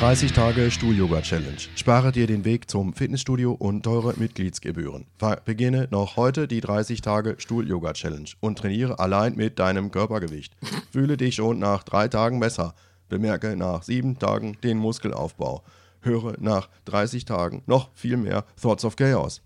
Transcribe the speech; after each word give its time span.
Die 0.00 0.06
30 0.06 0.32
Tage 0.32 0.70
Stuhl-Yoga-Challenge. 0.70 1.58
Spare 1.76 2.10
dir 2.10 2.26
den 2.26 2.46
Weg 2.46 2.70
zum 2.70 2.94
Fitnessstudio 2.94 3.52
und 3.52 3.82
teure 3.82 4.14
Mitgliedsgebühren. 4.16 5.04
Beginne 5.44 5.88
noch 5.90 6.16
heute 6.16 6.48
die 6.48 6.62
30 6.62 7.02
Tage 7.02 7.34
Stuhl-Yoga-Challenge 7.36 8.30
und 8.40 8.56
trainiere 8.56 8.98
allein 8.98 9.36
mit 9.36 9.58
deinem 9.58 9.90
Körpergewicht. 9.90 10.56
Fühle 10.90 11.18
dich 11.18 11.34
schon 11.34 11.58
nach 11.58 11.82
drei 11.82 12.08
Tagen 12.08 12.40
besser. 12.40 12.74
Bemerke 13.10 13.56
nach 13.56 13.82
sieben 13.82 14.18
Tagen 14.18 14.56
den 14.64 14.78
Muskelaufbau. 14.78 15.64
Höre 16.00 16.32
nach 16.40 16.70
30 16.86 17.26
Tagen 17.26 17.62
noch 17.66 17.90
viel 17.92 18.16
mehr 18.16 18.46
Thoughts 18.58 18.86
of 18.86 18.96
Chaos. 18.96 19.42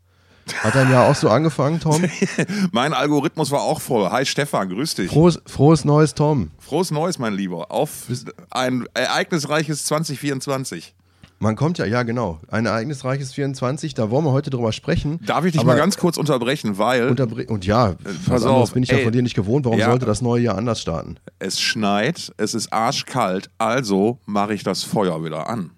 Hat 0.62 0.75
dein 0.75 0.91
Jahr 0.91 1.09
auch 1.09 1.15
so 1.15 1.29
angefangen, 1.30 1.80
Tom? 1.80 2.05
Mein 2.73 2.93
Algorithmus 2.93 3.51
war 3.51 3.62
auch 3.62 3.80
voll. 3.80 4.11
Hi 4.11 4.27
Stefan, 4.27 4.69
grüß 4.69 4.95
dich. 4.97 5.11
Frohes, 5.11 5.41
frohes 5.47 5.84
neues 5.84 6.15
Tom. 6.15 6.51
Frohes 6.59 6.91
Neues, 6.91 7.19
mein 7.19 7.34
Lieber. 7.34 7.70
Auf 7.70 8.05
ein 8.51 8.87
ereignisreiches 8.95 9.84
2024. 9.87 10.95
Man 11.41 11.57
kommt 11.57 11.79
ja, 11.79 11.84
ja 11.84 12.05
genau, 12.05 12.39
ein 12.48 12.65
ereignisreiches 12.65 13.33
24, 13.34 13.93
da 13.93 14.09
wollen 14.09 14.25
wir 14.25 14.30
heute 14.33 14.51
drüber 14.51 14.73
sprechen. 14.73 15.19
Darf 15.27 15.45
ich 15.45 15.53
dich 15.53 15.65
mal 15.65 15.77
ganz 15.77 15.98
kurz 15.98 16.17
unterbrechen, 16.17 16.79
weil 16.79 17.09
unterbre 17.09 17.45
und 17.48 17.67
ja, 17.67 17.97
was 18.05 18.25
pass 18.27 18.45
anderes 18.45 18.70
bin 18.70 18.83
ich 18.84 18.91
ja 18.91 18.98
ey. 18.98 19.05
von 19.05 19.12
dir 19.12 19.20
nicht 19.23 19.34
gewohnt. 19.34 19.65
Warum 19.67 19.79
Ja. 19.79 19.87
sollte 19.91 20.06
das 20.06 20.23
neue 20.23 20.42
Jahr 20.42 20.56
anders 20.56 20.81
starten? 20.81 21.17
es 21.41 21.61
schneit, 21.61 22.33
es 22.39 22.55
ist 22.55 22.72
arschkalt, 22.72 23.50
also 23.59 24.20
mache 24.27 24.55
ich 24.55 24.62
das 24.62 24.84
Feuer 24.84 25.22
wieder 25.25 25.48
an. 25.50 25.72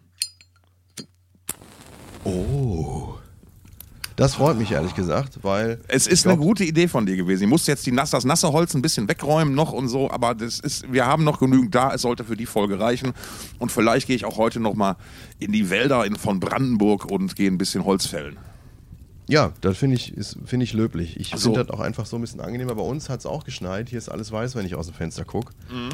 Das 4.16 4.34
freut 4.34 4.56
mich 4.58 4.72
ehrlich 4.72 4.94
gesagt, 4.94 5.40
weil 5.42 5.78
Es 5.88 6.06
ist 6.06 6.26
eine 6.26 6.38
gute 6.38 6.64
Idee 6.64 6.88
von 6.88 7.04
dir 7.04 7.16
gewesen. 7.16 7.44
Ich 7.44 7.48
musste 7.50 7.70
jetzt 7.70 7.84
die 7.84 7.92
nass, 7.92 8.10
das 8.10 8.24
nasse 8.24 8.50
Holz 8.50 8.74
ein 8.74 8.80
bisschen 8.80 9.08
wegräumen 9.08 9.54
noch 9.54 9.72
und 9.72 9.88
so, 9.88 10.10
aber 10.10 10.34
das 10.34 10.58
ist, 10.58 10.90
wir 10.90 11.04
haben 11.04 11.22
noch 11.22 11.38
genügend 11.38 11.74
da. 11.74 11.92
Es 11.92 12.00
sollte 12.02 12.24
für 12.24 12.36
die 12.36 12.46
Folge 12.46 12.80
reichen. 12.80 13.12
Und 13.58 13.70
vielleicht 13.72 14.06
gehe 14.06 14.16
ich 14.16 14.24
auch 14.24 14.38
heute 14.38 14.58
noch 14.58 14.74
mal 14.74 14.96
in 15.38 15.52
die 15.52 15.68
Wälder 15.68 16.06
in, 16.06 16.16
von 16.16 16.40
Brandenburg 16.40 17.04
und 17.04 17.36
gehe 17.36 17.50
ein 17.50 17.58
bisschen 17.58 17.84
Holz 17.84 18.06
fällen. 18.06 18.38
ja, 19.28 19.52
das 19.60 19.76
finde 19.76 19.96
ich, 19.96 20.14
finde 20.46 20.64
ich 20.64 20.72
löblich. 20.72 21.20
Ich 21.20 21.32
Ach 21.34 21.38
so. 21.38 21.52
finde 21.52 21.66
das 21.66 21.74
auch 21.76 21.80
einfach 21.80 22.06
so 22.06 22.16
ein 22.16 22.22
bisschen 22.22 22.40
angenehmer. 22.40 22.74
Bei 22.74 22.82
uns 22.82 23.10
hat 23.10 23.20
es 23.20 23.26
auch 23.26 23.44
geschneit. 23.44 23.90
Hier 23.90 23.98
ist 23.98 24.08
alles 24.08 24.32
weiß, 24.32 24.54
wenn 24.54 24.64
ich 24.64 24.74
aus 24.76 24.86
dem 24.86 24.94
Fenster 24.94 25.26
gucke. 25.26 25.52
Mhm. 25.70 25.90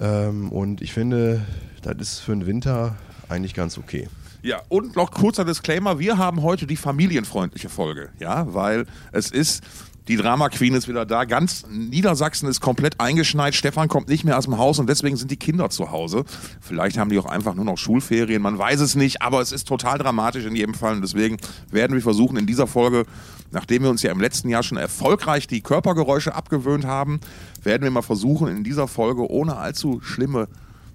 Ähm, 0.00 0.52
und 0.52 0.80
ich 0.80 0.92
finde, 0.94 1.44
das 1.82 1.96
ist 2.00 2.18
für 2.20 2.32
den 2.32 2.46
Winter 2.46 2.96
eigentlich 3.28 3.52
ganz 3.52 3.76
okay. 3.76 4.08
Ja, 4.44 4.60
und 4.68 4.94
noch 4.94 5.10
kurzer 5.10 5.46
Disclaimer: 5.46 5.98
Wir 5.98 6.18
haben 6.18 6.42
heute 6.42 6.66
die 6.66 6.76
familienfreundliche 6.76 7.70
Folge, 7.70 8.10
ja, 8.20 8.52
weil 8.52 8.86
es 9.10 9.30
ist. 9.30 9.62
Die 10.06 10.16
Drama 10.16 10.50
Queen 10.50 10.74
ist 10.74 10.86
wieder 10.86 11.06
da. 11.06 11.24
Ganz 11.24 11.64
Niedersachsen 11.70 12.46
ist 12.46 12.60
komplett 12.60 13.00
eingeschneit. 13.00 13.54
Stefan 13.54 13.88
kommt 13.88 14.06
nicht 14.08 14.22
mehr 14.22 14.36
aus 14.36 14.44
dem 14.44 14.58
Haus 14.58 14.78
und 14.78 14.86
deswegen 14.86 15.16
sind 15.16 15.30
die 15.30 15.38
Kinder 15.38 15.70
zu 15.70 15.92
Hause. 15.92 16.26
Vielleicht 16.60 16.98
haben 16.98 17.08
die 17.08 17.18
auch 17.18 17.24
einfach 17.24 17.54
nur 17.54 17.64
noch 17.64 17.78
Schulferien. 17.78 18.42
Man 18.42 18.58
weiß 18.58 18.80
es 18.80 18.96
nicht, 18.96 19.22
aber 19.22 19.40
es 19.40 19.50
ist 19.50 19.66
total 19.66 19.96
dramatisch 19.96 20.44
in 20.44 20.54
jedem 20.54 20.74
Fall. 20.74 20.96
Und 20.96 21.00
deswegen 21.00 21.38
werden 21.70 21.94
wir 21.94 22.02
versuchen, 22.02 22.36
in 22.36 22.44
dieser 22.44 22.66
Folge, 22.66 23.06
nachdem 23.50 23.84
wir 23.84 23.88
uns 23.88 24.02
ja 24.02 24.12
im 24.12 24.20
letzten 24.20 24.50
Jahr 24.50 24.62
schon 24.62 24.76
erfolgreich 24.76 25.46
die 25.46 25.62
Körpergeräusche 25.62 26.34
abgewöhnt 26.34 26.84
haben, 26.84 27.18
werden 27.62 27.84
wir 27.84 27.90
mal 27.90 28.02
versuchen, 28.02 28.48
in 28.48 28.62
dieser 28.62 28.88
Folge 28.88 29.30
ohne 29.30 29.56
allzu 29.56 30.02
schlimme 30.02 30.48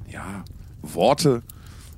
ja, 0.08 0.44
Worte 0.84 1.42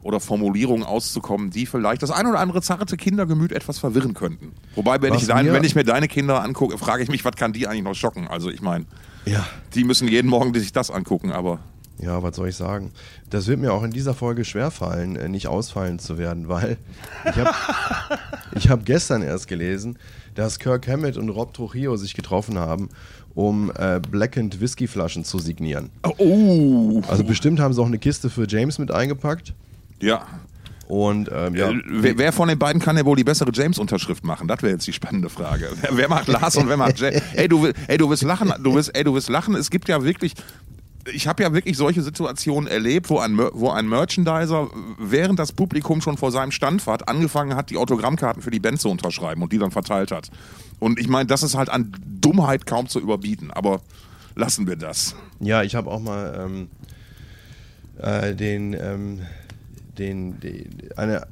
oder 0.04 0.20
Formulierungen 0.20 0.84
auszukommen, 0.86 1.50
die 1.52 1.66
vielleicht 1.66 2.02
das 2.04 2.12
ein 2.12 2.26
oder 2.28 2.40
andere 2.40 2.62
zarte 2.62 2.98
Kindergemüt 2.98 3.52
etwas 3.52 3.78
verwirren 3.80 4.14
könnten. 4.14 4.52
Wobei, 4.76 5.02
wenn, 5.02 5.14
ich, 5.14 5.28
dein, 5.28 5.46
mir- 5.46 5.54
wenn 5.54 5.64
ich 5.64 5.76
mir 5.76 5.84
deine 5.84 6.08
Kinder 6.08 6.42
angucke, 6.44 6.78
frage 6.78 7.04
ich 7.04 7.10
mich, 7.10 7.24
was 7.26 7.36
kann 7.36 7.54
die 7.54 7.68
eigentlich 7.68 7.84
noch 7.84 7.96
schocken? 7.96 8.28
Also 8.28 8.50
ich 8.50 8.62
meine, 8.62 8.86
Ja. 9.26 9.46
die 9.76 9.84
müssen 9.84 10.08
jeden 10.08 10.30
Morgen 10.30 10.54
sich 10.54 10.72
das 10.74 10.90
angucken, 10.90 11.32
aber 11.32 11.60
Ja, 12.00 12.24
was 12.24 12.36
soll 12.36 12.50
ich 12.50 12.56
sagen? 12.56 12.92
Das 13.30 13.46
wird 13.46 13.60
mir 13.60 13.74
auch 13.74 13.84
in 13.84 13.92
dieser 13.92 14.16
Folge 14.16 14.44
schwerfallen, 14.44 15.16
äh, 15.16 15.30
nicht 15.30 15.48
ausfallen 15.48 16.00
zu 16.00 16.18
werden, 16.18 16.48
weil 16.50 16.78
ich 17.26 17.38
habe 17.38 17.52
hab 18.70 18.86
gestern 18.86 19.22
erst 19.22 19.48
gelesen, 19.48 19.98
dass 20.34 20.58
Kirk 20.60 20.88
Hammett 20.88 21.18
und 21.18 21.30
Rob 21.30 21.54
Trujillo 21.54 21.96
sich 21.98 22.14
getroffen 22.16 22.58
haben, 22.58 22.90
um 23.36 23.72
äh, 23.78 24.00
Blackened 24.00 24.60
Whiskyflaschen 24.62 25.24
zu 25.26 25.38
signieren. 25.40 25.90
oh, 26.18 27.02
Also 27.08 27.24
bestimmt 27.24 27.60
haben 27.60 27.74
sie 27.74 27.82
auch 27.82 27.86
eine 27.86 28.00
Kiste 28.00 28.30
für 28.30 28.48
James 28.48 28.80
mit 28.80 28.92
eingepackt. 28.92 29.54
Ja. 30.02 30.26
Und 30.88 31.30
ähm, 31.34 31.56
ja, 31.56 31.70
Äh, 31.72 31.82
Wer, 31.86 32.18
wer 32.18 32.34
von 32.34 32.50
den 32.50 32.60
beiden 32.60 32.82
kann 32.82 32.98
ja 32.98 33.06
wohl 33.06 33.16
die 33.16 33.24
bessere 33.24 33.50
James-Unterschrift 33.54 34.26
machen? 34.26 34.50
Das 34.50 34.62
wäre 34.62 34.74
jetzt 34.74 34.86
die 34.86 34.92
spannende 34.92 35.30
Frage. 35.30 35.70
Wer, 35.82 35.96
wer 35.96 36.10
macht 36.10 36.28
Lars 36.28 36.58
und 36.58 36.68
wer 36.68 36.76
macht 36.76 37.00
James? 37.00 37.22
Ey, 37.34 37.48
du, 37.48 37.72
ey, 37.88 37.98
du 37.98 38.10
wirst 38.10 38.24
lachen. 38.24 38.52
Du 38.62 38.76
wirst, 38.76 38.94
ey, 38.94 39.06
du 39.06 39.14
wirst 39.14 39.30
lachen. 39.30 39.56
Es 39.56 39.70
gibt 39.70 39.88
ja 39.88 40.04
wirklich. 40.04 40.34
Ich 41.14 41.28
habe 41.28 41.42
ja 41.44 41.54
wirklich 41.54 41.78
solche 41.78 42.02
Situationen 42.02 42.70
erlebt, 42.70 43.10
wo 43.10 43.20
ein, 43.20 43.38
wo 43.54 43.70
ein 43.72 43.88
Merchandiser, 43.88 44.70
während 45.00 45.40
das 45.40 45.52
Publikum 45.54 46.02
schon 46.02 46.18
vor 46.18 46.32
seinem 46.32 46.52
Stand 46.52 46.86
war, 46.86 47.00
angefangen 47.08 47.56
hat, 47.56 47.70
die 47.70 47.78
Autogrammkarten 47.78 48.44
für 48.44 48.52
die 48.52 48.60
Band 48.60 48.82
zu 48.82 48.90
unterschreiben 48.90 49.42
und 49.42 49.52
die 49.54 49.58
dann 49.58 49.72
verteilt 49.72 50.12
hat. 50.12 50.30
Und 50.80 51.00
ich 51.00 51.08
meine, 51.08 51.26
das 51.26 51.42
ist 51.42 51.56
halt 51.56 51.70
an 51.70 51.94
Dummheit 52.06 52.66
kaum 52.66 52.88
zu 52.90 53.00
überbieten. 53.00 53.50
Aber 53.50 53.80
lassen 54.36 54.68
wir 54.68 54.76
das. 54.76 55.16
Ja, 55.40 55.64
ich 55.64 55.74
habe 55.74 55.90
auch 55.90 56.02
mal 56.02 56.38
ähm, 56.46 56.68
äh, 57.98 58.36
den, 58.36 58.74
ähm, 58.74 59.20
den, 59.98 60.40
die, 60.40 60.70
eine, 60.96 61.28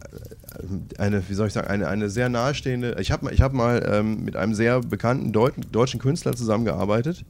eine, 0.97 1.27
wie 1.29 1.33
soll 1.33 1.47
ich 1.47 1.53
sagen, 1.53 1.67
eine, 1.67 1.87
eine 1.87 2.09
sehr 2.09 2.29
nahestehende, 2.29 2.97
ich 2.99 3.11
habe 3.11 3.31
ich 3.33 3.41
hab 3.41 3.53
mal 3.53 3.87
ähm, 3.89 4.23
mit 4.23 4.35
einem 4.35 4.53
sehr 4.53 4.81
bekannten 4.81 5.31
Deut 5.31 5.53
deutschen 5.71 5.99
Künstler 5.99 6.33
zusammengearbeitet, 6.35 7.23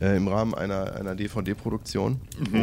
äh, 0.00 0.16
im 0.16 0.28
Rahmen 0.28 0.54
einer, 0.54 0.94
einer 0.96 1.14
DVD-Produktion 1.14 2.20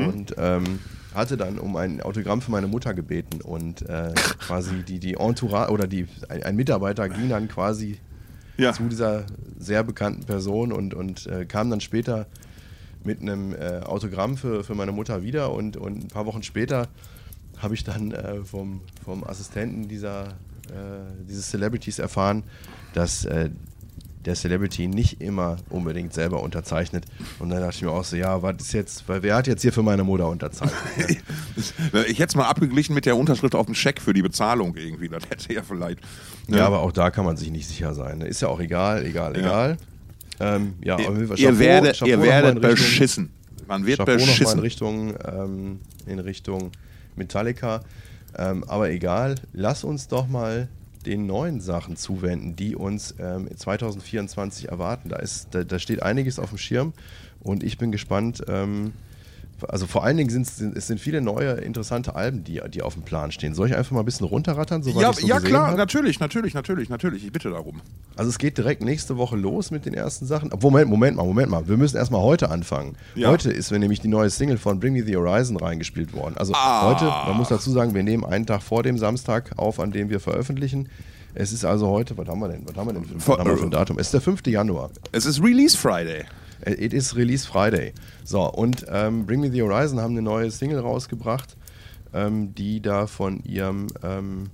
und 0.08 0.36
ähm, 0.38 0.80
hatte 1.14 1.38
dann 1.38 1.60
um 1.60 1.76
ein 1.76 2.02
Autogramm 2.02 2.42
für 2.42 2.52
meine 2.52 2.68
Mutter 2.68 2.94
gebeten 2.94 3.42
und 3.42 3.88
äh, 3.88 4.14
quasi 4.40 4.84
die, 4.88 5.00
die 5.00 5.14
Entourage 5.16 5.72
oder 5.72 5.88
die, 5.88 6.08
ein, 6.30 6.44
ein 6.44 6.56
Mitarbeiter 6.56 7.08
ging 7.10 7.30
dann 7.30 7.48
quasi 7.48 8.00
Ja. 8.58 8.74
zu 8.74 8.84
dieser 8.84 9.26
sehr 9.60 9.84
bekannten 9.84 10.24
Person 10.26 10.72
und, 10.72 10.94
und 10.94 11.28
äh, 11.28 11.46
kam 11.46 11.70
dann 11.70 11.82
später 11.82 12.26
mit 13.04 13.22
einem 13.22 13.54
äh, 13.54 13.82
Autogramm 13.84 14.38
für, 14.38 14.64
für 14.64 14.76
meine 14.76 14.92
Mutter 14.92 15.24
wieder 15.24 15.52
und, 15.54 15.76
und 15.78 16.06
ein 16.06 16.08
paar 16.08 16.26
Wochen 16.26 16.42
später 16.42 16.88
habe 17.64 17.74
ich 17.74 17.84
dann 17.84 18.12
äh, 18.12 18.44
vom, 18.44 18.82
vom 19.04 19.24
Assistenten 19.24 19.88
dieser, 19.88 20.28
äh, 20.70 21.24
dieses 21.28 21.50
Celebrities 21.50 22.00
erfahren, 22.00 22.44
dass 22.94 23.26
äh, 23.26 23.50
der 24.26 24.36
Celebrity 24.36 24.88
nicht 24.88 25.20
immer 25.22 25.58
unbedingt 25.70 26.14
selber 26.14 26.42
unterzeichnet. 26.44 27.04
Und 27.40 27.50
dann 27.50 27.60
dachte 27.60 27.76
ich 27.76 27.82
mir 27.82 27.92
auch 27.92 28.06
so, 28.06 28.16
ja, 28.16 28.42
was 28.42 28.56
ist 28.62 28.72
jetzt, 28.74 29.10
weil 29.10 29.22
wer 29.22 29.36
hat 29.36 29.48
jetzt 29.48 29.64
hier 29.64 29.74
für 29.74 29.84
meine 29.84 30.04
Mutter 30.06 30.30
unterzeichnet? 30.30 30.78
Ich 32.08 32.20
hätte 32.20 32.30
es 32.30 32.36
mal 32.36 32.46
abgeglichen 32.48 32.96
mit 32.96 33.06
der 33.06 33.16
Unterschrift 33.18 33.54
auf 33.54 33.66
dem 33.68 33.76
Scheck 33.76 34.02
für 34.02 34.14
die 34.14 34.22
Bezahlung 34.22 34.76
irgendwie. 34.76 35.10
Das 35.10 35.24
hätte 35.30 35.54
ja 35.54 35.62
vielleicht. 35.62 36.00
ja, 36.48 36.66
aber 36.66 36.80
auch 36.82 36.92
da 36.92 37.12
kann 37.12 37.26
man 37.26 37.38
sich 37.38 37.52
nicht 37.52 37.68
sicher 37.68 37.94
sein. 37.94 38.20
ne? 38.20 38.28
Ist 38.28 38.42
ja 38.42 38.48
auch 38.48 38.60
egal, 38.60 39.06
egal, 39.06 39.34
Ja. 39.36 39.40
egal. 39.42 39.78
Ähm, 40.40 40.74
ja, 40.84 40.98
ihr 41.00 41.06
Chapeau- 41.06 41.60
werdet, 41.60 41.98
Chapeau 42.00 42.10
ihr 42.10 42.22
werdet 42.22 42.62
beschissen. 42.62 43.30
Man 43.68 43.86
wird 43.86 43.98
Chapeau 44.00 44.12
nochmal 44.14 44.22
in 44.24 44.28
beschissen. 44.34 44.60
Richtung, 44.62 45.14
ähm, 45.26 45.80
in 46.08 46.20
Richtung 46.20 46.72
Metallica. 47.18 47.82
Ähm, 48.38 48.64
aber 48.68 48.90
egal, 48.90 49.36
lass 49.54 49.84
uns 49.84 50.08
doch 50.08 50.28
mal 50.28 50.68
den 51.06 51.26
neuen 51.26 51.60
Sachen 51.60 51.98
zuwenden, 51.98 52.56
die 52.56 52.76
uns 52.76 53.16
ähm, 53.20 53.48
2024 53.56 54.70
erwarten. 54.70 55.10
Da, 55.10 55.18
ist, 55.18 55.50
da, 55.52 55.64
da 55.64 55.80
steht 55.80 56.02
einiges 56.02 56.40
auf 56.40 56.50
dem 56.50 56.58
Schirm 56.58 56.94
und 57.42 57.64
ich 57.64 57.78
bin 57.78 57.92
gespannt. 57.92 58.44
Ähm, 58.48 58.94
also 59.70 59.88
vor 59.88 60.04
allen 60.04 60.18
Dingen 60.18 60.30
sind 60.30 60.48
es 60.76 60.88
sind 60.88 61.00
viele 61.00 61.22
neue 61.22 61.52
interessante 61.54 62.16
Alben, 62.16 62.44
die, 62.44 62.62
die 62.70 62.82
auf 62.82 62.94
dem 62.94 63.04
Plan 63.04 63.32
stehen. 63.32 63.54
Soll 63.56 63.68
ich 63.70 63.76
einfach 63.76 63.92
mal 63.92 64.00
ein 64.02 64.06
bisschen 64.06 64.28
runterrattern? 64.28 64.82
Ja, 64.84 65.14
so 65.14 65.26
ja 65.28 65.40
klar, 65.40 65.68
hab? 65.72 65.78
natürlich, 65.78 66.20
natürlich, 66.20 66.54
natürlich, 66.54 66.90
natürlich. 66.90 67.26
Ich 67.26 67.32
bitte 67.32 67.50
darum. 67.50 67.82
Also 68.16 68.30
es 68.30 68.38
geht 68.38 68.58
direkt 68.58 68.84
nächste 68.84 69.18
Woche 69.18 69.36
los 69.36 69.72
mit 69.72 69.86
den 69.86 69.94
ersten 69.94 70.26
Sachen. 70.26 70.52
Moment, 70.62 70.90
Moment 70.90 71.18
mal, 71.18 71.24
Moment 71.26 71.50
mal. 71.50 71.68
Wir 71.68 71.78
müssen 71.78 71.98
erstmal 71.98 72.22
heute 72.22 72.50
anfangen. 72.50 72.96
Ja. 73.16 73.30
Heute 73.30 73.52
ist 73.52 73.72
mir 73.72 73.80
nämlich 73.80 74.02
die 74.02 74.08
neue 74.08 74.30
Single 74.30 74.58
von 74.58 74.80
Bring 74.80 74.94
Me 74.94 75.04
the 75.04 75.16
Horizon 75.16 75.58
reingespielt 75.58 76.14
worden. 76.14 76.36
Also 76.38 76.54
Ah. 76.56 76.90
heute, 76.90 77.06
man 77.06 77.38
muss 77.38 77.50
dazu 77.50 77.72
sagen, 77.72 77.94
wir 77.94 78.04
nehmen 78.04 78.26
einen 78.26 78.46
Tag 78.46 78.62
vor 78.64 78.84
dem 78.84 78.98
Samstag 78.98 79.52
auf, 79.58 79.80
an 79.80 79.92
dem 79.92 80.10
wir 80.10 80.20
veröffentlichen. 80.20 80.90
Es 81.36 81.52
ist 81.52 81.66
also 81.66 81.88
heute, 81.88 82.16
was 82.18 82.28
haben 82.28 82.40
wir 82.40 82.48
denn? 82.50 82.62
Was 82.68 82.76
haben 82.76 82.88
wir 82.88 82.94
denn 82.94 83.20
für 83.20 83.40
ein 83.40 83.72
Datum? 83.72 83.98
Es 83.98 84.08
ist 84.08 84.14
der 84.14 84.22
5. 84.22 84.46
Januar. 84.46 84.92
Es 85.12 85.26
ist 85.26 85.42
Release 85.42 85.76
Friday. 85.76 86.26
It 86.66 86.94
is 86.94 87.16
Release 87.16 87.48
Friday. 87.48 87.94
So, 88.24 88.50
und 88.50 88.86
ähm, 88.90 89.26
Bring 89.26 89.42
Me 89.42 89.52
the 89.52 89.62
Horizon 89.62 90.00
haben 90.00 90.12
eine 90.12 90.22
neue 90.22 90.50
Single 90.52 90.80
rausgebracht, 90.80 91.58
ähm, 92.14 92.56
die 92.56 92.82
da 92.82 93.08
von 93.08 93.44
ihrem 93.44 93.88
ähm, 94.04 94.50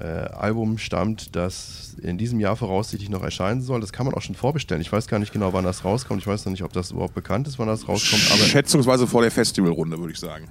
äh, 0.00 0.04
Album 0.04 0.78
stammt, 0.78 1.34
das 1.34 1.96
in 2.02 2.18
diesem 2.18 2.40
Jahr 2.40 2.56
voraussichtlich 2.56 3.10
noch 3.10 3.22
erscheinen 3.22 3.60
soll. 3.60 3.80
Das 3.80 3.92
kann 3.92 4.06
man 4.06 4.14
auch 4.14 4.22
schon 4.22 4.34
vorbestellen. 4.34 4.80
Ich 4.80 4.92
weiß 4.92 5.08
gar 5.08 5.18
nicht 5.18 5.32
genau, 5.32 5.52
wann 5.52 5.64
das 5.64 5.84
rauskommt. 5.84 6.20
Ich 6.20 6.26
weiß 6.26 6.44
noch 6.44 6.52
nicht, 6.52 6.62
ob 6.62 6.72
das 6.72 6.90
überhaupt 6.90 7.14
bekannt 7.14 7.48
ist, 7.48 7.58
wann 7.58 7.68
das 7.68 7.88
rauskommt. 7.88 8.22
Aber 8.32 8.44
Schätzungsweise 8.44 9.06
vor 9.06 9.22
der 9.22 9.30
Festivalrunde, 9.30 9.98
würde 9.98 10.12
ich 10.12 10.20
sagen. 10.20 10.48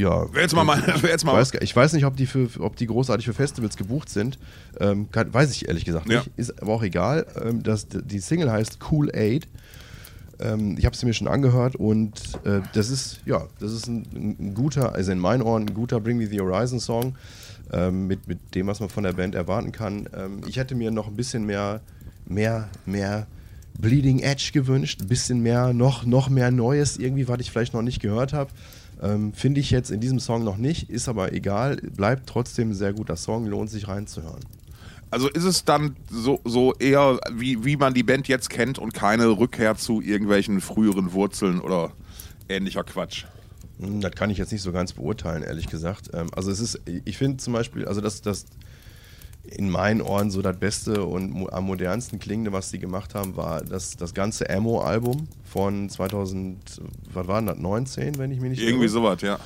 Ja, 0.00 0.26
jetzt 0.34 0.54
mal, 0.54 0.64
mal, 0.64 0.82
jetzt 0.86 1.22
ich 1.22 1.24
mal 1.24 1.34
weiß, 1.34 1.52
ich 1.60 1.74
weiß 1.74 1.92
nicht, 1.92 2.04
ob 2.04 2.16
die, 2.16 2.26
für, 2.26 2.48
ob 2.60 2.76
die 2.76 2.86
großartig 2.86 3.26
für 3.26 3.34
Festivals 3.34 3.76
gebucht 3.76 4.08
sind. 4.08 4.38
Ähm, 4.78 5.10
kann, 5.10 5.32
weiß 5.32 5.50
ich 5.52 5.68
ehrlich 5.68 5.84
gesagt 5.84 6.08
Ja. 6.08 6.18
nicht. 6.18 6.30
Ist 6.36 6.60
aber 6.62 6.72
auch 6.72 6.82
egal. 6.82 7.26
Ähm, 7.42 7.62
das, 7.62 7.86
die 7.88 8.18
Single 8.18 8.50
heißt 8.50 8.78
Cool 8.90 9.10
Aid. 9.14 9.46
Ähm, 10.40 10.76
ich 10.78 10.86
habe 10.86 10.94
es 10.94 11.02
mir 11.04 11.12
schon 11.12 11.28
angehört 11.28 11.76
und 11.76 12.14
äh, 12.44 12.60
das 12.72 12.88
ist, 12.90 13.20
ja, 13.26 13.46
das 13.58 13.72
ist 13.72 13.86
ein, 13.88 14.36
ein, 14.40 14.54
guter, 14.54 14.94
also 14.94 15.12
in 15.12 15.18
meinen 15.18 15.42
Ohren 15.42 15.64
ein 15.64 15.74
guter 15.74 16.00
Bring 16.00 16.16
Me 16.16 16.26
the 16.26 16.40
Horizon 16.40 16.80
Song 16.80 17.14
ähm, 17.72 18.06
mit, 18.06 18.26
mit 18.26 18.54
dem, 18.54 18.66
was 18.66 18.80
man 18.80 18.88
von 18.88 19.04
der 19.04 19.12
Band 19.12 19.34
erwarten 19.34 19.72
kann. 19.72 20.08
Ähm, 20.16 20.40
ich 20.46 20.56
hätte 20.56 20.74
mir 20.74 20.90
noch 20.90 21.08
ein 21.08 21.14
bisschen 21.16 21.44
mehr, 21.44 21.80
mehr, 22.26 22.68
mehr 22.86 23.26
Bleeding 23.78 24.20
Edge 24.20 24.50
gewünscht, 24.52 25.00
ein 25.02 25.08
bisschen 25.08 25.40
mehr, 25.40 25.72
noch, 25.72 26.04
noch 26.04 26.28
mehr 26.28 26.50
Neues, 26.50 26.96
irgendwie, 26.96 27.28
was 27.28 27.40
ich 27.40 27.50
vielleicht 27.50 27.74
noch 27.74 27.82
nicht 27.82 28.00
gehört 28.00 28.32
habe. 28.32 28.50
Ähm, 29.02 29.32
Finde 29.32 29.60
ich 29.60 29.70
jetzt 29.70 29.90
in 29.90 30.00
diesem 30.00 30.20
Song 30.20 30.44
noch 30.44 30.56
nicht, 30.56 30.90
ist 30.90 31.08
aber 31.08 31.32
egal, 31.32 31.76
bleibt 31.76 32.28
trotzdem 32.28 32.70
ein 32.70 32.74
sehr 32.74 32.92
guter 32.92 33.16
Song, 33.16 33.46
lohnt 33.46 33.70
sich 33.70 33.88
reinzuhören. 33.88 34.40
Also 35.10 35.28
ist 35.28 35.44
es 35.44 35.64
dann 35.64 35.96
so, 36.08 36.40
so 36.44 36.74
eher, 36.74 37.18
wie, 37.32 37.64
wie 37.64 37.76
man 37.76 37.94
die 37.94 38.04
Band 38.04 38.28
jetzt 38.28 38.48
kennt 38.48 38.78
und 38.78 38.94
keine 38.94 39.26
Rückkehr 39.26 39.74
zu 39.76 40.00
irgendwelchen 40.00 40.60
früheren 40.60 41.12
Wurzeln 41.12 41.60
oder 41.60 41.92
ähnlicher 42.48 42.84
Quatsch? 42.84 43.24
Hm, 43.80 44.00
das 44.00 44.12
kann 44.12 44.30
ich 44.30 44.38
jetzt 44.38 44.52
nicht 44.52 44.62
so 44.62 44.70
ganz 44.70 44.92
beurteilen, 44.92 45.42
ehrlich 45.42 45.68
gesagt. 45.68 46.10
Ähm, 46.12 46.28
also 46.36 46.50
es 46.50 46.60
ist, 46.60 46.80
ich 47.04 47.16
finde 47.16 47.38
zum 47.38 47.54
Beispiel, 47.54 47.86
also 47.86 48.00
das, 48.00 48.22
das 48.22 48.46
in 49.44 49.70
meinen 49.70 50.00
Ohren 50.00 50.30
so 50.30 50.42
das 50.42 50.56
Beste 50.58 51.04
und 51.04 51.52
am 51.52 51.64
modernsten 51.64 52.18
klingende, 52.18 52.52
was 52.52 52.70
sie 52.70 52.78
gemacht 52.78 53.14
haben, 53.14 53.36
war 53.36 53.62
das, 53.62 53.96
das 53.96 54.14
ganze 54.14 54.48
Ammo-Album 54.48 55.28
von 55.44 55.88
2000, 55.88 56.80
was 57.12 57.26
war 57.26 57.40
denn 57.40 57.46
das, 57.46 57.58
19, 57.58 58.18
wenn 58.18 58.30
ich 58.30 58.40
mich 58.40 58.50
nicht 58.50 58.62
Irgendwie 58.62 58.88
sowas, 58.88 59.22
ja. 59.22 59.38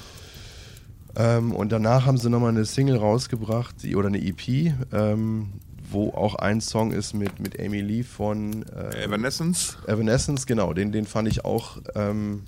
Ähm, 1.16 1.52
und 1.52 1.70
danach 1.70 2.06
haben 2.06 2.18
sie 2.18 2.28
nochmal 2.28 2.50
eine 2.50 2.64
Single 2.64 2.96
rausgebracht, 2.96 3.82
die, 3.82 3.94
oder 3.94 4.08
eine 4.08 4.18
EP, 4.18 4.72
ähm, 4.92 5.52
wo 5.90 6.10
auch 6.10 6.34
ein 6.34 6.60
Song 6.60 6.92
ist 6.92 7.14
mit, 7.14 7.40
mit 7.40 7.60
Amy 7.60 7.80
Lee 7.80 8.02
von 8.02 8.64
äh, 8.64 9.04
Evanescence. 9.04 9.78
Evanescence, 9.86 10.46
genau. 10.46 10.72
Den, 10.72 10.90
den 10.92 11.06
fand 11.06 11.28
ich 11.28 11.44
auch 11.44 11.78
ähm, 11.94 12.42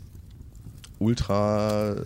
ultra. 0.98 1.96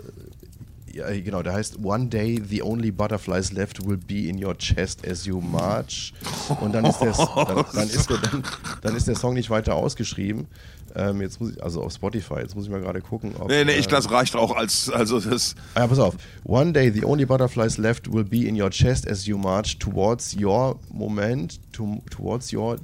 Ja, 0.93 1.09
genau, 1.11 1.43
der 1.43 1.53
heißt 1.53 1.79
One 1.85 2.07
Day 2.07 2.43
the 2.45 2.63
only 2.63 2.91
butterflies 2.91 3.53
left 3.53 3.87
will 3.87 3.97
be 3.97 4.29
in 4.29 4.43
your 4.43 4.57
chest 4.57 5.07
as 5.07 5.25
you 5.25 5.41
march. 5.41 6.13
Und 6.61 6.73
dann 6.73 6.85
ist 6.85 6.99
der, 6.99 7.13
dann, 7.13 7.65
dann 7.73 7.89
ist 7.89 8.11
der, 8.11 8.19
dann, 8.19 8.43
dann 8.83 8.97
ist 8.97 9.07
der 9.07 9.15
Song 9.15 9.35
nicht 9.35 9.51
weiter 9.51 9.77
ausgeschrieben. 9.77 10.49
Ähm, 10.95 11.21
jetzt 11.21 11.41
muss 11.41 11.53
ich, 11.53 11.63
also 11.63 11.83
auf 11.83 11.93
Spotify, 11.93 12.41
jetzt 12.41 12.57
muss 12.57 12.65
ich 12.65 12.71
mal 12.71 12.81
gerade 12.81 13.01
gucken. 13.01 13.35
Ob, 13.39 13.49
nee, 13.49 13.65
nee, 13.65 13.75
ich, 13.75 13.87
äh, 13.87 13.91
das 13.91 14.11
reicht 14.11 14.35
auch 14.35 14.57
als, 14.57 14.91
also 14.91 15.21
das. 15.21 15.55
Ah, 15.75 15.81
ja, 15.81 15.87
pass 15.87 15.99
auf. 16.01 16.17
One 16.45 16.73
day 16.73 16.91
the 16.91 17.05
only 17.05 17.25
butterflies 17.25 17.79
left 17.79 18.13
will 18.13 18.25
be 18.25 18.49
in 18.49 18.61
your 18.61 18.71
chest 18.71 19.09
as 19.09 19.27
you 19.27 19.39
march 19.39 19.79
towards 19.79 20.35
your 20.35 20.79
moment, 20.93 21.61
to, 21.73 22.03
towards 22.11 22.53
your 22.53 22.79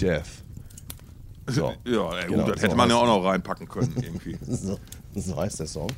death. 0.00 0.42
So. 1.46 1.74
Ja, 1.84 2.16
ey, 2.16 2.28
genau, 2.28 2.46
das 2.46 2.62
hätte 2.62 2.70
so 2.70 2.76
man 2.76 2.88
ja 2.88 2.96
auch 2.96 3.06
noch 3.06 3.24
reinpacken 3.24 3.68
können 3.68 3.92
irgendwie. 4.00 4.38
so, 4.46 4.78
so 5.14 5.36
heißt 5.36 5.60
der 5.60 5.66
Song. 5.66 5.90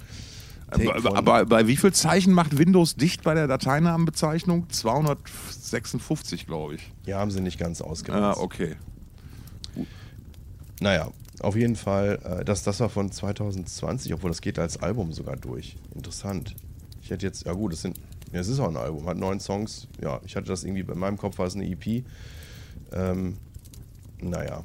Aber, 0.73 1.17
aber, 1.17 1.47
bei 1.47 1.67
wie 1.67 1.77
viel 1.77 1.93
Zeichen 1.93 2.33
macht 2.33 2.59
Windows 2.59 2.97
dicht 2.97 3.23
bei 3.23 3.35
der 3.35 3.47
Dateinamenbezeichnung? 3.47 4.69
256, 4.71 6.47
glaube 6.47 6.77
ich. 6.77 6.91
Ja, 7.07 7.19
haben 7.19 7.31
sie 7.31 7.41
nicht 7.41 7.59
ganz 7.59 7.81
ausgemacht. 7.81 8.39
Ah, 8.39 8.41
okay. 8.41 8.77
Gut. 9.75 9.87
Naja, 10.81 11.11
auf 11.41 11.57
jeden 11.57 11.77
Fall, 11.77 12.19
äh, 12.25 12.45
das, 12.45 12.63
das 12.63 12.81
war 12.81 12.89
von 12.89 13.11
2020, 13.11 14.15
obwohl 14.15 14.31
das 14.31 14.41
geht 14.41 14.59
als 14.59 14.83
Album 14.83 15.13
sogar 15.13 15.37
durch. 15.37 15.77
Interessant. 15.95 16.55
Ich 17.03 17.11
hätte 17.11 17.27
jetzt, 17.27 17.45
ja 17.47 17.53
gut, 17.53 17.73
es 17.73 17.83
sind, 17.83 17.99
ja, 18.33 18.41
es 18.41 18.49
ist 18.49 18.61
auch 18.61 18.69
ein 18.69 18.77
Album, 18.77 19.07
hat 19.07 19.17
neun 19.17 19.41
Songs. 19.41 19.89
Ja, 20.01 20.21
ich 20.25 20.37
hatte 20.37 20.47
das 20.47 20.65
irgendwie, 20.65 20.83
bei 20.83 20.95
meinem 20.95 21.19
Kopf 21.19 21.39
war 21.39 21.47
es 21.47 21.55
eine 21.55 21.69
EP. 21.69 22.05
Ähm, 22.93 23.37
naja, 24.21 24.63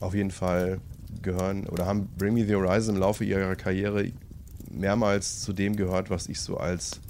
auf 0.00 0.14
jeden 0.14 0.30
Fall 0.30 0.80
gehören 1.22 1.66
oder 1.66 1.86
haben 1.86 2.08
Bring 2.18 2.34
Me 2.34 2.46
the 2.46 2.54
Horizon 2.54 2.94
im 2.96 3.00
Laufe 3.00 3.24
ihrer 3.24 3.54
Karriere 3.56 4.10
mehrmals 4.70 5.40
zu 5.40 5.52
dem 5.52 5.76
gehört, 5.76 6.10
was 6.10 6.28
ich 6.28 6.40
so 6.40 6.56
als 6.56 7.00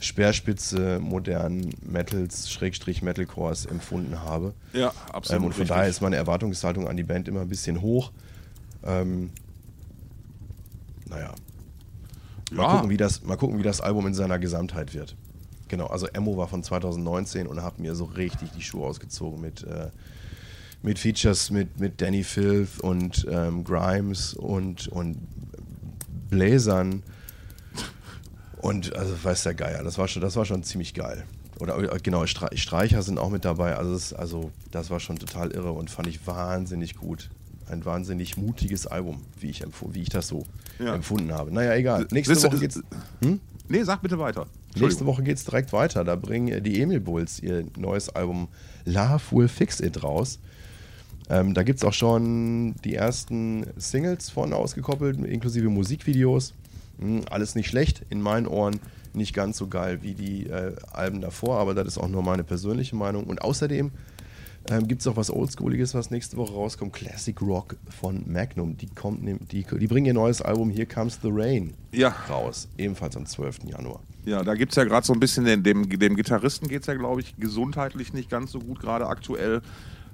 Speerspitze 0.00 0.98
modernen 0.98 1.74
Metals, 1.82 2.50
Schrägstrich 2.50 3.02
Metalcores 3.02 3.66
empfunden 3.66 4.20
habe. 4.20 4.54
Ja, 4.72 4.92
absolut. 5.12 5.40
Ähm, 5.40 5.46
und 5.46 5.52
von 5.52 5.60
richtig. 5.62 5.76
daher 5.76 5.88
ist 5.88 6.00
meine 6.00 6.16
Erwartungshaltung 6.16 6.88
an 6.88 6.96
die 6.96 7.02
Band 7.02 7.28
immer 7.28 7.42
ein 7.42 7.48
bisschen 7.48 7.82
hoch. 7.82 8.10
Ähm, 8.82 9.30
naja. 11.08 11.34
Mal, 12.50 12.62
ja. 12.62 12.72
gucken, 12.72 12.90
wie 12.90 12.96
das, 12.96 13.22
mal 13.22 13.36
gucken, 13.36 13.58
wie 13.58 13.62
das 13.62 13.80
Album 13.80 14.06
in 14.06 14.14
seiner 14.14 14.38
Gesamtheit 14.38 14.94
wird. 14.94 15.16
Genau, 15.68 15.86
also 15.86 16.06
Emo 16.08 16.36
war 16.36 16.48
von 16.48 16.64
2019 16.64 17.46
und 17.46 17.62
hat 17.62 17.78
mir 17.78 17.94
so 17.94 18.04
richtig 18.04 18.50
die 18.52 18.62
Schuhe 18.62 18.86
ausgezogen 18.86 19.40
mit, 19.40 19.62
äh, 19.64 19.90
mit 20.82 20.98
Features 20.98 21.50
mit, 21.50 21.78
mit 21.78 22.00
Danny 22.00 22.24
Filth 22.24 22.80
und 22.80 23.26
ähm, 23.30 23.62
Grimes 23.62 24.34
und, 24.34 24.88
und 24.88 25.18
Bläsern 26.30 27.02
und 28.58 28.94
also 28.96 29.12
weiß 29.22 29.42
der 29.42 29.54
Geier, 29.54 29.82
das 29.82 29.98
war 29.98 30.08
schon, 30.08 30.22
das 30.22 30.36
war 30.36 30.44
schon 30.44 30.62
ziemlich 30.62 30.94
geil. 30.94 31.24
Oder 31.60 31.78
äh, 31.78 31.98
genau, 32.02 32.26
Streicher 32.26 33.02
sind 33.02 33.18
auch 33.18 33.30
mit 33.30 33.44
dabei. 33.44 33.76
Also 33.76 33.92
das, 33.92 34.12
also 34.12 34.50
das 34.70 34.90
war 34.90 35.00
schon 35.00 35.18
total 35.18 35.50
irre 35.50 35.72
und 35.72 35.90
fand 35.90 36.08
ich 36.08 36.26
wahnsinnig 36.26 36.96
gut. 36.96 37.30
Ein 37.68 37.84
wahnsinnig 37.84 38.36
mutiges 38.36 38.86
Album, 38.86 39.20
wie 39.38 39.50
ich, 39.50 39.62
wie 39.92 40.02
ich 40.02 40.08
das 40.08 40.26
so 40.26 40.44
ja. 40.78 40.94
empfunden 40.94 41.32
habe. 41.32 41.52
Naja, 41.52 41.74
egal. 41.74 42.06
Nächste 42.10 42.42
Woche 42.42 42.58
geht's. 42.58 42.80
Hm? 43.22 43.40
Nee, 43.68 43.84
sag 43.84 44.02
bitte 44.02 44.18
weiter. 44.18 44.46
Nächste 44.74 45.06
Woche 45.06 45.22
geht's 45.22 45.44
direkt 45.44 45.72
weiter. 45.72 46.02
Da 46.02 46.16
bringen 46.16 46.64
die 46.64 46.80
Emil 46.82 47.00
Bulls 47.00 47.40
ihr 47.40 47.64
neues 47.76 48.08
Album 48.08 48.48
Love 48.84 49.22
Will 49.30 49.48
Fix 49.48 49.80
It 49.80 50.02
raus. 50.02 50.40
Ähm, 51.30 51.54
da 51.54 51.62
gibt 51.62 51.78
es 51.78 51.84
auch 51.84 51.92
schon 51.92 52.74
die 52.84 52.96
ersten 52.96 53.64
Singles 53.76 54.30
von 54.30 54.52
ausgekoppelt, 54.52 55.24
inklusive 55.24 55.68
Musikvideos. 55.68 56.54
Hm, 56.98 57.22
alles 57.30 57.54
nicht 57.54 57.68
schlecht, 57.68 58.02
in 58.10 58.20
meinen 58.20 58.46
Ohren 58.46 58.80
nicht 59.14 59.32
ganz 59.32 59.56
so 59.56 59.68
geil 59.68 60.00
wie 60.02 60.14
die 60.14 60.46
äh, 60.46 60.74
Alben 60.92 61.20
davor, 61.20 61.58
aber 61.58 61.74
das 61.74 61.86
ist 61.86 61.98
auch 61.98 62.08
nur 62.08 62.22
meine 62.22 62.42
persönliche 62.42 62.96
Meinung. 62.96 63.24
Und 63.24 63.42
außerdem 63.42 63.92
ähm, 64.68 64.88
gibt 64.88 65.00
es 65.00 65.06
auch 65.06 65.16
was 65.16 65.30
Oldschooliges, 65.30 65.94
was 65.94 66.10
nächste 66.10 66.36
Woche 66.36 66.52
rauskommt: 66.52 66.92
Classic 66.92 67.40
Rock 67.40 67.76
von 67.88 68.24
Magnum. 68.30 68.76
Die, 68.76 68.88
kommt, 68.88 69.24
die, 69.52 69.64
die 69.64 69.86
bringen 69.86 70.06
ihr 70.06 70.14
neues 70.14 70.42
Album 70.42 70.70
Here 70.70 70.86
Comes 70.86 71.20
the 71.22 71.30
Rain 71.30 71.74
ja. 71.92 72.14
raus, 72.28 72.68
ebenfalls 72.76 73.16
am 73.16 73.24
12. 73.24 73.64
Januar. 73.66 74.00
Ja, 74.24 74.42
da 74.42 74.54
gibt 74.54 74.72
es 74.72 74.76
ja 74.76 74.84
gerade 74.84 75.06
so 75.06 75.12
ein 75.12 75.20
bisschen, 75.20 75.44
dem, 75.44 75.62
dem, 75.62 75.88
dem 75.88 76.16
Gitarristen 76.16 76.68
geht 76.68 76.82
es 76.82 76.86
ja, 76.88 76.94
glaube 76.94 77.20
ich, 77.20 77.36
gesundheitlich 77.36 78.12
nicht 78.12 78.28
ganz 78.28 78.52
so 78.52 78.58
gut, 78.58 78.80
gerade 78.80 79.06
aktuell. 79.06 79.62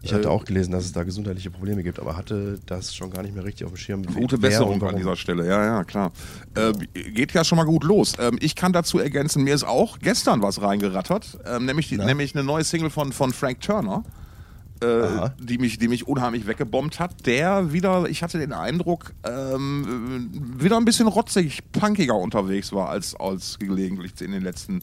Ich 0.02 0.12
hatte 0.12 0.24
äh, 0.24 0.30
auch 0.30 0.44
gelesen, 0.44 0.72
dass 0.72 0.84
es 0.84 0.92
da 0.92 1.02
gesundheitliche 1.02 1.50
Probleme 1.50 1.82
gibt, 1.82 1.98
aber 1.98 2.16
hatte 2.16 2.58
das 2.66 2.94
schon 2.94 3.10
gar 3.10 3.22
nicht 3.22 3.34
mehr 3.34 3.44
richtig 3.44 3.64
auf 3.66 3.72
dem 3.72 3.76
Schirm. 3.76 4.02
Gute 4.02 4.38
Besserung 4.38 4.82
an 4.82 4.96
dieser 4.96 5.16
Stelle, 5.16 5.46
ja, 5.46 5.64
ja, 5.64 5.84
klar. 5.84 6.12
Äh, 6.54 6.72
geht 7.10 7.32
ja 7.32 7.44
schon 7.44 7.56
mal 7.56 7.64
gut 7.64 7.84
los. 7.84 8.14
Ähm, 8.18 8.38
ich 8.40 8.54
kann 8.54 8.72
dazu 8.72 8.98
ergänzen, 8.98 9.42
mir 9.44 9.54
ist 9.54 9.64
auch 9.64 9.98
gestern 9.98 10.42
was 10.42 10.60
reingerattert, 10.62 11.38
ähm, 11.46 11.64
nämlich, 11.64 11.88
die, 11.88 11.96
nämlich 11.96 12.34
eine 12.34 12.44
neue 12.44 12.64
Single 12.64 12.90
von, 12.90 13.12
von 13.12 13.32
Frank 13.32 13.60
Turner. 13.60 14.04
Äh, 14.80 15.30
die, 15.38 15.56
mich, 15.56 15.78
die 15.78 15.88
mich 15.88 16.06
unheimlich 16.06 16.46
weggebombt 16.46 17.00
hat, 17.00 17.26
der 17.26 17.72
wieder, 17.72 18.10
ich 18.10 18.22
hatte 18.22 18.38
den 18.38 18.52
Eindruck, 18.52 19.14
ähm, 19.24 20.30
wieder 20.58 20.76
ein 20.76 20.84
bisschen 20.84 21.06
rotzig, 21.06 21.60
punkiger 21.72 22.16
unterwegs 22.16 22.74
war 22.74 22.90
als, 22.90 23.14
als 23.18 23.58
gelegentlich 23.58 24.20
in 24.20 24.32
den 24.32 24.42
letzten 24.42 24.82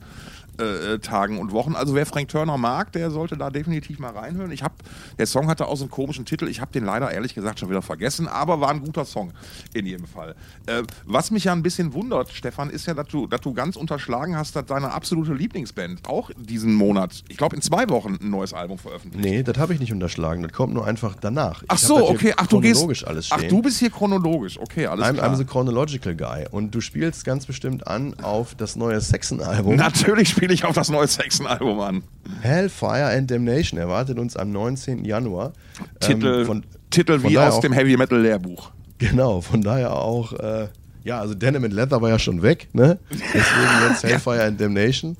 äh, 0.59 0.99
Tagen 0.99 1.39
und 1.39 1.51
Wochen. 1.51 1.75
Also 1.75 1.95
wer 1.95 2.05
Frank 2.05 2.29
Turner 2.29 2.57
mag, 2.57 2.91
der 2.91 3.11
sollte 3.11 3.37
da 3.37 3.49
definitiv 3.49 3.99
mal 3.99 4.11
reinhören. 4.11 4.51
Ich 4.51 4.63
habe, 4.63 4.75
der 5.17 5.25
Song 5.25 5.47
hatte 5.47 5.67
auch 5.67 5.75
so 5.75 5.85
einen 5.85 5.91
komischen 5.91 6.25
Titel. 6.25 6.47
Ich 6.47 6.61
habe 6.61 6.71
den 6.71 6.85
leider 6.85 7.11
ehrlich 7.11 7.33
gesagt 7.33 7.59
schon 7.59 7.69
wieder 7.69 7.81
vergessen, 7.81 8.27
aber 8.27 8.61
war 8.61 8.69
ein 8.69 8.81
guter 8.81 9.05
Song 9.05 9.33
in 9.73 9.85
jedem 9.85 10.05
Fall. 10.05 10.35
Äh, 10.67 10.83
was 11.05 11.31
mich 11.31 11.45
ja 11.45 11.53
ein 11.53 11.63
bisschen 11.63 11.93
wundert, 11.93 12.31
Stefan, 12.31 12.69
ist 12.69 12.85
ja, 12.85 12.93
dass 12.93 13.07
du, 13.07 13.27
dass 13.27 13.41
du 13.41 13.53
ganz 13.53 13.75
unterschlagen 13.75 14.37
hast, 14.37 14.55
dass 14.55 14.65
deine 14.65 14.91
absolute 14.91 15.33
Lieblingsband 15.33 16.07
auch 16.07 16.29
diesen 16.37 16.75
Monat, 16.75 17.23
ich 17.29 17.37
glaube 17.37 17.55
in 17.55 17.61
zwei 17.61 17.89
Wochen, 17.89 18.17
ein 18.21 18.29
neues 18.29 18.53
Album 18.53 18.77
veröffentlicht. 18.77 19.25
Nee, 19.25 19.43
das 19.43 19.57
habe 19.57 19.73
ich 19.73 19.79
nicht 19.79 19.91
unterschlagen. 19.91 20.43
Das 20.43 20.51
kommt 20.51 20.73
nur 20.73 20.85
einfach 20.85 21.15
danach. 21.19 21.63
Ach 21.67 21.77
so, 21.77 22.09
okay. 22.09 22.33
Ach, 22.37 22.47
du 22.47 22.59
gehst. 22.59 22.83
Alles 23.07 23.27
stehen. 23.27 23.39
Ach, 23.43 23.49
du 23.49 23.61
bist 23.61 23.79
hier 23.79 23.89
chronologisch. 23.89 24.59
Okay, 24.59 24.85
alles 24.85 25.05
I'm, 25.05 25.13
klar. 25.13 25.31
I'm 25.31 25.35
the 25.35 25.45
chronological 25.45 26.15
guy. 26.15 26.45
Und 26.51 26.75
du 26.75 26.81
spielst 26.81 27.25
ganz 27.25 27.45
bestimmt 27.45 27.87
an 27.87 28.13
auf 28.21 28.55
das 28.55 28.75
neue 28.75 28.99
Saxon-Album. 28.99 29.75
Natürlich 29.75 30.29
spielst 30.29 30.42
spiele 30.43 30.55
ich 30.55 30.65
auf 30.65 30.75
das 30.75 30.89
neue 30.89 31.07
Saxon-Album 31.07 31.79
an. 31.79 32.03
Hellfire 32.41 33.15
and 33.15 33.31
Damnation 33.31 33.79
erwartet 33.79 34.19
uns 34.19 34.35
am 34.35 34.51
19. 34.51 35.05
Januar. 35.05 35.53
Titel, 36.01 36.39
ähm, 36.41 36.45
von, 36.45 36.63
Titel 36.89 37.17
von 37.17 37.31
wie 37.31 37.37
aus 37.37 37.53
auch, 37.53 37.61
dem 37.61 37.71
Heavy 37.71 37.95
Metal 37.95 38.19
Lehrbuch. 38.19 38.71
Genau, 38.97 39.39
von 39.39 39.61
daher 39.61 39.93
auch, 39.93 40.33
äh, 40.33 40.67
ja, 41.05 41.21
also 41.21 41.33
Denim 41.33 41.63
and 41.63 41.73
Leather 41.73 42.01
war 42.01 42.09
ja 42.09 42.19
schon 42.19 42.41
weg, 42.41 42.67
ne? 42.73 42.99
Deswegen 43.09 43.89
jetzt 43.89 44.03
Hellfire 44.03 44.43
and 44.43 44.59
Damnation. 44.59 45.15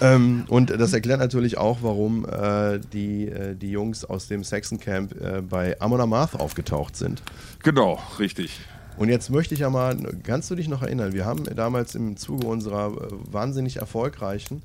Ähm, 0.00 0.44
und 0.46 0.70
das 0.70 0.92
erklärt 0.92 1.18
natürlich 1.18 1.58
auch, 1.58 1.78
warum 1.82 2.24
äh, 2.24 2.78
die, 2.92 3.26
äh, 3.26 3.56
die 3.56 3.72
Jungs 3.72 4.04
aus 4.04 4.28
dem 4.28 4.44
Saxon 4.44 4.78
Camp 4.78 5.20
äh, 5.20 5.42
bei 5.42 5.80
Amon 5.80 6.00
Amarth 6.00 6.36
aufgetaucht 6.36 6.94
sind. 6.94 7.22
Genau, 7.64 7.98
richtig. 8.20 8.60
Und 8.96 9.08
jetzt 9.08 9.30
möchte 9.30 9.54
ich 9.54 9.60
ja 9.60 9.70
mal, 9.70 9.96
kannst 10.22 10.50
du 10.50 10.54
dich 10.54 10.68
noch 10.68 10.82
erinnern, 10.82 11.12
wir 11.12 11.24
haben 11.24 11.44
damals 11.44 11.94
im 11.94 12.16
Zuge 12.16 12.46
unserer 12.46 12.92
äh, 12.92 13.32
wahnsinnig 13.32 13.76
erfolgreichen 13.76 14.62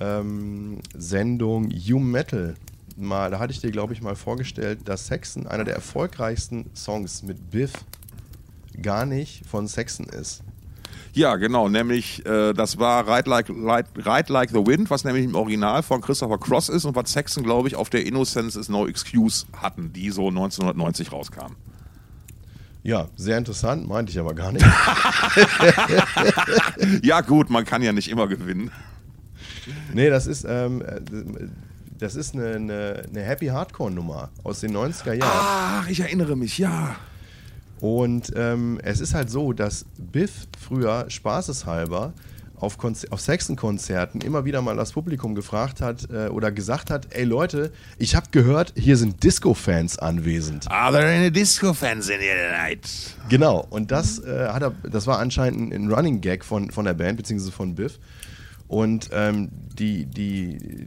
ähm, 0.00 0.80
Sendung 0.94 1.70
You 1.70 1.98
Metal 1.98 2.54
mal, 2.96 3.30
da 3.30 3.38
hatte 3.38 3.52
ich 3.52 3.60
dir, 3.60 3.70
glaube 3.70 3.92
ich, 3.92 4.02
mal 4.02 4.14
vorgestellt, 4.14 4.80
dass 4.84 5.06
Saxon 5.06 5.46
einer 5.46 5.64
der 5.64 5.74
erfolgreichsten 5.74 6.70
Songs 6.74 7.22
mit 7.22 7.50
Biff 7.50 7.72
gar 8.80 9.06
nicht 9.06 9.46
von 9.46 9.66
Saxon 9.66 10.06
ist. 10.06 10.42
Ja, 11.12 11.36
genau, 11.36 11.68
nämlich 11.68 12.26
äh, 12.26 12.52
das 12.52 12.78
war 12.78 13.06
Ride 13.06 13.30
like, 13.30 13.48
Ride, 13.48 13.86
Ride 13.96 14.32
like 14.32 14.50
the 14.50 14.66
Wind, 14.66 14.90
was 14.90 15.04
nämlich 15.04 15.24
im 15.24 15.36
Original 15.36 15.82
von 15.82 16.00
Christopher 16.00 16.38
Cross 16.38 16.68
ist 16.68 16.84
und 16.84 16.96
was 16.96 17.12
Saxon, 17.12 17.44
glaube 17.44 17.68
ich, 17.68 17.76
auf 17.76 17.88
der 17.88 18.04
Innocence 18.04 18.56
is 18.56 18.68
No 18.68 18.86
Excuse 18.86 19.46
hatten, 19.56 19.92
die 19.92 20.10
so 20.10 20.28
1990 20.28 21.12
rauskam. 21.12 21.54
Ja, 22.84 23.08
sehr 23.16 23.38
interessant, 23.38 23.88
meinte 23.88 24.12
ich 24.12 24.18
aber 24.18 24.34
gar 24.34 24.52
nicht. 24.52 24.64
ja, 27.02 27.22
gut, 27.22 27.48
man 27.48 27.64
kann 27.64 27.82
ja 27.82 27.94
nicht 27.94 28.10
immer 28.10 28.28
gewinnen. 28.28 28.70
Nee, 29.94 30.10
das 30.10 30.26
ist, 30.26 30.44
ähm, 30.46 30.84
das 31.98 32.14
ist 32.14 32.34
eine, 32.34 32.56
eine, 32.56 33.04
eine 33.08 33.22
Happy 33.22 33.46
Hardcore-Nummer 33.46 34.28
aus 34.42 34.60
den 34.60 34.76
90er 34.76 35.14
Jahren. 35.14 35.30
Ach, 35.32 35.88
ich 35.88 36.00
erinnere 36.00 36.36
mich, 36.36 36.58
ja. 36.58 36.96
Und 37.80 38.30
ähm, 38.36 38.78
es 38.82 39.00
ist 39.00 39.14
halt 39.14 39.30
so, 39.30 39.54
dass 39.54 39.86
Biff 39.96 40.46
früher 40.58 41.06
spaßeshalber 41.08 42.12
auf, 42.56 42.78
auf 42.82 43.20
Saxon-Konzerten 43.20 44.20
immer 44.20 44.44
wieder 44.44 44.62
mal 44.62 44.76
das 44.76 44.92
Publikum 44.92 45.34
gefragt 45.34 45.80
hat 45.80 46.08
äh, 46.10 46.28
oder 46.28 46.52
gesagt 46.52 46.90
hat, 46.90 47.08
ey 47.10 47.24
Leute, 47.24 47.72
ich 47.98 48.14
habe 48.14 48.26
gehört, 48.30 48.72
hier 48.76 48.96
sind 48.96 49.22
Disco-Fans 49.22 49.98
anwesend. 49.98 50.70
Are 50.70 50.92
there 50.92 51.06
any 51.06 51.30
Disco-Fans 51.30 52.08
in 52.08 52.20
here 52.20 52.50
tonight? 52.50 52.88
Genau, 53.28 53.66
und 53.70 53.90
das, 53.90 54.18
äh, 54.18 54.48
hat 54.48 54.62
er, 54.62 54.72
das 54.88 55.06
war 55.06 55.18
anscheinend 55.18 55.72
ein 55.72 55.92
Running 55.92 56.20
Gag 56.20 56.44
von, 56.44 56.70
von 56.70 56.84
der 56.84 56.94
Band, 56.94 57.16
beziehungsweise 57.16 57.52
von 57.52 57.74
Biff. 57.74 57.98
Und 58.68 59.10
ähm, 59.12 59.50
die, 59.78 60.06
die, 60.06 60.86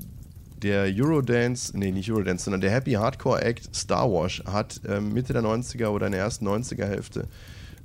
der 0.62 0.86
Eurodance, 0.86 1.78
nee, 1.78 1.92
nicht 1.92 2.12
Eurodance, 2.12 2.46
sondern 2.46 2.62
der 2.62 2.72
Happy 2.72 2.94
Hardcore 2.94 3.42
Act 3.42 3.76
Star 3.76 4.12
Wars 4.12 4.42
hat 4.52 4.82
ähm, 4.88 5.14
Mitte 5.14 5.34
der 5.34 5.44
90er 5.44 5.88
oder 5.88 6.08
in 6.08 6.14
der 6.14 6.22
ersten 6.22 6.48
90er 6.48 6.86
Hälfte 6.86 7.28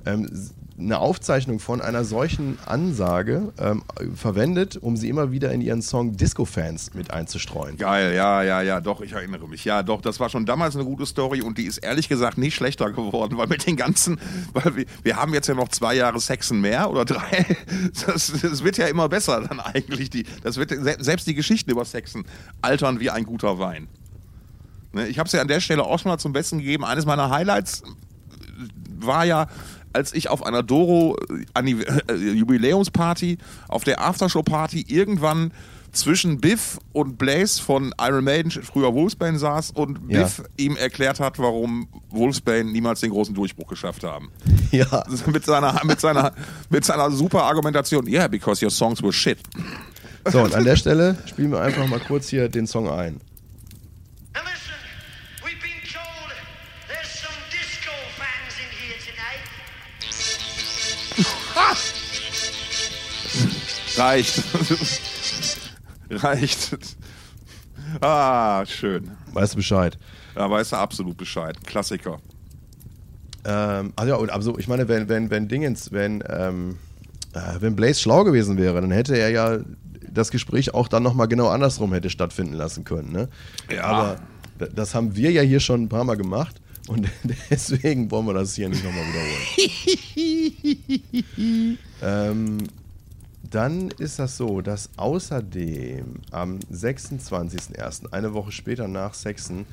ähm, 0.07 0.29
eine 0.79 0.99
Aufzeichnung 0.99 1.61
von 1.61 1.81
einer 1.81 2.05
solchen 2.05 2.59
Ansage 2.67 3.53
ähm, 3.59 3.83
verwendet, 4.15 4.77
um 4.77 4.97
sie 4.97 5.09
immer 5.09 5.31
wieder 5.31 5.53
in 5.53 5.61
ihren 5.61 5.83
Song 5.83 6.17
Disco-Fans 6.17 6.95
mit 6.95 7.13
einzustreuen. 7.13 7.77
Geil, 7.77 8.15
ja, 8.15 8.43
ja, 8.43 8.63
ja, 8.63 8.81
doch, 8.81 9.01
ich 9.01 9.13
erinnere 9.13 9.47
mich. 9.49 9.65
Ja, 9.65 9.83
doch, 9.83 10.01
das 10.01 10.19
war 10.19 10.29
schon 10.29 10.47
damals 10.47 10.75
eine 10.75 10.85
gute 10.85 11.07
Story 11.07 11.43
und 11.43 11.59
die 11.59 11.65
ist 11.65 11.79
ehrlich 11.79 12.09
gesagt 12.09 12.39
nicht 12.39 12.55
schlechter 12.55 12.91
geworden, 12.91 13.37
weil 13.37 13.47
mit 13.47 13.67
den 13.67 13.77
ganzen, 13.77 14.19
weil 14.53 14.77
wir, 14.77 14.85
wir 15.03 15.17
haben 15.17 15.35
jetzt 15.35 15.47
ja 15.47 15.55
noch 15.55 15.69
zwei 15.69 15.95
Jahre 15.95 16.21
Sexen 16.21 16.61
mehr 16.61 16.91
oder 16.91 17.05
drei. 17.05 17.47
Das, 18.07 18.33
das 18.41 18.65
wird 18.65 18.79
ja 18.79 18.87
immer 18.87 19.09
besser 19.09 19.41
dann 19.41 19.61
eigentlich. 19.61 20.11
Die, 20.11 20.25
das 20.43 20.57
wird, 20.57 20.73
selbst 20.99 21.27
die 21.27 21.35
Geschichten 21.35 21.71
über 21.71 21.85
Sexen 21.85 22.25
altern 22.61 23.01
wie 23.01 23.11
ein 23.11 23.25
guter 23.25 23.59
Wein. 23.59 23.89
Ne, 24.93 25.07
ich 25.09 25.19
habe 25.19 25.27
es 25.27 25.33
ja 25.33 25.41
an 25.41 25.49
der 25.49 25.61
Stelle 25.61 25.85
auch 25.85 25.99
schon 25.99 26.11
mal 26.11 26.19
zum 26.19 26.33
Besten 26.33 26.59
gegeben. 26.59 26.85
Eines 26.85 27.07
meiner 27.07 27.31
Highlights 27.31 27.83
war 28.99 29.25
ja 29.25 29.49
als 29.93 30.13
ich 30.15 30.29
auf 30.29 30.45
einer 30.45 30.63
Doro 30.63 31.17
äh, 31.55 31.71
äh, 31.71 32.15
Jubiläumsparty, 32.15 33.39
auf 33.69 33.85
der 33.85 34.01
Aftershow-Party 34.01 34.87
irgendwann 34.89 35.53
zwischen 35.93 36.41
Biff 36.41 36.79
und 36.93 37.19
Blaze 37.19 37.63
von 37.63 37.95
Iron 38.01 38.25
Maiden, 38.25 38.51
früher 38.51 38.95
Wolfsbane, 38.95 39.39
saß 39.39 39.73
und 39.73 40.01
ja. 40.09 40.23
Biff 40.23 40.43
ihm 40.57 40.77
erklärt 40.77 41.21
hat, 41.21 41.39
warum 41.39 41.87
Wolfsbane 42.11 42.65
niemals 42.65 43.01
den 43.01 43.11
großen 43.11 43.35
Durchbruch 43.35 43.69
geschafft 43.69 44.05
haben. 44.05 44.31
Ja. 44.73 45.05
Mit 45.27 45.45
seiner, 45.45 45.85
mit 45.85 46.01
seiner, 46.01 46.33
mit 46.71 46.83
seiner 46.83 47.11
super 47.11 47.43
Argumentation. 47.43 48.07
Yeah, 48.07 48.27
because 48.27 48.65
your 48.65 48.71
songs 48.71 49.03
were 49.03 49.13
shit. 49.13 49.37
So, 50.27 50.41
und 50.41 50.55
an 50.55 50.65
der 50.65 50.77
Stelle 50.77 51.19
spielen 51.27 51.51
wir 51.51 51.61
einfach 51.61 51.87
mal 51.87 52.01
kurz 52.01 52.31
hier 52.31 52.49
den 52.49 52.67
Song 52.67 52.89
ein. 52.89 53.21
Reicht. 63.97 64.43
Reicht. 66.11 66.77
Ah, 68.01 68.65
schön. 68.67 69.11
Weißt 69.33 69.55
du 69.55 69.57
Bescheid? 69.57 69.99
Ja, 70.35 70.51
weißt 70.51 70.73
du 70.73 70.77
absolut 70.77 71.17
Bescheid. 71.17 71.57
Klassiker. 71.65 72.21
Ähm, 73.45 73.93
also 73.97 74.13
ja, 74.13 74.19
und 74.19 74.31
also 74.31 74.59
ich 74.59 74.69
meine, 74.69 74.89
wenn, 74.89 75.09
wenn, 75.09 75.31
wenn 75.31 75.49
Dingens, 75.49 75.93
wenn, 75.93 76.23
ähm, 76.29 76.79
äh, 77.35 77.61
wenn 77.61 77.77
Blaze 77.77 78.01
schlau 78.01 78.25
gewesen 78.25 78.57
wäre, 78.57 78.81
dann 78.81 78.91
hätte 78.91 79.17
er 79.17 79.31
ja 79.31 79.59
das 80.11 80.31
Gespräch 80.31 80.75
auch 80.75 80.89
dann 80.89 81.03
nochmal 81.03 81.29
genau 81.29 81.49
andersrum 81.49 81.93
hätte 81.93 82.11
stattfinden 82.11 82.55
lassen 82.55 82.85
können. 82.85 83.13
Ne? 83.13 83.29
Ja. 83.71 83.85
Aber 83.85 84.17
das 84.75 84.95
haben 84.95 85.17
wir 85.17 85.31
ja 85.31 85.43
hier 85.43 85.61
schon 85.61 85.83
ein 85.83 85.89
paar 85.89 86.05
Mal 86.05 86.17
gemacht. 86.17 86.61
Und 86.89 87.09
deswegen 87.51 88.11
wollen 88.11 88.27
wir 88.27 88.35
das 88.35 88.55
hier 88.55 88.69
nicht 88.69 88.85
nochmal 88.85 89.05
wiederholen. 89.07 89.39
ähm, 92.03 92.59
dann 93.53 93.91
ist 93.99 94.19
das 94.19 94.37
so, 94.37 94.61
dass 94.61 94.91
außerdem 94.97 96.05
am 96.31 96.59
26.01., 96.73 98.13
eine 98.13 98.35
Woche 98.35 98.51
später 98.53 98.89
nach 98.89 99.15
Sexen, 99.15 99.67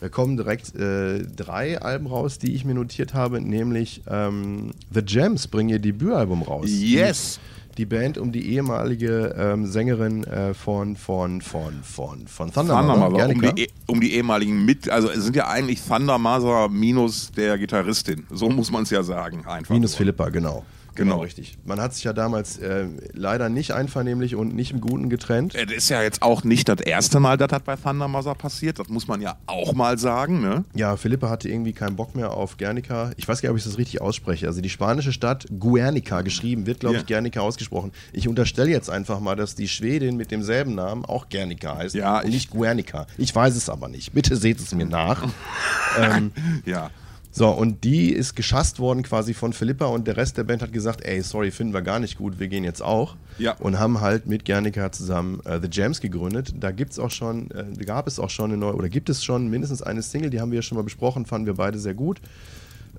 da 0.00 0.08
kommen 0.08 0.36
direkt 0.36 0.74
äh, 0.74 1.22
drei 1.22 1.80
Alben 1.80 2.06
raus, 2.06 2.38
die 2.38 2.54
ich 2.54 2.64
mir 2.64 2.74
notiert 2.74 3.14
habe, 3.14 3.40
nämlich 3.40 4.02
ähm, 4.08 4.72
The 4.92 5.02
Gems 5.02 5.46
bringen 5.46 5.70
ihr 5.70 5.78
Debütalbum 5.78 6.42
raus. 6.42 6.66
Yes! 6.68 7.40
Die, 7.70 7.76
die 7.76 7.86
Band 7.86 8.18
um 8.18 8.30
die 8.30 8.52
ehemalige 8.52 9.34
ähm, 9.38 9.66
Sängerin 9.66 10.24
äh, 10.24 10.52
von, 10.52 10.96
von, 10.96 11.40
von, 11.40 11.82
von, 11.82 12.26
von 12.26 12.52
Thunder, 12.52 12.80
Thunder 12.80 12.96
Mother, 12.96 13.28
um 13.28 13.40
die, 13.40 13.62
e, 13.62 13.68
um 13.86 14.00
die 14.00 14.12
ehemaligen 14.14 14.64
mit, 14.64 14.90
also 14.90 15.10
es 15.10 15.24
sind 15.24 15.36
ja 15.36 15.48
eigentlich 15.48 15.80
Thunder 15.80 16.18
Mother 16.18 16.68
minus 16.68 17.30
der 17.30 17.56
Gitarristin, 17.56 18.24
so 18.30 18.48
muss 18.50 18.70
man 18.70 18.82
es 18.82 18.90
ja 18.90 19.02
sagen. 19.02 19.46
Einfach 19.46 19.72
minus 19.72 19.92
nur. 19.92 19.98
Philippa, 19.98 20.28
genau. 20.28 20.64
Genau. 20.94 21.12
genau. 21.12 21.22
richtig. 21.22 21.58
Man 21.64 21.80
hat 21.80 21.94
sich 21.94 22.04
ja 22.04 22.12
damals 22.12 22.58
äh, 22.58 22.86
leider 23.12 23.48
nicht 23.48 23.72
einvernehmlich 23.72 24.34
und 24.36 24.54
nicht 24.54 24.72
im 24.72 24.80
Guten 24.80 25.10
getrennt. 25.10 25.54
Das 25.54 25.72
ist 25.72 25.88
ja 25.88 26.02
jetzt 26.02 26.22
auch 26.22 26.44
nicht 26.44 26.68
das 26.68 26.80
erste 26.80 27.20
Mal, 27.20 27.36
dass 27.36 27.48
das 27.48 27.62
bei 27.62 27.76
Thunder 27.76 28.08
Mother 28.08 28.34
passiert. 28.34 28.78
Das 28.78 28.88
muss 28.88 29.08
man 29.08 29.20
ja 29.20 29.36
auch 29.46 29.72
mal 29.74 29.98
sagen, 29.98 30.40
ne? 30.40 30.64
Ja, 30.74 30.96
Philippa 30.96 31.28
hatte 31.28 31.48
irgendwie 31.48 31.72
keinen 31.72 31.96
Bock 31.96 32.14
mehr 32.14 32.32
auf 32.32 32.56
Guernica. 32.56 33.10
Ich 33.16 33.26
weiß 33.26 33.42
gar 33.42 33.48
nicht, 33.48 33.54
ob 33.54 33.58
ich 33.58 33.64
das 33.64 33.78
richtig 33.78 34.00
ausspreche. 34.00 34.46
Also 34.46 34.60
die 34.60 34.70
spanische 34.70 35.12
Stadt 35.12 35.46
Guernica 35.58 36.22
geschrieben, 36.22 36.66
wird, 36.66 36.80
glaube 36.80 36.96
ich, 36.96 37.06
Guernica 37.06 37.40
ausgesprochen. 37.40 37.92
Ich 38.12 38.28
unterstelle 38.28 38.70
jetzt 38.70 38.90
einfach 38.90 39.20
mal, 39.20 39.36
dass 39.36 39.54
die 39.54 39.68
Schwedin 39.68 40.16
mit 40.16 40.30
demselben 40.30 40.74
Namen 40.74 41.04
auch 41.04 41.28
Guernica 41.28 41.76
heißt 41.76 41.94
ja, 41.94 42.20
und 42.20 42.30
nicht 42.30 42.50
Guernica. 42.50 43.06
Ich 43.18 43.34
weiß 43.34 43.56
es 43.56 43.68
aber 43.68 43.88
nicht. 43.88 44.12
Bitte 44.12 44.36
seht 44.36 44.60
es 44.60 44.74
mir 44.74 44.86
nach. 44.86 45.26
ähm, 45.98 46.32
ja. 46.64 46.90
So, 47.36 47.48
und 47.48 47.82
die 47.82 48.12
ist 48.12 48.36
geschasst 48.36 48.78
worden 48.78 49.02
quasi 49.02 49.34
von 49.34 49.52
Philippa 49.52 49.86
und 49.86 50.06
der 50.06 50.16
Rest 50.16 50.38
der 50.38 50.44
Band 50.44 50.62
hat 50.62 50.72
gesagt, 50.72 51.04
ey, 51.04 51.20
sorry, 51.20 51.50
finden 51.50 51.74
wir 51.74 51.82
gar 51.82 51.98
nicht 51.98 52.16
gut, 52.16 52.38
wir 52.38 52.46
gehen 52.46 52.62
jetzt 52.62 52.80
auch. 52.80 53.16
Ja. 53.38 53.56
Und 53.58 53.80
haben 53.80 54.00
halt 54.00 54.26
mit 54.26 54.44
Gernika 54.44 54.92
zusammen 54.92 55.40
äh, 55.44 55.58
The 55.60 55.66
Jams 55.68 56.00
gegründet. 56.00 56.54
Da 56.60 56.70
gibt's 56.70 56.96
auch 57.00 57.10
schon, 57.10 57.50
äh, 57.50 57.84
gab 57.84 58.06
es 58.06 58.20
auch 58.20 58.30
schon 58.30 58.52
eine 58.52 58.56
neue, 58.56 58.76
oder 58.76 58.88
gibt 58.88 59.10
es 59.10 59.24
schon 59.24 59.50
mindestens 59.50 59.82
eine 59.82 60.00
Single, 60.02 60.30
die 60.30 60.40
haben 60.40 60.52
wir 60.52 60.58
ja 60.58 60.62
schon 60.62 60.76
mal 60.76 60.84
besprochen, 60.84 61.26
fanden 61.26 61.46
wir 61.46 61.54
beide 61.54 61.80
sehr 61.80 61.94
gut. 61.94 62.20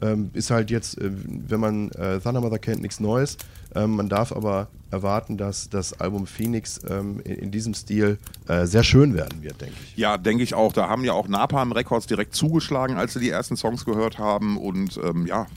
Ähm, 0.01 0.31
ist 0.33 0.51
halt 0.51 0.69
jetzt, 0.69 0.97
äh, 0.97 1.11
wenn 1.47 1.61
man 1.61 1.91
äh, 1.91 2.19
Thunder 2.19 2.41
Mother 2.41 2.59
kennt, 2.59 2.81
nichts 2.81 2.99
Neues. 2.99 3.37
Ähm, 3.73 3.91
man 3.91 4.09
darf 4.09 4.33
aber 4.33 4.67
erwarten, 4.95 5.37
dass 5.37 5.69
das 5.69 5.99
Album 5.99 6.25
Phoenix 6.25 6.79
ähm, 6.89 7.19
in, 7.25 7.35
in, 7.35 7.51
diesem 7.51 7.73
Stil 7.73 8.17
äh, 8.47 8.65
sehr 8.65 8.83
schön 8.83 9.13
werden 9.13 9.43
wird, 9.43 9.59
denke 9.59 9.75
ich. 9.83 9.97
Ja, 9.97 10.17
denke 10.17 10.43
ich 10.43 10.53
auch. 10.53 10.71
Da 10.71 10.87
haben 10.87 11.03
ja 11.03 11.11
auch 11.11 11.27
Napalm 11.27 11.73
Records 11.73 12.07
direkt 12.07 12.33
zugeschlagen, 12.33 12.97
als 12.97 13.13
sie 13.13 13.19
die 13.19 13.29
ersten 13.29 13.57
Songs 13.57 13.83
gehört 13.83 14.17
haben. 14.17 14.57
Und 14.57 14.97
ähm, 15.03 15.27
ja, 15.27 15.47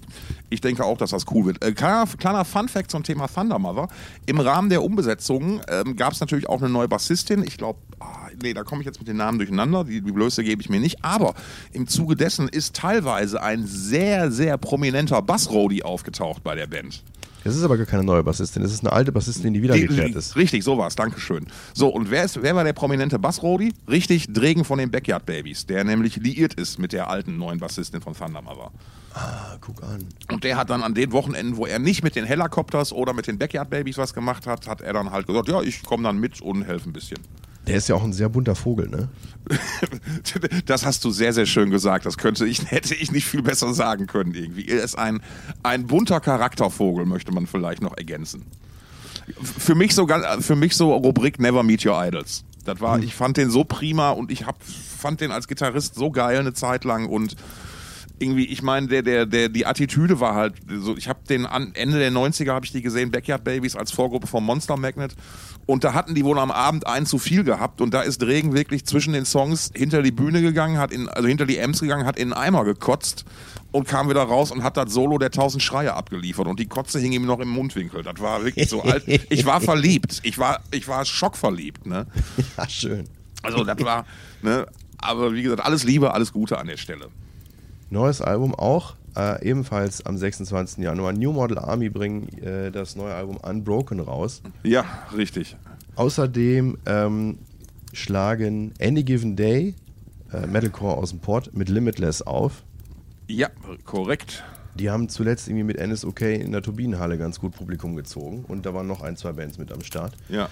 ich 0.50 0.60
denke 0.60 0.84
auch, 0.84 0.98
dass 0.98 1.10
das 1.10 1.24
cool 1.30 1.46
wird. 1.46 1.64
Äh, 1.64 1.72
kleiner, 1.72 2.06
kleiner 2.18 2.44
Fun-Fact 2.44 2.90
zum 2.90 3.04
Thema 3.04 3.28
Thunder 3.28 3.58
Mother. 3.58 3.88
Im 4.26 4.40
Rahmen 4.40 4.70
der 4.70 4.82
Umbesetzung 4.82 5.60
ähm, 5.68 5.94
gab 5.94 6.12
es 6.12 6.20
natürlich 6.20 6.48
auch 6.48 6.60
eine 6.60 6.68
neue 6.68 6.88
Bassistin. 6.88 7.44
Ich 7.44 7.56
glaube, 7.56 7.78
ah, 8.00 8.28
nee, 8.42 8.54
da 8.54 8.64
komme 8.64 8.82
ich 8.82 8.86
jetzt 8.86 8.98
mit 8.98 9.06
den 9.06 9.16
Namen 9.16 9.38
durcheinander. 9.38 9.84
Die, 9.84 10.00
die 10.00 10.12
Blöße 10.12 10.42
gebe 10.42 10.60
ich 10.60 10.68
mir 10.68 10.80
nicht. 10.80 11.04
Aber 11.04 11.34
im 11.72 11.86
Zuge 11.86 12.16
dessen 12.16 12.48
ist 12.48 12.74
teilweise 12.74 13.40
ein 13.40 13.66
sehr, 13.66 14.32
sehr 14.32 14.58
prominenter 14.58 15.22
Bassrodi 15.22 15.84
aufgetaucht 15.84 16.42
bei 16.42 16.56
der 16.56 16.66
Band. 16.66 17.04
Das 17.44 17.56
ist 17.56 17.62
aber 17.62 17.76
gar 17.76 17.86
keine 17.86 18.04
neue 18.04 18.22
Bassistin, 18.22 18.62
das 18.62 18.72
ist 18.72 18.80
eine 18.80 18.92
alte 18.92 19.12
Bassistin, 19.12 19.54
die 19.54 19.62
wiedergekehrt 19.62 20.14
ist. 20.14 20.36
Richtig, 20.36 20.64
so 20.64 20.76
war 20.76 20.88
es, 20.88 20.96
Dankeschön. 20.96 21.46
So, 21.72 21.88
und 21.88 22.10
wer, 22.10 22.24
ist, 22.24 22.42
wer 22.42 22.54
war 22.54 22.64
der 22.64 22.72
prominente 22.72 23.18
Bassrodi? 23.18 23.72
Richtig, 23.88 24.32
Dregen 24.32 24.64
von 24.64 24.78
den 24.78 24.90
Backyard 24.90 25.24
Babies, 25.24 25.66
der 25.66 25.84
nämlich 25.84 26.16
liiert 26.16 26.54
ist 26.54 26.78
mit 26.78 26.92
der 26.92 27.08
alten 27.08 27.38
neuen 27.38 27.58
Bassistin 27.58 28.00
von 28.00 28.14
Thunder 28.14 28.42
Mother. 28.42 28.70
Ah, 29.14 29.56
guck 29.60 29.82
an. 29.82 30.06
Und 30.30 30.44
der 30.44 30.56
hat 30.56 30.70
dann 30.70 30.82
an 30.82 30.94
den 30.94 31.12
Wochenenden, 31.12 31.56
wo 31.56 31.66
er 31.66 31.78
nicht 31.78 32.04
mit 32.04 32.16
den 32.16 32.24
Helicopters 32.24 32.92
oder 32.92 33.12
mit 33.12 33.26
den 33.26 33.38
Backyard 33.38 33.70
Babies 33.70 33.98
was 33.98 34.14
gemacht 34.14 34.46
hat, 34.46 34.68
hat 34.68 34.80
er 34.80 34.92
dann 34.92 35.10
halt 35.10 35.26
gesagt, 35.26 35.48
ja, 35.48 35.62
ich 35.62 35.82
komme 35.82 36.02
dann 36.02 36.18
mit 36.18 36.40
und 36.40 36.64
helfe 36.64 36.90
ein 36.90 36.92
bisschen. 36.92 37.18
Der 37.68 37.76
ist 37.76 37.88
ja 37.88 37.94
auch 37.94 38.02
ein 38.02 38.14
sehr 38.14 38.30
bunter 38.30 38.54
Vogel, 38.54 38.88
ne? 38.88 39.08
das 40.66 40.86
hast 40.86 41.04
du 41.04 41.10
sehr, 41.10 41.32
sehr 41.32 41.46
schön 41.46 41.70
gesagt. 41.70 42.06
Das 42.06 42.16
könnte 42.16 42.46
ich, 42.46 42.70
hätte 42.70 42.94
ich 42.94 43.12
nicht 43.12 43.26
viel 43.26 43.42
besser 43.42 43.74
sagen 43.74 44.06
können 44.06 44.34
irgendwie. 44.34 44.66
Er 44.66 44.82
ist 44.82 44.98
ein, 44.98 45.20
ein 45.62 45.86
bunter 45.86 46.20
Charaktervogel, 46.20 47.04
möchte 47.04 47.30
man 47.32 47.46
vielleicht 47.46 47.82
noch 47.82 47.96
ergänzen. 47.96 48.46
Für 49.42 49.74
mich 49.74 49.94
so, 49.94 50.08
für 50.40 50.56
mich 50.56 50.74
so 50.74 50.94
Rubrik 50.94 51.38
Never 51.38 51.62
Meet 51.62 51.84
Your 51.84 52.02
Idols. 52.02 52.44
Das 52.64 52.80
war, 52.80 52.98
ich 52.98 53.14
fand 53.14 53.36
den 53.36 53.50
so 53.50 53.64
prima 53.64 54.10
und 54.10 54.30
ich 54.30 54.46
hab, 54.46 54.56
fand 54.62 55.20
den 55.20 55.30
als 55.30 55.46
Gitarrist 55.46 55.94
so 55.94 56.10
geil 56.10 56.38
eine 56.38 56.54
Zeit 56.54 56.84
lang 56.84 57.06
und 57.06 57.36
irgendwie, 58.18 58.46
ich 58.46 58.62
meine, 58.62 58.86
der, 58.88 59.02
der, 59.02 59.26
der, 59.26 59.48
die 59.48 59.66
Attitüde 59.66 60.20
war 60.20 60.34
halt 60.34 60.54
so, 60.68 60.96
ich 60.96 61.08
habe 61.08 61.20
den 61.28 61.46
an 61.46 61.72
Ende 61.74 61.98
der 61.98 62.10
90er 62.10 62.52
habe 62.52 62.64
ich 62.64 62.72
die 62.72 62.82
gesehen, 62.82 63.10
Backyard 63.10 63.44
Babies 63.44 63.76
als 63.76 63.90
Vorgruppe 63.90 64.26
vom 64.26 64.44
Monster 64.44 64.76
Magnet 64.76 65.14
und 65.66 65.84
da 65.84 65.94
hatten 65.94 66.14
die 66.14 66.24
wohl 66.24 66.38
am 66.38 66.50
Abend 66.50 66.86
einen 66.86 67.06
zu 67.06 67.18
viel 67.18 67.44
gehabt 67.44 67.80
und 67.80 67.94
da 67.94 68.02
ist 68.02 68.22
Regen 68.22 68.54
wirklich 68.54 68.84
zwischen 68.86 69.12
den 69.12 69.24
Songs 69.24 69.70
hinter 69.74 70.02
die 70.02 70.12
Bühne 70.12 70.40
gegangen, 70.40 70.78
hat 70.78 70.92
in, 70.92 71.08
also 71.08 71.28
hinter 71.28 71.46
die 71.46 71.58
Ems 71.58 71.80
gegangen, 71.80 72.06
hat 72.06 72.18
in 72.18 72.32
einen 72.32 72.42
Eimer 72.54 72.64
gekotzt 72.64 73.24
und 73.70 73.86
kam 73.86 74.08
wieder 74.08 74.22
raus 74.22 74.50
und 74.50 74.62
hat 74.62 74.76
das 74.76 74.92
Solo 74.92 75.18
der 75.18 75.30
tausend 75.30 75.62
Schreie 75.62 75.94
abgeliefert 75.94 76.46
und 76.46 76.58
die 76.58 76.66
Kotze 76.66 76.98
hing 76.98 77.12
ihm 77.12 77.26
noch 77.26 77.40
im 77.40 77.48
Mundwinkel. 77.48 78.02
Das 78.02 78.20
war 78.20 78.44
wirklich 78.44 78.68
so 78.68 78.82
alt. 78.82 79.04
Ich 79.30 79.44
war 79.44 79.60
verliebt. 79.60 80.20
Ich 80.22 80.38
war, 80.38 80.60
ich 80.70 80.88
war 80.88 81.04
schockverliebt, 81.04 81.86
ne? 81.86 82.06
Ja, 82.56 82.68
schön. 82.68 83.08
Also 83.42 83.64
das 83.64 83.78
war, 83.84 84.06
ne? 84.42 84.66
Aber 84.98 85.32
wie 85.34 85.42
gesagt, 85.42 85.64
alles 85.64 85.84
Liebe, 85.84 86.12
alles 86.12 86.32
Gute 86.32 86.58
an 86.58 86.66
der 86.66 86.76
Stelle. 86.76 87.08
Neues 87.90 88.20
Album 88.20 88.54
auch, 88.54 88.96
äh, 89.16 89.42
ebenfalls 89.48 90.04
am 90.04 90.18
26. 90.18 90.84
Januar. 90.84 91.12
New 91.12 91.32
Model 91.32 91.58
Army 91.58 91.88
bringen 91.88 92.28
äh, 92.38 92.70
das 92.70 92.96
neue 92.96 93.14
Album 93.14 93.36
Unbroken 93.38 94.00
raus. 94.00 94.42
Ja, 94.62 94.84
richtig. 95.16 95.56
Außerdem 95.96 96.78
ähm, 96.86 97.38
schlagen 97.92 98.72
Any 98.80 99.02
Given 99.02 99.36
Day, 99.36 99.74
äh, 100.32 100.46
Metalcore 100.46 100.96
aus 100.96 101.10
dem 101.10 101.20
Port, 101.20 101.54
mit 101.54 101.68
Limitless 101.68 102.22
auf. 102.22 102.62
Ja, 103.26 103.48
korrekt. 103.84 104.44
Die 104.74 104.90
haben 104.90 105.08
zuletzt 105.08 105.48
irgendwie 105.48 105.64
mit 105.64 105.84
NSOK 105.84 106.20
in 106.20 106.52
der 106.52 106.62
Turbinenhalle 106.62 107.18
ganz 107.18 107.40
gut 107.40 107.52
Publikum 107.52 107.96
gezogen 107.96 108.44
und 108.46 108.64
da 108.64 108.74
waren 108.74 108.86
noch 108.86 109.02
ein, 109.02 109.16
zwei 109.16 109.32
Bands 109.32 109.58
mit 109.58 109.72
am 109.72 109.82
Start. 109.82 110.14
Ja. 110.28 110.48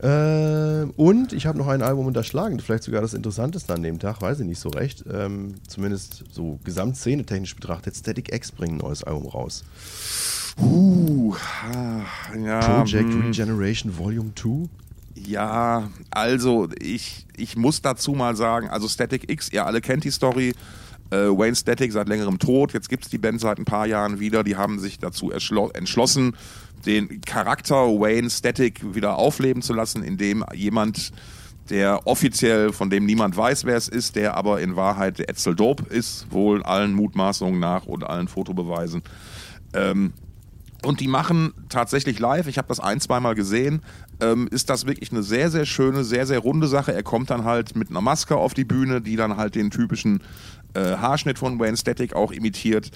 Äh, 0.00 0.86
und 0.96 1.32
ich 1.32 1.46
habe 1.46 1.58
noch 1.58 1.66
ein 1.66 1.82
Album 1.82 2.06
unterschlagen, 2.06 2.60
vielleicht 2.60 2.84
sogar 2.84 3.00
das 3.00 3.14
interessanteste 3.14 3.74
an 3.74 3.82
dem 3.82 3.98
Tag, 3.98 4.22
weiß 4.22 4.40
ich 4.40 4.46
nicht 4.46 4.60
so 4.60 4.68
recht. 4.68 5.04
Ähm, 5.12 5.56
zumindest 5.66 6.24
so 6.30 6.60
gesamtszene 6.64 7.24
technisch 7.24 7.54
betrachtet, 7.56 7.96
Static 7.96 8.32
X 8.32 8.52
bringt 8.52 8.74
ein 8.74 8.78
neues 8.78 9.02
Album 9.02 9.26
raus. 9.26 9.64
Uh, 10.60 11.34
ja. 12.44 12.60
Project 12.60 13.10
hm. 13.10 13.26
Regeneration 13.26 13.98
Volume 13.98 14.32
2. 14.34 14.68
Ja, 15.14 15.90
also 16.10 16.68
ich, 16.80 17.26
ich 17.36 17.56
muss 17.56 17.82
dazu 17.82 18.12
mal 18.12 18.36
sagen, 18.36 18.68
also 18.68 18.88
Static 18.88 19.30
X, 19.30 19.52
ihr 19.52 19.66
alle 19.66 19.80
kennt 19.80 20.04
die 20.04 20.10
Story. 20.10 20.54
Äh, 21.10 21.16
Wayne 21.16 21.56
Static 21.56 21.90
seit 21.90 22.08
längerem 22.08 22.38
tot, 22.38 22.74
jetzt 22.74 22.88
gibt 22.88 23.04
es 23.04 23.10
die 23.10 23.18
Band 23.18 23.40
seit 23.40 23.58
ein 23.58 23.64
paar 23.64 23.86
Jahren 23.86 24.20
wieder. 24.20 24.44
Die 24.44 24.56
haben 24.56 24.78
sich 24.78 24.98
dazu 24.98 25.30
entschlossen, 25.30 26.36
den 26.86 27.20
Charakter 27.22 27.74
Wayne 27.74 28.30
Static 28.30 28.94
wieder 28.94 29.16
aufleben 29.16 29.62
zu 29.62 29.74
lassen, 29.74 30.02
indem 30.02 30.44
jemand, 30.54 31.12
der 31.70 32.06
offiziell, 32.06 32.72
von 32.72 32.90
dem 32.90 33.04
niemand 33.04 33.36
weiß, 33.36 33.64
wer 33.64 33.76
es 33.76 33.88
ist, 33.88 34.16
der 34.16 34.36
aber 34.36 34.60
in 34.60 34.76
Wahrheit 34.76 35.20
Etzel 35.20 35.54
Dope 35.54 35.84
ist, 35.92 36.26
wohl 36.30 36.62
allen 36.62 36.94
Mutmaßungen 36.94 37.60
nach 37.60 37.86
und 37.86 38.04
allen 38.04 38.28
Fotobeweisen. 38.28 39.02
Ähm, 39.74 40.12
und 40.84 41.00
die 41.00 41.08
machen 41.08 41.52
tatsächlich 41.68 42.20
live, 42.20 42.46
ich 42.46 42.56
habe 42.56 42.68
das 42.68 42.78
ein, 42.78 43.00
zweimal 43.00 43.34
gesehen, 43.34 43.82
ähm, 44.20 44.48
ist 44.50 44.70
das 44.70 44.86
wirklich 44.86 45.10
eine 45.10 45.22
sehr, 45.22 45.50
sehr 45.50 45.66
schöne, 45.66 46.04
sehr, 46.04 46.24
sehr 46.24 46.38
runde 46.38 46.68
Sache. 46.68 46.92
Er 46.92 47.02
kommt 47.02 47.30
dann 47.30 47.44
halt 47.44 47.74
mit 47.74 47.90
einer 47.90 48.00
Maske 48.00 48.36
auf 48.36 48.54
die 48.54 48.64
Bühne, 48.64 49.00
die 49.00 49.16
dann 49.16 49.36
halt 49.36 49.56
den 49.56 49.70
typischen 49.70 50.22
äh, 50.74 50.96
Haarschnitt 50.96 51.38
von 51.38 51.58
Wayne 51.58 51.76
Static 51.76 52.14
auch 52.14 52.32
imitiert. 52.32 52.90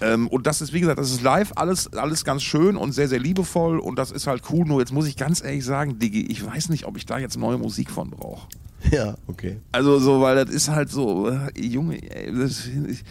Ähm, 0.00 0.28
und 0.28 0.46
das 0.46 0.60
ist, 0.60 0.72
wie 0.72 0.80
gesagt, 0.80 0.98
das 0.98 1.10
ist 1.10 1.22
live 1.22 1.52
alles, 1.56 1.92
alles 1.94 2.24
ganz 2.24 2.42
schön 2.42 2.76
und 2.76 2.92
sehr, 2.92 3.08
sehr 3.08 3.18
liebevoll 3.18 3.78
und 3.78 3.98
das 3.98 4.10
ist 4.10 4.26
halt 4.26 4.42
cool. 4.50 4.66
Nur 4.66 4.80
jetzt 4.80 4.92
muss 4.92 5.06
ich 5.06 5.16
ganz 5.16 5.42
ehrlich 5.42 5.64
sagen, 5.64 5.98
Diggi, 5.98 6.26
ich 6.26 6.44
weiß 6.44 6.68
nicht, 6.68 6.84
ob 6.84 6.96
ich 6.96 7.06
da 7.06 7.18
jetzt 7.18 7.36
neue 7.38 7.58
Musik 7.58 7.90
von 7.90 8.10
brauche. 8.10 8.48
Ja, 8.90 9.16
okay. 9.26 9.58
Also 9.72 9.98
so, 9.98 10.20
weil 10.20 10.44
das 10.44 10.54
ist 10.54 10.68
halt 10.68 10.90
so, 10.90 11.28
äh, 11.28 11.50
Junge, 11.58 11.98
ey, 12.10 12.32
das, 12.38 12.66
ich, 12.66 13.02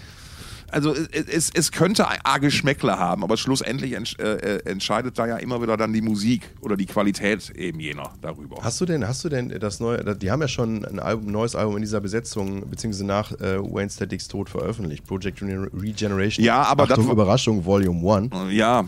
also 0.71 0.93
es, 0.93 1.51
es 1.53 1.71
könnte 1.71 2.05
arge 2.25 2.45
Geschmäckle 2.45 2.97
haben, 2.97 3.23
aber 3.23 3.37
schlussendlich 3.37 3.93
entsch 3.93 4.19
äh, 4.19 4.59
entscheidet 4.65 5.17
da 5.17 5.25
ja 5.25 5.37
immer 5.37 5.61
wieder 5.61 5.77
dann 5.77 5.93
die 5.93 6.01
Musik 6.01 6.49
oder 6.61 6.77
die 6.77 6.85
Qualität 6.85 7.49
eben 7.51 7.79
jener 7.79 8.11
darüber. 8.21 8.57
Hast 8.61 8.79
du 8.81 8.85
denn, 8.85 9.07
hast 9.07 9.23
du 9.25 9.29
denn 9.29 9.49
das 9.59 9.79
neue, 9.79 10.15
die 10.15 10.31
haben 10.31 10.41
ja 10.41 10.47
schon 10.47 10.85
ein, 10.85 10.99
Album, 10.99 11.31
neues 11.31 11.55
Album 11.55 11.77
in 11.77 11.81
dieser 11.81 12.01
Besetzung, 12.01 12.69
beziehungsweise 12.69 13.05
nach 13.05 13.31
äh, 13.33 13.59
Wayne 13.59 13.89
Statics 13.89 14.27
Tod 14.27 14.49
veröffentlicht, 14.49 15.05
Project 15.05 15.41
Regeneration. 15.41 16.45
Ja, 16.45 16.63
aber 16.63 16.83
Achtung, 16.83 17.05
das 17.05 17.13
Überraschung, 17.13 17.65
Volume 17.65 18.31
1. 18.31 18.53
Ja, 18.53 18.85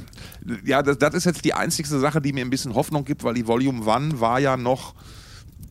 ja 0.64 0.84
das, 0.84 0.98
das 0.98 1.14
ist 1.16 1.26
jetzt 1.26 1.44
die 1.46 1.54
einzigste 1.54 2.00
Sache, 2.00 2.22
die 2.22 2.34
mir 2.34 2.46
ein 2.46 2.50
bisschen 2.50 2.76
Hoffnung 2.76 3.06
gibt, 3.06 3.24
weil 3.24 3.34
die 3.34 3.48
Volume 3.48 3.92
1 3.92 4.20
war 4.20 4.40
ja 4.40 4.56
noch 4.56 4.94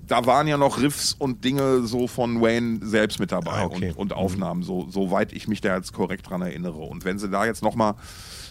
da 0.07 0.25
waren 0.27 0.47
ja 0.47 0.57
noch 0.57 0.81
Riffs 0.81 1.14
und 1.19 1.45
Dinge 1.45 1.83
so 1.87 2.07
von 2.07 2.40
Wayne 2.40 2.81
selbst 2.83 3.19
mit 3.19 3.33
dabei 3.33 3.51
Ah, 3.53 3.64
okay. 3.64 3.90
und, 3.90 3.97
und 3.99 4.12
Aufnahmen, 4.12 4.62
so, 4.62 4.87
soweit 4.88 5.33
ich 5.33 5.49
mich 5.49 5.61
da 5.61 5.77
jetzt 5.77 5.92
korrekt 5.92 6.29
dran 6.31 6.42
erinnere. 6.42 6.79
Und 6.79 7.05
wenn 7.05 7.19
sie 7.19 7.29
da 7.29 7.45
jetzt 7.45 7.62
nochmal 7.62 7.95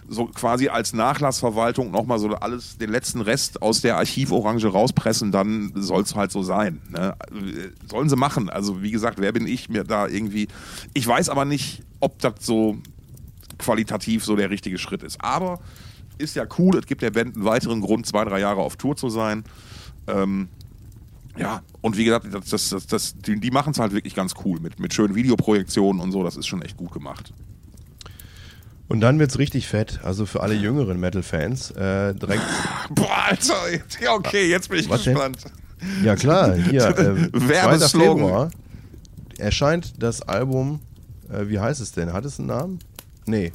so 0.08 0.26
quasi 0.26 0.68
als 0.68 0.94
Nachlassverwaltung 0.94 1.92
nochmal 1.92 2.20
so 2.20 2.30
alles, 2.30 2.78
den 2.78 2.92
letzten 2.92 3.22
Rest 3.22 3.62
aus 3.62 3.82
der 3.82 3.98
Archivorange 3.98 4.66
rauspressen, 4.68 5.32
dann 5.32 5.72
soll 5.76 6.04
es 6.04 6.16
halt 6.16 6.32
so 6.32 6.44
sein. 6.44 6.82
Ne? 6.90 7.16
Äh, 7.32 7.88
Sollen 7.90 8.10
sie 8.10 8.16
machen. 8.16 8.50
Also 8.50 8.84
wie 8.84 8.92
gesagt, 8.92 9.20
wer 9.20 9.32
bin 9.32 9.48
ich 9.48 9.70
mir 9.70 9.84
da 9.84 10.08
irgendwie. 10.08 10.48
Ich 10.94 11.08
weiß 11.08 11.30
aber 11.30 11.46
nicht, 11.46 11.82
ob 12.02 12.20
das 12.20 12.34
so 12.42 12.78
qualitativ 13.58 14.26
so 14.26 14.36
der 14.36 14.50
richtige 14.50 14.78
Schritt 14.78 15.02
ist. 15.04 15.24
Aber 15.24 15.60
ist 16.18 16.36
ja 16.36 16.46
cool, 16.60 16.78
es 16.78 16.86
gibt 16.86 17.02
der 17.02 17.12
Band 17.12 17.36
einen 17.36 17.46
weiteren 17.46 17.82
Grund, 17.82 18.06
zwei, 18.06 18.26
drei 18.26 18.40
Jahre 18.40 18.62
auf 18.62 18.76
Tour 18.76 18.96
zu 18.96 19.10
sein. 19.10 19.44
Ähm, 20.08 20.50
ja, 21.38 21.62
und 21.82 21.98
wie 21.98 22.06
gesagt, 22.06 22.28
das, 22.34 22.46
das, 22.50 22.70
das, 22.70 22.88
das, 22.88 23.16
die, 23.18 23.40
die 23.40 23.52
machen 23.52 23.72
es 23.72 23.80
halt 23.80 23.92
wirklich 23.94 24.16
ganz 24.16 24.34
cool 24.46 24.60
mit, 24.60 24.80
mit 24.80 24.94
schönen 24.94 25.16
Videoprojektionen 25.16 26.02
und 26.02 26.12
so. 26.12 26.24
Das 26.24 26.38
ist 26.38 26.48
schon 26.48 26.62
echt 26.62 26.78
gut 26.78 26.92
gemacht. 26.92 27.34
Und 28.88 29.02
dann 29.02 29.18
wird's 29.20 29.40
richtig 29.40 29.68
fett, 29.68 30.00
also 30.04 30.26
für 30.26 30.42
alle 30.42 30.54
jüngeren 30.54 31.00
Metal-Fans. 31.00 31.72
Äh, 31.72 32.14
direkt, 32.14 32.44
Boah, 32.92 33.26
Alter, 33.30 33.72
jetzt- 33.72 34.00
ja, 34.00 34.14
okay, 34.14 34.48
jetzt 34.50 34.70
bin 34.70 34.80
ich 34.80 34.90
Was 34.90 35.04
denn? 35.04 35.14
gespannt. 35.16 35.40
ja 36.04 36.16
klar, 36.16 36.54
hier, 36.56 36.86
äh, 36.98 37.32
2. 37.32 37.48
Werbeslogan. 37.50 38.18
Februar 38.18 38.52
erscheint 39.38 39.94
das 40.02 40.22
Album, 40.22 40.80
äh, 41.30 41.48
wie 41.50 41.60
heißt 41.60 41.82
es 41.82 41.92
denn? 41.94 42.14
Hat 42.14 42.26
es 42.26 42.40
einen 42.40 42.48
Namen? 42.48 42.80
Nee. 43.26 43.52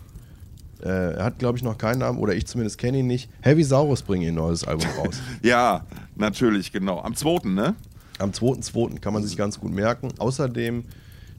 Äh, 0.85 1.15
er 1.15 1.25
hat, 1.25 1.39
glaube 1.39 1.59
ich, 1.59 1.65
noch 1.65 1.79
keinen 1.79 1.99
Namen, 1.99 2.19
oder 2.19 2.35
ich 2.35 2.47
zumindest 2.47 2.79
kenne 2.79 2.99
ihn 2.99 3.07
nicht. 3.07 3.31
Heavy 3.41 3.65
Saurus 3.65 4.03
bringen 4.03 4.23
ihr 4.23 4.33
neues 4.33 4.65
Album 4.65 4.87
raus. 4.99 5.21
Ja, 5.43 5.85
natürlich, 6.17 6.73
genau. 6.73 7.01
Am 7.01 7.15
2., 7.15 7.49
ne? 7.49 7.75
Am 8.19 8.31
2.2. 8.31 9.01
kann 9.01 9.13
man 9.13 9.23
sich 9.23 9.37
ganz 9.37 9.59
gut 9.59 9.73
merken. 9.73 10.09
Außerdem 10.19 10.85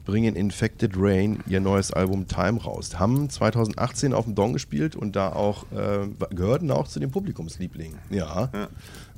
bringen 0.04 0.34
Infected 0.34 0.94
Rain 0.96 1.38
ihr 1.46 1.60
neues 1.60 1.92
Album 1.92 2.26
Time 2.26 2.60
raus. 2.60 2.98
Haben 2.98 3.30
2018 3.30 4.12
auf 4.12 4.24
dem 4.24 4.34
Don 4.34 4.52
gespielt 4.52 4.96
und 4.96 5.14
da 5.14 5.32
auch 5.32 5.64
äh, 5.70 6.08
gehörten 6.34 6.72
auch 6.72 6.88
zu 6.88 6.98
den 6.98 7.12
Publikumslieblingen. 7.12 7.98
Ja. 8.10 8.50
Ja. 8.52 8.68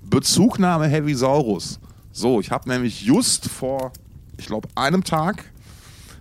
Bezugnahme 0.03 0.89
Heavy 0.89 1.15
Saurus. 1.15 1.81
So, 2.13 2.39
ich 2.39 2.51
habe 2.51 2.69
nämlich 2.69 3.01
just 3.01 3.49
vor, 3.49 3.93
ich 4.37 4.47
glaube, 4.47 4.69
einem 4.75 5.03
Tag, 5.05 5.51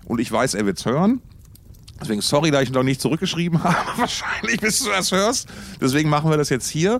und 0.05 0.19
ich 0.19 0.31
weiß, 0.31 0.53
er 0.53 0.65
wird's 0.65 0.85
hören. 0.85 1.21
Deswegen 2.01 2.21
sorry, 2.21 2.51
da 2.51 2.61
ich 2.61 2.71
noch 2.71 2.83
nicht 2.83 3.01
zurückgeschrieben 3.01 3.63
habe, 3.63 3.77
wahrscheinlich, 3.97 4.59
bis 4.59 4.83
du 4.83 4.89
das 4.89 5.11
hörst. 5.11 5.47
Deswegen 5.79 6.09
machen 6.09 6.29
wir 6.29 6.37
das 6.37 6.49
jetzt 6.49 6.69
hier. 6.69 6.99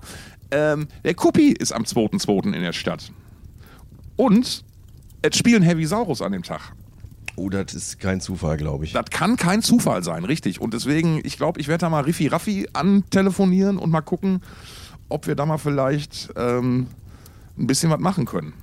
Ähm, 0.52 0.88
der 1.04 1.14
Kuppi 1.14 1.52
ist 1.52 1.72
am 1.74 1.84
2.2. 1.84 2.54
in 2.54 2.62
der 2.62 2.74
Stadt. 2.74 3.12
Und 4.16 4.64
es 5.22 5.38
spielen 5.38 5.64
Heavy 5.64 5.86
Saurus 5.86 6.22
an 6.22 6.32
dem 6.32 6.44
Tag. 6.44 6.74
Oh, 7.36 7.50
das 7.50 7.74
ist 7.74 8.00
kein 8.00 8.22
Zufall, 8.22 8.58
glaube 8.58 8.86
ich. 8.86 8.94
Das 8.94 9.06
kann 9.10 9.38
kein 9.38 9.64
Zufall 9.64 10.04
sein, 10.04 10.24
richtig. 10.24 10.62
Und 10.62 10.74
deswegen, 10.74 11.20
ich 11.24 11.38
glaube, 11.38 11.60
ich 11.60 11.68
werde 11.68 11.82
da 11.82 11.90
mal 11.90 12.04
Riffi 12.04 12.28
Raffi 12.28 12.68
antelefonieren 12.74 13.80
und 13.80 13.90
mal 13.90 14.02
gucken, 14.02 14.42
ob 15.10 15.26
wir 15.26 15.34
da 15.36 15.46
mal 15.46 15.58
vielleicht 15.58 16.30
ähm, 16.36 16.88
ein 17.58 17.68
bisschen 17.68 17.90
was 17.90 18.00
machen 18.00 18.26
können. 18.26 18.54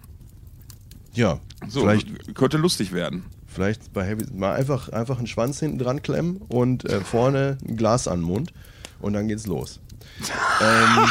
Ja, 1.12 1.40
So, 1.68 1.80
vielleicht, 1.80 2.34
könnte 2.36 2.58
lustig 2.58 2.92
werden. 2.92 3.24
Vielleicht 3.60 3.92
bei 3.92 4.04
Heavy 4.06 4.24
mal 4.34 4.54
einfach, 4.54 4.88
einfach 4.88 5.18
einen 5.18 5.26
Schwanz 5.26 5.60
hinten 5.60 5.78
dran 5.78 6.00
klemmen 6.00 6.38
und 6.48 6.84
äh, 6.86 7.00
vorne 7.02 7.58
ein 7.68 7.76
Glas 7.76 8.08
an 8.08 8.20
den 8.20 8.26
Mund 8.26 8.52
und 9.00 9.12
dann 9.12 9.28
geht's 9.28 9.46
los. 9.46 9.80
ähm, 10.62 11.08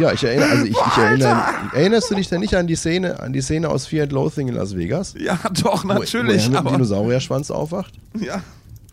ja, 0.00 0.12
ich 0.12 0.24
erinnere, 0.24 0.48
also 0.48 0.64
ich, 0.64 0.72
ich 0.72 0.96
erinnere, 0.98 1.40
erinnerst 1.72 2.10
du 2.10 2.16
dich 2.16 2.28
denn 2.28 2.40
nicht 2.40 2.54
an 2.56 2.66
die 2.66 2.74
Szene, 2.74 3.20
an 3.20 3.32
die 3.32 3.40
Szene 3.40 3.68
aus 3.68 3.92
and 3.92 4.10
Loathing 4.10 4.48
in 4.48 4.54
Las 4.54 4.74
Vegas? 4.76 5.14
Ja, 5.18 5.38
doch, 5.62 5.84
Wo- 5.84 5.88
natürlich. 5.88 6.50
Wo 6.50 6.54
er 6.56 6.62
mit 6.62 6.70
dem 6.70 6.74
Dinosaurierschwanz 6.74 7.50
aufwacht? 7.52 7.94
ja, 8.18 8.42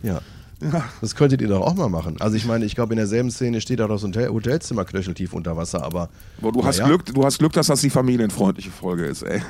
Ja. 0.03 0.19
ja. 0.61 0.83
Das 1.01 1.15
könntet 1.15 1.41
ihr 1.41 1.47
doch 1.47 1.61
auch 1.61 1.73
mal 1.73 1.89
machen. 1.89 2.17
Also 2.19 2.37
ich 2.37 2.45
meine, 2.45 2.65
ich 2.65 2.75
glaube, 2.75 2.93
in 2.93 2.97
derselben 2.97 3.31
Szene 3.31 3.61
steht 3.61 3.81
auch 3.81 3.87
das 3.89 4.03
Hotel 4.03 4.29
Hotelzimmer 4.29 4.85
knöcheltief 4.85 5.33
unter 5.33 5.57
Wasser, 5.57 5.83
aber. 5.83 6.09
Boah, 6.39 6.51
du, 6.51 6.63
hast 6.63 6.77
naja. 6.77 6.87
Glück, 6.89 7.05
du 7.05 7.23
hast 7.25 7.39
Glück, 7.39 7.53
dass 7.53 7.65
das 7.67 7.81
die 7.81 7.89
familienfreundliche 7.89 8.69
Folge 8.69 9.05
ist, 9.05 9.23
ey. 9.23 9.41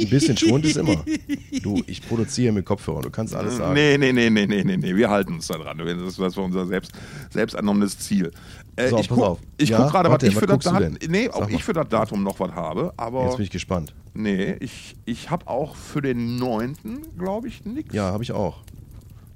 Ein 0.00 0.08
bisschen 0.10 0.36
Schwund 0.36 0.64
ist 0.64 0.76
immer. 0.76 1.02
Du, 1.62 1.80
ich 1.86 2.02
produziere 2.06 2.52
mit 2.52 2.64
Kopfhörern, 2.64 3.02
du 3.02 3.10
kannst 3.10 3.34
alles 3.36 3.56
sagen. 3.58 3.74
Nee, 3.74 3.96
nee, 3.98 4.12
nee, 4.12 4.28
nee, 4.30 4.46
nee, 4.46 4.64
nee, 4.64 4.76
nee. 4.76 4.96
Wir 4.96 5.08
halten 5.10 5.34
uns 5.34 5.46
da 5.46 5.56
dran. 5.58 5.78
Das 5.78 6.18
ist 6.18 6.36
unser 6.38 6.66
selbst, 6.66 6.90
selbst 7.30 7.54
annommenes 7.54 7.98
Ziel. 7.98 8.32
Äh, 8.74 8.88
So, 8.88 8.98
ich 8.98 9.08
pass 9.08 9.16
guck, 9.18 9.26
auf. 9.26 9.38
Ich 9.58 9.68
Ja, 9.68 9.76
gucke 9.78 9.90
gerade, 9.92 10.10
was 10.10 10.22
ich 10.24 10.34
was 10.34 10.40
für 10.40 10.46
das 10.46 10.58
Datum. 10.64 10.96
Nee, 11.08 11.26
Sag 11.26 11.36
ob 11.36 11.42
mal. 11.50 11.54
ich 11.54 11.62
für 11.62 11.72
das 11.72 11.88
Datum 11.88 12.22
noch 12.24 12.40
was 12.40 12.50
habe, 12.52 12.92
aber. 12.96 13.26
Jetzt 13.26 13.36
bin 13.36 13.44
ich 13.44 13.50
gespannt. 13.50 13.94
Nee, 14.14 14.56
ich, 14.60 14.96
ich 15.04 15.30
habe 15.30 15.46
auch 15.46 15.76
für 15.76 16.02
den 16.02 16.36
9. 16.36 16.74
glaube 17.16 17.46
ich 17.48 17.64
nichts. 17.64 17.94
Ja, 17.94 18.10
habe 18.12 18.24
ich 18.24 18.32
auch. 18.32 18.62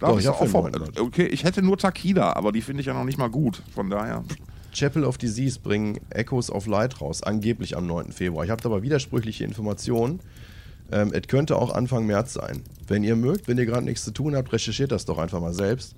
da 0.00 0.08
doch, 0.08 0.18
ich 0.18 0.26
auch 0.28 0.44
vor- 0.46 0.68
9. 0.70 0.82
Okay, 0.98 1.26
ich 1.26 1.44
hätte 1.44 1.62
nur 1.62 1.78
Takida, 1.78 2.32
aber 2.32 2.50
die 2.50 2.60
finde 2.62 2.80
ich 2.80 2.86
ja 2.86 2.94
noch 2.94 3.04
nicht 3.04 3.18
mal 3.18 3.30
gut. 3.30 3.62
Von 3.74 3.88
daher. 3.90 4.24
Chapel 4.76 5.04
of 5.04 5.16
Disease 5.16 5.58
bringen 5.58 5.98
Echoes 6.10 6.50
of 6.50 6.66
Light 6.66 7.00
raus, 7.00 7.22
angeblich 7.22 7.76
am 7.76 7.86
9. 7.86 8.12
Februar. 8.12 8.44
Ich 8.44 8.50
habe 8.50 8.62
aber 8.66 8.82
widersprüchliche 8.82 9.44
Informationen. 9.44 10.20
Ähm, 10.92 11.12
es 11.12 11.26
könnte 11.28 11.56
auch 11.56 11.74
Anfang 11.74 12.06
März 12.06 12.34
sein. 12.34 12.62
Wenn 12.86 13.02
ihr 13.02 13.16
mögt, 13.16 13.48
wenn 13.48 13.56
ihr 13.58 13.66
gerade 13.66 13.84
nichts 13.84 14.04
zu 14.04 14.10
tun 14.10 14.36
habt, 14.36 14.52
recherchiert 14.52 14.92
das 14.92 15.06
doch 15.06 15.18
einfach 15.18 15.40
mal 15.40 15.54
selbst. 15.54 15.96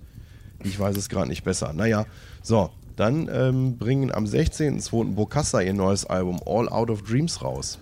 Ich 0.64 0.78
weiß 0.78 0.96
es 0.96 1.08
gerade 1.08 1.28
nicht 1.28 1.44
besser. 1.44 1.72
Naja, 1.72 2.06
so, 2.42 2.70
dann 2.96 3.28
ähm, 3.32 3.78
bringen 3.78 4.12
am 4.12 4.24
16.02. 4.24 5.14
Bokassa 5.14 5.60
ihr 5.60 5.74
neues 5.74 6.04
Album 6.06 6.40
All 6.46 6.68
Out 6.68 6.90
of 6.90 7.02
Dreams 7.02 7.42
raus. 7.42 7.78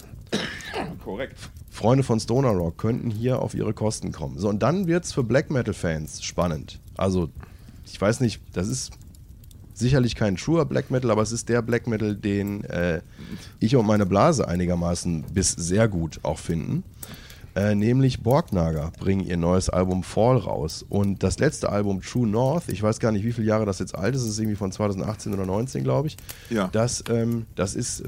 Korrekt. 1.05 1.37
Freunde 1.71 2.05
von 2.05 2.19
Stoner 2.19 2.51
Rock 2.51 2.79
könnten 2.79 3.11
hier 3.11 3.41
auf 3.41 3.55
ihre 3.55 3.75
Kosten 3.75 4.13
kommen. 4.13 4.39
So, 4.39 4.49
und 4.49 4.63
dann 4.63 4.87
wird 4.87 5.05
es 5.05 5.13
für 5.13 5.23
Black 5.23 5.51
Metal-Fans 5.51 6.23
spannend. 6.23 6.81
Also, 6.97 7.29
ich 7.85 8.01
weiß 8.01 8.21
nicht, 8.21 8.41
das 8.55 8.69
ist 8.69 8.93
sicherlich 9.79 10.15
kein 10.15 10.37
truer 10.37 10.65
Black 10.65 10.91
Metal, 10.91 11.11
aber 11.11 11.23
es 11.23 11.33
ist 11.33 11.49
der 11.49 11.63
Black 11.63 11.87
Metal, 11.87 12.15
den 12.15 12.65
äh, 12.65 13.01
ich 13.61 13.77
und 13.77 13.87
meine 13.87 14.07
Blase 14.07 14.49
einigermaßen 14.49 15.25
bis 15.33 15.53
sehr 15.53 15.89
gut 15.89 16.21
auch 16.23 16.39
finden. 16.39 16.85
Äh, 17.57 17.75
nämlich 17.75 18.23
Borgnager 18.23 18.93
bringen 18.99 19.25
ihr 19.25 19.39
neues 19.39 19.71
Album 19.71 20.03
Fall 20.03 20.37
raus. 20.37 20.85
Und 20.87 21.23
das 21.23 21.39
letzte 21.39 21.71
Album 21.71 22.03
True 22.03 22.27
North, 22.27 22.65
ich 22.69 22.83
weiß 22.83 23.01
gar 23.01 23.13
nicht, 23.13 23.25
wie 23.25 23.33
viele 23.33 23.47
Jahre 23.47 23.65
das 23.65 23.79
jetzt 23.79 23.95
alt 23.95 24.15
ist, 24.15 24.23
es 24.23 24.29
ist 24.29 24.39
irgendwie 24.39 24.57
von 24.57 24.73
2018 24.73 25.33
oder 25.33 25.47
19, 25.47 25.83
glaube 25.83 26.09
ich. 26.09 26.19
Ja. 26.51 26.69
Das, 26.69 27.03
ähm, 27.09 27.47
das 27.55 27.75
ist 27.75 28.03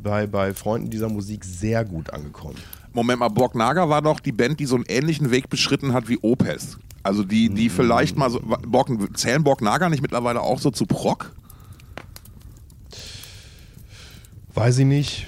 bei, 0.00 0.28
bei 0.28 0.54
Freunden 0.54 0.90
dieser 0.90 1.08
Musik 1.08 1.44
sehr 1.44 1.84
gut 1.84 2.10
angekommen. 2.10 2.54
Moment 2.92 3.18
mal, 3.18 3.28
Borgnaga 3.28 3.88
war 3.88 4.00
doch 4.00 4.20
die 4.20 4.32
Band, 4.32 4.60
die 4.60 4.66
so 4.66 4.76
einen 4.76 4.84
ähnlichen 4.86 5.32
Weg 5.32 5.50
beschritten 5.50 5.92
hat 5.92 6.08
wie 6.08 6.18
Opeth. 6.22 6.78
Also 7.02 7.22
die, 7.22 7.48
die 7.48 7.68
vielleicht 7.68 8.16
mal 8.16 8.30
so. 8.30 8.40
Borg, 8.40 8.90
zählen 9.16 9.42
Borgnaga 9.44 9.88
nicht 9.88 10.02
mittlerweile 10.02 10.40
auch 10.40 10.58
so 10.58 10.70
zu 10.70 10.86
Proc? 10.86 11.32
Weiß 14.54 14.78
ich 14.78 14.86
nicht. 14.86 15.26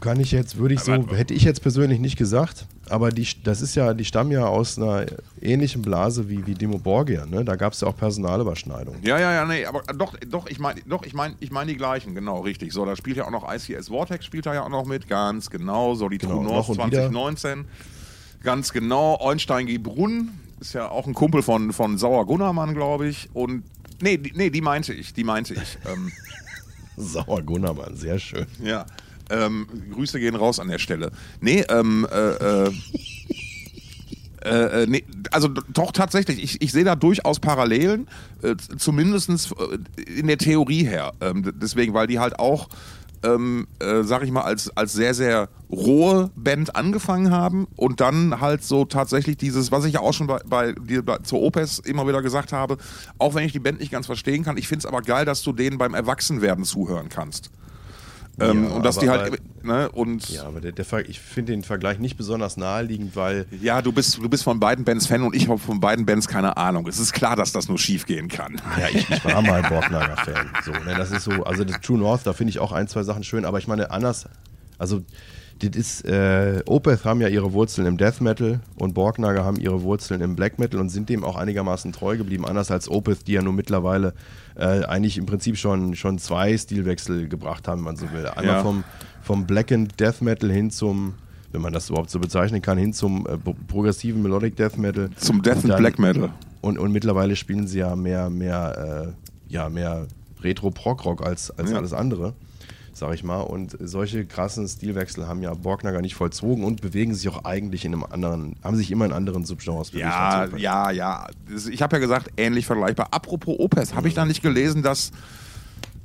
Kann 0.00 0.18
ich 0.18 0.32
jetzt, 0.32 0.56
würde 0.56 0.74
ich 0.74 0.80
so, 0.80 0.94
hätte 1.14 1.34
ich 1.34 1.42
jetzt 1.42 1.60
persönlich 1.60 2.00
nicht 2.00 2.16
gesagt. 2.16 2.64
Aber 2.88 3.10
die, 3.10 3.26
das 3.44 3.60
ist 3.60 3.74
ja, 3.74 3.92
die 3.92 4.04
stammen 4.04 4.32
ja 4.32 4.46
aus 4.46 4.78
einer 4.78 5.04
ähnlichen 5.40 5.82
Blase 5.82 6.28
wie, 6.28 6.46
wie 6.46 6.54
Dimo 6.54 6.78
Borgia, 6.78 7.26
ne? 7.26 7.44
Da 7.44 7.56
gab 7.56 7.74
es 7.74 7.82
ja 7.82 7.88
auch 7.88 7.96
Personalüberschneidungen. 7.96 9.00
Ja, 9.04 9.18
ja, 9.20 9.32
ja, 9.32 9.44
nee, 9.44 9.64
aber 9.66 9.82
doch, 9.94 10.16
doch, 10.26 10.48
ich 10.48 10.58
meine, 10.58 10.80
doch, 10.86 11.04
ich 11.04 11.12
meine, 11.12 11.34
ich 11.38 11.52
meine 11.52 11.70
die 11.70 11.76
gleichen, 11.76 12.14
genau, 12.14 12.40
richtig. 12.40 12.72
So, 12.72 12.84
da 12.86 12.96
spielt 12.96 13.18
ja 13.18 13.26
auch 13.26 13.30
noch 13.30 13.46
ICS 13.52 13.88
Vortex, 13.88 14.24
spielt 14.24 14.46
da 14.46 14.54
ja 14.54 14.64
auch 14.64 14.70
noch 14.70 14.86
mit, 14.86 15.06
ganz 15.06 15.50
genau. 15.50 15.94
So, 15.94 16.08
die 16.08 16.18
Genau, 16.18 16.36
True 16.36 16.44
North 16.44 16.68
und 16.70 16.78
wieder. 16.78 17.10
2019, 17.10 17.66
ganz 18.42 18.72
genau. 18.72 19.18
Einstein 19.24 19.66
G. 19.66 19.78
Brunn 19.78 20.30
ist 20.60 20.74
ja 20.74 20.88
auch 20.88 21.06
ein 21.06 21.14
Kumpel 21.14 21.42
von, 21.42 21.72
von 21.72 21.98
Sauer 21.98 22.26
Gunnermann, 22.26 22.74
glaube 22.74 23.08
ich. 23.08 23.28
Und, 23.32 23.64
nee, 24.00 24.16
die, 24.18 24.32
nee, 24.34 24.50
die 24.50 24.60
meinte 24.60 24.92
ich, 24.92 25.12
die 25.12 25.24
meinte 25.24 25.54
ich. 25.54 25.78
ähm, 25.90 26.12
Sauer 26.96 27.42
Gunnermann, 27.42 27.96
sehr 27.96 28.18
schön. 28.18 28.46
Ja. 28.62 28.86
Ähm, 29.30 29.66
Grüße 29.92 30.18
gehen 30.20 30.34
raus 30.34 30.58
an 30.58 30.68
der 30.68 30.78
Stelle. 30.78 31.12
Nee, 31.40 31.64
ähm, 31.68 32.06
äh, 32.10 32.66
äh, 32.66 32.72
äh, 34.44 34.82
äh, 34.82 34.86
nee, 34.86 35.04
also 35.30 35.48
doch 35.48 35.92
tatsächlich, 35.92 36.42
ich, 36.42 36.60
ich 36.60 36.72
sehe 36.72 36.84
da 36.84 36.96
durchaus 36.96 37.40
Parallelen, 37.40 38.08
äh, 38.42 38.56
zumindest 38.76 39.54
in 39.96 40.26
der 40.26 40.38
Theorie 40.38 40.84
her. 40.84 41.12
Ähm, 41.20 41.52
deswegen, 41.60 41.94
weil 41.94 42.06
die 42.06 42.18
halt 42.18 42.38
auch, 42.38 42.68
ähm, 43.22 43.66
äh, 43.80 44.02
sag 44.02 44.22
ich 44.22 44.30
mal, 44.30 44.42
als, 44.42 44.74
als 44.76 44.92
sehr, 44.92 45.14
sehr 45.14 45.48
rohe 45.70 46.30
Band 46.36 46.76
angefangen 46.76 47.30
haben 47.30 47.66
und 47.76 48.00
dann 48.00 48.40
halt 48.40 48.64
so 48.64 48.84
tatsächlich 48.84 49.36
dieses, 49.36 49.70
was 49.70 49.84
ich 49.84 49.94
ja 49.94 50.00
auch 50.00 50.12
schon 50.12 50.26
bei, 50.26 50.40
bei, 50.46 50.72
bei 50.72 51.18
zur 51.18 51.40
Opes 51.40 51.78
immer 51.78 52.06
wieder 52.06 52.22
gesagt 52.22 52.52
habe, 52.52 52.76
auch 53.18 53.34
wenn 53.34 53.44
ich 53.44 53.52
die 53.52 53.60
Band 53.60 53.80
nicht 53.80 53.92
ganz 53.92 54.06
verstehen 54.06 54.44
kann, 54.44 54.56
ich 54.56 54.68
finde 54.68 54.80
es 54.80 54.86
aber 54.86 55.02
geil, 55.02 55.24
dass 55.24 55.42
du 55.42 55.52
denen 55.52 55.78
beim 55.78 55.94
Erwachsenwerden 55.94 56.64
zuhören 56.64 57.08
kannst. 57.08 57.50
Ähm, 58.38 58.64
Ja, 58.64 58.70
und 58.70 58.84
dass 58.84 58.96
aber- 58.98 59.04
die 59.06 59.10
halt, 59.10 59.64
ne, 59.64 59.90
und 59.90 60.28
Ja, 60.30 60.44
aber 60.44 60.60
der, 60.60 60.72
der, 60.72 60.86
ich 61.08 61.20
finde 61.20 61.52
den 61.52 61.62
Vergleich 61.62 61.98
nicht 61.98 62.16
besonders 62.16 62.56
naheliegend, 62.56 63.16
weil 63.16 63.46
ja, 63.60 63.82
du 63.82 63.92
bist, 63.92 64.18
du 64.18 64.28
bist 64.28 64.44
von 64.44 64.60
beiden 64.60 64.84
Bands 64.84 65.06
Fan 65.06 65.22
und 65.22 65.34
ich 65.34 65.48
habe 65.48 65.58
von 65.58 65.80
beiden 65.80 66.06
Bands 66.06 66.28
keine 66.28 66.56
Ahnung. 66.56 66.86
Es 66.86 66.98
ist 66.98 67.12
klar, 67.12 67.36
dass 67.36 67.52
das 67.52 67.68
nur 67.68 67.78
schief 67.78 68.06
gehen 68.06 68.28
kann. 68.28 68.60
Ja, 68.78 68.88
ich, 68.88 69.10
ich 69.10 69.24
war 69.24 69.42
mal 69.42 69.62
Borgnager-Fan. 69.62 70.50
So, 70.64 70.72
ne, 70.72 70.94
das 70.96 71.10
ist 71.10 71.24
so, 71.24 71.32
also 71.44 71.64
das 71.64 71.80
True 71.80 71.98
North, 71.98 72.26
da 72.26 72.32
finde 72.32 72.50
ich 72.50 72.58
auch 72.60 72.72
ein, 72.72 72.88
zwei 72.88 73.02
Sachen 73.02 73.24
schön, 73.24 73.44
aber 73.44 73.58
ich 73.58 73.66
meine, 73.68 73.90
anders, 73.90 74.26
also 74.78 75.02
das 75.62 75.76
ist, 75.76 76.06
äh, 76.06 76.62
Opeth 76.64 77.04
haben 77.04 77.20
ja 77.20 77.28
ihre 77.28 77.52
Wurzeln 77.52 77.86
im 77.86 77.98
Death 77.98 78.22
Metal 78.22 78.60
und 78.76 78.94
Borgnager 78.94 79.44
haben 79.44 79.58
ihre 79.60 79.82
Wurzeln 79.82 80.22
im 80.22 80.34
Black 80.34 80.58
Metal 80.58 80.80
und 80.80 80.88
sind 80.88 81.10
dem 81.10 81.22
auch 81.22 81.36
einigermaßen 81.36 81.92
treu 81.92 82.16
geblieben, 82.16 82.46
anders 82.46 82.70
als 82.70 82.88
Opeth, 82.88 83.26
die 83.26 83.32
ja 83.32 83.42
nun 83.42 83.56
mittlerweile 83.56 84.14
äh, 84.56 84.84
eigentlich 84.84 85.16
im 85.18 85.26
Prinzip 85.26 85.56
schon, 85.56 85.94
schon 85.96 86.18
zwei 86.18 86.56
Stilwechsel 86.56 87.28
gebracht 87.28 87.68
haben, 87.68 87.78
wenn 87.78 87.84
man 87.84 87.96
so 87.96 88.10
will. 88.12 88.26
Einmal 88.26 88.56
Ja. 88.56 88.62
vom, 88.62 88.84
vom 89.22 89.46
Blackened 89.46 89.98
Death 90.00 90.20
Metal 90.22 90.50
hin 90.50 90.70
zum, 90.70 91.14
wenn 91.52 91.60
man 91.62 91.72
das 91.72 91.88
überhaupt 91.88 92.10
so 92.10 92.18
bezeichnen 92.18 92.62
kann, 92.62 92.78
hin 92.78 92.92
zum 92.92 93.26
äh, 93.26 93.36
pro- 93.38 93.54
progressiven 93.68 94.22
Melodic 94.22 94.56
Death 94.56 94.76
Metal. 94.76 95.10
Zum 95.16 95.42
Death 95.42 95.64
Und 95.64 95.70
and 95.72 95.78
Black 95.80 95.98
Metal. 95.98 96.30
und, 96.60 96.78
und 96.78 96.92
mittlerweile 96.92 97.36
spielen 97.36 97.66
sie 97.66 97.78
ja 97.80 97.94
mehr, 97.96 98.28
mehr, 98.30 99.14
äh, 99.48 99.52
ja, 99.52 99.68
mehr 99.68 100.06
Retro-Prog-Rock 100.42 101.24
als, 101.24 101.50
als 101.50 101.70
Ja. 101.70 101.76
alles 101.76 101.92
andere, 101.92 102.34
sag 103.00 103.14
ich 103.14 103.24
mal. 103.24 103.40
Und 103.40 103.76
solche 103.80 104.24
krassen 104.24 104.68
Stilwechsel 104.68 105.26
haben 105.26 105.42
ja 105.42 105.52
Borgnager 105.54 106.00
nicht 106.00 106.14
vollzogen 106.14 106.62
und 106.62 106.80
bewegen 106.80 107.14
sich 107.14 107.28
auch 107.28 107.44
eigentlich 107.44 107.84
in 107.84 107.94
einem 107.94 108.04
anderen, 108.04 108.54
haben 108.62 108.76
sich 108.76 108.92
immer 108.92 109.06
in 109.06 109.12
anderen 109.12 109.44
Subgenres 109.44 109.90
bewegt. 109.90 110.06
Ja, 110.06 110.46
ja, 110.56 110.90
ja. 110.90 111.26
Ich 111.70 111.82
habe 111.82 111.96
ja 111.96 112.00
gesagt, 112.00 112.30
ähnlich 112.36 112.66
vergleichbar. 112.66 113.08
Apropos 113.10 113.58
Opeth, 113.58 113.94
habe 113.94 114.06
ich 114.06 114.14
da 114.14 114.24
nicht 114.24 114.42
gelesen, 114.42 114.82
dass 114.82 115.10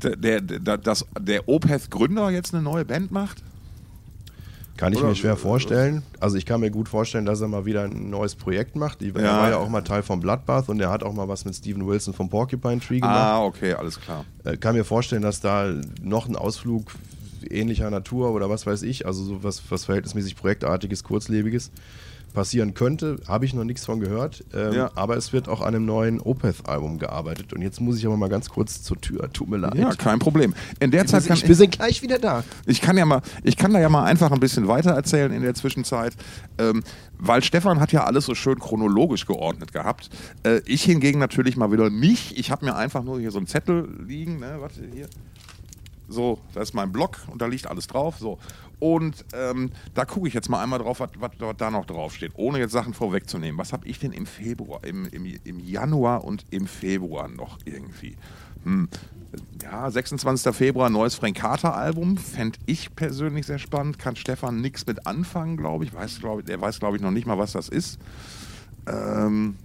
der, 0.02 0.16
der, 0.16 0.42
der, 0.42 0.78
dass 0.78 1.06
der 1.20 1.48
Opeth-Gründer 1.48 2.32
jetzt 2.32 2.54
eine 2.54 2.64
neue 2.64 2.86
Band 2.86 3.12
macht? 3.12 3.44
Kann 4.78 4.92
ich 4.92 5.00
Oder- 5.00 5.10
mir 5.10 5.16
schwer 5.16 5.38
vorstellen. 5.38 6.04
Also 6.20 6.36
ich 6.38 6.46
kann 6.46 6.60
mir 6.60 6.70
gut 6.70 6.90
vorstellen, 6.90 7.26
dass 7.26 7.40
er 7.40 7.48
mal 7.48 7.66
wieder 7.66 7.84
ein 7.84 8.10
neues 8.10 8.36
Projekt 8.36 8.76
macht. 8.76 9.02
Er 9.02 9.08
Ja. 9.22 9.38
war 9.42 9.50
ja 9.50 9.58
auch 9.58 9.70
mal 9.70 9.82
Teil 9.82 10.04
von 10.04 10.20
Bloodbath 10.20 10.68
und 10.68 10.82
er 10.82 10.90
hat 10.92 11.02
auch 11.04 11.14
mal 11.14 11.28
was 11.30 11.46
mit 11.46 11.56
Steven 11.56 11.88
Wilson 11.88 12.14
vom 12.14 12.30
Porcupine 12.30 12.80
Tree 12.82 13.00
gemacht. 13.00 13.16
Ah, 13.16 13.44
okay, 13.44 13.74
alles 13.74 14.00
klar. 14.02 14.26
Äh, 14.44 14.58
kann 14.58 14.76
mir 14.76 14.84
vorstellen, 14.84 15.22
dass 15.22 15.40
da 15.40 15.74
noch 16.02 16.28
ein 16.28 16.36
Ausflug 16.36 16.92
ähnlicher 17.50 17.90
Natur 17.90 18.32
oder 18.32 18.50
was 18.50 18.66
weiß 18.66 18.82
ich, 18.82 19.06
also 19.06 19.24
so 19.24 19.44
was, 19.44 19.62
was 19.70 19.86
verhältnismäßig 19.86 20.36
projektartiges, 20.36 21.04
kurzlebiges 21.04 21.72
passieren 22.36 22.76
könnte. 22.76 23.18
Habe 23.28 23.46
ich 23.46 23.54
noch 23.56 23.64
nichts 23.64 23.86
von 23.86 24.00
gehört. 24.00 24.44
Ähm, 24.54 24.74
Ja. 24.74 24.92
Aber 24.94 25.18
es 25.18 25.34
wird 25.34 25.50
auch 25.50 25.62
an 25.62 25.74
einem 25.74 25.86
neuen 25.86 26.20
Opeth-Album 26.20 27.00
gearbeitet. 27.00 27.54
Und 27.54 27.62
jetzt 27.64 27.82
muss 27.82 27.98
ich 27.98 28.06
aber 28.06 28.18
mal 28.18 28.30
ganz 28.30 28.50
kurz 28.50 28.84
zur 28.84 29.02
Tür. 29.02 29.32
Tut 29.34 29.50
mir 29.50 29.58
leid. 29.58 29.76
Ja, 29.76 29.96
kein 29.96 30.20
Problem. 30.20 30.54
In 30.80 30.92
der 30.92 31.08
Zeit 31.08 31.26
kann 31.26 31.38
ich, 31.38 31.48
wir 31.48 31.56
sind 31.56 31.72
gleich 31.72 32.02
wieder 32.04 32.20
da. 32.20 32.44
Ich 32.68 32.82
kann 32.82 32.98
ja 32.98 33.06
mal, 33.06 33.22
ich 33.44 33.58
kann 33.58 33.74
da 33.74 33.80
ja 33.80 33.90
mal 33.90 34.04
einfach 34.04 34.32
ein 34.32 34.40
bisschen 34.40 34.68
weiter 34.68 34.92
erzählen 34.92 35.32
in 35.32 35.42
der 35.42 35.56
Zwischenzeit, 35.56 36.14
ähm, 36.60 36.84
weil 37.18 37.42
Stefan 37.42 37.80
hat 37.80 37.92
ja 37.92 38.04
alles 38.04 38.26
so 38.26 38.36
schön 38.36 38.60
chronologisch 38.60 39.26
geordnet 39.26 39.72
gehabt. 39.74 40.10
Äh, 40.44 40.60
ich 40.66 40.84
hingegen 40.84 41.18
natürlich 41.20 41.56
mal 41.58 41.72
wieder 41.72 41.90
nicht. 41.90 42.38
Ich 42.38 42.52
habe 42.52 42.66
mir 42.66 42.76
einfach 42.76 43.04
nur 43.04 43.20
hier 43.20 43.32
so 43.32 43.38
einen 43.38 43.48
Zettel 43.48 43.88
liegen, 44.06 44.40
ne, 44.40 44.58
warte 44.60 44.82
hier. 44.94 45.08
So, 46.08 46.40
da 46.54 46.62
ist 46.62 46.74
mein 46.74 46.92
Blog 46.92 47.20
und 47.32 47.42
da 47.42 47.46
liegt 47.48 47.68
alles 47.68 47.88
drauf. 47.88 48.18
So. 48.20 48.38
Und 48.80 49.26
ähm, 49.34 49.72
da 49.94 50.06
gucke 50.06 50.28
ich 50.28 50.34
jetzt 50.34 50.50
mal 50.50 50.62
einmal 50.62 50.80
drauf, 50.80 51.00
was, 51.00 51.32
da 51.58 51.72
noch 51.72 51.86
draufsteht, 51.86 52.34
ohne 52.36 52.60
jetzt 52.60 52.72
Sachen 52.72 52.94
vorwegzunehmen. 52.94 53.58
Was 53.58 53.74
habe 53.74 53.88
ich 53.88 54.00
denn 54.00 54.12
im 54.12 54.26
Februar, 54.26 54.84
im, 54.84 55.06
im, 55.08 55.26
im 55.44 55.60
Januar 55.60 56.24
und 56.24 56.46
im 56.52 56.68
Februar 56.68 57.28
noch 57.28 57.58
irgendwie? 57.66 58.18
Hm. 58.64 58.90
Ja, 59.62 59.90
26. 59.90 60.56
Februar, 60.56 60.90
neues 60.90 61.16
Frank 61.16 61.38
Carter-Album. 61.38 62.18
Fände 62.18 62.58
ich 62.66 62.96
persönlich 62.96 63.46
sehr 63.46 63.60
spannend. 63.60 64.00
Kann 64.00 64.16
Stefan 64.16 64.62
nichts 64.62 64.86
mit 64.86 65.08
anfangen, 65.08 65.58
glaube 65.58 65.84
ich. 65.84 65.94
Weiß, 65.94 66.20
glaub. 66.20 66.46
Der 66.46 66.62
weiß, 66.62 66.80
glaube 66.80 66.98
ich, 66.98 67.04
noch 67.04 67.12
nicht 67.12 67.28
mal, 67.28 67.38
was 67.38 67.52
das 67.52 67.70
ist. 67.70 68.00
Ähm, 68.88 69.56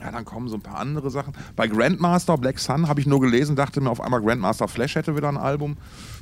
ja, 0.00 0.10
dann 0.10 0.24
kommen 0.24 0.48
so 0.48 0.56
ein 0.56 0.62
paar 0.62 0.78
andere 0.78 1.10
Sachen. 1.10 1.34
Bei 1.56 1.66
Grandmaster 1.66 2.38
Black 2.38 2.58
Sun 2.58 2.88
habe 2.88 3.00
ich 3.00 3.06
nur 3.06 3.20
gelesen, 3.20 3.56
dachte 3.56 3.80
mir 3.80 3.90
auf 3.90 4.00
einmal, 4.00 4.20
Grandmaster 4.20 4.68
Flash 4.68 4.94
hätte 4.94 5.16
wieder 5.16 5.28
ein 5.28 5.36
Album. 5.36 5.76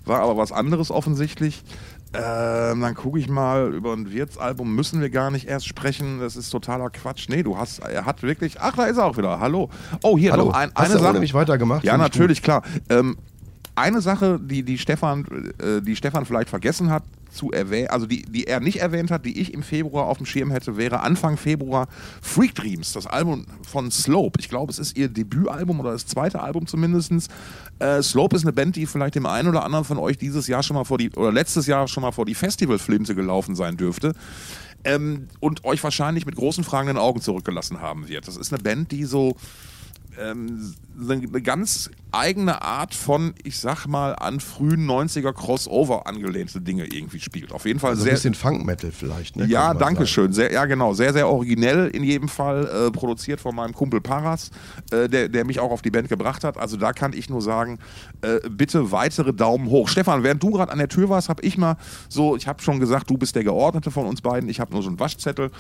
War 0.05 0.21
aber 0.21 0.37
was 0.37 0.53
anderes 0.53 0.91
offensichtlich. 0.91 1.63
Ähm, 2.15 2.81
dann 2.81 2.95
gucke 2.95 3.19
ich 3.19 3.29
mal, 3.29 3.75
über 3.75 3.93
ein 3.93 4.11
Wirtsalbum 4.11 4.75
müssen 4.75 5.01
wir 5.03 5.11
gar 5.11 5.31
nicht 5.31 5.47
erst 5.47 5.67
sprechen. 5.67 6.21
Das 6.21 6.37
ist 6.37 6.49
totaler 6.51 6.89
Quatsch. 6.89 7.29
Nee, 7.29 7.43
du 7.43 7.59
hast, 7.59 7.81
er 7.81 8.07
hat 8.07 8.23
wirklich. 8.23 8.61
Ach, 8.61 8.75
da 8.75 8.85
ist 8.85 8.97
er 8.97 9.05
auch 9.05 9.19
wieder. 9.19 9.41
Hallo. 9.41 9.69
Oh, 10.03 10.17
hier 10.17 10.33
Hallo. 10.33 10.47
noch 10.47 10.55
ein, 10.55 10.71
Hast 10.75 10.87
eine 10.87 10.95
du 10.95 11.01
Sache. 11.01 11.11
ohne 11.11 11.21
mich 11.21 11.35
weitergemacht? 11.35 11.85
Ja, 11.85 11.99
natürlich, 11.99 12.43
klar. 12.43 12.63
Ähm, 12.89 13.19
eine 13.79 14.01
Sache, 14.01 14.41
die, 14.43 14.63
die, 14.63 14.79
Stefan, 14.79 15.25
äh, 15.59 15.81
die 15.81 15.97
Stefan 15.97 16.27
vielleicht 16.27 16.49
vergessen 16.49 16.91
hat 16.91 17.03
zu 17.31 17.51
erwähnen, 17.53 17.89
also 17.89 18.07
die, 18.07 18.23
die 18.23 18.47
er 18.47 18.61
nicht 18.61 18.81
erwähnt 18.81 19.11
hat, 19.11 19.25
die 19.25 19.41
ich 19.41 19.53
im 19.53 19.63
Februar 19.63 20.07
auf 20.07 20.17
dem 20.17 20.27
Schirm 20.27 20.51
hätte, 20.51 20.77
wäre 20.77 21.01
Anfang 21.01 21.37
Februar 21.37 21.89
Freak 22.23 22.55
Dreams, 22.55 22.93
das 22.93 23.07
Album 23.07 23.47
von 23.67 23.91
Slope. 23.91 24.41
Ich 24.41 24.49
glaube, 24.49 24.73
es 24.73 24.79
ist 24.79 24.97
ihr 24.97 25.09
Debütalbum 25.09 25.81
oder 25.81 25.93
das 25.93 26.07
zweite 26.07 26.41
Album 26.41 26.67
zumindest. 26.67 27.29
Äh, 27.79 28.03
Slope 28.03 28.37
ist 28.37 28.43
eine 28.43 28.53
Band, 28.53 28.77
die 28.77 28.87
vielleicht 28.87 29.15
dem 29.15 29.27
einen 29.27 29.49
oder 29.49 29.65
anderen 29.65 29.85
von 29.85 29.99
euch 29.99 30.19
dieses 30.19 30.47
Jahr 30.47 30.63
schon 30.63 30.75
mal 30.75 30.85
vor 30.85 30.99
die, 30.99 31.11
oder 31.11 31.33
letztes 31.33 31.67
Jahr 31.67 31.87
schon 31.89 32.03
mal 32.03 32.13
vor 32.13 32.25
die 32.25 32.35
Festivalflinte 32.35 33.15
gelaufen 33.15 33.55
sein 33.55 33.77
dürfte. 33.77 34.15
Ähm, 34.85 35.29
und 35.41 35.65
euch 35.65 35.83
wahrscheinlich 35.83 36.25
mit 36.25 36.37
großen 36.37 36.65
fragenden 36.65 36.99
Augen 36.99 37.21
zurückgelassen 37.21 37.81
haben 37.81 38.09
wird. 38.09 38.29
Das 38.29 38.37
ist 38.37 38.53
eine 38.53 38.63
Band, 38.63 38.93
die 38.93 39.05
so 39.05 39.37
ähm, 40.19 40.75
eine 41.01 41.43
ganz 41.43 41.91
eigene 42.11 42.63
Art 42.63 42.95
von, 42.95 43.35
ich 43.43 43.59
sag 43.59 43.87
mal, 43.87 44.13
an 44.15 44.41
frühen 44.41 44.89
90er 44.89 45.33
Crossover 45.33 46.07
angelehnte 46.07 46.61
Dinge 46.61 46.87
irgendwie 46.87 47.21
spielt. 47.21 47.53
Auf 47.53 47.67
jeden 47.67 47.79
Fall 47.81 47.91
also 47.91 48.03
sehr. 48.03 48.13
Ein 48.13 48.17
bisschen 48.17 48.35
Funk-Metal 48.35 48.91
vielleicht, 48.91 49.37
ne? 49.37 49.47
Ja, 49.47 49.75
danke 49.75 50.07
schön. 50.07 50.33
Sehr, 50.33 50.53
ja, 50.53 50.65
genau. 50.65 50.95
Sehr, 50.95 51.13
sehr 51.13 51.29
originell 51.29 51.89
in 51.89 52.03
jedem 52.03 52.29
Fall. 52.29 52.67
Äh, 52.67 52.91
produziert 52.91 53.41
von 53.41 53.55
meinem 53.55 53.75
Kumpel 53.75 54.01
Paras, 54.01 54.51
äh, 54.91 55.09
der, 55.09 55.29
der 55.29 55.45
mich 55.45 55.61
auch 55.61 55.71
auf 55.71 55.83
die 55.83 55.91
Band 55.91 56.09
gebracht 56.09 56.45
hat. 56.45 56.57
Also 56.57 56.77
da 56.77 56.93
kann 56.93 57.13
ich 57.13 57.29
nur 57.29 57.43
sagen, 57.43 57.79
äh, 58.23 58.41
bitte 58.49 58.91
weitere 58.91 59.33
Daumen 59.33 59.69
hoch. 59.69 59.89
Stefan, 59.89 60.23
während 60.23 60.43
du 60.43 60.51
gerade 60.51 60.73
an 60.73 60.79
der 60.79 60.89
Tür 60.89 61.09
warst, 61.11 61.29
habe 61.29 61.43
ich 61.43 61.59
mal 61.59 61.77
so, 62.09 62.37
ich 62.37 62.49
habe 62.49 62.63
schon 62.63 62.81
gesagt, 62.81 63.11
du 63.11 63.19
bist 63.19 63.37
der 63.37 63.45
Geordnete 63.45 63.91
von 63.91 64.07
uns 64.07 64.23
beiden. 64.23 64.49
Ich 64.49 64.61
habe 64.61 64.73
nur 64.73 64.83
so 64.83 64.89
einen 64.89 64.99
Waschzettel 64.99 65.51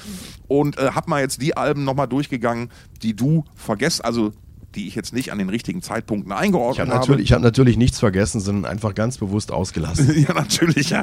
und 0.48 0.78
äh, 0.78 0.92
habe 0.92 1.10
mal 1.10 1.20
jetzt 1.20 1.42
die 1.42 1.56
Alben 1.56 1.84
nochmal 1.84 2.08
durchgegangen, 2.08 2.70
die 3.02 3.14
du 3.14 3.44
vergesst, 3.54 4.04
also 4.04 4.32
die 4.74 4.86
ich 4.86 4.94
jetzt 4.94 5.12
nicht 5.12 5.32
an 5.32 5.38
den 5.38 5.48
richtigen 5.48 5.82
Zeitpunkten 5.82 6.32
eingeordnet 6.32 6.86
ich 6.88 6.94
hab 6.94 7.08
habe. 7.08 7.20
Ich 7.22 7.32
habe 7.32 7.42
natürlich 7.42 7.76
nichts 7.76 7.98
vergessen, 7.98 8.40
sondern 8.40 8.70
einfach 8.70 8.94
ganz 8.94 9.18
bewusst 9.18 9.50
ausgelassen. 9.50 10.12
ja, 10.28 10.34
natürlich. 10.34 10.88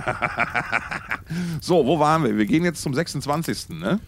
so, 1.61 1.85
wo 1.85 1.99
waren 1.99 2.23
wir? 2.23 2.37
Wir 2.37 2.45
gehen 2.45 2.63
jetzt 2.63 2.81
zum 2.81 2.93
26. 2.93 3.69
Ne? 3.69 3.99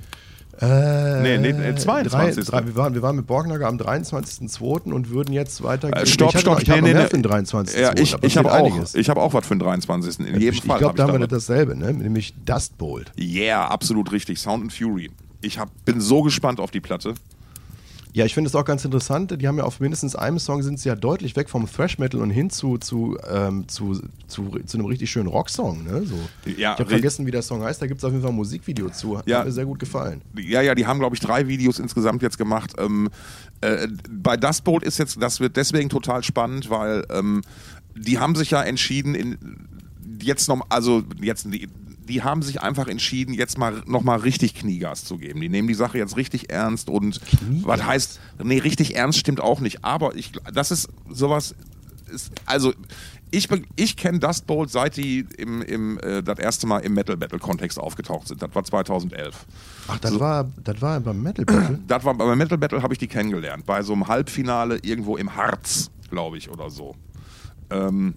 Äh, 0.60 1.22
Nee, 1.22 1.38
nee, 1.38 1.50
äh, 1.50 1.76
22.. 1.76 2.46
Drei, 2.46 2.60
drei, 2.60 2.68
wir, 2.68 2.76
waren, 2.76 2.94
wir 2.94 3.02
waren 3.02 3.16
mit 3.16 3.28
Borgnager 3.28 3.68
am 3.68 3.78
23.02. 3.78 4.92
und 4.92 5.10
würden 5.10 5.34
jetzt 5.34 5.64
weitergehen. 5.64 6.04
Äh, 6.04 6.06
stopp, 6.08 6.30
ich 6.30 6.36
hatte 6.36 6.42
stopp, 6.42 6.62
ich 6.62 6.70
habe 6.70 6.82
nee, 6.82 6.94
noch 6.94 7.02
nee, 7.02 7.06
für 7.08 7.18
den 7.18 7.22
nee. 7.22 7.28
23. 7.28 7.80
Ja, 7.80 7.94
ich, 7.96 8.16
ich 8.22 8.38
habe 8.38 8.52
auch, 8.52 8.94
ich 8.94 9.10
hab 9.10 9.18
auch 9.18 9.34
was 9.34 9.46
für 9.46 9.56
den 9.56 9.60
23. 9.60 10.20
In 10.20 10.40
jedem 10.40 10.54
ich 10.54 10.64
Fall. 10.64 10.80
glaube, 10.80 10.96
da 10.96 11.04
haben 11.04 11.10
wir 11.10 11.14
damit- 11.14 11.32
dasselbe, 11.32 11.76
ne? 11.76 11.94
nämlich 11.94 12.34
Dust 12.46 12.78
Bolt. 12.78 13.12
Yeah, 13.20 13.68
absolut 13.68 14.12
richtig. 14.12 14.40
Sound 14.40 14.64
and 14.64 14.74
Fury. 14.74 15.12
Ich 15.42 15.60
hab, 15.60 15.70
bin 15.86 16.02
so 16.02 16.24
gespannt 16.24 16.60
auf 16.60 16.72
die 16.72 16.80
Platte. 16.82 17.14
Ja, 18.18 18.26
ich 18.26 18.34
finde 18.34 18.48
es 18.48 18.56
auch 18.56 18.66
ganz 18.66 18.84
interessant. 18.84 19.40
Die 19.40 19.48
haben 19.48 19.60
ja 19.60 19.64
auf 19.64 19.80
mindestens 19.80 20.16
einem 20.16 20.40
Song 20.40 20.64
sind 20.64 20.80
sie 20.80 20.90
ja 20.90 20.96
deutlich 20.96 21.36
weg 21.36 21.52
vom 21.52 21.72
Thrash 21.72 22.00
Metal 22.00 22.20
und 22.20 22.32
hin 22.32 22.50
zu, 22.50 22.80
zu, 22.80 23.16
ähm, 23.32 23.68
zu, 23.68 24.02
zu, 24.26 24.58
zu 24.66 24.78
einem 24.78 24.88
richtig 24.88 25.12
schönen 25.12 25.28
Rocksong. 25.28 25.84
Ne? 25.84 26.04
So. 26.04 26.16
Ja, 26.58 26.74
ich 26.74 26.80
habe 26.80 26.90
vergessen, 26.90 27.28
wie 27.28 27.32
der 27.32 27.44
Song 27.44 27.62
heißt. 27.62 27.80
Da 27.80 27.86
gibt 27.86 28.00
es 28.00 28.04
auf 28.04 28.10
jeden 28.12 28.24
Fall 28.24 28.32
ein 28.32 28.36
Musikvideo 28.36 28.90
zu. 28.90 29.20
Hat 29.20 29.28
Ja. 29.28 29.44
mir 29.44 29.52
sehr 29.52 29.66
gut 29.68 29.78
gefallen. 29.78 30.24
Ja, 30.36 30.62
ja, 30.64 30.74
die 30.74 30.88
haben, 30.88 30.98
glaube 30.98 31.16
ich, 31.16 31.20
drei 31.20 31.48
Videos 31.48 31.78
insgesamt 31.78 32.24
jetzt 32.24 32.40
gemacht. 32.40 32.74
Ähm, 32.80 33.10
äh, 33.62 33.88
bei 34.10 34.36
Dust 34.36 34.64
Bolt 34.64 34.84
ist 34.84 34.98
jetzt, 34.98 35.22
das 35.22 35.40
wird 35.40 35.56
deswegen 35.56 35.90
total 35.90 36.24
spannend, 36.24 36.72
weil 36.72 37.06
ähm, 37.12 37.44
die 37.96 38.18
haben 38.18 38.34
sich 38.34 38.50
ja 38.50 38.64
entschieden, 38.64 39.14
in, 39.14 39.38
jetzt 40.24 40.48
noch, 40.48 40.66
also 40.70 41.04
jetzt 41.22 41.48
die, 42.08 42.24
haben 42.24 42.42
sich 42.42 42.62
einfach 42.62 42.88
entschieden, 42.88 43.34
jetzt 43.34 43.58
mal 43.58 43.84
nochmal 43.86 44.20
richtig 44.20 44.56
Kniegas 44.56 45.06
zu 45.06 45.18
geben. 45.18 45.42
Die 45.42 45.50
nehmen 45.50 45.68
die 45.68 45.74
Sache 45.74 45.98
jetzt 45.98 46.18
richtig 46.18 46.50
ernst 46.50 46.90
und 46.90 47.22
was 47.64 47.84
heißt, 47.86 48.20
nee, 48.44 48.60
richtig 48.60 48.96
ernst 48.96 49.20
stimmt 49.20 49.42
auch 49.42 49.60
nicht. 49.60 49.84
Aber 49.84 50.16
ich, 50.16 50.32
das 50.54 50.72
ist 50.72 50.90
sowas, 51.10 51.56
ist, 52.12 52.32
also 52.46 52.74
ich, 53.32 53.50
ich 53.76 53.98
kenne 53.98 54.20
Dust 54.20 54.48
Bolt 54.48 54.70
seit 54.70 54.98
die 54.98 55.26
im, 55.38 55.62
im, 55.62 56.00
äh, 56.00 56.24
das 56.24 56.40
erste 56.40 56.68
Mal 56.68 56.80
im 56.80 56.94
Metal 56.94 57.18
Battle 57.18 57.40
Kontext 57.40 57.80
aufgetaucht 57.80 58.28
sind. 58.28 58.42
Das 58.42 58.54
war 58.54 58.64
2011. 58.64 59.46
Ach, 59.88 60.00
das, 60.00 60.20
war, 60.20 60.50
das 60.64 60.82
war 60.82 61.00
beim 61.00 61.22
Metal 61.22 61.46
Battle. 61.46 61.80
Das 61.88 62.04
war 62.06 62.14
beim 62.16 62.38
Metal 62.38 62.58
Battle 62.58 62.82
habe 62.82 62.94
ich 62.94 63.00
die 63.00 63.08
kennengelernt. 63.08 63.66
Bei 63.66 63.82
so 63.82 63.94
einem 63.94 64.08
Halbfinale 64.08 64.80
irgendwo 64.82 65.18
im 65.18 65.36
Harz, 65.36 65.92
glaube 66.10 66.38
ich, 66.38 66.50
oder 66.50 66.70
so. 66.70 66.96
Ähm, 67.70 68.16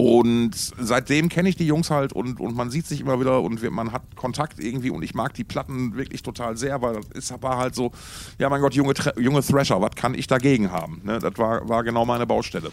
und 0.00 0.52
seitdem 0.54 1.28
kenne 1.28 1.50
ich 1.50 1.56
die 1.56 1.66
Jungs 1.66 1.90
halt 1.90 2.14
und, 2.14 2.40
und 2.40 2.56
man 2.56 2.70
sieht 2.70 2.86
sich 2.86 3.02
immer 3.02 3.20
wieder 3.20 3.42
und 3.42 3.60
wir, 3.60 3.70
man 3.70 3.92
hat 3.92 4.16
Kontakt 4.16 4.58
irgendwie 4.58 4.88
und 4.88 5.02
ich 5.02 5.12
mag 5.12 5.34
die 5.34 5.44
Platten 5.44 5.94
wirklich 5.94 6.22
total 6.22 6.56
sehr, 6.56 6.80
weil 6.80 7.00
es 7.12 7.30
war 7.42 7.58
halt 7.58 7.74
so, 7.74 7.92
ja 8.38 8.48
mein 8.48 8.62
Gott, 8.62 8.72
junge, 8.72 8.94
junge 9.18 9.42
Thrasher, 9.42 9.78
was 9.82 9.90
kann 9.96 10.14
ich 10.14 10.26
dagegen 10.26 10.70
haben? 10.70 11.02
Ne? 11.04 11.18
Das 11.18 11.36
war, 11.36 11.68
war 11.68 11.84
genau 11.84 12.06
meine 12.06 12.26
Baustelle. 12.26 12.70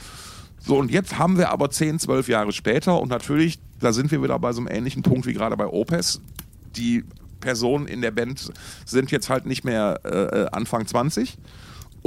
So, 0.59 0.77
und 0.77 0.89
jetzt 0.89 1.17
haben 1.17 1.37
wir 1.37 1.49
aber 1.49 1.69
10, 1.69 1.99
12 1.99 2.29
Jahre 2.29 2.53
später 2.53 2.97
und 3.01 3.09
natürlich, 3.09 3.59
da 3.81 3.91
sind 3.91 4.09
wir 4.09 4.23
wieder 4.23 4.39
bei 4.39 4.53
so 4.53 4.61
einem 4.61 4.69
ähnlichen 4.69 5.03
Punkt 5.03 5.25
wie 5.25 5.33
gerade 5.33 5.57
bei 5.57 5.67
Opes. 5.67 6.21
Die 6.77 7.03
Personen 7.41 7.87
in 7.87 8.01
der 8.01 8.11
Band 8.11 8.53
sind 8.85 9.11
jetzt 9.11 9.29
halt 9.29 9.45
nicht 9.45 9.65
mehr 9.65 9.99
äh, 10.05 10.43
äh, 10.43 10.47
Anfang 10.53 10.87
20 10.87 11.37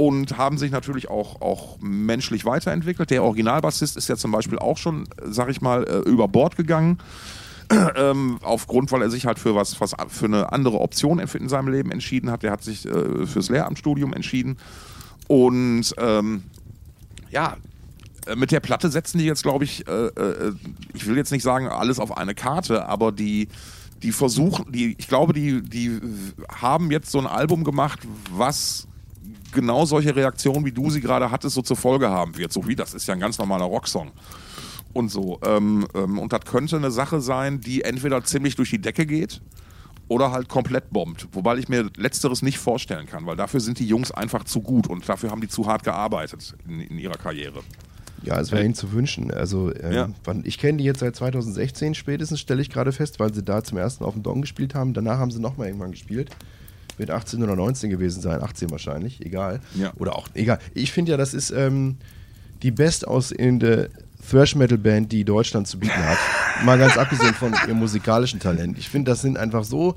und 0.01 0.35
haben 0.35 0.57
sich 0.57 0.71
natürlich 0.71 1.11
auch, 1.11 1.41
auch 1.41 1.77
menschlich 1.79 2.43
weiterentwickelt. 2.43 3.11
Der 3.11 3.21
Originalbassist 3.21 3.95
ist 3.97 4.09
ja 4.09 4.15
zum 4.15 4.31
Beispiel 4.31 4.57
auch 4.57 4.79
schon, 4.79 5.07
sag 5.23 5.47
ich 5.49 5.61
mal, 5.61 5.83
äh, 5.83 6.09
über 6.09 6.27
Bord 6.27 6.55
gegangen. 6.55 6.97
ähm, 7.95 8.39
aufgrund, 8.41 8.91
weil 8.91 9.03
er 9.03 9.11
sich 9.11 9.27
halt 9.27 9.37
für 9.37 9.53
was, 9.53 9.79
was 9.79 9.93
für 10.07 10.25
eine 10.25 10.51
andere 10.51 10.79
Option 10.79 11.19
in 11.19 11.49
seinem 11.49 11.67
Leben 11.67 11.91
entschieden 11.91 12.31
hat. 12.31 12.41
Der 12.41 12.51
hat 12.51 12.63
sich 12.63 12.87
äh, 12.87 13.27
fürs 13.27 13.49
Lehramtsstudium 13.49 14.11
entschieden. 14.13 14.57
Und 15.27 15.93
ähm, 15.99 16.45
ja, 17.29 17.57
äh, 18.25 18.35
mit 18.35 18.51
der 18.51 18.59
Platte 18.59 18.89
setzen 18.89 19.19
die 19.19 19.25
jetzt, 19.25 19.43
glaube 19.43 19.65
ich, 19.65 19.87
äh, 19.87 20.07
äh, 20.07 20.53
ich 20.95 21.05
will 21.05 21.15
jetzt 21.15 21.31
nicht 21.31 21.43
sagen, 21.43 21.67
alles 21.67 21.99
auf 21.99 22.17
eine 22.17 22.33
Karte, 22.33 22.87
aber 22.87 23.11
die, 23.11 23.49
die 24.01 24.11
versuchen, 24.11 24.71
die, 24.71 24.95
ich 24.97 25.07
glaube, 25.07 25.33
die, 25.33 25.61
die 25.61 26.01
haben 26.51 26.89
jetzt 26.89 27.11
so 27.11 27.19
ein 27.19 27.27
Album 27.27 27.63
gemacht, 27.63 27.99
was 28.35 28.87
genau 29.51 29.85
solche 29.85 30.15
Reaktionen, 30.15 30.65
wie 30.65 30.71
du 30.71 30.89
sie 30.89 31.01
gerade 31.01 31.31
hattest, 31.31 31.55
so 31.55 31.61
zur 31.61 31.77
Folge 31.77 32.09
haben 32.09 32.37
wird. 32.37 32.51
So 32.53 32.67
wie, 32.67 32.75
das 32.75 32.93
ist 32.93 33.07
ja 33.07 33.13
ein 33.13 33.19
ganz 33.19 33.37
normaler 33.37 33.65
Rocksong. 33.65 34.11
Und 34.93 35.09
so. 35.09 35.39
Ähm, 35.45 35.87
ähm, 35.95 36.19
und 36.19 36.33
das 36.33 36.41
könnte 36.41 36.75
eine 36.77 36.91
Sache 36.91 37.21
sein, 37.21 37.61
die 37.61 37.83
entweder 37.83 38.23
ziemlich 38.23 38.55
durch 38.55 38.69
die 38.71 38.79
Decke 38.81 39.05
geht 39.05 39.41
oder 40.07 40.31
halt 40.31 40.49
komplett 40.49 40.89
bombt. 40.91 41.27
Wobei 41.31 41.55
ich 41.57 41.69
mir 41.69 41.89
Letzteres 41.95 42.41
nicht 42.41 42.57
vorstellen 42.57 43.05
kann, 43.07 43.25
weil 43.25 43.37
dafür 43.37 43.61
sind 43.61 43.79
die 43.79 43.87
Jungs 43.87 44.11
einfach 44.11 44.43
zu 44.43 44.61
gut 44.61 44.87
und 44.87 45.07
dafür 45.07 45.31
haben 45.31 45.39
die 45.41 45.47
zu 45.47 45.67
hart 45.67 45.83
gearbeitet 45.83 46.55
in, 46.67 46.81
in 46.81 46.97
ihrer 46.99 47.17
Karriere. 47.17 47.61
Ja, 48.23 48.39
es 48.39 48.51
wäre 48.51 48.63
ihnen 48.63 48.75
zu 48.75 48.91
wünschen. 48.91 49.31
Also, 49.31 49.73
ähm, 49.73 49.91
Ja. 49.93 50.09
wann, 50.25 50.43
ich 50.45 50.57
kenne 50.59 50.77
die 50.77 50.83
jetzt 50.83 50.99
seit 50.99 51.15
2016 51.15 51.95
spätestens, 51.95 52.39
stelle 52.39 52.61
ich 52.61 52.69
gerade 52.69 52.91
fest, 52.91 53.19
weil 53.19 53.33
sie 53.33 53.41
da 53.43 53.63
zum 53.63 53.77
ersten 53.77 54.03
auf 54.03 54.13
dem 54.13 54.21
Dong 54.21 54.41
gespielt 54.41 54.75
haben. 54.75 54.93
Danach 54.93 55.17
haben 55.17 55.31
sie 55.31 55.39
nochmal 55.39 55.67
irgendwann 55.67 55.91
gespielt. 55.91 56.29
Wird 56.97 57.11
18 57.11 57.41
oder 57.43 57.55
19 57.55 57.89
gewesen 57.89 58.21
sein, 58.21 58.41
18 58.41 58.71
wahrscheinlich, 58.71 59.25
egal. 59.25 59.59
Ja. 59.75 59.91
Oder 59.97 60.15
auch, 60.15 60.27
egal. 60.33 60.59
Ich 60.73 60.91
finde 60.91 61.11
ja, 61.11 61.17
das 61.17 61.33
ist 61.33 61.51
ähm, 61.51 61.97
die 62.63 62.71
bestaussehende 62.71 63.89
Thrash-Metal-Band, 64.29 65.11
die 65.11 65.23
Deutschland 65.23 65.67
zu 65.67 65.79
bieten 65.79 66.05
hat. 66.05 66.17
Mal 66.63 66.77
ganz 66.77 66.97
abgesehen 66.97 67.33
von 67.33 67.53
ihrem 67.53 67.79
musikalischen 67.79 68.39
Talent. 68.39 68.77
Ich 68.77 68.89
finde, 68.89 69.11
das 69.11 69.21
sind 69.21 69.37
einfach 69.37 69.63
so 69.63 69.95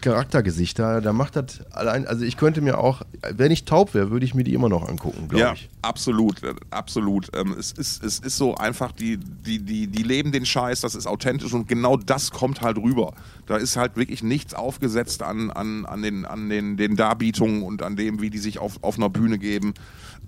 Charaktergesichter. 0.00 1.00
Da 1.00 1.12
macht 1.12 1.36
das 1.36 1.60
allein, 1.72 2.06
also 2.06 2.24
ich 2.24 2.36
könnte 2.36 2.60
mir 2.60 2.78
auch, 2.78 3.02
wenn 3.30 3.50
ich 3.50 3.64
taub 3.64 3.94
wäre, 3.94 4.10
würde 4.10 4.24
ich 4.24 4.34
mir 4.34 4.44
die 4.44 4.54
immer 4.54 4.68
noch 4.68 4.88
angucken, 4.88 5.28
glaube 5.28 5.40
Ja, 5.40 5.52
ich. 5.54 5.68
absolut, 5.82 6.42
äh, 6.42 6.54
absolut. 6.70 7.30
Ähm, 7.36 7.54
es, 7.58 7.72
ist, 7.72 8.02
es 8.04 8.18
ist 8.18 8.36
so 8.36 8.54
einfach, 8.54 8.92
die, 8.92 9.16
die, 9.18 9.58
die, 9.58 9.86
die 9.86 10.02
leben 10.02 10.32
den 10.32 10.46
Scheiß, 10.46 10.80
das 10.80 10.94
ist 10.94 11.06
authentisch 11.06 11.52
und 11.52 11.68
genau 11.68 11.96
das 11.96 12.30
kommt 12.30 12.60
halt 12.60 12.78
rüber. 12.78 13.12
Da 13.46 13.56
ist 13.56 13.76
halt 13.76 13.96
wirklich 13.96 14.22
nichts 14.22 14.54
aufgesetzt 14.54 15.22
an, 15.22 15.50
an, 15.50 15.86
an, 15.86 16.02
den, 16.02 16.24
an 16.24 16.48
den, 16.48 16.76
den 16.76 16.96
Darbietungen 16.96 17.62
und 17.62 17.82
an 17.82 17.96
dem, 17.96 18.20
wie 18.20 18.30
die 18.30 18.38
sich 18.38 18.58
auf, 18.58 18.82
auf 18.82 18.96
einer 18.96 19.08
Bühne 19.08 19.38
geben. 19.38 19.74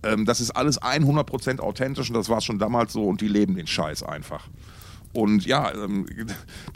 Ähm, 0.02 0.24
das 0.24 0.40
ist 0.40 0.50
alles 0.52 0.80
100% 0.80 1.61
authentisch 1.61 2.09
und 2.09 2.14
das 2.16 2.28
war 2.28 2.40
schon 2.40 2.59
damals 2.59 2.92
so 2.92 3.04
und 3.06 3.20
die 3.20 3.28
leben 3.28 3.54
den 3.54 3.66
Scheiß 3.66 4.02
einfach. 4.02 4.48
Und 5.12 5.44
ja, 5.44 5.73
ähm, 5.75 6.07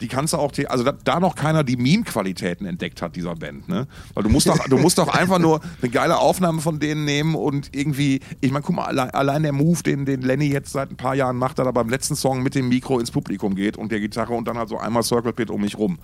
die 0.01 0.09
kannst 0.09 0.33
du 0.33 0.37
auch, 0.37 0.51
also 0.67 0.83
da, 0.83 0.91
da 0.91 1.19
noch 1.21 1.35
keiner 1.35 1.63
die 1.63 1.77
Meme-Qualitäten 1.77 2.65
entdeckt 2.65 3.01
hat, 3.01 3.15
dieser 3.15 3.35
Band, 3.35 3.69
ne? 3.69 3.87
Weil 4.13 4.23
du 4.23 4.29
musst 4.29 4.47
doch, 4.47 4.59
du 4.67 4.77
musst 4.77 4.97
doch 4.97 5.07
einfach 5.07 5.39
nur 5.39 5.61
eine 5.81 5.89
geile 5.89 6.17
Aufnahme 6.17 6.59
von 6.59 6.79
denen 6.79 7.05
nehmen 7.05 7.35
und 7.35 7.69
irgendwie, 7.73 8.19
ich 8.41 8.51
meine, 8.51 8.63
guck 8.63 8.75
mal, 8.75 8.85
allein, 8.85 9.09
allein 9.11 9.43
der 9.43 9.53
Move, 9.53 9.81
den, 9.83 10.05
den 10.05 10.21
Lenny 10.21 10.47
jetzt 10.47 10.73
seit 10.73 10.91
ein 10.91 10.97
paar 10.97 11.15
Jahren 11.15 11.37
macht, 11.37 11.59
da 11.59 11.63
er 11.63 11.71
beim 11.71 11.87
letzten 11.87 12.17
Song 12.17 12.43
mit 12.43 12.55
dem 12.55 12.67
Mikro 12.67 12.99
ins 12.99 13.09
Publikum 13.09 13.55
geht 13.55 13.77
und 13.77 13.91
der 13.93 14.01
Gitarre 14.01 14.33
und 14.33 14.45
dann 14.49 14.57
halt 14.57 14.67
so 14.67 14.77
einmal 14.77 15.03
Circle 15.03 15.31
Pit 15.31 15.49
um 15.49 15.61
mich 15.61 15.77
rum. 15.77 15.97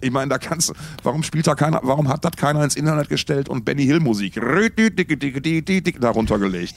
Ich 0.00 0.12
meine, 0.12 0.28
da 0.28 0.38
kannst 0.38 0.70
du, 0.70 0.74
warum 1.02 1.24
spielt 1.24 1.48
da 1.48 1.56
keiner, 1.56 1.80
warum 1.82 2.08
hat 2.08 2.24
das 2.24 2.32
keiner 2.36 2.62
ins 2.62 2.76
Internet 2.76 3.08
gestellt 3.08 3.48
und 3.48 3.64
Benny 3.64 3.84
Hill 3.84 3.98
Musik 3.98 4.36
darunter 6.00 6.38
gelegt? 6.38 6.74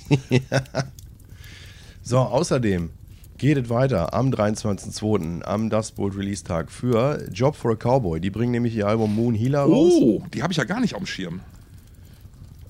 So, 2.08 2.20
außerdem 2.20 2.91
geht 3.38 3.58
es 3.58 3.69
weiter 3.69 4.13
am 4.13 4.30
23.02. 4.30 5.41
am 5.43 5.69
Dust 5.69 5.95
Bolt 5.95 6.15
Release 6.17 6.43
Tag 6.43 6.71
für 6.71 7.28
Job 7.32 7.56
for 7.56 7.71
a 7.71 7.76
Cowboy. 7.76 8.19
Die 8.19 8.30
bringen 8.30 8.52
nämlich 8.52 8.76
ihr 8.76 8.88
Album 8.88 9.13
Moon 9.15 9.36
Healer 9.36 9.62
raus. 9.63 9.93
Oh, 9.95 10.24
die 10.34 10.41
habe 10.43 10.54
ich 10.54 10.58
ja 10.58 10.63
gar 10.63 10.80
nicht 10.80 10.93
auf 10.95 11.02
dem 11.02 11.08
Schirm. 11.08 11.41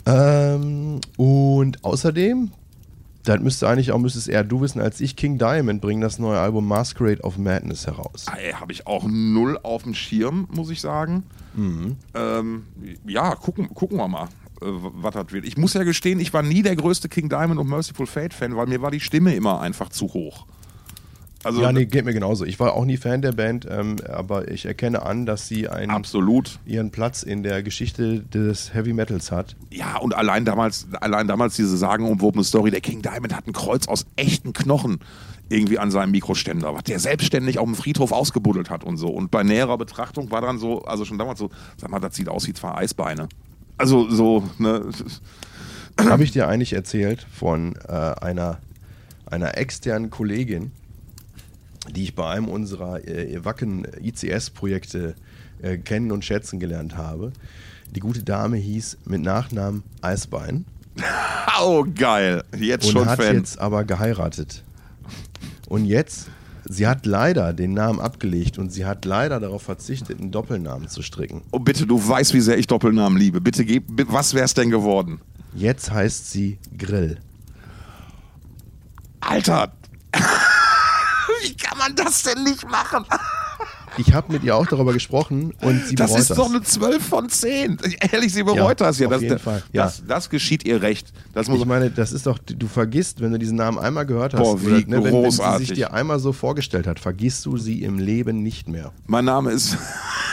Ähm, 0.06 0.99
und 1.17 1.84
außerdem 1.84 2.51
Das 3.23 3.39
müsste 3.39 3.67
eigentlich 3.67 3.91
auch, 3.91 3.97
müsstest 3.97 4.28
eher 4.30 4.43
du 4.43 4.62
wissen 4.62 4.80
als 4.82 5.01
ich. 5.01 5.15
King 5.15 5.38
Diamond 5.39 5.82
bringen 5.82 6.01
das 6.01 6.19
neue 6.19 6.39
Album 6.39 6.67
Masquerade 6.67 7.21
of 7.23 7.38
Madness 7.38 7.88
heraus. 7.88 8.25
Ey, 8.36 8.51
Habe 8.54 8.71
ich 8.71 8.86
auch 8.86 9.06
null 9.08 9.58
auf 9.63 9.84
dem 9.84 9.95
Schirm, 9.95 10.47
muss 10.54 10.69
ich 10.69 10.80
sagen. 10.82 11.23
Ähm, 11.58 12.63
ja, 13.08 13.34
gucken, 13.36 13.73
gucken 13.73 13.97
wir 13.97 14.08
mal, 14.08 14.25
äh, 14.62 14.65
was 14.65 15.13
das 15.13 15.32
wird. 15.32 15.45
Ich 15.45 15.58
muss 15.58 15.73
ja 15.73 15.84
gestehen, 15.84 16.19
ich 16.19 16.34
war 16.34 16.43
nie 16.43 16.62
der 16.62 16.75
größte 16.75 17.08
King 17.10 17.30
Diamond 17.30 17.60
und 17.60 17.67
Merciful 17.69 18.06
Fate 18.06 18.34
Fan, 18.34 18.56
weil 18.56 18.67
mir 18.67 18.82
war 18.82 18.91
die 18.91 18.99
Stimme 18.99 19.34
immer 19.34 19.62
einfach 19.62 19.89
zu 19.89 20.08
hoch. 20.13 20.45
Also 21.45 21.62
Ja, 21.62 21.71
nee, 21.71 21.86
geht 21.86 22.05
mir 22.05 22.13
genauso. 22.13 22.43
Ich 22.43 22.60
war 22.60 22.73
auch 22.73 22.86
nie 22.86 22.97
Fan 22.97 23.21
der 23.21 23.31
Band, 23.31 23.67
ähm, 23.69 23.97
aber 24.12 24.49
ich 24.49 24.65
erkenne 24.65 25.03
an, 25.03 25.27
dass 25.27 25.47
sie 25.47 25.69
einen, 25.69 25.91
absolut. 25.91 26.58
ihren 26.65 26.89
Platz 26.89 27.21
in 27.21 27.43
der 27.43 27.62
Geschichte 27.62 28.21
des 28.21 28.73
Heavy 28.73 28.93
Metals 28.93 29.31
hat. 29.31 29.55
Ja, 29.69 29.97
und 29.97 30.15
allein 30.15 30.43
damals, 30.43 30.88
allein 31.01 31.27
damals 31.27 31.55
diese 31.55 31.77
sagenumwobene 31.77 32.43
Story, 32.43 32.71
der 32.71 32.81
King 32.81 33.03
Diamond 33.03 33.36
hat 33.36 33.45
ein 33.45 33.53
Kreuz 33.53 33.88
aus 33.88 34.08
echten 34.15 34.53
Knochen 34.53 34.97
irgendwie 35.47 35.77
an 35.77 35.91
seinem 35.91 36.10
Mikroständer, 36.10 36.73
was 36.73 36.86
der 36.86 36.97
selbstständig 36.97 37.60
auf 37.60 37.65
dem 37.65 37.75
Friedhof 37.75 38.12
ausgebuddelt 38.12 38.71
hat 38.71 38.84
und 38.84 38.97
so. 38.97 39.10
Und 39.10 39.29
bei 39.29 39.43
näherer 39.43 39.77
Betrachtung 39.77 40.31
war 40.31 40.41
dann 40.41 40.58
so, 40.58 40.81
also 40.86 41.05
schon 41.05 41.19
damals 41.19 41.38
so, 41.38 41.51
sag 41.77 41.91
mal, 41.91 41.99
das 41.99 42.15
sieht 42.15 42.27
aus 42.27 42.47
wie 42.47 42.53
zwei 42.53 42.73
Eisbeine. 42.73 43.29
Also 43.77 44.10
so, 44.10 44.43
ne? 44.58 44.89
Habe 45.99 46.23
ich 46.23 46.31
dir 46.31 46.47
eigentlich 46.47 46.73
erzählt 46.73 47.25
von 47.31 47.75
äh, 47.88 47.91
einer, 47.91 48.58
einer 49.27 49.60
externen 49.60 50.10
Kollegin, 50.10 50.71
die 51.93 52.04
ich 52.04 52.15
bei 52.15 52.30
einem 52.30 52.48
unserer 52.48 53.08
äh, 53.08 53.43
Wacken 53.43 53.88
ICS-Projekte 54.02 55.15
äh, 55.62 55.78
kennen 55.78 56.12
und 56.12 56.26
schätzen 56.26 56.60
gelernt 56.60 56.98
habe. 56.98 57.32
Die 57.95 58.00
gute 58.00 58.24
Dame 58.24 58.58
hieß 58.58 58.98
mit 59.06 59.21
Nachnamen 59.21 59.84
Eisbein 60.02 60.65
Oh, 61.62 61.86
geil. 61.95 62.43
Jetzt 62.58 62.88
und 62.88 62.91
schon 62.91 63.06
hat 63.06 63.21
Fan. 63.21 63.38
jetzt 63.38 63.60
aber 63.60 63.86
geheiratet. 63.86 64.63
Und 65.69 65.86
jetzt, 65.86 66.28
sie 66.65 66.86
hat 66.86 67.06
leider 67.06 67.54
den 67.54 67.74
Namen 67.74 68.00
abgelegt 68.00 68.58
und 68.58 68.71
sie 68.71 68.86
hat 68.86 69.06
leider 69.06 69.39
darauf 69.39 69.62
verzichtet, 69.63 70.19
einen 70.19 70.32
Doppelnamen 70.32 70.89
zu 70.89 71.02
stricken. 71.02 71.41
Oh, 71.52 71.60
bitte, 71.60 71.88
du 71.88 72.06
weißt, 72.06 72.34
wie 72.34 72.41
sehr 72.41 72.58
ich 72.58 72.67
Doppelnamen 72.67 73.17
liebe. 73.17 73.39
Bitte 73.41 73.63
gib, 73.63 73.86
was 74.12 74.34
wär's 74.34 74.54
denn 74.54 74.69
geworden? 74.69 75.21
Jetzt 75.54 75.91
heißt 75.91 76.30
sie 76.30 76.58
Grill. 76.78 77.19
Alter! 79.21 79.71
wie 81.45 81.55
kann 81.55 81.77
man 81.77 81.95
das 81.95 82.23
denn 82.23 82.43
nicht 82.43 82.67
machen? 82.69 83.05
Ich 83.97 84.13
habe 84.13 84.34
mit 84.34 84.43
ihr 84.43 84.55
auch 84.55 84.65
darüber 84.67 84.91
gesprochen 84.91 85.53
und 85.62 85.86
sie 85.86 85.95
Das 85.95 86.10
bereut 86.12 86.21
ist 86.21 86.38
doch 86.38 86.49
eine 86.49 86.62
12 86.62 87.01
von 87.08 87.29
10. 87.29 87.77
Ehrlich, 88.12 88.34
sie 88.34 88.43
bereut 88.43 88.58
Ja, 88.81 88.88
das 88.88 88.99
ja. 88.99 89.08
auf 89.08 89.13
Das, 89.13 89.21
jeden 89.21 89.34
das, 89.36 89.41
Fall, 89.41 89.63
ja. 89.71 89.84
Das, 89.86 90.03
das 90.05 90.29
geschieht 90.29 90.65
ihr 90.65 90.81
recht. 90.81 91.13
Das 91.34 91.47
muss 91.47 91.60
Ich 91.60 91.65
meine, 91.65 91.89
das 91.91 92.12
ist 92.12 92.25
doch, 92.25 92.38
du 92.39 92.67
vergisst, 92.67 93.21
wenn 93.21 93.31
du 93.31 93.39
diesen 93.39 93.55
Namen 93.55 93.79
einmal 93.79 94.05
gehört 94.05 94.34
hast, 94.34 94.41
Boah, 94.41 94.62
wie 94.62 94.65
oder, 94.67 94.75
ne, 94.88 95.03
wenn, 95.03 95.23
wenn 95.23 95.31
sie 95.31 95.58
sich 95.60 95.73
dir 95.73 95.93
einmal 95.93 96.19
so 96.19 96.34
vorgestellt 96.34 96.88
hat, 96.88 96.99
vergisst 96.99 97.45
du 97.45 97.58
sie 97.58 97.84
im 97.84 97.97
Leben 97.97 98.43
nicht 98.43 98.67
mehr. 98.67 98.91
mein 99.08 99.23
Name 99.25 99.51
ist. 99.51 99.77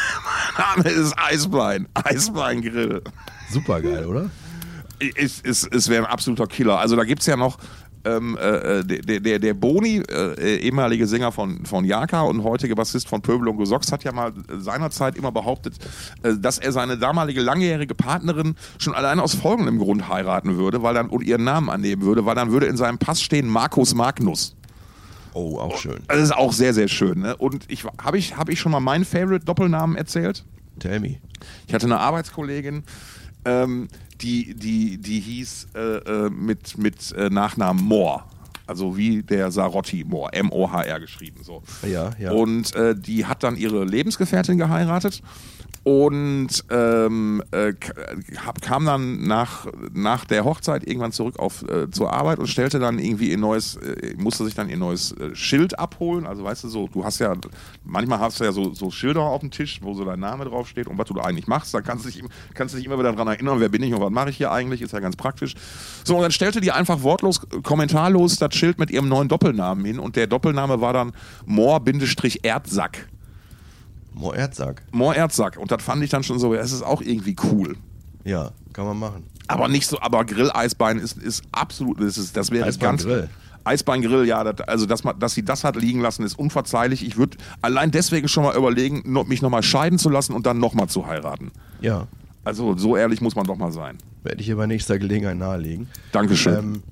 mein 0.58 0.84
Name 0.84 0.90
ist 0.90 1.14
Eisbein. 1.16 1.86
Eisbeingrill. 1.94 3.02
Super 3.52 3.80
geil, 3.80 4.06
oder? 4.06 4.30
Es, 5.16 5.40
es, 5.42 5.66
es 5.66 5.88
wäre 5.88 6.04
ein 6.04 6.10
absoluter 6.10 6.46
Killer. 6.46 6.78
Also 6.78 6.96
da 6.96 7.04
gibt 7.04 7.20
es 7.22 7.26
ja 7.26 7.36
noch 7.36 7.58
ähm, 8.04 8.36
äh, 8.40 8.84
der, 8.84 9.20
der, 9.20 9.38
der 9.38 9.54
Boni, 9.54 10.02
äh, 10.10 10.56
ehemalige 10.56 11.06
Sänger 11.06 11.32
von, 11.32 11.64
von 11.64 11.84
Jaka 11.84 12.22
und 12.22 12.42
heutige 12.42 12.74
Bassist 12.74 13.08
von 13.08 13.22
Pöbel 13.22 13.48
und 13.48 13.58
Gesocks, 13.58 13.92
hat 13.92 14.04
ja 14.04 14.12
mal 14.12 14.32
seinerzeit 14.58 15.16
immer 15.16 15.32
behauptet, 15.32 15.76
äh, 16.22 16.34
dass 16.36 16.58
er 16.58 16.72
seine 16.72 16.98
damalige 16.98 17.40
langjährige 17.40 17.94
Partnerin 17.94 18.56
schon 18.78 18.94
allein 18.94 19.20
aus 19.20 19.34
folgendem 19.34 19.78
Grund 19.78 20.08
heiraten 20.08 20.56
würde, 20.56 20.82
weil 20.82 20.94
dann 20.94 21.08
und 21.08 21.22
ihren 21.22 21.44
Namen 21.44 21.70
annehmen 21.70 22.02
würde, 22.02 22.26
weil 22.26 22.34
dann 22.34 22.50
würde 22.50 22.66
in 22.66 22.76
seinem 22.76 22.98
Pass 22.98 23.22
stehen 23.22 23.48
Markus 23.48 23.94
Magnus. 23.94 24.56
Oh, 25.34 25.58
auch 25.58 25.78
schön. 25.78 26.02
Das 26.08 26.20
ist 26.20 26.32
auch 26.32 26.52
sehr, 26.52 26.74
sehr 26.74 26.88
schön. 26.88 27.20
Ne? 27.20 27.36
Und 27.36 27.64
ich 27.68 27.84
habe 28.02 28.18
ich, 28.18 28.36
hab 28.36 28.48
ich 28.48 28.60
schon 28.60 28.72
mal 28.72 28.80
meinen 28.80 29.04
Favorite-Doppelnamen 29.04 29.96
erzählt? 29.96 30.44
Tell 30.78 31.00
me. 31.00 31.18
Ich 31.66 31.74
hatte 31.74 31.86
eine 31.86 31.98
Arbeitskollegin, 31.98 32.84
ähm, 33.44 33.88
die, 34.22 34.54
die, 34.54 34.98
die 34.98 35.20
hieß 35.20 35.68
äh, 35.74 35.80
äh, 35.80 36.30
mit, 36.30 36.78
mit 36.78 37.12
äh, 37.12 37.28
Nachnamen 37.30 37.84
Mohr. 37.84 38.24
Also 38.72 38.96
wie 38.96 39.22
der 39.22 39.50
Sarotti 39.50 40.02
Mohr, 40.02 40.32
M-O-H-R 40.32 40.98
geschrieben. 40.98 41.44
So. 41.44 41.62
Ja, 41.86 42.12
ja. 42.18 42.32
Und 42.32 42.74
äh, 42.74 42.94
die 42.94 43.26
hat 43.26 43.42
dann 43.42 43.56
ihre 43.56 43.84
Lebensgefährtin 43.84 44.56
geheiratet 44.56 45.22
und 45.84 46.64
ähm, 46.70 47.42
äh, 47.50 47.72
kam 48.60 48.84
dann 48.84 49.26
nach, 49.26 49.66
nach 49.92 50.24
der 50.24 50.44
Hochzeit 50.44 50.86
irgendwann 50.86 51.10
zurück 51.10 51.40
auf, 51.40 51.68
äh, 51.68 51.90
zur 51.90 52.12
Arbeit 52.12 52.38
und 52.38 52.46
stellte 52.46 52.78
dann 52.78 53.00
irgendwie 53.00 53.30
ihr 53.30 53.38
neues, 53.38 53.76
äh, 53.76 54.14
musste 54.16 54.44
sich 54.44 54.54
dann 54.54 54.68
ihr 54.68 54.76
neues 54.76 55.10
äh, 55.12 55.34
Schild 55.34 55.76
abholen. 55.80 56.24
Also 56.24 56.44
weißt 56.44 56.62
du 56.64 56.68
so, 56.68 56.86
du 56.86 57.04
hast 57.04 57.18
ja, 57.18 57.34
manchmal 57.84 58.20
hast 58.20 58.38
du 58.38 58.44
ja 58.44 58.52
so, 58.52 58.72
so 58.74 58.92
Schilder 58.92 59.22
auf 59.22 59.40
dem 59.40 59.50
Tisch, 59.50 59.80
wo 59.82 59.92
so 59.94 60.04
dein 60.04 60.20
Name 60.20 60.44
draufsteht 60.44 60.86
und 60.86 60.98
was 60.98 61.08
du 61.08 61.14
da 61.14 61.22
eigentlich 61.22 61.48
machst. 61.48 61.74
Dann 61.74 61.82
kannst 61.82 62.04
du 62.04 62.10
dich, 62.10 62.22
kannst 62.54 62.74
du 62.74 62.78
dich 62.78 62.86
immer 62.86 62.98
wieder 62.98 63.10
daran 63.10 63.26
erinnern, 63.26 63.58
wer 63.58 63.68
bin 63.68 63.82
ich 63.82 63.92
und 63.92 64.00
was 64.00 64.12
mache 64.12 64.30
ich 64.30 64.36
hier 64.36 64.52
eigentlich, 64.52 64.82
ist 64.82 64.92
ja 64.92 65.00
ganz 65.00 65.16
praktisch. 65.16 65.56
So, 66.04 66.14
und 66.14 66.22
dann 66.22 66.32
stellte 66.32 66.60
die 66.60 66.70
einfach 66.70 67.02
wortlos, 67.02 67.40
kommentarlos 67.64 68.36
das 68.36 68.54
Schild 68.62 68.78
mit 68.78 68.92
ihrem 68.92 69.08
neuen 69.08 69.26
Doppelnamen 69.26 69.84
hin 69.84 69.98
und 69.98 70.14
der 70.14 70.28
Doppelname 70.28 70.80
war 70.80 70.92
dann 70.92 71.10
Moor-Erdsack. 71.46 73.08
Mo 74.14 74.30
Erzsack. 74.32 74.82
Moor 74.92 75.16
Erdsack. 75.16 75.56
Und 75.58 75.72
das 75.72 75.82
fand 75.82 76.00
ich 76.04 76.10
dann 76.10 76.22
schon 76.22 76.38
so, 76.38 76.54
es 76.54 76.70
ist 76.70 76.82
auch 76.82 77.00
irgendwie 77.00 77.34
cool. 77.50 77.76
Ja, 78.22 78.52
kann 78.72 78.84
man 78.86 79.00
machen. 79.00 79.24
Aber 79.48 79.66
nicht 79.66 79.88
so, 79.88 80.00
aber 80.00 80.24
Grilleisbein 80.24 80.98
ist, 80.98 81.18
ist 81.18 81.42
absolut, 81.50 82.00
das, 82.00 82.18
ist, 82.18 82.36
das 82.36 82.52
wäre 82.52 82.66
ganz. 82.74 83.02
Eisbeingrill. 83.02 83.28
Eisbeingrill, 83.64 84.24
ja, 84.28 84.44
das, 84.44 84.68
also 84.68 84.86
dass, 84.86 85.02
man, 85.02 85.18
dass 85.18 85.34
sie 85.34 85.44
das 85.44 85.64
hat 85.64 85.74
liegen 85.74 86.00
lassen, 86.00 86.22
ist 86.22 86.38
unverzeihlich. 86.38 87.04
Ich 87.04 87.16
würde 87.16 87.36
allein 87.62 87.90
deswegen 87.90 88.28
schon 88.28 88.44
mal 88.44 88.56
überlegen, 88.56 89.02
no, 89.06 89.24
mich 89.24 89.42
nochmal 89.42 89.64
scheiden 89.64 89.98
zu 89.98 90.08
lassen 90.08 90.34
und 90.34 90.46
dann 90.46 90.60
nochmal 90.60 90.88
zu 90.88 91.06
heiraten. 91.08 91.50
Ja, 91.80 92.06
Also 92.44 92.76
so 92.76 92.96
ehrlich 92.96 93.20
muss 93.20 93.34
man 93.34 93.44
doch 93.46 93.56
mal 93.56 93.72
sein. 93.72 93.98
werde 94.22 94.40
ich 94.40 94.48
ihr 94.48 94.56
bei 94.56 94.66
nächster 94.66 95.00
Gelegenheit 95.00 95.36
nahelegen. 95.36 95.88
Dankeschön. 96.12 96.58
Ähm, 96.58 96.82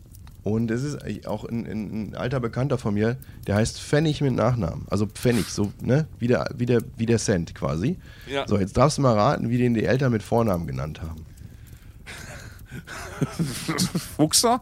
und 0.43 0.71
es 0.71 0.83
ist 0.83 1.27
auch 1.27 1.45
ein, 1.45 1.67
ein, 1.67 2.11
ein 2.11 2.15
alter 2.15 2.41
Bekannter 2.41 2.79
von 2.79 2.95
mir, 2.95 3.17
der 3.47 3.57
heißt 3.57 3.81
Pfennig 3.81 4.21
mit 4.21 4.35
Nachnamen. 4.35 4.87
Also 4.89 5.07
Pfennig, 5.07 5.47
so, 5.47 5.73
ne? 5.81 6.07
Wie 6.19 6.29
der, 6.29 6.51
wie 6.57 6.67
der, 6.67 6.83
wie 6.97 7.07
der 7.07 7.19
Cent 7.19 7.55
quasi. 7.55 7.99
Ja. 8.27 8.47
So, 8.49 8.59
jetzt 8.59 8.77
darfst 8.77 8.99
du 8.99 9.03
mal 9.03 9.15
raten, 9.15 9.51
wie 9.51 9.59
den 9.59 9.75
die 9.75 9.85
Eltern 9.85 10.13
mit 10.13 10.23
Vornamen 10.23 10.67
genannt 10.67 11.03
haben. 11.03 11.27
Fuchser? 14.17 14.61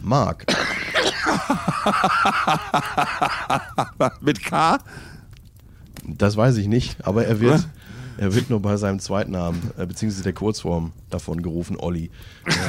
Mark. 0.00 0.46
Mit 4.20 4.44
K? 4.44 4.78
Das 6.04 6.36
weiß 6.36 6.56
ich 6.56 6.66
nicht, 6.66 7.06
aber 7.06 7.24
er 7.24 7.40
wird, 7.40 7.68
er 8.16 8.34
wird 8.34 8.50
nur 8.50 8.60
bei 8.60 8.76
seinem 8.76 8.98
Zweitnamen, 8.98 9.70
äh, 9.78 9.86
beziehungsweise 9.86 10.24
der 10.24 10.32
Kurzform 10.32 10.92
davon 11.10 11.42
gerufen, 11.42 11.76
Olli. 11.78 12.10
Ja, 12.46 12.52
also, 12.52 12.64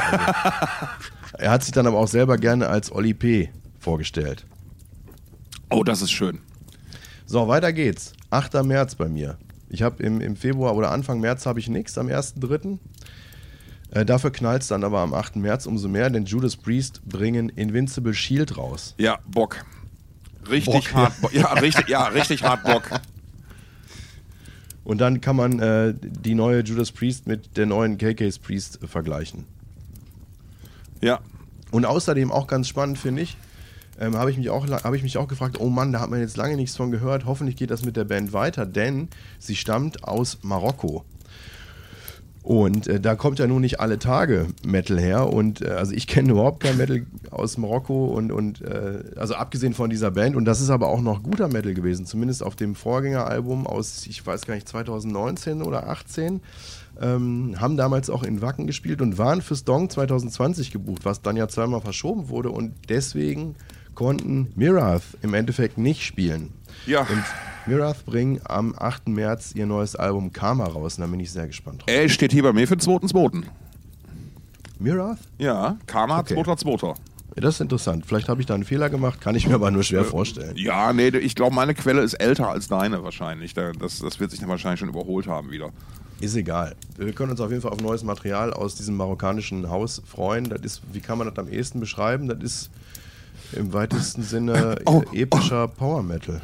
er 1.38 1.52
hat 1.52 1.64
sich 1.64 1.74
dann 1.74 1.88
aber 1.88 1.98
auch 1.98 2.08
selber 2.08 2.38
gerne 2.38 2.68
als 2.68 2.92
Olli 2.92 3.14
P. 3.14 3.50
vorgestellt. 3.80 4.46
Oh, 5.70 5.84
das 5.84 6.02
ist 6.02 6.12
schön. 6.12 6.40
So, 7.26 7.48
weiter 7.48 7.74
geht's. 7.74 8.14
8. 8.30 8.64
März 8.64 8.96
bei 8.96 9.10
mir. 9.10 9.38
Ich 9.70 9.82
habe 9.82 10.04
im, 10.04 10.22
im 10.22 10.36
Februar 10.36 10.76
oder 10.76 10.92
Anfang 10.92 11.20
März 11.20 11.46
habe 11.46 11.60
ich 11.60 11.68
nichts 11.68 11.98
am 11.98 12.08
1.3. 12.08 12.78
Äh, 13.92 14.06
dafür 14.06 14.32
knallt 14.32 14.62
es 14.64 14.68
dann 14.68 14.84
aber 14.84 15.00
am 15.00 15.14
8. 15.14 15.38
März 15.38 15.66
umso 15.66 15.88
mehr, 15.88 16.10
denn 16.10 16.26
Judas 16.26 16.56
Priest 16.56 17.02
bringen 17.06 17.50
Invincible 17.50 18.14
Shield 18.14 18.58
raus. 18.58 18.96
Ja, 18.98 19.20
Bock. 19.28 19.66
Richtig 20.50 20.74
Bock, 20.74 20.94
hart. 20.94 21.22
Bock. 21.22 21.34
Ja, 21.34 21.54
richtig, 21.54 21.88
ja, 21.90 22.06
richtig 22.06 22.44
hart 22.44 22.64
Bock. 22.64 22.84
Und 24.84 25.00
dann 25.00 25.22
kann 25.22 25.36
man 25.36 25.60
äh, 25.60 25.94
die 26.00 26.36
neue 26.36 26.62
Judas 26.62 26.92
Priest 26.92 27.26
mit 27.26 27.56
der 27.56 27.66
neuen 27.66 27.98
KK's 27.98 28.38
Priest 28.40 28.84
äh, 28.84 28.88
vergleichen. 28.88 29.46
Ja. 31.04 31.20
Und 31.72 31.86
außerdem 31.86 32.32
auch 32.32 32.48
ganz 32.48 32.68
spannend 32.68 32.98
finde 32.98 33.24
ich, 33.24 33.38
ähm, 34.00 34.16
habe 34.16 34.32
ich, 34.32 34.38
mich 34.38 34.50
auch 34.50 34.66
habe 34.84 34.96
ich 34.96 35.04
mich 35.04 35.18
auch 35.18 35.28
gefragt, 35.28 35.60
oh 35.60 35.70
Mann, 35.70 35.92
da 35.92 36.00
hat 36.00 36.10
man 36.10 36.20
jetzt 36.20 36.38
lange 36.38 36.56
nichts 36.56 36.78
von 36.78 36.92
gehört. 36.92 37.26
Hoffentlich 37.26 37.58
geht 37.58 37.72
das 37.72 37.84
mit 37.84 37.98
der 37.98 38.06
Band 38.06 38.32
weiter, 38.32 38.66
denn 38.66 39.10
sie 39.38 39.56
stammt 39.56 40.04
aus 40.04 40.40
Marokko. 40.44 41.04
Und 42.42 42.88
äh, 42.88 43.00
da 43.00 43.16
kommt 43.16 43.40
ja 43.40 43.48
nun 43.48 43.62
nicht 43.62 43.80
alle 43.80 44.00
Tage 44.00 44.48
Metal 44.66 45.00
her. 45.00 45.32
Und 45.32 45.62
äh, 45.62 45.70
also 45.70 45.94
ich 45.94 46.08
kenne 46.08 46.32
überhaupt 46.32 46.62
kein 46.62 46.78
Metal 46.78 47.06
aus 47.32 47.58
Marokko 47.58 48.06
und, 48.06 48.32
und 48.32 48.62
äh, 48.62 49.04
also 49.16 49.36
abgesehen 49.36 49.74
von 49.74 49.90
dieser 49.90 50.12
Band. 50.12 50.36
Und 50.36 50.46
das 50.46 50.62
ist 50.62 50.70
aber 50.70 50.88
auch 50.88 51.02
noch 51.02 51.24
guter 51.24 51.48
Metal 51.48 51.74
gewesen, 51.74 52.06
zumindest 52.06 52.44
auf 52.44 52.56
dem 52.56 52.76
Vorgängeralbum 52.76 53.68
aus, 53.68 54.06
ich 54.08 54.26
weiß 54.26 54.46
gar 54.46 54.56
nicht, 54.56 54.68
2019 54.68 55.62
oder 55.62 55.88
18. 55.88 56.42
Ähm, 57.02 57.56
haben 57.60 57.76
damals 57.76 58.10
auch 58.10 58.24
in 58.24 58.42
Wacken 58.42 58.68
gespielt 58.68 59.02
und 59.02 59.18
waren 59.18 59.42
fürs 59.42 59.64
Dong 59.64 59.90
2020 59.90 60.72
gebucht, 60.72 61.06
was 61.06 61.22
dann 61.22 61.36
ja 61.36 61.48
zweimal 61.48 61.82
verschoben 61.82 62.30
wurde. 62.30 62.50
Und 62.52 62.74
deswegen 62.90 63.56
konnten 63.96 64.52
Mirath 64.56 65.04
im 65.22 65.34
Endeffekt 65.34 65.78
nicht 65.78 66.04
spielen. 66.04 66.52
Ja. 66.86 67.02
Und 67.02 67.24
Mirath 67.66 68.06
bringen 68.06 68.40
am 68.46 68.76
8. 68.78 69.08
März 69.08 69.54
ihr 69.56 69.66
neues 69.66 69.96
Album 69.96 70.32
Karma 70.34 70.66
raus. 70.66 70.98
Und 70.98 71.02
da 71.02 71.08
bin 71.08 71.20
ich 71.20 71.32
sehr 71.32 71.48
gespannt 71.48 71.82
drauf. 71.82 71.90
Er 71.90 72.08
steht 72.10 72.32
hier 72.32 72.44
bei 72.44 72.54
mir 72.54 72.68
für 72.68 72.76
den 72.76 72.82
zweiten, 72.82 73.08
zweiten. 73.08 73.46
Mirath? 74.80 75.20
Ja, 75.38 75.78
Karma, 75.88 76.20
Okay. 76.20 76.36
zweiter, 76.36 76.58
zweiter. 76.58 76.96
Das 77.36 77.56
ist 77.56 77.62
interessant. 77.62 78.06
Vielleicht 78.06 78.30
habe 78.30 78.42
ich 78.42 78.46
da 78.48 78.54
einen 78.54 78.64
Fehler 78.64 78.90
gemacht, 78.92 79.20
kann 79.20 79.34
ich 79.34 79.48
mir 79.48 79.56
aber 79.56 79.72
nur 79.72 79.82
schwer 79.82 80.06
vorstellen. 80.06 80.56
Ja, 80.56 80.94
nee, 80.94 81.08
ich 81.08 81.34
glaube, 81.34 81.56
meine 81.56 81.74
Quelle 81.74 82.02
ist 82.02 82.14
älter 82.16 82.50
als 82.50 82.68
deine 82.68 83.04
wahrscheinlich. 83.04 83.56
Das, 83.56 83.74
das 84.00 84.20
wird 84.20 84.30
sich 84.30 84.40
dann 84.40 84.50
wahrscheinlich 84.50 84.80
schon 84.80 84.90
überholt 84.90 85.26
haben 85.26 85.50
wieder. 85.50 85.72
Ist 86.24 86.38
egal. 86.38 86.74
Wir 86.96 87.12
können 87.12 87.32
uns 87.32 87.42
auf 87.42 87.50
jeden 87.50 87.62
Fall 87.62 87.74
auf 87.74 87.82
neues 87.82 88.02
Material 88.02 88.54
aus 88.54 88.76
diesem 88.76 88.96
marokkanischen 88.96 89.70
Haus 89.70 90.02
freuen. 90.06 90.46
Das 90.46 90.62
ist, 90.62 90.82
wie 90.94 91.02
kann 91.02 91.18
man 91.18 91.28
das 91.28 91.38
am 91.38 91.52
ehesten 91.52 91.82
beschreiben? 91.82 92.30
Das 92.30 92.40
ist 92.40 92.70
im 93.52 93.74
weitesten 93.74 94.24
Sinne 94.24 94.78
Oh, 94.86 95.04
epischer 95.12 95.68
Power 95.68 96.02
Metal. 96.02 96.42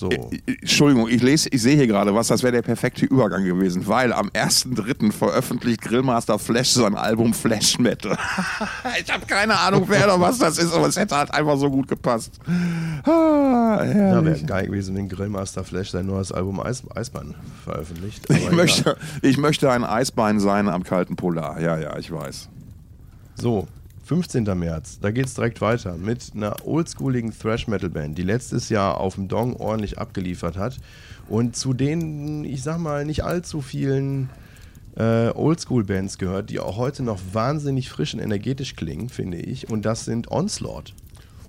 So. 0.00 0.08
Entschuldigung, 0.46 1.10
ich 1.10 1.20
lese, 1.22 1.50
ich 1.52 1.60
sehe 1.60 1.76
hier 1.76 1.86
gerade 1.86 2.14
was, 2.14 2.28
das 2.28 2.42
wäre 2.42 2.52
der 2.54 2.62
perfekte 2.62 3.04
Übergang 3.04 3.44
gewesen, 3.44 3.86
weil 3.86 4.14
am 4.14 4.28
1.3. 4.30 5.12
veröffentlicht 5.12 5.82
Grillmaster 5.82 6.38
Flash 6.38 6.70
sein 6.70 6.94
Album 6.94 7.34
Flash 7.34 7.78
Metal. 7.78 8.16
ich 8.98 9.12
habe 9.12 9.26
keine 9.26 9.58
Ahnung, 9.58 9.84
wer 9.88 10.06
oder 10.06 10.18
was 10.18 10.38
das 10.38 10.56
ist, 10.56 10.72
aber 10.72 10.86
es 10.86 10.96
hätte 10.96 11.14
halt 11.18 11.34
einfach 11.34 11.58
so 11.58 11.70
gut 11.70 11.86
gepasst. 11.86 12.40
Ah, 13.04 13.84
Ja, 13.84 14.24
wäre 14.24 14.42
geil 14.46 14.68
gewesen, 14.68 14.96
wenn 14.96 15.06
Grillmaster 15.06 15.64
Flash 15.64 15.90
sein 15.90 16.06
neues 16.06 16.32
Album 16.32 16.60
Eis, 16.60 16.82
Eisbahn 16.94 17.34
veröffentlicht. 17.62 18.24
ich, 18.30 18.36
Aber 18.36 18.44
egal. 18.46 18.56
möchte, 18.56 18.96
ich 19.20 19.36
möchte 19.36 19.70
ein 19.70 19.84
Eisbein 19.84 20.40
sein 20.40 20.70
am 20.70 20.82
kalten 20.82 21.16
Polar. 21.16 21.60
Ja, 21.60 21.78
ja, 21.78 21.98
ich 21.98 22.10
weiß. 22.10 22.48
So, 23.34 23.68
15. 24.04 24.44
März, 24.58 24.98
da 25.00 25.10
geht's 25.10 25.34
direkt 25.34 25.60
weiter 25.60 25.96
mit 25.96 26.32
einer 26.34 26.56
oldschooligen 26.66 27.32
Thrash-Metal-Band, 27.36 28.18
die 28.18 28.22
letztes 28.22 28.68
Jahr 28.68 28.98
auf 28.98 29.14
dem 29.14 29.28
Dong 29.28 29.54
ordentlich 29.56 29.98
abgeliefert 29.98 30.56
hat 30.56 30.78
und 31.28 31.54
zu 31.54 31.74
denen, 31.74 32.44
ich 32.44 32.62
sag 32.62 32.78
mal, 32.78 33.04
nicht 33.04 33.22
allzu 33.22 33.60
vielen 33.60 34.28
äh, 34.96 35.28
Oldschool-Bands 35.28 36.18
gehört, 36.18 36.50
die 36.50 36.60
auch 36.60 36.76
heute 36.76 37.02
noch 37.02 37.20
wahnsinnig 37.32 37.88
frisch 37.88 38.14
und 38.14 38.20
energetisch 38.20 38.76
klingen, 38.76 39.08
finde 39.08 39.38
ich. 39.38 39.70
Und 39.70 39.84
das 39.84 40.04
sind 40.04 40.30
Onslaught. 40.30 40.94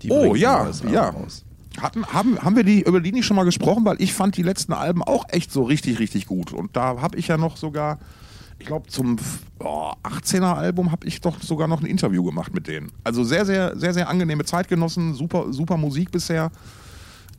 Die 0.02 0.12
Oh 0.12 0.36
ja, 0.36 0.70
ja. 0.92 1.10
raus. 1.10 1.44
Hatten, 1.80 2.06
haben, 2.06 2.38
haben 2.40 2.56
wir 2.56 2.64
die, 2.64 2.82
über 2.82 3.00
die 3.00 3.12
nicht 3.12 3.26
schon 3.26 3.38
mal 3.38 3.44
gesprochen, 3.44 3.86
weil 3.86 4.02
ich 4.02 4.14
fand 4.14 4.36
die 4.36 4.44
letzten 4.44 4.74
Alben 4.74 5.04
auch 5.04 5.26
echt 5.30 5.52
so 5.52 5.64
richtig, 5.64 6.00
richtig 6.00 6.26
gut. 6.26 6.52
Und 6.52 6.76
da 6.76 7.02
habe 7.02 7.18
ich 7.18 7.28
ja 7.28 7.38
noch 7.38 7.56
sogar, 7.56 8.00
ich 8.62 8.68
glaube, 8.68 8.88
zum 8.88 9.18
oh, 9.60 9.92
18er 10.04 10.54
Album 10.54 10.92
habe 10.92 11.08
ich 11.08 11.20
doch 11.20 11.42
sogar 11.42 11.68
noch 11.68 11.82
ein 11.82 11.88
Interview 11.88 12.24
gemacht 12.24 12.54
mit 12.54 12.68
denen. 12.68 12.92
Also 13.04 13.24
sehr, 13.24 13.46
sehr, 13.46 13.76
sehr, 13.76 13.94
sehr 13.94 14.08
angenehme 14.08 14.46
Zeitgenossen, 14.46 15.16
super, 15.16 15.52
super 15.52 15.78
Musik 15.78 16.12
bisher. 16.12 16.52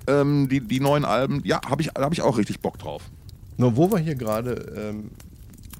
Ähm, 0.08 0.48
die, 0.48 0.60
die 0.60 0.80
neuen 0.80 1.04
Alben, 1.04 1.40
ja, 1.44 1.60
habe 1.64 1.80
ich, 1.80 1.90
da 1.94 2.02
habe 2.02 2.14
ich 2.14 2.22
auch 2.22 2.36
richtig 2.38 2.60
Bock 2.60 2.78
drauf. 2.78 3.02
Nur 3.56 3.76
wo 3.76 3.90
wir 3.92 3.98
hier 3.98 4.16
gerade 4.16 4.52
ähm, 4.76 5.10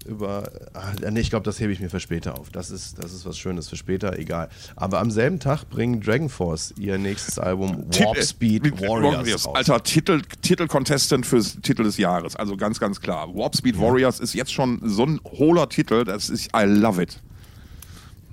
über. 0.07 0.51
Ach, 0.75 0.95
nee, 1.11 1.21
ich 1.21 1.31
glaube, 1.31 1.45
das 1.45 1.61
hebe 1.61 1.73
ich 1.73 1.81
mir 1.81 1.91
für 1.91 2.01
später 2.01 2.39
auf. 2.39 2.51
Das 2.51 2.71
ist, 2.71 3.03
das 3.03 3.13
ist 3.13 3.25
was 3.27 3.39
Schönes 3.39 3.69
für 3.69 3.77
später, 3.77 4.19
egal. 4.19 4.49
Aber 4.77 5.01
am 5.01 5.11
selben 5.11 5.39
Tag 5.41 5.69
bringen 5.71 6.01
Dragon 6.01 6.29
Force 6.29 6.75
ihr 6.79 6.99
nächstes 6.99 7.39
Album 7.39 7.79
Warp 7.79 7.91
Tit- 8.17 8.25
Speed 8.25 8.63
mit- 8.65 8.81
Warriors 8.81 9.47
raus. 9.47 9.55
Alter, 9.57 9.83
Titel, 9.83 10.23
Titel-Contestant 10.43 11.25
fürs 11.27 11.59
Titel 11.63 11.85
des 11.85 11.97
Jahres. 11.99 12.37
Also 12.37 12.57
ganz, 12.57 12.79
ganz 12.81 13.01
klar. 13.01 13.35
Warp 13.35 13.57
Speed 13.57 13.79
Warriors 13.81 14.21
ist 14.21 14.35
jetzt 14.35 14.53
schon 14.53 14.81
so 14.85 15.05
ein 15.05 15.21
hohler 15.25 15.69
Titel, 15.69 16.05
das 16.05 16.31
ist, 16.31 16.49
I 16.57 16.65
love 16.65 17.03
it. 17.03 17.21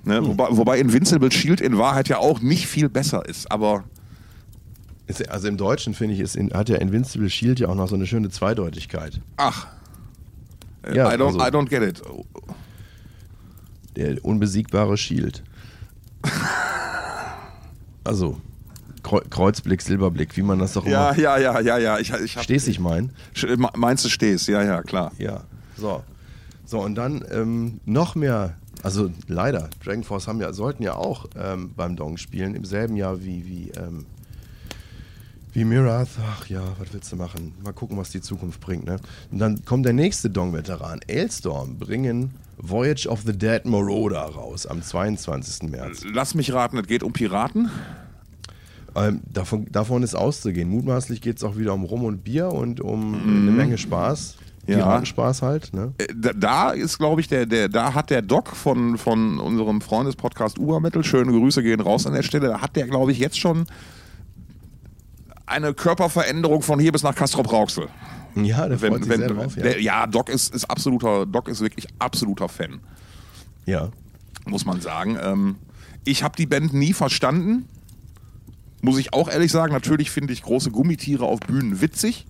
Ne? 0.04 0.16
Hm. 0.18 0.26
Wobei, 0.28 0.46
wobei 0.50 0.78
Invincible 0.80 1.30
Shield 1.30 1.60
in 1.60 1.76
Wahrheit 1.78 2.08
ja 2.08 2.18
auch 2.18 2.40
nicht 2.40 2.66
viel 2.66 2.88
besser 2.88 3.26
ist, 3.28 3.50
aber 3.50 3.84
Also 5.28 5.48
im 5.48 5.56
Deutschen 5.56 5.92
finde 5.92 6.14
ich, 6.14 6.20
ist 6.20 6.36
in, 6.36 6.52
hat 6.54 6.68
ja 6.68 6.76
Invincible 6.76 7.28
Shield 7.28 7.60
ja 7.60 7.68
auch 7.68 7.74
noch 7.74 7.88
so 7.88 7.96
eine 7.96 8.06
schöne 8.06 8.30
Zweideutigkeit. 8.30 9.20
ach. 9.36 9.66
Äh, 10.82 10.96
Ja, 10.96 11.12
I, 11.12 11.16
don't, 11.16 11.26
also- 11.26 11.38
I 11.40 11.50
don't 11.50 11.68
get 11.68 11.82
it. 11.82 12.02
Der 13.96 14.24
unbesiegbare 14.24 14.96
Shield. 14.96 15.42
Also, 18.04 18.40
Kreu- 19.02 19.28
Kreuzblick, 19.28 19.82
Silberblick, 19.82 20.36
wie 20.36 20.42
man 20.42 20.58
das 20.58 20.72
doch 20.74 20.86
Ja, 20.86 21.10
immer. 21.10 21.18
ja, 21.20 21.38
ja, 21.38 21.60
ja, 21.60 21.78
ja. 21.78 21.98
Ich, 21.98 22.10
ich 22.12 22.36
hab, 22.36 22.44
Stehst 22.44 22.68
ich 22.68 22.78
mein? 22.80 23.10
Meinst 23.76 24.04
du 24.04 24.08
stehst? 24.08 24.48
Ja, 24.48 24.62
ja, 24.62 24.82
klar. 24.82 25.12
Ja. 25.18 25.42
So. 25.76 26.02
So, 26.66 26.80
und 26.80 26.94
dann 26.94 27.24
ähm, 27.30 27.80
noch 27.84 28.14
mehr, 28.14 28.56
also 28.82 29.10
leider, 29.26 29.68
Dragon 29.84 30.04
Force 30.04 30.28
haben 30.28 30.40
ja, 30.40 30.52
sollten 30.52 30.82
ja 30.82 30.94
auch 30.94 31.26
ähm, 31.36 31.72
beim 31.76 31.96
Dong 31.96 32.16
spielen, 32.16 32.54
im 32.54 32.64
selben 32.64 32.96
Jahr 32.96 33.20
wie, 33.22 33.44
wie, 33.44 33.70
ähm, 33.76 34.06
wie 35.52 35.64
Mirath. 35.64 36.08
Ach 36.24 36.46
ja, 36.46 36.62
was 36.78 36.92
willst 36.92 37.10
du 37.12 37.16
machen? 37.16 37.54
Mal 37.62 37.72
gucken, 37.72 37.96
was 37.96 38.10
die 38.10 38.20
Zukunft 38.20 38.60
bringt, 38.60 38.84
ne? 38.84 38.96
Und 39.30 39.38
dann 39.38 39.64
kommt 39.64 39.84
der 39.86 39.92
nächste 39.92 40.30
Dong-Veteran. 40.30 41.00
Ailstorm 41.08 41.78
bringen 41.78 42.34
Voyage 42.58 43.08
of 43.08 43.22
the 43.24 43.36
Dead 43.36 43.64
Marauder 43.64 44.20
raus 44.20 44.66
am 44.66 44.82
22. 44.82 45.70
März. 45.70 46.04
Lass 46.12 46.34
mich 46.34 46.52
raten, 46.52 46.76
es 46.78 46.86
geht 46.86 47.02
um 47.02 47.12
Piraten. 47.12 47.70
Ähm, 48.94 49.20
davon, 49.32 49.66
davon 49.70 50.02
ist 50.02 50.14
auszugehen. 50.14 50.68
Mutmaßlich 50.68 51.20
geht 51.20 51.36
es 51.36 51.44
auch 51.44 51.56
wieder 51.56 51.74
um 51.74 51.84
Rum 51.84 52.04
und 52.04 52.24
Bier 52.24 52.48
und 52.48 52.80
um 52.80 53.14
eine 53.14 53.50
Menge 53.50 53.78
Spaß. 53.78 54.36
Ja. 54.66 54.76
Piratenspaß 54.76 55.42
halt, 55.42 55.72
ne? 55.72 55.94
Äh, 55.98 56.06
da, 56.14 56.32
da 56.32 56.70
ist, 56.70 56.98
glaube 56.98 57.20
ich, 57.20 57.28
der, 57.28 57.46
der, 57.46 57.68
da 57.68 57.94
hat 57.94 58.10
der 58.10 58.22
Doc 58.22 58.54
von, 58.54 58.98
von 58.98 59.38
unserem 59.38 59.80
Freundespodcast 59.80 60.58
Ubermittel, 60.58 61.02
schöne 61.02 61.32
Grüße 61.32 61.62
gehen 61.62 61.80
raus 61.80 62.06
an 62.06 62.12
der 62.12 62.22
Stelle, 62.22 62.48
da 62.48 62.60
hat 62.60 62.76
der, 62.76 62.86
glaube 62.86 63.10
ich, 63.10 63.18
jetzt 63.18 63.38
schon 63.38 63.66
eine 65.50 65.74
Körperveränderung 65.74 66.62
von 66.62 66.78
hier 66.80 66.92
bis 66.92 67.02
nach 67.02 67.14
Kastrop 67.14 67.50
Rauxel. 67.52 67.88
Ja, 68.36 68.68
der 68.68 68.78
freut 68.78 69.04
sich 69.04 69.12
sehr 69.16 69.28
drauf, 69.28 69.56
ja. 69.56 69.62
Der, 69.62 69.80
ja, 69.82 70.06
Doc 70.06 70.28
ist, 70.28 70.54
ist 70.54 70.64
absoluter, 70.70 71.26
Doc 71.26 71.48
ist 71.48 71.60
wirklich 71.60 71.86
absoluter 71.98 72.48
Fan, 72.48 72.78
ja. 73.66 73.90
muss 74.46 74.64
man 74.64 74.80
sagen. 74.80 75.18
Ähm, 75.20 75.56
ich 76.04 76.22
habe 76.22 76.36
die 76.36 76.46
Band 76.46 76.72
nie 76.72 76.92
verstanden, 76.92 77.68
muss 78.82 78.98
ich 78.98 79.12
auch 79.12 79.28
ehrlich 79.28 79.50
sagen. 79.52 79.72
Natürlich 79.72 80.10
finde 80.10 80.32
ich 80.32 80.42
große 80.42 80.70
Gummitiere 80.70 81.24
auf 81.24 81.40
Bühnen 81.40 81.80
witzig. 81.80 82.26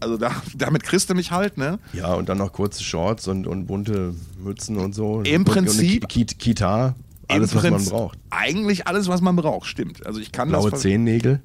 Also 0.00 0.16
da, 0.16 0.32
damit 0.56 0.82
kriegst 0.82 1.08
du 1.08 1.14
mich 1.14 1.30
halt, 1.30 1.56
ne? 1.56 1.78
Ja, 1.92 2.14
und 2.14 2.28
dann 2.28 2.38
noch 2.38 2.52
kurze 2.52 2.82
Shorts 2.82 3.28
und, 3.28 3.46
und 3.46 3.66
bunte 3.66 4.14
Mützen 4.42 4.76
und 4.78 4.92
so. 4.94 5.22
Im 5.22 5.42
und, 5.42 5.44
Prinzip- 5.44 6.08
Ki- 6.08 6.24
Kita, 6.26 6.96
alles, 7.28 7.52
Im 7.52 7.58
was 7.62 7.70
man 7.70 7.84
braucht. 7.84 8.18
Eigentlich 8.30 8.88
alles, 8.88 9.06
was 9.06 9.20
man 9.20 9.36
braucht, 9.36 9.68
stimmt. 9.68 10.04
Also 10.04 10.18
ich 10.18 10.32
kann 10.32 10.48
Blaue 10.48 10.70
das 10.72 10.80
Zehennägel. 10.80 11.40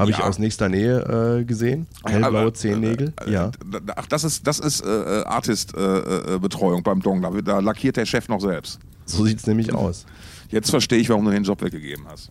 Habe 0.00 0.10
ich 0.10 0.18
Ja. 0.18 0.24
aus 0.24 0.38
nächster 0.38 0.68
Nähe 0.68 1.38
äh, 1.40 1.44
gesehen. 1.44 1.86
Hellblaue 2.04 2.40
Aber, 2.40 2.54
Zehennägel. 2.54 3.12
äh, 3.26 3.30
ja. 3.30 3.46
äh, 3.48 3.80
Ach, 3.96 4.06
das 4.06 4.24
ist, 4.24 4.46
das 4.46 4.58
ist 4.58 4.84
äh, 4.84 5.22
Artist-Betreuung 5.26 6.82
beim 6.82 7.00
Dong. 7.02 7.22
Da, 7.44 7.60
lackiert 7.60 7.96
der 7.96 8.06
Chef 8.06 8.28
noch 8.28 8.40
selbst. 8.40 8.80
So 9.06 9.24
sieht 9.26 9.38
es 9.38 9.46
nämlich 9.46 9.72
aus. 9.72 10.06
Jetzt 10.48 10.70
verstehe 10.70 10.98
ich, 10.98 11.08
warum 11.08 11.24
du 11.24 11.30
den 11.30 11.44
Job 11.44 11.62
weggegeben 11.62 12.06
hast. 12.08 12.30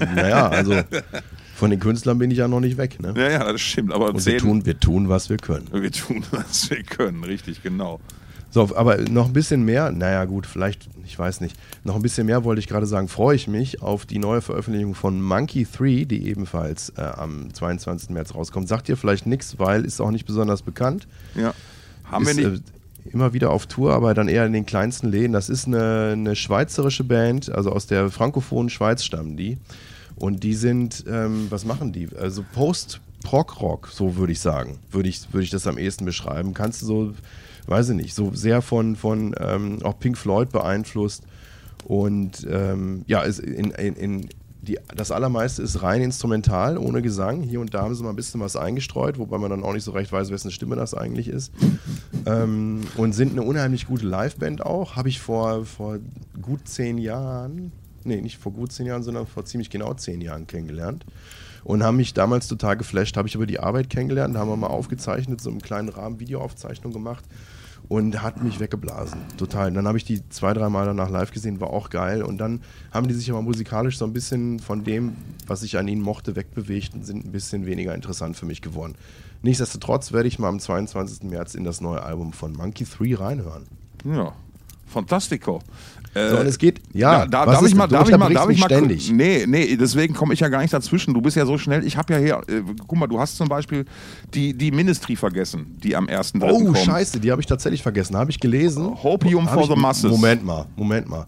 naja, 0.14 0.48
also 0.48 0.74
von 1.56 1.70
den 1.70 1.80
Künstlern 1.80 2.18
bin 2.18 2.30
ich 2.30 2.38
ja 2.38 2.48
noch 2.48 2.60
nicht 2.60 2.76
weg. 2.76 3.00
Ne? 3.00 3.14
Ja, 3.16 3.30
ja, 3.30 3.52
das 3.52 3.60
stimmt. 3.60 3.92
Aber 3.92 4.14
wir 4.24 4.38
tun, 4.38 4.64
wir 4.64 4.78
tun, 4.78 5.08
was 5.08 5.28
wir 5.28 5.36
können. 5.38 5.68
wir 5.72 5.90
tun, 5.90 6.24
was 6.30 6.70
wir 6.70 6.82
können. 6.82 7.24
Richtig, 7.24 7.62
genau. 7.62 8.00
So, 8.50 8.74
aber 8.74 8.96
noch 8.96 9.26
ein 9.26 9.32
bisschen 9.32 9.64
mehr, 9.64 9.92
naja 9.92 10.24
gut, 10.24 10.46
vielleicht, 10.46 10.88
ich 11.04 11.18
weiß 11.18 11.42
nicht, 11.42 11.54
noch 11.84 11.96
ein 11.96 12.02
bisschen 12.02 12.26
mehr 12.26 12.44
wollte 12.44 12.60
ich 12.60 12.66
gerade 12.66 12.86
sagen, 12.86 13.08
freue 13.08 13.36
ich 13.36 13.46
mich 13.46 13.82
auf 13.82 14.06
die 14.06 14.18
neue 14.18 14.40
Veröffentlichung 14.40 14.94
von 14.94 15.20
Monkey 15.20 15.66
3, 15.70 16.04
die 16.04 16.26
ebenfalls 16.28 16.90
äh, 16.96 17.02
am 17.02 17.52
22. 17.52 18.10
März 18.10 18.34
rauskommt. 18.34 18.68
Sagt 18.68 18.88
ihr 18.88 18.96
vielleicht 18.96 19.26
nichts, 19.26 19.58
weil 19.58 19.84
ist 19.84 20.00
auch 20.00 20.10
nicht 20.10 20.24
besonders 20.24 20.62
bekannt. 20.62 21.06
Ja. 21.34 21.52
Haben 22.04 22.26
ist, 22.26 22.36
wir 22.36 22.48
nicht. 22.50 22.62
Äh, 22.64 23.12
immer 23.12 23.32
wieder 23.32 23.50
auf 23.50 23.66
Tour, 23.66 23.94
aber 23.94 24.14
dann 24.14 24.28
eher 24.28 24.46
in 24.46 24.52
den 24.52 24.66
kleinsten 24.66 25.08
Läden. 25.08 25.32
Das 25.32 25.48
ist 25.48 25.66
eine, 25.66 26.10
eine 26.12 26.36
schweizerische 26.36 27.04
Band, 27.04 27.50
also 27.50 27.72
aus 27.72 27.86
der 27.86 28.10
frankophonen 28.10 28.70
Schweiz 28.70 29.04
stammen 29.04 29.36
die. 29.36 29.58
Und 30.16 30.42
die 30.42 30.54
sind, 30.54 31.04
ähm, 31.08 31.46
was 31.50 31.64
machen 31.64 31.92
die? 31.92 32.08
Also 32.18 32.44
Post-Prog-Rock, 32.54 33.88
so 33.92 34.16
würde 34.16 34.32
ich 34.32 34.40
sagen. 34.40 34.78
Würde 34.90 35.08
ich, 35.08 35.32
würde 35.32 35.44
ich 35.44 35.50
das 35.50 35.66
am 35.66 35.78
ehesten 35.78 36.04
beschreiben. 36.04 36.54
Kannst 36.54 36.82
du 36.82 36.86
so, 36.86 37.14
weiß 37.68 37.90
ich 37.90 37.96
nicht, 37.96 38.14
so 38.14 38.32
sehr 38.34 38.62
von, 38.62 38.96
von 38.96 39.34
ähm, 39.38 39.82
auch 39.82 39.98
Pink 39.98 40.16
Floyd 40.16 40.50
beeinflusst. 40.50 41.22
Und 41.84 42.46
ähm, 42.50 43.04
ja, 43.06 43.22
ist 43.22 43.38
in, 43.38 43.70
in, 43.70 43.94
in 43.94 44.28
die, 44.60 44.78
das 44.94 45.10
allermeiste 45.10 45.62
ist 45.62 45.82
rein 45.82 46.02
instrumental, 46.02 46.76
ohne 46.78 47.00
Gesang. 47.00 47.42
Hier 47.42 47.60
und 47.60 47.72
da 47.74 47.82
haben 47.82 47.94
sie 47.94 48.02
mal 48.02 48.10
ein 48.10 48.16
bisschen 48.16 48.40
was 48.40 48.56
eingestreut, 48.56 49.18
wobei 49.18 49.38
man 49.38 49.50
dann 49.50 49.62
auch 49.62 49.72
nicht 49.72 49.84
so 49.84 49.92
recht 49.92 50.12
weiß, 50.12 50.30
wessen 50.30 50.50
Stimme 50.50 50.76
das 50.76 50.94
eigentlich 50.94 51.28
ist. 51.28 51.52
ähm, 52.26 52.82
und 52.96 53.12
sind 53.14 53.32
eine 53.32 53.42
unheimlich 53.42 53.86
gute 53.86 54.06
Liveband 54.06 54.64
auch. 54.64 54.96
Habe 54.96 55.08
ich 55.08 55.20
vor, 55.20 55.64
vor 55.64 55.98
gut 56.42 56.66
zehn 56.66 56.98
Jahren, 56.98 57.72
nee, 58.04 58.20
nicht 58.20 58.38
vor 58.38 58.52
gut 58.52 58.72
zehn 58.72 58.86
Jahren, 58.86 59.02
sondern 59.02 59.26
vor 59.26 59.44
ziemlich 59.44 59.70
genau 59.70 59.94
zehn 59.94 60.20
Jahren 60.20 60.46
kennengelernt. 60.46 61.06
Und 61.64 61.82
haben 61.82 61.96
mich 61.96 62.14
damals 62.14 62.48
total 62.48 62.76
geflasht. 62.76 63.16
Habe 63.16 63.28
ich 63.28 63.34
über 63.34 63.46
die 63.46 63.60
Arbeit 63.60 63.90
kennengelernt, 63.90 64.36
haben 64.36 64.48
wir 64.48 64.56
mal 64.56 64.68
aufgezeichnet, 64.68 65.40
so 65.40 65.50
einen 65.50 65.60
kleinen 65.60 65.88
Rahmen 65.88 66.18
Videoaufzeichnung 66.20 66.92
gemacht 66.92 67.24
und 67.88 68.22
hat 68.22 68.42
mich 68.42 68.60
weggeblasen. 68.60 69.20
Total. 69.36 69.68
Und 69.68 69.74
dann 69.74 69.86
habe 69.86 69.96
ich 69.98 70.04
die 70.04 70.26
zwei, 70.28 70.52
drei 70.52 70.68
Mal 70.68 70.86
danach 70.86 71.08
live 71.08 71.30
gesehen, 71.32 71.60
war 71.60 71.70
auch 71.70 71.90
geil. 71.90 72.22
Und 72.22 72.38
dann 72.38 72.60
haben 72.92 73.08
die 73.08 73.14
sich 73.14 73.30
aber 73.30 73.42
musikalisch 73.42 73.98
so 73.98 74.04
ein 74.04 74.12
bisschen 74.12 74.60
von 74.60 74.84
dem, 74.84 75.16
was 75.46 75.62
ich 75.62 75.78
an 75.78 75.88
ihnen 75.88 76.02
mochte, 76.02 76.36
wegbewegt 76.36 76.94
und 76.94 77.06
sind 77.06 77.24
ein 77.24 77.32
bisschen 77.32 77.66
weniger 77.66 77.94
interessant 77.94 78.36
für 78.36 78.46
mich 78.46 78.60
geworden. 78.60 78.94
Nichtsdestotrotz 79.42 80.12
werde 80.12 80.28
ich 80.28 80.38
mal 80.38 80.48
am 80.48 80.60
22. 80.60 81.22
März 81.22 81.54
in 81.54 81.64
das 81.64 81.80
neue 81.80 82.02
Album 82.02 82.32
von 82.32 82.52
Monkey 82.52 82.84
3 82.84 83.14
reinhören. 83.14 83.66
Ja. 84.04 84.34
Fantastico. 84.88 85.60
So, 86.14 86.38
und 86.38 86.46
es 86.46 86.58
geht, 86.58 86.80
ja, 86.92 87.26
da, 87.26 87.46
darf, 87.46 87.66
ich 87.66 87.74
mal, 87.74 87.86
darf 87.86 88.08
ich 88.08 88.16
mal, 88.16 88.32
darf 88.32 88.50
ich 88.50 88.58
mal, 88.58 88.66
ständig. 88.66 89.10
nee, 89.12 89.44
nee, 89.46 89.76
deswegen 89.76 90.14
komme 90.14 90.34
ich 90.34 90.40
ja 90.40 90.48
gar 90.48 90.62
nicht 90.62 90.72
dazwischen. 90.72 91.14
Du 91.14 91.20
bist 91.20 91.36
ja 91.36 91.46
so 91.46 91.58
schnell. 91.58 91.84
Ich 91.84 91.96
habe 91.96 92.14
ja 92.14 92.18
hier, 92.18 92.54
äh, 92.54 92.62
guck 92.86 92.98
mal, 92.98 93.06
du 93.06 93.20
hast 93.20 93.36
zum 93.36 93.48
Beispiel 93.48 93.84
die, 94.34 94.54
die 94.54 94.70
Ministry 94.70 95.16
vergessen, 95.16 95.76
die 95.82 95.94
am 95.94 96.06
1.3. 96.06 96.50
Oh, 96.50 96.64
kommt. 96.64 96.78
scheiße, 96.78 97.20
die 97.20 97.30
habe 97.30 97.40
ich 97.40 97.46
tatsächlich 97.46 97.82
vergessen. 97.82 98.16
Habe 98.16 98.30
ich 98.30 98.40
gelesen. 98.40 99.02
Hopium 99.02 99.46
Hab 99.46 99.54
for 99.54 99.62
ich, 99.64 99.68
the 99.68 99.76
Masses. 99.76 100.10
Moment 100.10 100.44
mal, 100.44 100.66
Moment 100.76 101.08
mal. 101.08 101.26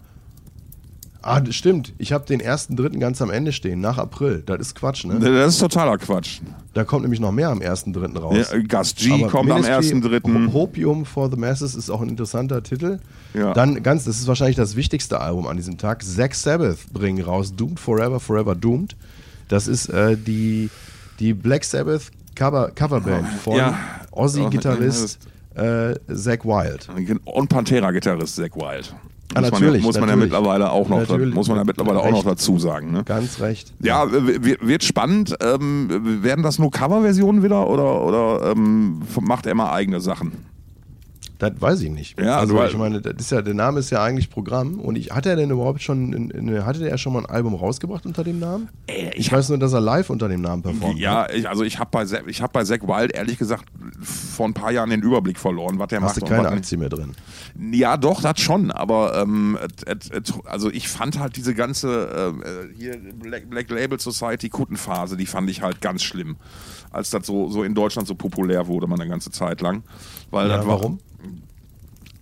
Ah, 1.23 1.39
das 1.39 1.55
stimmt. 1.55 1.93
Ich 1.99 2.11
habe 2.13 2.25
den 2.25 2.39
ersten 2.39 2.75
dritten 2.75 2.99
ganz 2.99 3.21
am 3.21 3.29
Ende 3.29 3.51
stehen, 3.51 3.79
nach 3.79 3.97
April. 3.97 4.41
Das 4.45 4.59
ist 4.59 4.75
Quatsch, 4.75 5.05
ne? 5.05 5.19
Das 5.19 5.53
ist 5.53 5.59
totaler 5.59 5.97
Quatsch. 5.97 6.39
Da 6.73 6.83
kommt 6.83 7.03
nämlich 7.03 7.19
noch 7.19 7.31
mehr 7.31 7.49
am 7.49 7.61
ersten 7.61 7.93
dritten 7.93 8.17
raus. 8.17 8.47
Ja, 8.51 8.59
Gast 8.59 8.97
G 8.97 9.13
Aber 9.13 9.27
kommt 9.27 9.51
am 9.51 9.61
Ministry 9.61 9.95
1.3. 9.97 10.51
Hopium 10.53 11.05
for 11.05 11.29
the 11.29 11.37
Masses 11.37 11.75
ist 11.75 11.89
auch 11.89 12.01
ein 12.01 12.09
interessanter 12.09 12.63
Titel. 12.63 12.99
Ja. 13.33 13.53
Dann 13.53 13.83
ganz, 13.83 14.05
das 14.05 14.19
ist 14.19 14.27
wahrscheinlich 14.27 14.55
das 14.55 14.75
wichtigste 14.75 15.19
Album 15.19 15.47
an 15.47 15.57
diesem 15.57 15.77
Tag. 15.77 16.03
Zack 16.03 16.33
Sabbath 16.33 16.91
bringen 16.91 17.23
raus 17.23 17.55
Doomed 17.55 17.79
Forever, 17.79 18.19
Forever 18.19 18.55
Doomed. 18.55 18.95
Das 19.47 19.67
ist 19.67 19.89
äh, 19.89 20.17
die, 20.17 20.69
die 21.19 21.33
Black 21.33 21.63
Sabbath 21.65 22.11
Cover, 22.35 22.71
Coverband 22.71 23.27
von 23.27 23.57
Ja. 23.57 23.77
Ozzy-Gitarrist 24.11 25.19
äh, 25.55 25.95
Zack 26.13 26.45
Wild. 26.45 26.87
Und 27.25 27.49
Pantera-Gitarrist 27.49 28.37
Zack 28.37 28.55
Wild. 28.55 28.95
Ah, 29.33 29.41
Muss 29.41 29.51
man, 29.51 29.61
natürlich, 29.61 29.81
ja, 29.81 29.87
muss 29.87 29.99
man 29.99 30.09
ja 30.09 30.15
mittlerweile 30.15 30.71
auch 30.71 30.89
noch, 30.89 30.99
Natürlich. 30.99 31.33
muss 31.33 31.47
man 31.47 31.57
ja 31.57 31.63
mittlerweile 31.63 31.99
auch 31.99 32.09
noch 32.09 32.25
Recht. 32.25 32.27
dazu 32.27 32.59
sagen. 32.59 32.91
Ne? 32.91 33.03
Ganz 33.05 33.39
recht. 33.39 33.73
Ja, 33.81 34.05
wird 34.11 34.83
spannend. 34.83 35.35
Ähm, 35.41 36.21
werden 36.23 36.43
das 36.43 36.59
nur 36.59 36.71
Coverversionen 36.71 37.43
wieder 37.43 37.67
oder, 37.69 38.01
oder 38.01 38.51
ähm, 38.51 39.01
macht 39.21 39.45
er 39.45 39.55
mal 39.55 39.71
eigene 39.71 39.99
Sachen? 40.01 40.33
Das 41.41 41.59
weiß 41.59 41.81
ich 41.81 41.89
nicht. 41.89 42.19
Ja, 42.21 42.37
also 42.37 42.55
weil- 42.55 42.69
ich 42.69 42.77
meine, 42.77 43.01
das 43.01 43.15
ist 43.19 43.31
ja, 43.31 43.41
der 43.41 43.55
Name 43.55 43.79
ist 43.79 43.89
ja 43.89 44.03
eigentlich 44.03 44.29
Programm. 44.29 44.79
Und 44.79 44.95
ich, 44.95 45.11
hat 45.11 45.25
er 45.25 45.35
denn 45.35 45.49
überhaupt 45.49 45.81
schon, 45.81 46.31
hatte 46.63 46.79
der 46.79 46.97
schon 46.99 47.13
mal 47.13 47.19
ein 47.19 47.25
Album 47.25 47.55
rausgebracht 47.55 48.05
unter 48.05 48.23
dem 48.23 48.37
Namen? 48.39 48.69
Ich 49.15 49.31
weiß 49.31 49.49
nur, 49.49 49.57
dass 49.57 49.73
er 49.73 49.81
live 49.81 50.11
unter 50.11 50.29
dem 50.29 50.41
Namen 50.41 50.61
performt. 50.61 50.99
Ja, 50.99 51.27
ich, 51.29 51.49
also 51.49 51.63
ich 51.63 51.79
habe 51.79 51.89
bei, 51.91 52.05
Zack- 52.05 52.25
ich 52.27 52.41
hab 52.43 52.53
bei 52.53 52.63
Zack 52.63 52.87
Wild 52.87 53.13
ehrlich 53.13 53.39
gesagt 53.39 53.65
vor 53.99 54.45
ein 54.47 54.53
paar 54.53 54.71
Jahren 54.71 54.91
den 54.91 55.01
Überblick 55.01 55.39
verloren, 55.39 55.79
was 55.79 55.87
der 55.87 56.01
Hast 56.01 56.17
du 56.17 56.21
macht. 56.21 56.29
und 56.31 56.35
keine 56.37 56.43
was 56.49 56.53
nicht. 56.53 56.63
Aktie 56.63 56.77
mehr 56.77 56.89
drin? 56.89 57.11
Ja, 57.73 57.97
doch, 57.97 58.21
das 58.21 58.39
schon, 58.39 58.69
aber 58.71 59.19
ähm, 59.21 59.57
et, 59.87 60.11
et, 60.13 60.33
also 60.45 60.69
ich 60.69 60.87
fand 60.89 61.19
halt 61.19 61.35
diese 61.35 61.53
ganze 61.55 62.07
ähm, 62.15 62.43
äh, 62.43 62.75
hier 62.77 62.97
Black, 63.19 63.49
Black 63.49 63.69
Label 63.71 63.99
Society 63.99 64.49
Kuttenphase, 64.49 65.17
die 65.17 65.25
fand 65.25 65.49
ich 65.49 65.61
halt 65.63 65.81
ganz 65.81 66.03
schlimm, 66.03 66.35
als 66.91 67.09
das 67.09 67.25
so, 67.25 67.49
so 67.49 67.63
in 67.63 67.73
Deutschland 67.73 68.07
so 68.07 68.15
populär 68.15 68.67
wurde, 68.67 68.85
man 68.87 69.01
eine 69.01 69.09
ganze 69.09 69.31
Zeit 69.31 69.61
lang. 69.61 69.83
Weil 70.29 70.49
Ja, 70.49 70.59
war, 70.59 70.67
warum? 70.67 70.99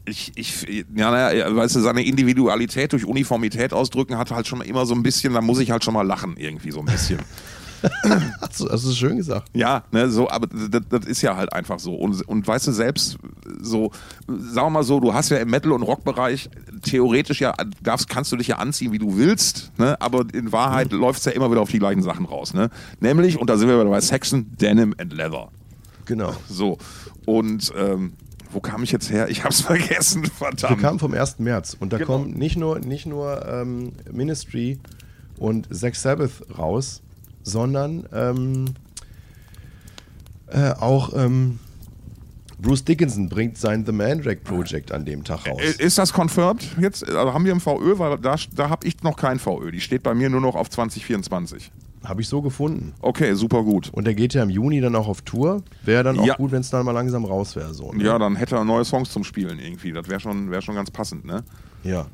Ich, 0.09 0.31
ich, 0.35 0.85
ja, 0.95 1.11
naja, 1.11 1.55
weißt 1.55 1.75
du, 1.75 1.79
seine 1.81 2.03
Individualität 2.03 2.93
durch 2.93 3.05
Uniformität 3.05 3.73
ausdrücken 3.73 4.17
hat 4.17 4.31
halt 4.31 4.47
schon 4.47 4.61
immer 4.61 4.85
so 4.85 4.93
ein 4.95 5.03
bisschen, 5.03 5.33
da 5.33 5.41
muss 5.41 5.59
ich 5.59 5.71
halt 5.71 5.83
schon 5.83 5.93
mal 5.93 6.05
lachen, 6.05 6.35
irgendwie 6.37 6.71
so 6.71 6.79
ein 6.79 6.85
bisschen. 6.85 7.19
Hast 8.41 8.59
du, 8.59 8.69
hast 8.69 8.85
du 8.85 8.91
schön 8.91 9.15
gesagt. 9.15 9.47
Ja, 9.53 9.83
ne, 9.93 10.09
so, 10.09 10.29
aber 10.29 10.47
das, 10.47 10.81
das 10.89 11.05
ist 11.05 11.21
ja 11.21 11.37
halt 11.37 11.53
einfach 11.53 11.79
so. 11.79 11.95
Und, 11.95 12.27
und 12.27 12.45
weißt 12.45 12.67
du, 12.67 12.73
selbst 12.73 13.17
so, 13.61 13.91
sagen 14.27 14.67
wir 14.67 14.69
mal 14.69 14.83
so, 14.83 14.99
du 14.99 15.13
hast 15.13 15.29
ja 15.29 15.37
im 15.37 15.49
Metal- 15.49 15.71
und 15.71 15.83
Rockbereich 15.83 16.49
theoretisch 16.81 17.39
ja, 17.39 17.53
darfst, 17.81 18.09
kannst 18.09 18.33
du 18.33 18.35
dich 18.35 18.47
ja 18.47 18.57
anziehen, 18.57 18.91
wie 18.91 18.97
du 18.99 19.15
willst, 19.15 19.71
ne? 19.77 19.95
aber 20.01 20.25
in 20.33 20.51
Wahrheit 20.51 20.91
Mhm. 20.91 20.99
läuft 20.99 21.19
es 21.19 21.25
ja 21.25 21.31
immer 21.31 21.49
wieder 21.51 21.61
auf 21.61 21.71
die 21.71 21.79
gleichen 21.79 22.03
Sachen 22.03 22.25
raus. 22.25 22.53
Ne? 22.53 22.69
Nämlich, 22.99 23.39
und 23.39 23.49
da 23.49 23.55
sind 23.55 23.69
wir 23.69 23.79
wieder 23.79 23.89
bei 23.89 24.01
Saxon, 24.01 24.47
Denim 24.59 24.93
and 24.97 25.13
Leather. 25.13 25.47
Genau. 26.03 26.35
So, 26.49 26.79
und 27.25 27.71
ähm, 27.77 28.11
wo 28.51 28.59
kam 28.59 28.83
ich 28.83 28.91
jetzt 28.91 29.09
her? 29.11 29.29
Ich 29.29 29.43
hab's 29.43 29.61
vergessen, 29.73 30.23
Wir 30.23 30.31
verdammt. 30.31 30.81
kamen 30.81 30.99
vom 30.99 31.13
1. 31.13 31.39
März 31.39 31.75
und 31.79 31.93
da 31.93 31.97
Genau. 31.97 32.07
kommen 32.13 32.31
nicht 32.31 32.57
nur, 32.57 32.79
nicht 32.79 33.05
nur 33.05 33.45
ähm, 33.47 33.93
Ministry 34.11 34.79
und 35.37 35.67
Zack 35.75 35.95
Sabbath 35.95 36.31
raus, 36.57 37.01
sondern 37.43 38.05
ähm, 38.13 38.65
äh, 40.47 40.71
auch 40.71 41.13
ähm, 41.15 41.59
Bruce 42.61 42.83
Dickinson 42.83 43.29
bringt 43.29 43.57
sein 43.57 43.85
The 43.85 43.91
Mandrake 43.93 44.41
Project 44.41 44.91
an 44.91 45.05
dem 45.05 45.23
Tag 45.23 45.47
raus. 45.47 45.61
Ist 45.77 45.97
das 45.97 46.11
confirmed 46.11 46.75
jetzt? 46.81 47.07
Also 47.07 47.33
haben 47.33 47.45
wir 47.45 47.53
im 47.53 47.61
VÖ, 47.61 47.97
weil 47.99 48.17
da, 48.17 48.35
da 48.53 48.69
habe 48.69 48.85
ich 48.85 49.01
noch 49.01 49.15
kein 49.15 49.39
VÖ. 49.39 49.71
Die 49.71 49.79
steht 49.79 50.03
bei 50.03 50.13
mir 50.13 50.29
nur 50.29 50.41
noch 50.41 50.55
auf 50.55 50.69
2024. 50.69 51.71
Habe 52.03 52.21
ich 52.21 52.29
so 52.29 52.41
gefunden. 52.41 52.93
Okay, 53.01 53.33
super 53.33 53.63
gut. 53.63 53.89
Und 53.91 54.05
der 54.05 54.13
geht 54.15 54.33
ja 54.33 54.41
im 54.43 54.49
Juni 54.49 54.79
dann 54.79 54.95
auch 54.95 55.07
auf 55.07 55.21
Tour. 55.21 55.63
Wäre 55.83 56.03
dann 56.03 56.17
auch 56.19 56.25
Ja. 56.25 56.35
gut, 56.35 56.51
wenn 56.51 56.61
es 56.61 56.69
dann 56.69 56.85
mal 56.85 56.91
langsam 56.93 57.25
raus 57.25 57.55
wäre. 57.57 57.73
So, 57.73 57.91
ne? 57.91 58.03
Ja, 58.03 58.17
dann 58.17 58.35
hätte 58.37 58.55
er 58.55 58.63
neue 58.63 58.85
Songs 58.85 59.11
zum 59.11 59.23
Spielen 59.25 59.59
irgendwie. 59.59 59.91
Das 59.91 60.07
wäre 60.07 60.19
schon, 60.19 60.49
wär 60.49 60.61
schon 60.61 60.75
ganz 60.75 60.91
passend, 60.91 61.25
ne? 61.25 61.43
ja. 61.83 62.05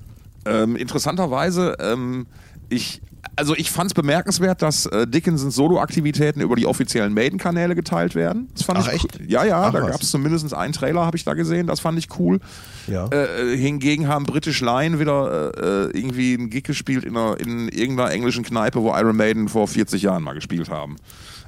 Ähm, 0.48 0.76
interessanterweise, 0.76 1.76
ähm, 1.80 2.28
ich, 2.70 3.02
also 3.36 3.56
ich 3.56 3.72
fand 3.72 3.92
es 3.92 3.94
bemerkenswert, 3.94 4.62
dass 4.62 4.86
äh, 4.86 5.08
Dickinsons 5.08 5.56
Solo-Aktivitäten 5.56 6.42
über 6.42 6.56
die 6.56 6.66
offiziellen 6.66 7.14
Maiden-Kanäle 7.14 7.76
geteilt 7.76 8.16
werden. 8.16 8.50
Das 8.54 8.64
fand 8.64 8.80
Ach, 8.80 8.88
ich 8.88 8.94
echt? 8.94 9.20
cool. 9.20 9.26
Ja, 9.28 9.44
ja, 9.44 9.64
Ach, 9.64 9.72
da 9.72 9.82
gab 9.82 10.02
es 10.02 10.12
zumindest 10.12 10.54
einen 10.54 10.74
Trailer, 10.74 11.06
habe 11.06 11.18
ich 11.18 11.24
da 11.24 11.34
gesehen. 11.34 11.68
Das 11.68 11.80
fand 11.80 11.98
ich 12.00 12.08
cool. 12.20 12.40
Ja. 12.88 13.08
Äh, 13.08 13.58
hingegen 13.58 14.08
haben 14.08 14.26
British 14.26 14.62
Lion 14.62 15.00
wieder 15.00 15.54
äh, 15.58 15.98
irgendwie 15.98 16.34
einen 16.36 16.50
Gig 16.50 16.64
gespielt 16.64 17.04
in, 17.04 17.18
einer, 17.18 17.40
in 17.40 17.70
irgendeiner 17.70 18.12
englischen 18.12 18.44
Kneipe, 18.44 18.82
wo 18.82 18.96
Iron 18.96 19.16
Maiden 19.16 19.50
vor 19.50 19.68
40 19.68 20.02
Jahren 20.02 20.24
mal 20.24 20.34
gespielt 20.34 20.70
haben. 20.70 20.98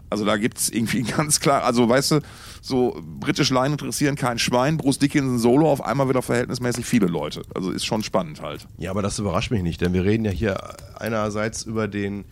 Also 0.09 0.25
da 0.25 0.37
gibt 0.37 0.57
es 0.57 0.69
irgendwie 0.69 1.01
ganz 1.17 1.39
klar, 1.39 1.63
also 1.63 1.87
weißt 1.87 2.11
du, 2.11 2.19
so 2.61 3.01
British 3.19 3.49
Line 3.49 3.73
interessieren 3.73 4.15
kein 4.15 4.39
Schwein, 4.39 4.77
Bruce 4.77 4.99
Dickinson 4.99 5.39
Solo 5.39 5.71
auf 5.71 5.83
einmal 5.83 6.09
wieder 6.09 6.21
verhältnismäßig 6.21 6.85
viele 6.85 7.07
Leute. 7.07 7.41
Also 7.53 7.71
ist 7.71 7.85
schon 7.85 8.03
spannend 8.03 8.41
halt. 8.41 8.67
Ja, 8.77 8.91
aber 8.91 9.01
das 9.01 9.19
überrascht 9.19 9.51
mich 9.51 9.63
nicht, 9.63 9.81
denn 9.81 9.93
wir 9.93 10.03
reden 10.03 10.25
ja 10.25 10.31
hier 10.31 10.57
einerseits 10.99 11.63
über 11.63 11.87
den 11.87 12.25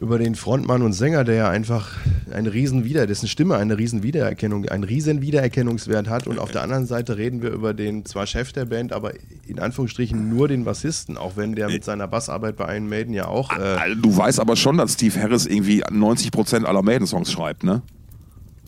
über 0.00 0.18
den 0.18 0.34
Frontmann 0.34 0.82
und 0.82 0.92
Sänger, 0.92 1.24
der 1.24 1.34
ja 1.34 1.48
einfach 1.48 1.92
eine 2.30 2.52
riesen 2.52 2.84
Wieder, 2.84 3.06
dessen 3.06 3.28
Stimme 3.28 3.56
eine 3.56 3.78
riesen 3.78 4.02
Wiedererkennung, 4.02 4.68
einen 4.68 4.84
riesen 4.84 5.22
Wiedererkennungswert 5.22 6.08
hat 6.08 6.26
und 6.26 6.38
auf 6.38 6.50
der 6.50 6.62
anderen 6.62 6.86
Seite 6.86 7.16
reden 7.16 7.42
wir 7.42 7.50
über 7.50 7.72
den 7.72 8.04
zwar 8.04 8.26
Chef 8.26 8.52
der 8.52 8.66
Band, 8.66 8.92
aber 8.92 9.12
in 9.46 9.58
Anführungsstrichen 9.58 10.28
nur 10.28 10.48
den 10.48 10.64
Bassisten, 10.64 11.16
auch 11.16 11.36
wenn 11.36 11.54
der 11.54 11.68
mit 11.68 11.84
seiner 11.84 12.08
Bassarbeit 12.08 12.56
bei 12.56 12.74
Iron 12.74 12.88
Maiden 12.88 13.14
ja 13.14 13.26
auch 13.26 13.50
äh, 13.56 13.94
du 13.96 14.16
weißt 14.16 14.40
aber 14.40 14.56
schon, 14.56 14.76
dass 14.76 14.94
Steve 14.94 15.20
Harris 15.20 15.46
irgendwie 15.46 15.84
90% 15.84 16.64
aller 16.64 16.82
Maiden-Songs 16.82 17.32
schreibt, 17.32 17.64
ne? 17.64 17.82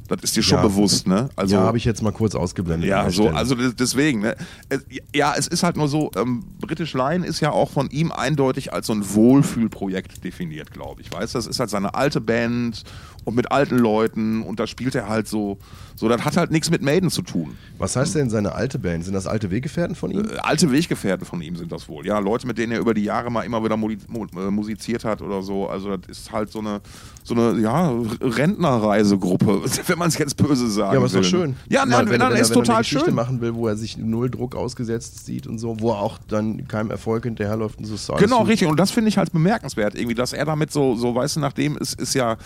Das 0.09 0.19
ist 0.23 0.35
dir 0.37 0.43
schon 0.43 0.57
Ja. 0.59 0.63
bewusst, 0.63 1.07
ne? 1.07 1.29
Also, 1.37 1.57
ja, 1.57 1.63
habe 1.63 1.77
ich 1.77 1.85
jetzt 1.85 2.03
mal 2.03 2.13
kurz 2.13 2.35
ausgeblendet. 2.35 2.89
Ja, 2.89 3.05
so, 3.11 3.25
Stelle. 3.25 3.37
also 3.37 3.55
des- 3.55 3.77
deswegen, 3.77 4.21
ne? 4.21 4.37
Es- 4.71 4.85
Ja, 5.15 5.35
es 5.37 5.47
ist 5.47 5.63
halt 5.63 5.77
nur 5.77 5.87
so, 5.89 6.11
ähm, 6.17 6.45
British 6.61 6.95
Lion 6.95 7.23
ist 7.25 7.41
ja 7.41 7.51
auch 7.53 7.71
von 7.71 7.91
ihm 7.91 8.11
eindeutig 8.11 8.73
als 8.73 8.87
so 8.87 8.95
ein 8.95 9.05
Wohlfühlprojekt 9.15 10.25
definiert, 10.25 10.71
glaube 10.73 11.03
ich. 11.03 11.13
Weißt 11.13 11.35
du, 11.35 11.39
das 11.39 11.47
ist 11.47 11.61
halt 11.61 11.71
seine 11.71 11.95
alte 11.95 12.21
Band 12.21 12.83
und 13.29 13.35
mit 13.37 13.53
alten 13.53 13.77
Leuten 13.79 14.43
und 14.43 14.59
da 14.59 14.67
spielt 14.67 14.95
er 14.95 15.09
halt 15.09 15.29
so, 15.29 15.59
so, 15.97 16.09
das 16.09 16.25
hat 16.25 16.37
halt 16.37 16.51
nichts 16.51 16.71
mit 16.71 16.81
Maiden 16.83 17.11
zu 17.11 17.23
tun. 17.23 17.57
Was 17.79 17.95
heißt 17.97 18.15
denn 18.15 18.31
seine 18.31 18.53
alte 18.55 18.79
Band? 18.79 19.05
Sind 19.05 19.15
das 19.15 19.27
alte 19.27 19.51
Weggefährten 19.51 19.95
von 19.97 20.11
ihm? 20.11 20.25
Äh, 20.25 20.37
alte 20.43 20.71
Weggefährten 20.73 21.27
von 21.27 21.41
ihm 21.43 21.57
sind 21.57 21.71
das 21.73 21.89
wohl. 21.89 22.07
Ja, 22.07 22.19
Leute, 22.21 22.47
mit 22.47 22.57
denen 22.59 22.73
er 22.73 22.79
über 22.81 22.95
die 22.95 23.05
Jahre 23.05 23.31
mal 23.31 23.43
immer 23.43 23.63
wieder 23.65 23.77
modi- 23.77 23.99
mu- 24.09 24.27
äh, 24.37 24.51
musiziert 24.51 25.05
hat 25.05 25.23
oder 25.23 25.43
so. 25.43 25.69
Also 25.69 25.97
das 25.97 26.19
ist 26.19 26.33
halt 26.33 26.51
so 26.51 26.61
eine, 26.61 26.81
so 27.25 27.35
eine 27.35 27.61
ja, 27.61 27.93
Rentnerreisegruppe, 28.21 29.63
wenn 29.87 29.99
man 29.99 30.09
es 30.09 30.19
jetzt 30.19 30.37
böse 30.37 30.69
sagen 30.71 30.93
Ja, 30.93 30.97
aber 30.99 31.07
ist 31.07 31.15
doch 31.15 31.25
schön. 31.25 31.57
Ja, 31.69 31.85
nein, 31.87 32.09
wenn, 32.09 32.19
nein, 32.19 32.31
er- 32.33 32.35
wenn, 32.37 32.41
ist 32.43 32.51
er- 32.51 32.57
wenn 32.57 32.61
er 32.61 32.65
total 32.65 32.77
eine 32.77 32.83
Geschichte 32.83 33.05
schön. 33.07 33.15
machen 33.15 33.41
will, 33.41 33.55
wo 33.55 33.69
er 33.69 33.77
sich 33.77 33.97
null 33.97 34.31
Druck 34.31 34.55
ausgesetzt 34.57 35.25
sieht 35.27 35.47
und 35.47 35.59
so, 35.59 35.79
wo 35.81 35.91
er 35.93 35.99
auch 36.01 36.19
dann 36.29 36.67
keinem 36.69 36.91
Erfolg 36.91 37.25
hinterherläuft 37.25 37.79
und 37.79 37.85
so. 37.87 38.15
Genau, 38.15 38.43
richtig. 38.43 38.69
Und 38.69 38.79
das 38.79 38.91
finde 38.91 39.09
ich 39.09 39.19
halt 39.19 39.33
bemerkenswert, 39.33 39.95
irgendwie, 39.95 40.15
dass 40.15 40.33
er 40.33 40.45
damit 40.45 40.73
so, 40.73 40.95
so 40.97 41.15
weißt 41.15 41.37
du, 41.37 41.41
nachdem 41.41 41.77
es 41.81 41.95
ist 41.95 42.15
ja 42.15 42.37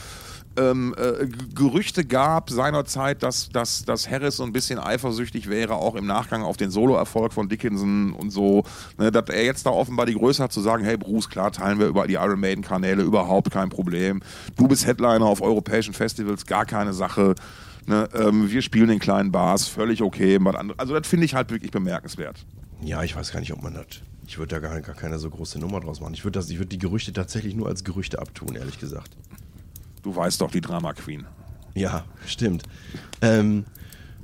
ähm, 0.56 0.94
äh, 0.96 1.26
Gerüchte 1.54 2.04
gab 2.04 2.50
seinerzeit, 2.50 3.22
dass, 3.22 3.48
dass, 3.50 3.84
dass 3.84 4.10
Harris 4.10 4.36
so 4.36 4.44
ein 4.44 4.52
bisschen 4.52 4.78
eifersüchtig 4.78 5.48
wäre, 5.48 5.74
auch 5.74 5.94
im 5.94 6.06
Nachgang 6.06 6.42
auf 6.42 6.56
den 6.56 6.70
Solo-Erfolg 6.70 7.32
von 7.32 7.48
Dickinson 7.48 8.12
und 8.12 8.30
so, 8.30 8.64
ne, 8.98 9.10
dass 9.10 9.28
er 9.28 9.44
jetzt 9.44 9.66
da 9.66 9.70
offenbar 9.70 10.06
die 10.06 10.14
Größe 10.14 10.42
hat 10.42 10.52
zu 10.52 10.60
sagen, 10.60 10.84
hey 10.84 10.96
Bruce, 10.96 11.28
klar 11.28 11.52
teilen 11.52 11.78
wir 11.78 11.86
über 11.86 12.06
die 12.06 12.14
Iron 12.14 12.40
Maiden-Kanäle, 12.40 13.02
überhaupt 13.02 13.50
kein 13.50 13.68
Problem. 13.68 14.22
Du 14.56 14.68
bist 14.68 14.86
Headliner 14.86 15.24
auf 15.24 15.40
europäischen 15.42 15.94
Festivals, 15.94 16.46
gar 16.46 16.66
keine 16.66 16.92
Sache. 16.92 17.34
Ne, 17.86 18.08
ähm, 18.14 18.50
wir 18.50 18.62
spielen 18.62 18.90
in 18.90 18.98
kleinen 18.98 19.32
Bars, 19.32 19.66
völlig 19.66 20.02
okay. 20.02 20.38
Also 20.76 20.98
das 20.98 21.06
finde 21.08 21.26
ich 21.26 21.34
halt 21.34 21.50
wirklich 21.50 21.72
bemerkenswert. 21.72 22.44
Ja, 22.80 23.02
ich 23.02 23.16
weiß 23.16 23.32
gar 23.32 23.40
nicht, 23.40 23.52
ob 23.52 23.62
man 23.62 23.74
das. 23.74 24.02
Ich 24.26 24.38
würde 24.38 24.54
da 24.54 24.60
gar, 24.60 24.80
gar 24.80 24.94
keine 24.94 25.18
so 25.18 25.28
große 25.28 25.58
Nummer 25.58 25.80
draus 25.80 26.00
machen. 26.00 26.14
Ich 26.14 26.24
würde 26.24 26.40
würd 26.48 26.72
die 26.72 26.78
Gerüchte 26.78 27.12
tatsächlich 27.12 27.54
nur 27.54 27.68
als 27.68 27.84
Gerüchte 27.84 28.18
abtun, 28.18 28.54
ehrlich 28.54 28.78
gesagt. 28.78 29.10
Du 30.02 30.14
weißt 30.14 30.40
doch, 30.40 30.50
die 30.50 30.60
Drama 30.60 30.92
Queen. 30.92 31.26
Ja, 31.74 32.04
stimmt. 32.26 32.64
Ähm, 33.20 33.64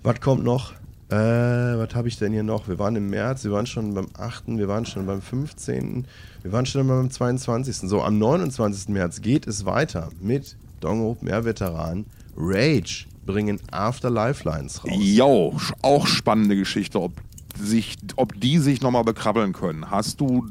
was 0.03 0.21
kommt 0.21 0.45
noch? 0.45 0.73
Äh, 1.11 1.15
was 1.17 1.95
habe 1.95 2.09
ich 2.09 2.19
denn 2.19 2.33
hier 2.33 2.43
noch? 2.43 2.69
Wir 2.69 2.79
waren 2.79 2.95
im 2.97 3.09
März, 3.09 3.45
wir 3.45 3.53
waren 3.53 3.67
schon 3.67 3.95
beim 3.95 4.09
8., 4.19 4.45
wir 4.49 4.69
waren 4.69 4.85
schon 4.85 5.07
beim 5.07 5.23
15., 5.23 6.07
wir 6.43 6.53
waren 6.53 6.67
schon 6.67 6.87
beim 6.87 7.11
22. 7.11 7.77
So, 7.77 8.03
am 8.03 8.19
29. 8.19 8.89
März 8.89 9.23
geht 9.23 9.47
es 9.47 9.65
weiter 9.65 10.11
mit 10.21 10.57
Dongo, 10.81 11.17
mehr 11.23 11.45
Veteran. 11.45 12.05
Rage 12.37 13.07
bringen 13.25 13.59
After 13.71 14.11
Lifelines 14.11 14.85
raus. 14.85 14.93
Jo, 14.99 15.57
auch 15.83 16.07
spannende 16.07 16.57
Geschichte, 16.57 17.01
ob 17.01 17.13
sich, 17.59 17.97
ob 18.17 18.39
die 18.39 18.59
sich 18.59 18.83
nochmal 18.83 19.05
bekrabbeln 19.05 19.53
können. 19.53 19.91
Hast 19.91 20.21
du 20.21 20.47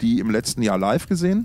die 0.00 0.20
im 0.20 0.30
letzten 0.30 0.62
Jahr 0.62 0.78
live 0.78 1.08
gesehen? 1.08 1.44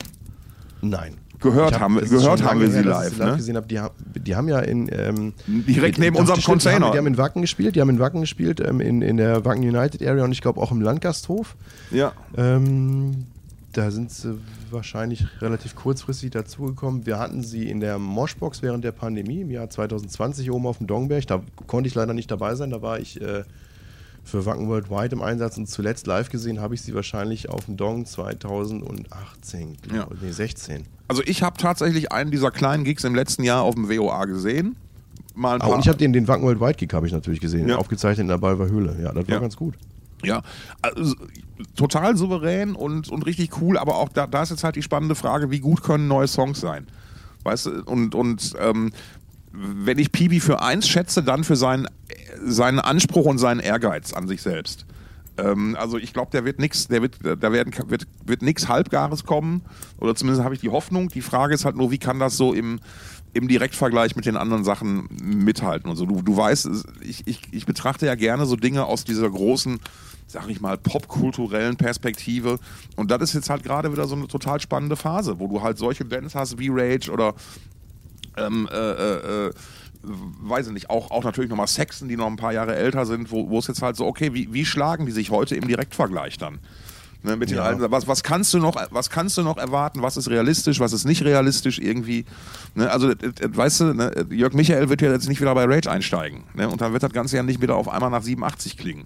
Nein. 0.81 1.15
Gehört 1.41 1.71
Ich 1.71 1.79
haben 1.79 1.95
gehört 1.97 2.43
haben 2.43 2.59
wir 2.59 2.67
sie 2.67 2.73
her, 2.75 2.81
ich 2.81 2.87
live, 2.87 3.17
ne? 3.19 3.35
gesehen 3.37 3.55
habe. 3.55 3.67
Die, 3.67 3.79
haben- 3.79 3.93
die 4.15 4.35
haben 4.35 4.47
ja 4.49 4.59
in 4.59 4.89
ähm, 4.91 5.33
Direkt 5.47 5.97
neben 5.97 6.15
unserem 6.17 6.41
stimmt, 6.41 6.61
Die 6.61 6.65
Container. 6.67 6.85
haben, 6.87 6.91
die 6.93 6.97
haben 6.97 7.07
in 7.07 7.17
Wacken 7.17 7.41
gespielt, 7.41 7.75
die 7.75 7.81
haben 7.81 7.89
in 7.89 7.99
Wacken 7.99 8.21
gespielt, 8.21 8.59
ähm, 8.59 8.81
in, 8.81 9.01
in 9.01 9.17
der 9.17 9.45
Wacken 9.45 9.61
United 9.63 10.01
Area 10.05 10.23
und 10.25 10.31
ich 10.31 10.41
glaube 10.41 10.59
auch 10.61 10.71
im 10.71 10.81
Landgasthof. 10.81 11.55
Ja. 11.91 12.11
Ähm, 12.37 13.25
da 13.71 13.91
sind 13.91 14.11
sie 14.11 14.37
wahrscheinlich 14.71 15.25
relativ 15.41 15.75
kurzfristig 15.75 16.31
dazugekommen. 16.31 17.05
Wir 17.05 17.19
hatten 17.19 17.43
sie 17.43 17.69
in 17.69 17.79
der 17.79 17.99
Moshbox 17.99 18.61
während 18.61 18.83
der 18.83 18.91
Pandemie 18.91 19.41
im 19.41 19.51
Jahr 19.51 19.69
2020 19.69 20.49
oben 20.51 20.65
auf 20.65 20.79
dem 20.79 20.87
Dongberg. 20.87 21.27
Da 21.27 21.41
konnte 21.67 21.87
ich 21.87 21.95
leider 21.95 22.13
nicht 22.13 22.31
dabei 22.31 22.55
sein. 22.55 22.71
Da 22.71 22.81
war 22.81 22.99
ich 22.99 23.21
äh, 23.21 23.43
für 24.29 24.45
Wacken 24.45 24.69
Worldwide 24.69 25.15
im 25.15 25.21
Einsatz 25.21 25.57
und 25.57 25.67
zuletzt 25.67 26.07
live 26.07 26.29
gesehen 26.29 26.61
habe 26.61 26.75
ich 26.75 26.81
sie 26.81 26.93
wahrscheinlich 26.95 27.49
auf 27.49 27.65
dem 27.65 27.75
Dong 27.77 28.05
2018, 28.05 29.77
Ja. 29.93 30.07
Nee, 30.21 30.31
16. 30.31 30.85
Also 31.07 31.21
ich 31.25 31.43
habe 31.43 31.57
tatsächlich 31.57 32.11
einen 32.11 32.31
dieser 32.31 32.51
kleinen 32.51 32.83
Gigs 32.83 33.03
im 33.03 33.15
letzten 33.15 33.43
Jahr 33.43 33.63
auf 33.63 33.75
dem 33.75 33.89
WOA 33.89 34.25
gesehen. 34.25 34.75
Mal 35.35 35.55
ein 35.55 35.61
Ah, 35.61 35.65
paar. 35.65 35.73
und 35.75 35.81
ich 35.81 35.87
habe 35.87 35.97
den, 35.97 36.13
den 36.13 36.27
Wacken 36.27 36.43
Worldwide 36.43 36.73
Gig 36.75 36.93
habe 36.93 37.07
ich 37.07 37.13
natürlich 37.13 37.39
gesehen, 37.39 37.67
Ja. 37.67 37.77
aufgezeichnet 37.77 38.23
in 38.25 38.27
der 38.27 38.37
Balver 38.37 38.67
Höhle. 38.69 38.97
Ja, 39.01 39.11
das 39.13 39.27
war 39.27 39.35
Ja. 39.35 39.39
ganz 39.39 39.55
gut. 39.55 39.75
Ja, 40.23 40.41
also, 40.81 41.15
total 41.77 42.17
souverän 42.17 42.75
und, 42.75 43.07
und 43.09 43.25
richtig 43.25 43.61
cool, 43.61 43.77
aber 43.77 43.95
auch 43.95 44.09
da, 44.09 44.27
da 44.27 44.43
ist 44.43 44.49
jetzt 44.49 44.65
halt 44.65 44.75
die 44.75 44.81
spannende 44.83 45.15
Frage, 45.15 45.49
wie 45.49 45.59
gut 45.61 45.81
können 45.81 46.09
neue 46.09 46.27
Songs 46.27 46.59
sein? 46.59 46.87
Weißt 47.43 47.67
du, 47.67 47.83
und, 47.85 48.15
und 48.15 48.53
ähm, 48.59 48.91
wenn 49.51 49.97
ich 49.97 50.11
Pibi 50.11 50.39
für 50.39 50.61
eins 50.61 50.87
schätze, 50.87 51.23
dann 51.23 51.43
für 51.43 51.55
seinen, 51.55 51.87
seinen 52.43 52.79
Anspruch 52.79 53.25
und 53.25 53.37
seinen 53.37 53.59
Ehrgeiz 53.59 54.13
an 54.13 54.27
sich 54.27 54.41
selbst. 54.41 54.85
Ähm, 55.37 55.75
also 55.79 55.97
ich 55.97 56.13
glaube, 56.13 56.31
der 56.31 56.45
wird 56.45 56.59
nichts, 56.59 56.87
der 56.87 57.01
wird, 57.01 57.17
da 57.23 57.51
werden, 57.51 57.73
wird, 57.87 58.07
wird 58.25 58.41
nichts 58.41 58.67
Halbgares 58.67 59.23
kommen. 59.23 59.63
Oder 59.97 60.15
zumindest 60.15 60.43
habe 60.43 60.53
ich 60.53 60.61
die 60.61 60.69
Hoffnung. 60.69 61.09
Die 61.09 61.21
Frage 61.21 61.53
ist 61.53 61.65
halt 61.65 61.75
nur, 61.75 61.91
wie 61.91 61.97
kann 61.97 62.19
das 62.19 62.37
so 62.37 62.53
im, 62.53 62.79
im 63.33 63.47
Direktvergleich 63.47 64.15
mit 64.15 64.25
den 64.25 64.37
anderen 64.37 64.63
Sachen 64.63 65.07
mithalten 65.21 65.89
und 65.89 65.97
so. 65.97 66.05
Du, 66.05 66.21
du 66.21 66.35
weißt, 66.35 66.69
ich, 67.01 67.27
ich, 67.27 67.41
ich 67.51 67.65
betrachte 67.65 68.05
ja 68.05 68.15
gerne 68.15 68.45
so 68.45 68.55
Dinge 68.55 68.85
aus 68.85 69.03
dieser 69.03 69.29
großen, 69.29 69.79
sag 70.27 70.49
ich 70.49 70.61
mal, 70.61 70.77
popkulturellen 70.77 71.77
Perspektive. 71.77 72.59
Und 72.95 73.11
das 73.11 73.21
ist 73.21 73.33
jetzt 73.33 73.49
halt 73.49 73.63
gerade 73.63 73.91
wieder 73.91 74.07
so 74.07 74.15
eine 74.15 74.27
total 74.27 74.59
spannende 74.59 74.95
Phase, 74.95 75.39
wo 75.39 75.47
du 75.47 75.61
halt 75.61 75.77
solche 75.77 76.05
Bands 76.05 76.35
hast 76.35 76.59
wie 76.59 76.69
Rage 76.71 77.11
oder 77.11 77.35
ähm, 78.37 78.67
äh, 78.71 78.75
äh, 78.75 79.47
äh, 79.47 79.51
weiß 80.03 80.67
ich 80.67 80.73
nicht, 80.73 80.89
auch, 80.89 81.11
auch 81.11 81.23
natürlich 81.23 81.49
nochmal 81.49 81.67
Sexen, 81.67 82.07
die 82.07 82.15
noch 82.17 82.27
ein 82.27 82.37
paar 82.37 82.53
Jahre 82.53 82.75
älter 82.75 83.05
sind, 83.05 83.31
wo, 83.31 83.57
es 83.59 83.67
jetzt 83.67 83.81
halt 83.81 83.95
so, 83.95 84.05
okay, 84.05 84.33
wie, 84.33 84.53
wie 84.53 84.65
schlagen 84.65 85.05
die 85.05 85.11
sich 85.11 85.29
heute 85.29 85.55
im 85.55 85.67
Direktvergleich 85.67 86.37
dann? 86.37 86.59
Ne, 87.21 87.35
mit 87.35 87.49
den 87.49 87.57
Ja. 87.57 87.63
alten, 87.63 87.91
was, 87.91 88.07
was, 88.07 88.23
kannst 88.23 88.53
du 88.53 88.59
noch, 88.59 88.77
was 88.91 89.09
kannst 89.09 89.37
du 89.37 89.41
noch 89.41 89.57
erwarten? 89.57 90.01
Was 90.01 90.15
ist 90.15 90.29
realistisch? 90.29 90.79
Was 90.79 90.93
ist 90.93 91.03
nicht 91.03 91.21
realistisch 91.25 91.77
irgendwie? 91.77 92.23
Ne, 92.75 92.89
also, 92.89 93.13
das- 93.13 93.33
das- 93.35 93.57
weißt 93.57 93.79
du, 93.81 93.93
ne, 93.93 94.25
Jörg 94.29 94.53
Michael 94.53 94.87
wird 94.87 95.01
ja 95.01 95.11
jetzt 95.11 95.27
nicht 95.27 95.41
wieder 95.41 95.53
bei 95.53 95.65
Rage 95.65 95.91
einsteigen. 95.91 96.45
Ne, 96.53 96.69
und 96.69 96.79
dann 96.79 96.93
wird 96.93 97.03
das 97.03 97.11
Ganze 97.11 97.35
ja 97.35 97.43
nicht 97.43 97.61
wieder 97.61 97.75
auf 97.75 97.89
einmal 97.89 98.09
nach 98.09 98.23
87 98.23 98.77
klingen. 98.77 99.03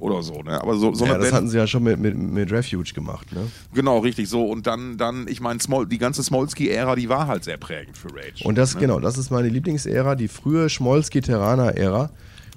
Oder 0.00 0.22
so. 0.22 0.42
Ne? 0.42 0.60
Aber 0.62 0.76
so, 0.76 0.94
so 0.94 1.04
Ja, 1.04 1.12
eine 1.14 1.18
das 1.20 1.30
Band- 1.30 1.34
hatten 1.36 1.48
sie 1.48 1.56
ja 1.58 1.66
schon 1.66 1.82
mit, 1.82 1.98
mit, 1.98 2.16
mit 2.16 2.52
Refuge 2.52 2.92
gemacht. 2.94 3.32
Ne? 3.32 3.40
Genau, 3.74 3.98
richtig 3.98 4.28
so. 4.28 4.44
Und 4.46 4.66
dann, 4.68 4.96
dann 4.96 5.26
ich 5.28 5.40
meine, 5.40 5.58
die 5.86 5.98
ganze 5.98 6.22
Smolsky-Ära, 6.22 6.94
die 6.94 7.08
war 7.08 7.26
halt 7.26 7.42
sehr 7.44 7.56
prägend 7.56 7.96
für 7.98 8.08
Rage. 8.08 8.44
Und 8.44 8.56
das, 8.56 8.78
genau, 8.78 9.00
das 9.00 9.18
ist 9.18 9.30
meine 9.30 9.48
Lieblingsära, 9.48 10.14
die 10.14 10.28
frühe 10.28 10.68
Schmolski-Terraner-Ära. 10.68 12.10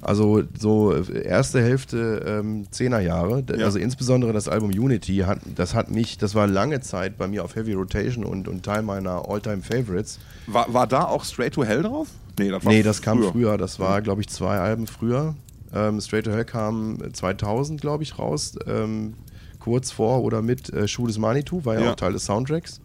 Also 0.03 0.41
so 0.57 0.93
erste 0.95 1.61
Hälfte 1.61 2.23
ähm, 2.41 2.65
10er 2.73 2.99
Jahre. 3.01 3.43
D- 3.43 3.59
Ja. 3.59 3.65
Also 3.65 3.77
insbesondere 3.77 4.33
das 4.33 4.47
Album 4.47 4.71
Unity, 4.71 5.17
hat, 5.27 5.39
das 5.55 5.75
hat 5.75 5.91
mich, 5.91 6.17
das 6.17 6.33
war 6.33 6.47
lange 6.47 6.81
Zeit 6.81 7.17
bei 7.19 7.27
mir 7.27 7.43
auf 7.43 7.55
Heavy 7.55 7.73
Rotation 7.73 8.25
und, 8.25 8.47
und 8.47 8.63
Teil 8.65 8.81
meiner 8.81 9.29
All-Time-Favorites. 9.29 10.19
War, 10.47 10.73
war 10.73 10.87
da 10.87 11.03
auch 11.05 11.23
Straight 11.23 11.53
to 11.53 11.63
Hell 11.63 11.83
drauf? 11.83 12.07
Nee, 12.39 12.49
das 12.49 12.65
war 12.65 12.71
Nee, 12.73 12.81
das 12.81 13.01
kam 13.03 13.21
früher. 13.21 13.57
Das 13.59 13.79
war, 13.79 14.01
glaube 14.01 14.21
ich, 14.21 14.29
zwei 14.29 14.57
Alben 14.57 14.87
früher. 14.87 15.35
Ähm, 15.73 16.01
Straight 16.01 16.25
to 16.25 16.31
Hell 16.31 16.45
kam 16.45 16.97
2000, 17.13 17.79
glaube 17.81 18.03
ich, 18.03 18.17
raus. 18.19 18.53
Ähm, 18.67 19.13
kurz 19.59 19.91
vor 19.91 20.23
oder 20.23 20.41
mit 20.41 20.69
äh, 20.73 20.87
Schuh 20.87 21.07
des 21.07 21.17
Manitou, 21.17 21.63
war 21.65 21.75
ja, 21.75 21.81
Ja. 21.81 21.91
auch 21.91 21.95
Teil 21.95 22.13
des 22.13 22.25
Soundtracks. 22.25 22.81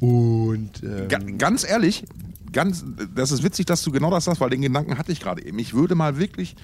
Und 0.00 0.82
ähm, 0.82 1.08
Ga 1.08 1.18
ganz 1.18 1.68
ehrlich, 1.68 2.04
ganz, 2.52 2.84
das 3.14 3.32
ist 3.32 3.42
witzig, 3.42 3.66
dass 3.66 3.82
du 3.82 3.90
genau 3.90 4.10
das 4.10 4.24
sagst, 4.24 4.40
weil 4.40 4.50
den 4.50 4.62
Gedanken 4.62 4.96
hatte 4.98 5.12
ich 5.12 5.20
gerade 5.20 5.44
eben. 5.44 5.58
Ich 5.58 5.74
würde 5.74 5.94
mal 5.94 6.18
wirklich 6.18 6.54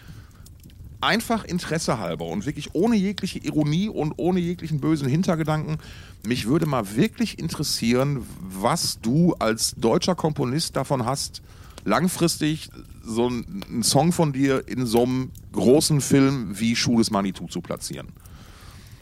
einfach 1.00 1.44
Interesse 1.44 1.98
halber 1.98 2.26
und 2.26 2.46
wirklich 2.46 2.74
ohne 2.74 2.96
jegliche 2.96 3.38
Ironie 3.40 3.88
und 3.88 4.14
ohne 4.16 4.40
jeglichen 4.40 4.80
bösen 4.80 5.06
Hintergedanken, 5.08 5.78
mich 6.26 6.46
würde 6.46 6.64
mal 6.64 6.96
wirklich 6.96 7.38
interessieren, 7.38 8.24
was 8.40 9.00
du 9.02 9.34
als 9.34 9.74
deutscher 9.76 10.14
Komponist 10.14 10.76
davon 10.76 11.04
hast, 11.04 11.42
langfristig 11.84 12.70
so 13.04 13.26
einen 13.26 13.82
Song 13.82 14.12
von 14.12 14.32
dir 14.32 14.66
in 14.66 14.86
so 14.86 15.02
einem 15.02 15.30
großen 15.52 16.00
Film 16.00 16.58
wie 16.58 16.76
Schuh 16.76 16.98
des 16.98 17.10
Manitou 17.10 17.46
zu 17.46 17.60
platzieren. 17.60 18.08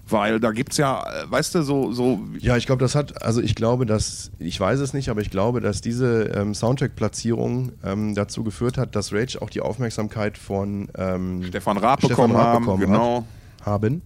Weil 0.08 0.40
da 0.40 0.50
gibt's 0.50 0.76
ja, 0.76 1.02
äh, 1.02 1.30
weißt 1.30 1.54
du, 1.54 1.62
so, 1.62 1.92
so 1.92 2.20
Ja, 2.38 2.56
ich 2.56 2.66
glaube, 2.66 2.80
das 2.80 2.94
hat, 2.94 3.22
also 3.22 3.40
ich 3.40 3.54
glaube, 3.54 3.86
dass, 3.86 4.30
ich 4.38 4.58
weiß 4.58 4.80
es 4.80 4.92
nicht, 4.92 5.08
aber 5.08 5.20
ich 5.20 5.30
glaube, 5.30 5.60
dass 5.60 5.80
diese 5.80 6.24
ähm, 6.34 6.54
Soundtrack-Platzierung 6.54 7.72
ähm, 7.84 8.14
dazu 8.14 8.44
geführt 8.44 8.78
hat, 8.78 8.94
dass 8.94 9.12
Rage 9.12 9.40
auch 9.40 9.48
die 9.48 9.60
Aufmerksamkeit 9.60 10.36
von 10.36 10.88
ähm, 10.96 11.42
Stefan 11.44 11.78
Raab 11.78 12.00
Stefan 12.00 12.16
bekommen 12.16 12.36
Raab 12.36 12.54
haben. 12.54 12.64
bekommen 12.64 12.80
genau. 12.80 13.24
hat, 13.60 13.66
haben 13.66 14.02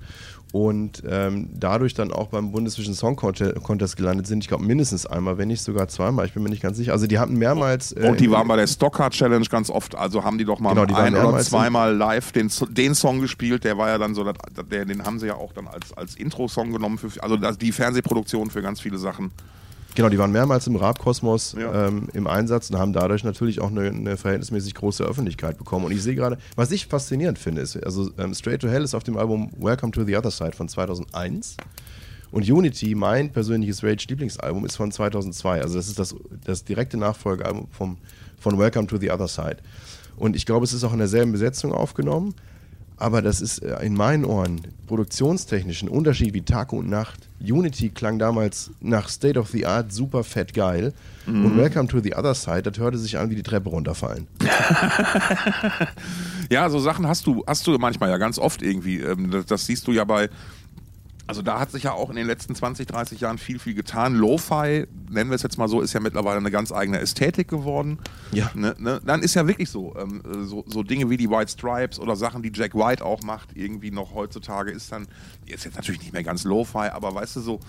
und 0.53 1.03
ähm, 1.07 1.51
dadurch 1.55 1.92
dann 1.94 2.12
auch 2.12 2.28
beim 2.28 2.53
Bundesvision 2.53 2.94
Song 2.94 3.16
Conte- 3.16 3.55
Contest 3.62 3.97
gelandet 3.97 4.26
sind. 4.26 4.42
Ich 4.42 4.49
glaube 4.49 4.64
mindestens 4.64 5.05
einmal, 5.05 5.36
wenn 5.38 5.49
nicht 5.49 5.61
sogar 5.62 5.88
zweimal. 5.88 6.24
Ich 6.26 6.32
bin 6.32 6.42
mir 6.42 6.49
nicht 6.51 6.62
ganz 6.62 6.76
sicher. 6.76 6.92
Also 6.92 7.07
die 7.07 7.18
hatten 7.18 7.36
mehrmals. 7.36 7.92
äh, 7.92 8.09
Und 8.09 8.20
die 8.20 8.30
waren 8.30 8.49
bei 8.49 8.57
der 8.57 8.66
Stockcar 8.66 9.11
Challenge 9.11 9.44
ganz 9.47 9.68
oft, 9.70 9.94
also 9.94 10.24
haben 10.24 10.38
die 10.38 10.44
doch 10.44 10.59
mal 10.61 10.70
Genau, 10.74 10.82
ein 10.97 11.12
oder 11.14 11.22
mehrmals 11.24 11.51
zweimal 11.51 11.94
live 11.94 12.32
den, 12.32 12.51
den 12.70 12.94
Song 12.94 13.20
gespielt, 13.20 13.64
der 13.64 13.76
war 13.76 13.88
ja 13.88 13.99
dann 13.99 14.14
so, 14.14 14.24
der, 14.24 14.84
den 14.84 15.05
haben 15.05 15.18
sie 15.18 15.26
ja 15.26 15.34
auch 15.34 15.53
dann 15.53 15.66
als, 15.68 15.92
als 15.92 16.14
Intro-Song 16.14 16.72
genommen, 16.72 16.99
für, 16.99 17.11
also 17.22 17.36
die 17.36 17.72
Fernsehproduktion 17.72 18.51
für 18.51 18.62
ganz 18.62 18.80
viele 18.80 18.99
Sachen. 18.99 19.32
Genau, 19.97 20.11
die 20.11 20.18
waren 20.18 20.30
mehrmals 20.30 20.66
im 20.66 20.76
Raab-Kosmos 20.76 21.57
Ja. 21.59 21.88
ähm, 21.88 22.09
im 22.12 22.26
Einsatz 22.26 22.70
und 22.70 22.78
haben 22.78 22.92
dadurch 22.92 23.24
natürlich 23.24 23.61
auch 23.61 23.70
eine, 23.70 23.88
eine 23.88 24.16
verhältnismäßig 24.18 24.74
große 24.74 25.03
Öffentlichkeit 25.03 25.57
bekommen. 25.57 25.86
Und 25.86 25.92
ich 25.92 26.03
sehe 26.03 26.14
gerade, 26.14 26.36
was 26.55 26.70
ich 26.70 26.86
faszinierend 26.86 27.38
finde, 27.38 27.62
ist, 27.62 27.82
also 27.82 28.11
ähm, 28.18 28.34
Straight 28.34 28.61
to 28.61 28.68
Hell 28.68 28.84
ist 28.84 28.94
auf 28.94 29.05
dem 29.05 29.16
Album 29.16 29.51
Welcome 29.59 29.92
to 29.92 30.05
the 30.05 30.16
Other 30.16 30.30
Side 30.30 30.53
von 30.53 30.68
2001. 30.68 31.57
Und 32.30 32.49
Unity, 32.49 32.94
mein 32.94 33.30
persönliches 33.32 33.82
Rage-Lieblingsalbum, 33.82 34.66
ist 34.66 34.76
von 34.76 34.92
2002. 34.92 35.62
Also 35.62 35.76
das 35.76 35.88
ist 35.88 35.99
das, 35.99 36.14
das 36.44 36.64
direkte 36.64 36.99
Nachfolgealbum 36.99 37.68
vom, 37.70 37.97
von 38.38 38.59
Welcome 38.59 38.88
to 38.88 38.99
the 38.99 39.11
Other 39.11 39.28
Side. 39.28 39.59
Und 40.16 40.36
ich 40.36 40.44
glaube, 40.44 40.64
es 40.64 40.74
ist 40.74 40.84
auch 40.84 40.92
in 40.92 40.99
derselben 40.99 41.32
Besetzung 41.32 41.72
aufgenommen. 41.72 42.34
Aber 42.99 43.20
das 43.22 43.40
ist 43.40 43.59
äh, 43.59 43.84
in 43.84 43.94
meinen 43.94 44.24
Ohren 44.24 44.61
produktionstechnisch 44.86 45.82
ein 45.82 45.88
Unterschied 45.88 46.32
wie 46.32 46.42
Tag 46.42 46.72
und 46.72 46.88
Nacht. 46.88 47.28
Unity 47.40 47.90
klang 47.90 48.18
damals 48.18 48.70
nach 48.80 49.09
State 49.09 49.38
of 49.38 49.51
the 49.51 49.66
Art 49.66 49.92
super 49.92 50.24
fett 50.24 50.55
geil. 50.55 50.94
Und 51.26 51.57
Welcome 51.57 51.88
to 51.88 51.99
the 52.01 52.14
Other 52.14 52.34
Side, 52.34 52.62
das 52.62 52.78
hörte 52.78 52.99
sich 52.99 53.18
an 53.18 53.30
wie 53.30 53.34
die 53.34 53.42
Treppe 53.42 53.68
runterfallen. 53.68 54.28
Ja, 56.51 56.70
so 56.70 56.78
Sachen 56.78 57.09
hast 57.09 57.26
du, 57.26 57.42
hast 57.47 57.66
du 57.66 57.76
manchmal 57.78 58.09
ja 58.11 58.18
ganz 58.18 58.38
oft 58.38 58.62
irgendwie. 58.62 59.01
Ähm, 59.01 59.44
das 59.47 59.66
siehst 59.66 59.86
du 59.88 59.92
ja 59.92 60.05
bei. 60.05 60.28
Also 61.27 61.43
da 61.43 61.59
hat 61.59 61.72
sich 61.72 61.85
ja 61.85 61.93
auch 61.93 62.09
in 62.11 62.16
den 62.16 62.27
letzten 62.27 62.55
20, 62.55 62.87
30 62.87 63.20
Jahren 63.20 63.39
viel, 63.39 63.59
viel 63.59 63.74
getan. 63.74 64.14
Lo-Fi, 64.14 64.87
nennen 65.11 65.31
wir 65.31 65.35
es 65.35 65.43
jetzt 65.43 65.59
mal 65.59 65.68
so, 65.68 65.81
ist 65.81 65.93
ja 65.93 66.01
mittlerweile 66.01 66.37
eine 66.37 66.51
ganz 66.51 66.70
eigene 66.72 67.01
Ästhetik 67.01 67.49
geworden. 67.49 67.99
Ja. 68.33 68.51
Ne, 68.55 68.77
ne? 68.79 69.01
Dann 69.05 69.22
ist 69.22 69.35
ja 69.35 69.47
wirklich 69.47 69.68
so, 69.68 69.95
ähm, 69.97 70.22
so, 70.45 70.64
so 70.68 70.83
Dinge 70.85 71.11
wie 71.11 71.16
die 71.16 71.29
White 71.29 71.51
Stripes 71.51 71.99
oder 71.99 72.14
Sachen, 72.14 72.43
die 72.43 72.53
Jack 72.55 72.74
White 72.74 73.05
auch 73.05 73.22
macht, 73.22 73.57
irgendwie 73.57 73.91
noch 73.91 74.14
heutzutage, 74.14 74.70
ist 74.70 74.93
dann, 74.93 75.09
ist 75.47 75.64
jetzt 75.64 75.77
natürlich 75.77 76.01
nicht 76.01 76.12
mehr 76.12 76.22
ganz 76.22 76.45
Lo-Fi, 76.45 76.91
aber 76.93 77.14
weißt 77.14 77.37
du 77.37 77.41
so, 77.41 77.61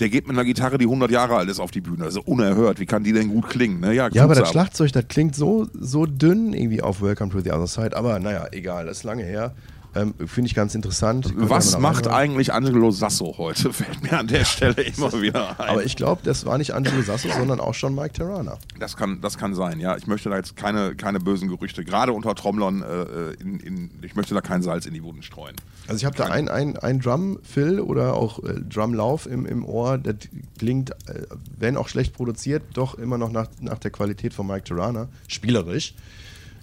der 0.00 0.08
geht 0.08 0.26
mit 0.26 0.36
einer 0.36 0.44
Gitarre, 0.44 0.78
die 0.78 0.84
100 0.84 1.10
Jahre 1.10 1.36
alt 1.36 1.48
ist, 1.48 1.60
auf 1.60 1.70
die 1.70 1.80
Bühne. 1.80 2.04
Also 2.04 2.22
unerhört, 2.22 2.78
wie 2.78 2.86
kann 2.86 3.04
die 3.04 3.12
denn 3.12 3.28
gut 3.28 3.48
klingen? 3.48 3.80
Ne? 3.80 3.94
Ja, 3.94 4.06
aber 4.06 4.12
tut's 4.14 4.38
das 4.38 4.50
Schlagzeug, 4.50 4.92
das 4.92 5.08
klingt 5.08 5.34
so, 5.34 5.66
so 5.72 6.06
dünn 6.06 6.52
irgendwie 6.52 6.82
auf 6.82 7.02
Welcome 7.02 7.32
to 7.32 7.40
the 7.40 7.50
Other 7.50 7.66
Side. 7.66 7.96
Aber 7.96 8.18
naja, 8.18 8.46
egal, 8.52 8.86
das 8.86 8.98
ist 8.98 9.04
lange 9.04 9.24
her. 9.24 9.54
Ähm, 9.96 10.14
Finde 10.26 10.48
ich 10.48 10.54
ganz 10.54 10.74
interessant. 10.74 11.32
Was 11.36 11.78
macht 11.78 12.06
eigentlich 12.06 12.52
Angelo 12.52 12.90
Sasso 12.90 13.34
heute? 13.38 13.72
Fällt 13.72 14.02
mir 14.02 14.18
an 14.18 14.26
der 14.26 14.44
Stelle 14.44 14.82
immer 14.82 15.10
wieder 15.22 15.58
ein. 15.58 15.68
Aber 15.70 15.84
ich 15.84 15.96
glaube, 15.96 16.20
das 16.22 16.44
war 16.44 16.58
nicht 16.58 16.72
Angelo 16.74 17.00
Sasso, 17.02 17.28
sondern 17.30 17.60
auch 17.60 17.74
schon 17.74 17.94
Mike 17.94 18.12
Terrana. 18.12 18.58
das, 18.78 18.96
kann, 18.96 19.20
das 19.22 19.38
kann 19.38 19.54
sein, 19.54 19.80
ja. 19.80 19.96
Ich 19.96 20.06
möchte 20.06 20.28
da 20.28 20.36
jetzt 20.36 20.54
keine, 20.56 20.94
keine 20.96 21.18
bösen 21.18 21.48
Gerüchte, 21.48 21.84
gerade 21.84 22.12
unter 22.12 22.34
Trommlern, 22.34 22.82
äh, 22.82 23.32
in, 23.40 23.58
in, 23.60 23.90
ich 24.02 24.14
möchte 24.14 24.34
da 24.34 24.42
kein 24.42 24.62
Salz 24.62 24.84
in 24.84 24.92
die 24.92 25.02
Wunden 25.02 25.22
streuen. 25.22 25.56
Also 25.88 25.98
ich 25.98 26.04
habe 26.04 26.16
da 26.16 26.26
ein, 26.26 26.48
ein, 26.48 26.76
ein 26.76 27.00
Drum-Fill 27.00 27.80
oder 27.80 28.14
auch 28.14 28.42
äh, 28.44 28.60
Drumlauf 28.60 29.26
im, 29.26 29.46
im 29.46 29.64
Ohr. 29.64 29.96
Das 29.96 30.16
klingt, 30.58 30.90
äh, 30.90 31.22
wenn 31.58 31.76
auch 31.76 31.88
schlecht 31.88 32.12
produziert, 32.12 32.62
doch 32.74 32.96
immer 32.96 33.16
noch 33.16 33.30
nach, 33.30 33.48
nach 33.60 33.78
der 33.78 33.92
Qualität 33.92 34.34
von 34.34 34.46
Mike 34.46 34.64
Terrana. 34.64 35.08
Spielerisch. 35.26 35.94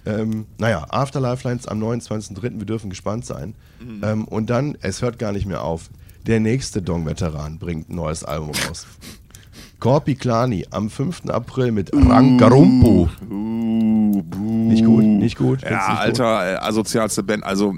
Ähm, 0.06 0.46
naja, 0.58 0.86
Afterlife 0.90 1.46
Lines 1.48 1.66
am 1.66 1.82
29.03. 1.82 2.58
Wir 2.58 2.66
dürfen 2.66 2.90
gespannt 2.90 3.24
sein. 3.24 3.54
Ähm, 4.02 4.24
und 4.26 4.50
dann, 4.50 4.76
es 4.80 5.02
hört 5.02 5.18
gar 5.18 5.32
nicht 5.32 5.46
mehr 5.46 5.62
auf. 5.62 5.88
Der 6.26 6.40
nächste 6.40 6.82
Dong-Veteran 6.82 7.58
bringt 7.58 7.90
ein 7.90 7.96
neues 7.96 8.24
Album 8.24 8.50
raus. 8.68 8.86
Corpi 9.80 10.14
Klani 10.14 10.66
am 10.70 10.88
5. 10.88 11.26
April 11.28 11.70
mit 11.72 11.90
Rangarumpu. 11.92 13.08
Uh, 13.30 14.22
buh. 14.22 14.70
Nicht 14.70 14.84
gut, 14.84 15.04
nicht 15.04 15.36
gut. 15.36 15.62
Ja, 15.62 15.68
nicht 15.70 16.00
alter, 16.00 16.54
äh, 16.54 16.56
asozialste 16.56 17.22
Band. 17.22 17.44
Also, 17.44 17.74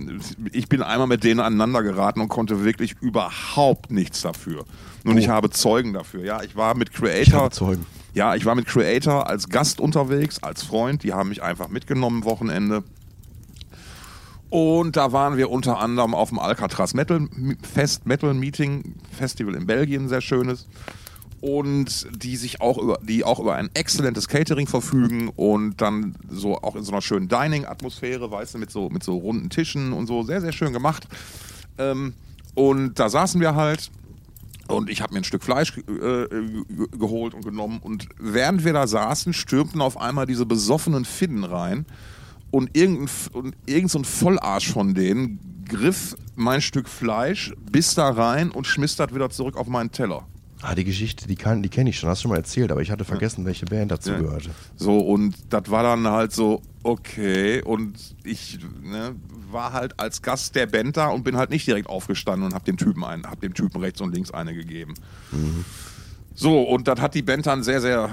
ich 0.53 0.68
bin 0.68 0.83
einmal 0.83 1.09
mit 1.09 1.24
denen 1.24 1.41
aneinander 1.41 1.83
geraten 1.83 2.20
und 2.20 2.29
konnte 2.29 2.64
wirklich 2.64 2.95
überhaupt 3.01 3.91
nichts 3.91 4.22
dafür. 4.22 4.64
Und 5.05 5.14
Oh. 5.14 5.18
ich 5.18 5.29
habe 5.29 5.51
Zeugen 5.51 5.93
dafür. 5.95 6.24
Ja, 6.24 6.43
ich 6.43 6.55
war 6.57 6.77
mit 6.77 6.91
Ich 6.91 6.95
Creator. 6.97 7.41
habe 7.43 7.51
Zeugen. 7.51 7.85
Ja, 8.16 8.34
ich 8.34 8.46
war 8.46 8.54
mit 8.54 8.64
Creator 8.64 9.28
als 9.28 9.50
Gast 9.50 9.78
unterwegs, 9.78 10.42
als 10.42 10.62
Freund. 10.62 11.02
Die 11.02 11.12
haben 11.12 11.28
mich 11.28 11.42
einfach 11.42 11.68
mitgenommen 11.68 12.24
Wochenende. 12.24 12.82
Und 14.48 14.96
da 14.96 15.12
waren 15.12 15.36
wir 15.36 15.50
unter 15.50 15.80
anderem 15.80 16.14
auf 16.14 16.30
dem 16.30 16.38
Alcatraz 16.38 16.94
Metal 16.94 17.28
Fest, 17.60 18.06
Metal 18.06 18.32
Meeting 18.32 18.94
Festival 19.12 19.54
in 19.54 19.66
Belgien, 19.66 20.08
sehr 20.08 20.22
schönes. 20.22 20.66
Und 21.42 22.08
die 22.10 22.36
sich 22.36 22.62
auch 22.62 22.78
über, 22.78 22.98
die 23.02 23.22
auch 23.22 23.38
über 23.38 23.54
ein 23.54 23.68
exzellentes 23.74 24.28
Catering 24.28 24.66
verfügen 24.66 25.28
und 25.36 25.82
dann 25.82 26.16
so 26.30 26.56
auch 26.56 26.74
in 26.74 26.84
so 26.84 26.92
einer 26.92 27.02
schönen 27.02 27.28
Dining-Atmosphäre, 27.28 28.30
weißt 28.30 28.54
du, 28.54 28.58
mit 28.58 28.70
so, 28.70 28.88
mit 28.88 29.04
so 29.04 29.18
runden 29.18 29.50
Tischen 29.50 29.92
und 29.92 30.06
so, 30.06 30.22
sehr, 30.22 30.40
sehr 30.40 30.52
schön 30.52 30.72
gemacht. 30.72 31.06
Ähm, 31.76 32.14
und 32.54 32.98
da 32.98 33.10
saßen 33.10 33.42
wir 33.42 33.56
halt 33.56 33.90
und 34.68 34.90
ich 34.90 35.00
habe 35.02 35.12
mir 35.14 35.20
ein 35.20 35.24
Stück 35.24 35.42
Fleisch 35.42 35.76
äh, 35.76 35.80
ge- 35.82 36.88
geholt 36.98 37.34
und 37.34 37.44
genommen. 37.44 37.78
Und 37.82 38.08
während 38.18 38.64
wir 38.64 38.72
da 38.72 38.86
saßen, 38.86 39.32
stürmten 39.32 39.80
auf 39.80 40.00
einmal 40.00 40.26
diese 40.26 40.46
besoffenen 40.46 41.04
Finnen 41.04 41.44
rein. 41.44 41.86
Und 42.50 42.76
irgendein, 42.76 43.08
und 43.32 43.56
irgend 43.66 43.90
so 43.90 43.98
ein 43.98 44.04
Vollarsch 44.04 44.70
von 44.72 44.94
denen 44.94 45.40
griff 45.68 46.14
mein 46.36 46.60
Stück 46.62 46.88
Fleisch, 46.88 47.52
biss 47.70 47.94
da 47.94 48.08
rein 48.08 48.50
und 48.50 48.66
schmiss 48.66 48.96
das 48.96 49.12
wieder 49.14 49.30
zurück 49.30 49.56
auf 49.56 49.66
meinen 49.66 49.90
Teller. 49.90 50.26
Ah, 50.62 50.74
die 50.74 50.84
Geschichte, 50.84 51.26
die, 51.28 51.34
kann, 51.36 51.62
die 51.62 51.68
kenne 51.68 51.90
ich 51.90 51.98
schon, 51.98 52.08
hast 52.08 52.20
du 52.20 52.22
schon 52.22 52.30
mal 52.30 52.38
erzählt, 52.38 52.70
aber 52.72 52.80
ich 52.80 52.90
hatte 52.90 53.04
vergessen, 53.04 53.44
welche 53.44 53.66
Band 53.66 53.90
dazu 53.90 54.10
Ja. 54.12 54.18
gehörte. 54.20 54.50
So, 54.76 54.98
und 55.00 55.34
das 55.50 55.70
war 55.70 55.82
dann 55.82 56.06
halt 56.08 56.32
so, 56.32 56.62
okay. 56.82 57.62
Und 57.62 58.14
ich 58.24 58.58
ne, 58.82 59.14
war 59.57 59.72
halt 59.72 59.98
als 59.98 60.20
Gast 60.20 60.54
der 60.54 60.66
Band 60.66 60.96
da 60.96 61.09
und 61.09 61.24
bin 61.24 61.36
halt 61.36 61.50
nicht 61.50 61.66
direkt 61.66 61.88
aufgestanden 61.88 62.46
und 62.46 62.54
hab 62.54 62.64
dem 62.66 62.76
Typen 62.76 63.02
einen, 63.02 63.26
hab 63.26 63.40
dem 63.40 63.54
Typen 63.54 63.80
rechts 63.80 64.00
und 64.02 64.14
links 64.14 64.30
eine 64.30 64.54
gegeben. 64.54 64.94
So, 66.34 66.62
und 66.62 66.86
das 66.86 67.00
hat 67.00 67.14
die 67.14 67.22
Band 67.22 67.46
dann 67.46 67.62
sehr, 67.62 67.80
sehr 67.80 68.11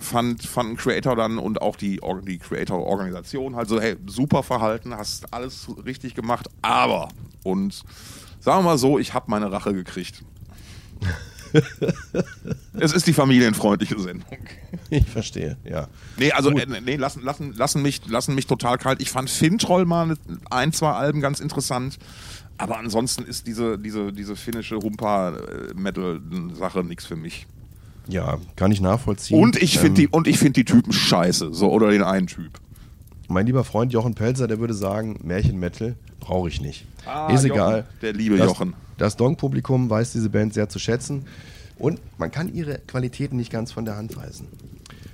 fand, 0.00 0.42
fanden 0.42 0.76
Creator 0.76 1.14
dann 1.14 1.38
und 1.38 1.62
auch 1.62 1.76
die, 1.76 2.00
die 2.26 2.38
Creator-Organisation 2.38 3.54
halt 3.54 3.68
so, 3.68 3.80
hey, 3.80 3.96
super 4.06 4.42
verhalten, 4.42 4.94
hast 4.96 5.32
alles 5.32 5.68
richtig 5.86 6.14
gemacht, 6.14 6.48
aber, 6.62 7.08
und 7.44 7.84
sagen 8.40 8.58
wir 8.60 8.70
mal 8.70 8.78
so, 8.78 8.98
ich 8.98 9.14
habe 9.14 9.30
meine 9.30 9.52
Rache 9.52 9.72
gekriegt. 9.74 10.24
Es 12.78 12.92
ist 12.92 13.06
die 13.06 13.12
familienfreundliche 13.12 13.98
Sendung. 13.98 14.28
Ich 14.90 15.08
verstehe, 15.08 15.56
ja. 15.64 15.88
Nee, 16.18 16.32
also 16.32 16.50
äh, 16.50 16.66
nee, 16.84 16.96
lassen, 16.96 17.22
lassen, 17.22 17.54
lassen, 17.56 17.80
mich, 17.80 18.06
lassen 18.08 18.34
mich 18.34 18.46
total 18.46 18.76
kalt. 18.76 19.00
Ich 19.00 19.10
fand 19.10 19.30
Fintroll 19.30 19.86
mal 19.86 20.18
ein, 20.50 20.72
zwei 20.74 20.90
Alben 20.90 21.22
ganz 21.22 21.40
interessant. 21.40 21.98
Aber 22.58 22.78
ansonsten 22.78 23.24
ist 23.24 23.46
diese, 23.46 23.78
diese, 23.78 24.12
diese 24.12 24.36
finnische 24.36 24.76
Humpa-Metal-Sache 24.76 26.84
nichts 26.84 27.06
für 27.06 27.16
mich. 27.16 27.46
Ja, 28.06 28.36
kann 28.56 28.70
ich 28.70 28.82
nachvollziehen. 28.82 29.42
Und 29.42 29.56
ich 29.56 29.78
finde 29.78 30.02
Ähm, 30.02 30.04
die, 30.08 30.08
und 30.08 30.28
ich 30.28 30.38
find 30.38 30.56
die 30.56 30.66
Typen 30.66 30.92
scheiße. 30.92 31.54
So, 31.54 31.70
oder 31.70 31.90
den 31.90 32.02
einen 32.02 32.26
Typ. 32.26 32.60
Mein 33.28 33.46
lieber 33.46 33.64
Freund 33.64 33.94
Jochen 33.94 34.14
Pelzer, 34.14 34.46
der 34.46 34.58
würde 34.58 34.74
sagen, 34.74 35.20
Märchenmetal 35.22 35.96
brauche 36.22 36.48
ich 36.48 36.60
nicht. 36.60 36.86
Ah, 37.04 37.32
ist 37.32 37.44
Jochen, 37.44 37.52
egal. 37.52 37.86
der 38.00 38.12
liebe 38.14 38.36
das, 38.36 38.46
Jochen. 38.46 38.74
Das 38.96 39.16
Dong-Publikum 39.16 39.90
weiß 39.90 40.12
diese 40.12 40.30
Band 40.30 40.54
sehr 40.54 40.68
zu 40.68 40.78
schätzen. 40.78 41.26
Und 41.78 42.00
man 42.16 42.30
kann 42.30 42.54
ihre 42.54 42.78
Qualitäten 42.78 43.36
nicht 43.36 43.50
ganz 43.50 43.72
von 43.72 43.84
der 43.84 43.96
Hand 43.96 44.16
weisen. 44.16 44.46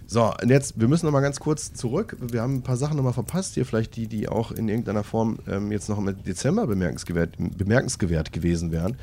So, 0.07 0.33
und 0.43 0.51
jetzt, 0.51 0.79
wir 0.79 0.89
müssen 0.89 1.07
noch 1.07 1.13
mal 1.13 1.21
ganz 1.21 1.41
kurz 1.41 1.73
zurück. 1.73 2.17
Wir 2.21 2.43
haben 2.43 2.57
ein 2.57 2.63
paar 2.63 2.77
Sachen 2.77 2.97
noch 2.97 3.05
mal 3.05 3.13
verpasst 3.13 3.55
hier, 3.55 3.65
vielleicht 3.65 3.97
die, 3.97 4.07
die 4.07 4.29
auch 4.29 4.53
in 4.53 4.69
irgendeiner 4.69 5.05
Form 5.05 5.39
ähm, 5.49 5.73
jetzt 5.73 5.89
noch 5.89 5.99
im 5.99 6.23
Dezember 6.23 6.67
bemerkenswert, 6.67 7.35
bemerkenswert 7.39 8.33
gewesen 8.33 8.71
wären. 8.71 8.97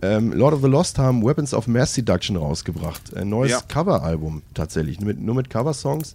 Ähm, 0.00 0.32
Lord 0.32 0.54
of 0.54 0.60
the 0.62 0.68
Lost 0.68 0.98
haben 0.98 1.24
Weapons 1.24 1.52
of 1.54 1.66
Mass 1.66 1.94
Seduction 1.94 2.36
rausgebracht. 2.36 3.16
Ein 3.16 3.30
neues 3.30 3.52
Ja. 3.52 3.60
Coveralbum 3.68 4.42
tatsächlich, 4.54 5.00
nur 5.00 5.08
mit, 5.08 5.20
nur 5.20 5.34
mit 5.34 5.50
Coversongs. 5.50 6.14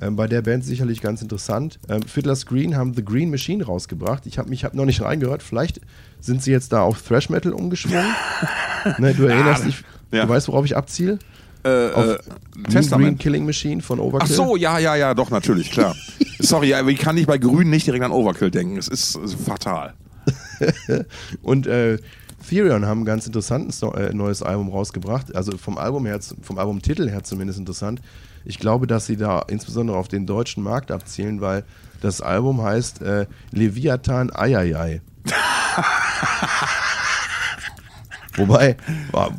Ähm, 0.00 0.16
bei 0.16 0.26
der 0.26 0.42
Band 0.42 0.64
sicherlich 0.64 1.00
ganz 1.00 1.22
interessant. 1.22 1.78
Ähm, 1.88 2.02
Fiddler's 2.02 2.46
Green 2.46 2.76
haben 2.76 2.94
The 2.94 3.04
Green 3.04 3.30
Machine 3.30 3.64
rausgebracht. 3.64 4.26
Ich 4.26 4.38
habe 4.38 4.50
mich 4.50 4.64
hab 4.64 4.74
noch 4.74 4.86
nicht 4.86 5.00
reingehört. 5.00 5.42
Vielleicht 5.42 5.80
sind 6.20 6.42
sie 6.42 6.50
jetzt 6.50 6.72
da 6.72 6.82
auf 6.82 7.02
Thrash 7.02 7.30
Metal 7.30 7.52
umgeschwungen. 7.52 8.04
ne, 8.98 9.14
du 9.14 9.24
erinnerst 9.24 9.66
dich, 9.66 9.84
ja. 10.10 10.24
du 10.24 10.28
weißt, 10.28 10.48
worauf 10.48 10.64
ich 10.64 10.76
abziele? 10.76 11.18
Äh, 11.64 11.90
Auf 11.92 12.04
äh, 12.04 12.18
Green 12.52 12.64
Testament. 12.64 13.20
Killing 13.20 13.46
Machine 13.46 13.80
von 13.80 13.98
Ach 13.98 14.04
Overkill. 14.04 14.36
so, 14.36 14.56
ja, 14.56 14.78
ja, 14.78 14.96
ja, 14.96 15.14
doch, 15.14 15.30
natürlich, 15.30 15.70
klar. 15.70 15.96
Sorry, 16.38 16.74
aber 16.74 16.90
ich 16.90 16.98
kann 16.98 17.14
nicht 17.14 17.26
bei 17.26 17.38
Grün 17.38 17.70
nicht 17.70 17.86
direkt 17.86 18.04
an 18.04 18.12
Overkill 18.12 18.50
denken. 18.50 18.76
Es 18.76 18.88
ist, 18.88 19.16
äh, 19.16 19.28
fatal. 19.28 19.94
Und 21.42 21.66
äh, 21.66 21.98
Therion 22.48 22.84
haben 22.84 23.02
ein 23.02 23.04
ganz 23.04 23.26
interessantes 23.26 23.82
äh, 23.82 24.12
neues 24.12 24.42
Album 24.42 24.68
rausgebracht. 24.68 25.34
Also 25.34 25.56
vom 25.56 25.78
Album 25.78 26.04
her, 26.04 26.20
vom 26.42 26.58
Albumtitel 26.58 27.08
her 27.08 27.24
zumindest 27.24 27.58
interessant. 27.58 28.00
Ich 28.44 28.58
glaube, 28.58 28.86
dass 28.86 29.06
sie 29.06 29.16
da 29.16 29.40
insbesondere 29.48 29.96
auf 29.96 30.08
den 30.08 30.26
deutschen 30.26 30.62
Markt 30.62 30.90
abzielen, 30.90 31.40
weil 31.40 31.64
das 32.00 32.20
Album 32.20 32.62
heißt 32.62 33.00
äh, 33.02 33.26
Leviathan 33.50 34.30
Ayayay. 34.30 35.00
Wobei, 38.36 38.76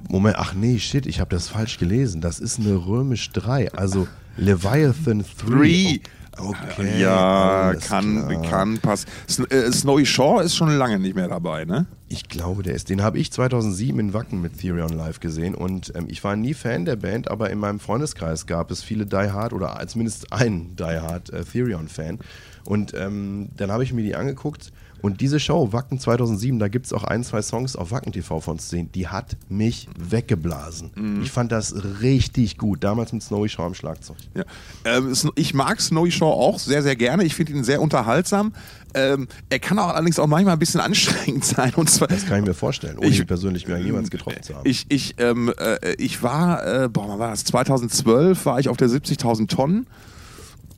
Moment, 0.07 0.37
ach 0.37 0.53
nee, 0.53 0.79
shit, 0.79 1.05
ich 1.05 1.19
habe 1.19 1.29
das 1.29 1.49
falsch 1.49 1.77
gelesen. 1.77 2.21
Das 2.21 2.39
ist 2.39 2.59
eine 2.59 2.73
römisch 2.75 3.29
3, 3.31 3.73
also 3.73 4.07
Leviathan 4.37 5.25
3. 5.37 5.45
Three. 5.45 5.99
Okay. 6.37 6.99
ja, 6.99 7.69
alles 7.69 7.85
kann, 7.85 8.27
klar. 8.27 8.41
kann 8.43 8.77
passen. 8.79 9.07
Äh, 9.49 9.71
Snowy 9.71 10.05
Shore 10.05 10.43
ist 10.43 10.55
schon 10.55 10.69
lange 10.69 10.99
nicht 10.99 11.15
mehr 11.15 11.27
dabei, 11.27 11.65
ne? 11.65 11.85
Ich 12.07 12.27
glaube, 12.27 12.61
der 12.61 12.75
ist. 12.75 12.89
Den 12.89 13.01
habe 13.01 13.17
ich 13.17 13.31
2007 13.31 13.99
in 13.99 14.13
Wacken 14.13 14.41
mit 14.41 14.59
Therion 14.59 14.89
live 14.89 15.19
gesehen 15.19 15.55
und 15.55 15.93
ähm, 15.95 16.05
ich 16.09 16.23
war 16.23 16.35
nie 16.35 16.53
Fan 16.53 16.85
der 16.85 16.97
Band, 16.97 17.29
aber 17.31 17.49
in 17.49 17.59
meinem 17.59 17.79
Freundeskreis 17.79 18.45
gab 18.45 18.69
es 18.69 18.83
viele 18.83 19.05
Die 19.05 19.15
Hard 19.15 19.53
oder 19.53 19.81
zumindest 19.87 20.31
einen 20.33 20.75
Die 20.75 20.83
Hard 20.83 21.31
äh, 21.31 21.43
Therion-Fan. 21.43 22.19
Und 22.65 22.93
ähm, 22.95 23.49
dann 23.57 23.71
habe 23.71 23.83
ich 23.83 23.93
mir 23.93 24.03
die 24.03 24.15
angeguckt 24.15 24.71
und 25.05 25.21
diese 25.21 25.39
Show, 25.39 25.71
Wacken 25.71 25.99
2007, 25.99 26.57
da 26.57 26.67
gibt 26.67 26.87
es 26.87 26.93
auch 26.93 27.03
ein, 27.03 27.23
zwei 27.23 27.41
Songs 27.43 27.75
auf 27.75 27.91
Wacken 27.91 28.11
TV 28.11 28.39
von 28.39 28.57
Szenen, 28.59 28.91
die 28.91 29.07
hat 29.07 29.37
mich 29.49 29.87
weggeblasen. 29.97 30.91
Mhm. 30.95 31.21
Ich 31.21 31.31
fand 31.31 31.51
das 31.51 31.75
richtig 32.01 32.57
gut, 32.57 32.83
damals 32.83 33.13
mit 33.13 33.21
Snowy 33.21 33.47
Shaw 33.47 33.65
am 33.67 33.73
Schlagzeug. 33.75 34.17
Ja. 34.33 34.43
Ähm, 34.83 35.13
ich 35.35 35.53
mag 35.53 35.79
Snowy 35.79 36.11
Shore 36.11 36.33
auch 36.35 36.57
sehr, 36.59 36.81
sehr 36.81 36.95
gerne. 36.95 37.23
Ich 37.23 37.35
finde 37.35 37.53
ihn 37.53 37.63
sehr 37.63 37.81
unterhaltsam. 37.81 38.53
Ähm, 38.95 39.27
er 39.49 39.59
kann 39.59 39.77
auch 39.77 39.89
allerdings 39.89 40.17
auch 40.19 40.27
manchmal 40.27 40.53
ein 40.53 40.59
bisschen 40.59 40.81
anstrengend 40.81 41.45
sein. 41.55 41.73
Und 41.75 41.89
zwar, 41.89 42.07
Das 42.07 42.25
kann 42.25 42.39
ich 42.39 42.45
mir 42.47 42.53
vorstellen, 42.53 42.97
ohne 42.97 43.07
Ich- 43.07 43.19
ihn 43.19 43.27
persönlich 43.27 43.67
mir 43.67 43.77
jemals 43.77 44.09
getroffen 44.09 44.41
zu 44.41 44.55
haben. 44.55 44.67
Ich, 44.67 44.85
ich, 44.89 45.15
ähm, 45.19 45.53
äh, 45.57 45.93
ich 45.97 46.23
war, 46.23 46.65
äh, 46.85 46.89
boah, 46.89 47.09
wann 47.09 47.19
war 47.19 47.29
das? 47.29 47.43
2012 47.43 48.45
war 48.45 48.59
ich 48.59 48.69
auf 48.69 48.77
der 48.77 48.89
70.000 48.89 49.47
Tonnen. 49.49 49.85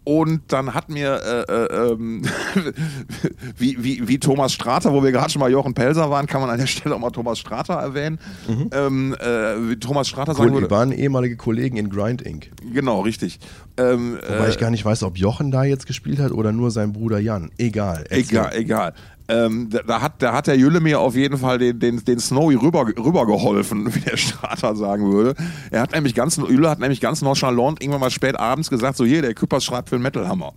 Und 0.08 0.54
dann 0.54 0.74
hat 0.74 0.88
mir, 0.88 1.20
äh, 1.22 1.52
äh, 1.52 1.92
ähm, 1.92 2.22
wie, 3.58 3.84
wie, 3.84 4.08
wie 4.08 4.20
Thomas 4.20 4.54
Strater, 4.54 4.94
wo 4.94 5.04
wir 5.04 5.12
gerade 5.12 5.30
schon 5.30 5.42
mal 5.42 5.52
Jochen 5.52 5.74
Pelser 5.74 6.10
waren, 6.10 6.28
kann 6.28 6.40
man 6.40 6.50
an 6.50 6.58
der 6.58 6.66
Stelle 6.66 6.96
auch 6.96 7.00
mal 7.00 7.10
Thomas 7.10 7.40
Strater 7.40 7.74
erwähnen. 7.74 8.18
Ähm, 8.72 9.18
äh, 9.20 9.26
wie 9.70 9.76
Thomas 9.76 10.08
Strater 10.08 10.34
sagen 10.34 10.46
Cool, 10.46 10.56
die 10.56 10.62
würde. 10.62 10.72
waren 10.74 10.94
ehemalige 10.94 11.36
Kollegen 11.36 11.76
in 11.76 11.90
Grind 11.90 12.22
Inc. 12.22 12.52
Genau, 12.72 13.02
richtig. 13.02 13.42
Ähm, 13.76 14.18
Wobei 14.26 14.46
äh, 14.46 14.50
ich 14.50 14.58
gar 14.58 14.70
nicht 14.72 14.86
weiß, 14.86 15.04
ob 15.04 15.18
Jochen 15.18 15.52
da 15.52 15.66
jetzt 15.66 15.88
gespielt 15.88 16.20
hat 16.20 16.32
oder 16.32 16.54
nur 16.54 16.72
sein 16.72 16.94
Bruder 16.94 17.20
Jan. 17.20 17.52
Egal. 17.58 18.06
erzähl. 18.10 18.20
Egal, 18.20 18.52
egal. 18.56 18.94
Ähm, 19.30 19.70
da, 19.70 19.80
da, 19.84 20.02
hat, 20.02 20.22
da 20.22 20.34
hat 20.34 20.48
der 20.48 20.58
Jülle 20.58 20.80
mir 20.80 21.00
auf 21.00 21.16
jeden 21.16 21.38
Fall 21.38 21.58
den, 21.58 21.80
den, 21.80 22.04
den 22.06 22.20
Snowy 22.20 22.56
rüber, 22.56 22.88
rübergeholfen, 22.88 23.94
wie 23.96 24.00
der 24.00 24.18
Strater 24.18 24.76
sagen 24.76 25.12
würde. 25.12 25.36
Er 25.70 25.82
hat 25.82 25.92
nämlich 25.92 26.16
ganz, 26.16 26.38
Jülle 26.38 26.70
hat 26.70 26.80
nämlich 26.80 27.02
ganz 27.02 27.22
nonchalant 27.22 27.82
irgendwann 27.82 28.02
mal 28.02 28.12
spät 28.12 28.40
abends 28.40 28.70
gesagt, 28.70 28.98
so 28.98 29.06
hier, 29.06 29.22
der 29.22 29.34
Küppers 29.34 29.66
schreibt 29.66 29.90
für 29.90 29.98
den 29.98 30.04
Metalhammer. 30.04 30.54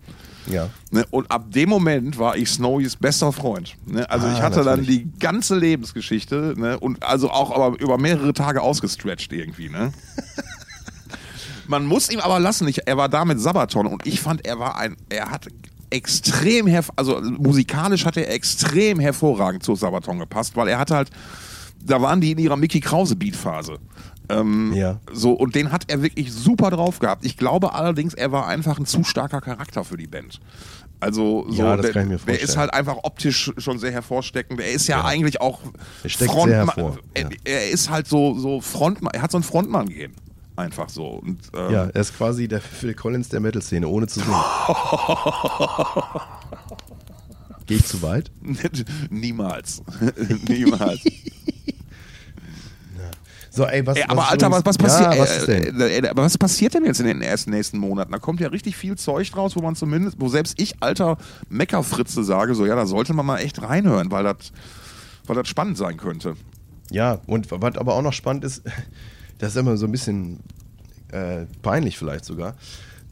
Ja. 0.46 0.68
Ne? 0.90 1.04
Und 1.10 1.30
ab 1.30 1.50
dem 1.50 1.68
Moment 1.68 2.18
war 2.18 2.36
ich 2.36 2.50
Snowys 2.50 2.96
bester 2.96 3.32
Freund. 3.32 3.76
Ne? 3.86 4.08
Also 4.10 4.26
Ah, 4.26 4.34
ich 4.34 4.42
hatte 4.42 4.62
dann 4.62 4.80
natürlich. 4.80 5.02
die 5.02 5.18
ganze 5.18 5.56
Lebensgeschichte 5.56 6.54
ne? 6.56 6.78
und 6.78 7.02
also 7.02 7.30
auch 7.30 7.50
aber 7.50 7.78
über 7.80 7.98
mehrere 7.98 8.32
Tage 8.32 8.62
ausgestretcht 8.62 9.32
irgendwie. 9.32 9.68
Ne? 9.68 9.92
Man 11.68 11.86
muss 11.86 12.10
ihm 12.10 12.20
aber 12.20 12.40
lassen, 12.40 12.66
ich, 12.66 12.86
er 12.86 12.96
war 12.96 13.08
da 13.08 13.24
mit 13.24 13.40
Sabaton 13.40 13.86
und 13.86 14.04
ich 14.06 14.20
fand, 14.20 14.44
er 14.44 14.58
war 14.58 14.76
ein, 14.76 14.96
er 15.08 15.30
hat 15.30 15.46
extrem, 15.90 16.66
also 16.96 17.20
musikalisch 17.20 18.04
hat 18.04 18.16
er 18.16 18.30
extrem 18.30 19.00
hervorragend 19.00 19.62
zu 19.62 19.74
Sabaton 19.74 20.18
gepasst, 20.18 20.56
weil 20.56 20.68
er 20.68 20.78
hat 20.78 20.90
halt, 20.90 21.10
da 21.84 22.00
waren 22.00 22.20
die 22.20 22.32
in 22.32 22.38
ihrer 22.38 22.56
Mickey 22.56 22.80
Krause 22.80 23.16
Beatphase. 23.16 23.78
Ähm, 24.28 24.72
Ja. 24.74 25.00
So, 25.12 25.32
und 25.32 25.54
den 25.54 25.72
hat 25.72 25.84
er 25.88 26.02
wirklich 26.02 26.32
super 26.32 26.70
drauf 26.70 26.98
gehabt. 26.98 27.24
Ich 27.24 27.36
glaube 27.36 27.74
allerdings, 27.74 28.14
er 28.14 28.32
war 28.32 28.46
einfach 28.46 28.78
ein 28.78 28.86
zu 28.86 29.04
starker 29.04 29.40
Charakter 29.40 29.84
für 29.84 29.96
die 29.96 30.06
Band. 30.06 30.40
Also 31.00 31.46
so, 31.48 31.62
Ja, 31.62 31.76
der, 31.76 31.92
der 31.92 32.40
ist 32.40 32.56
halt 32.56 32.74
einfach 32.74 32.98
optisch 33.02 33.50
schon 33.56 33.78
sehr 33.78 33.90
hervorsteckend. 33.90 34.60
Er 34.60 34.70
ist 34.70 34.86
ja, 34.86 35.04
eigentlich 35.04 35.40
auch 35.40 35.60
Er 36.02 36.10
steckt 36.10 36.32
hervor, 36.34 36.98
Er, 37.14 37.22
ja. 37.22 37.28
er 37.44 37.70
ist 37.70 37.88
halt 37.88 38.06
so, 38.06 38.38
so 38.38 38.60
Frontmann, 38.60 39.14
er 39.14 39.22
hat 39.22 39.32
so 39.32 39.38
ein 39.38 39.42
Frontmann-Gehen. 39.42 40.12
Einfach 40.60 40.88
so. 40.88 41.06
Und, 41.06 41.38
ähm, 41.54 41.72
Ja, 41.72 41.84
er 41.86 42.00
ist 42.00 42.16
quasi 42.16 42.46
der 42.48 42.60
Phil 42.60 42.94
Collins 42.94 43.28
der 43.30 43.40
Metal-Szene, 43.40 43.86
ohne 43.88 44.06
zu 44.06 44.20
singen. 44.20 44.34
Gehe 47.66 47.78
ich 47.78 47.86
zu 47.86 48.02
weit? 48.02 48.30
Niemals. 49.10 49.82
Niemals. 50.48 51.00
So, 53.52 53.64
ey, 53.66 53.84
was, 53.84 53.96
Ey, 53.96 54.04
was 54.04 54.10
aber 54.10 54.22
ist 54.22 54.28
Alter, 54.30 54.50
was, 54.52 54.60
übrigens- 54.60 54.66
was 54.66 54.78
passiert? 54.78 55.14
Ja, 55.14 55.20
was 55.20 55.36
ist 55.38 55.48
denn? 55.48 55.80
Äh, 55.80 55.98
äh, 55.98 56.08
aber 56.08 56.22
was 56.22 56.38
passiert 56.38 56.74
denn 56.74 56.84
jetzt 56.84 57.00
in 57.00 57.06
den 57.06 57.20
ersten 57.20 57.50
nächsten 57.50 57.78
Monaten? 57.78 58.12
Da 58.12 58.18
kommt 58.18 58.38
ja 58.40 58.48
richtig 58.48 58.76
viel 58.76 58.96
Zeug 58.96 59.36
raus, 59.36 59.56
wo 59.56 59.60
man 59.60 59.74
zumindest, 59.74 60.20
wo 60.20 60.28
selbst 60.28 60.60
ich 60.60 60.80
alter 60.80 61.16
Meckerfritze 61.48 62.22
sage, 62.22 62.54
so 62.54 62.64
ja, 62.64 62.76
da 62.76 62.86
sollte 62.86 63.12
man 63.12 63.26
mal 63.26 63.38
echt 63.38 63.60
reinhören, 63.60 64.10
weil 64.12 64.22
das, 64.22 64.52
weil 65.26 65.34
das 65.34 65.48
spannend 65.48 65.76
sein 65.78 65.96
könnte. 65.96 66.36
Ja, 66.92 67.18
und 67.26 67.50
was 67.50 67.76
aber 67.76 67.94
auch 67.94 68.02
noch 68.02 68.12
spannend 68.12 68.44
ist, 68.44 68.62
das 69.40 69.50
ist 69.50 69.56
immer 69.56 69.76
so 69.76 69.86
ein 69.86 69.92
bisschen 69.92 70.40
äh, 71.10 71.46
peinlich 71.62 71.98
vielleicht 71.98 72.24
sogar. 72.24 72.54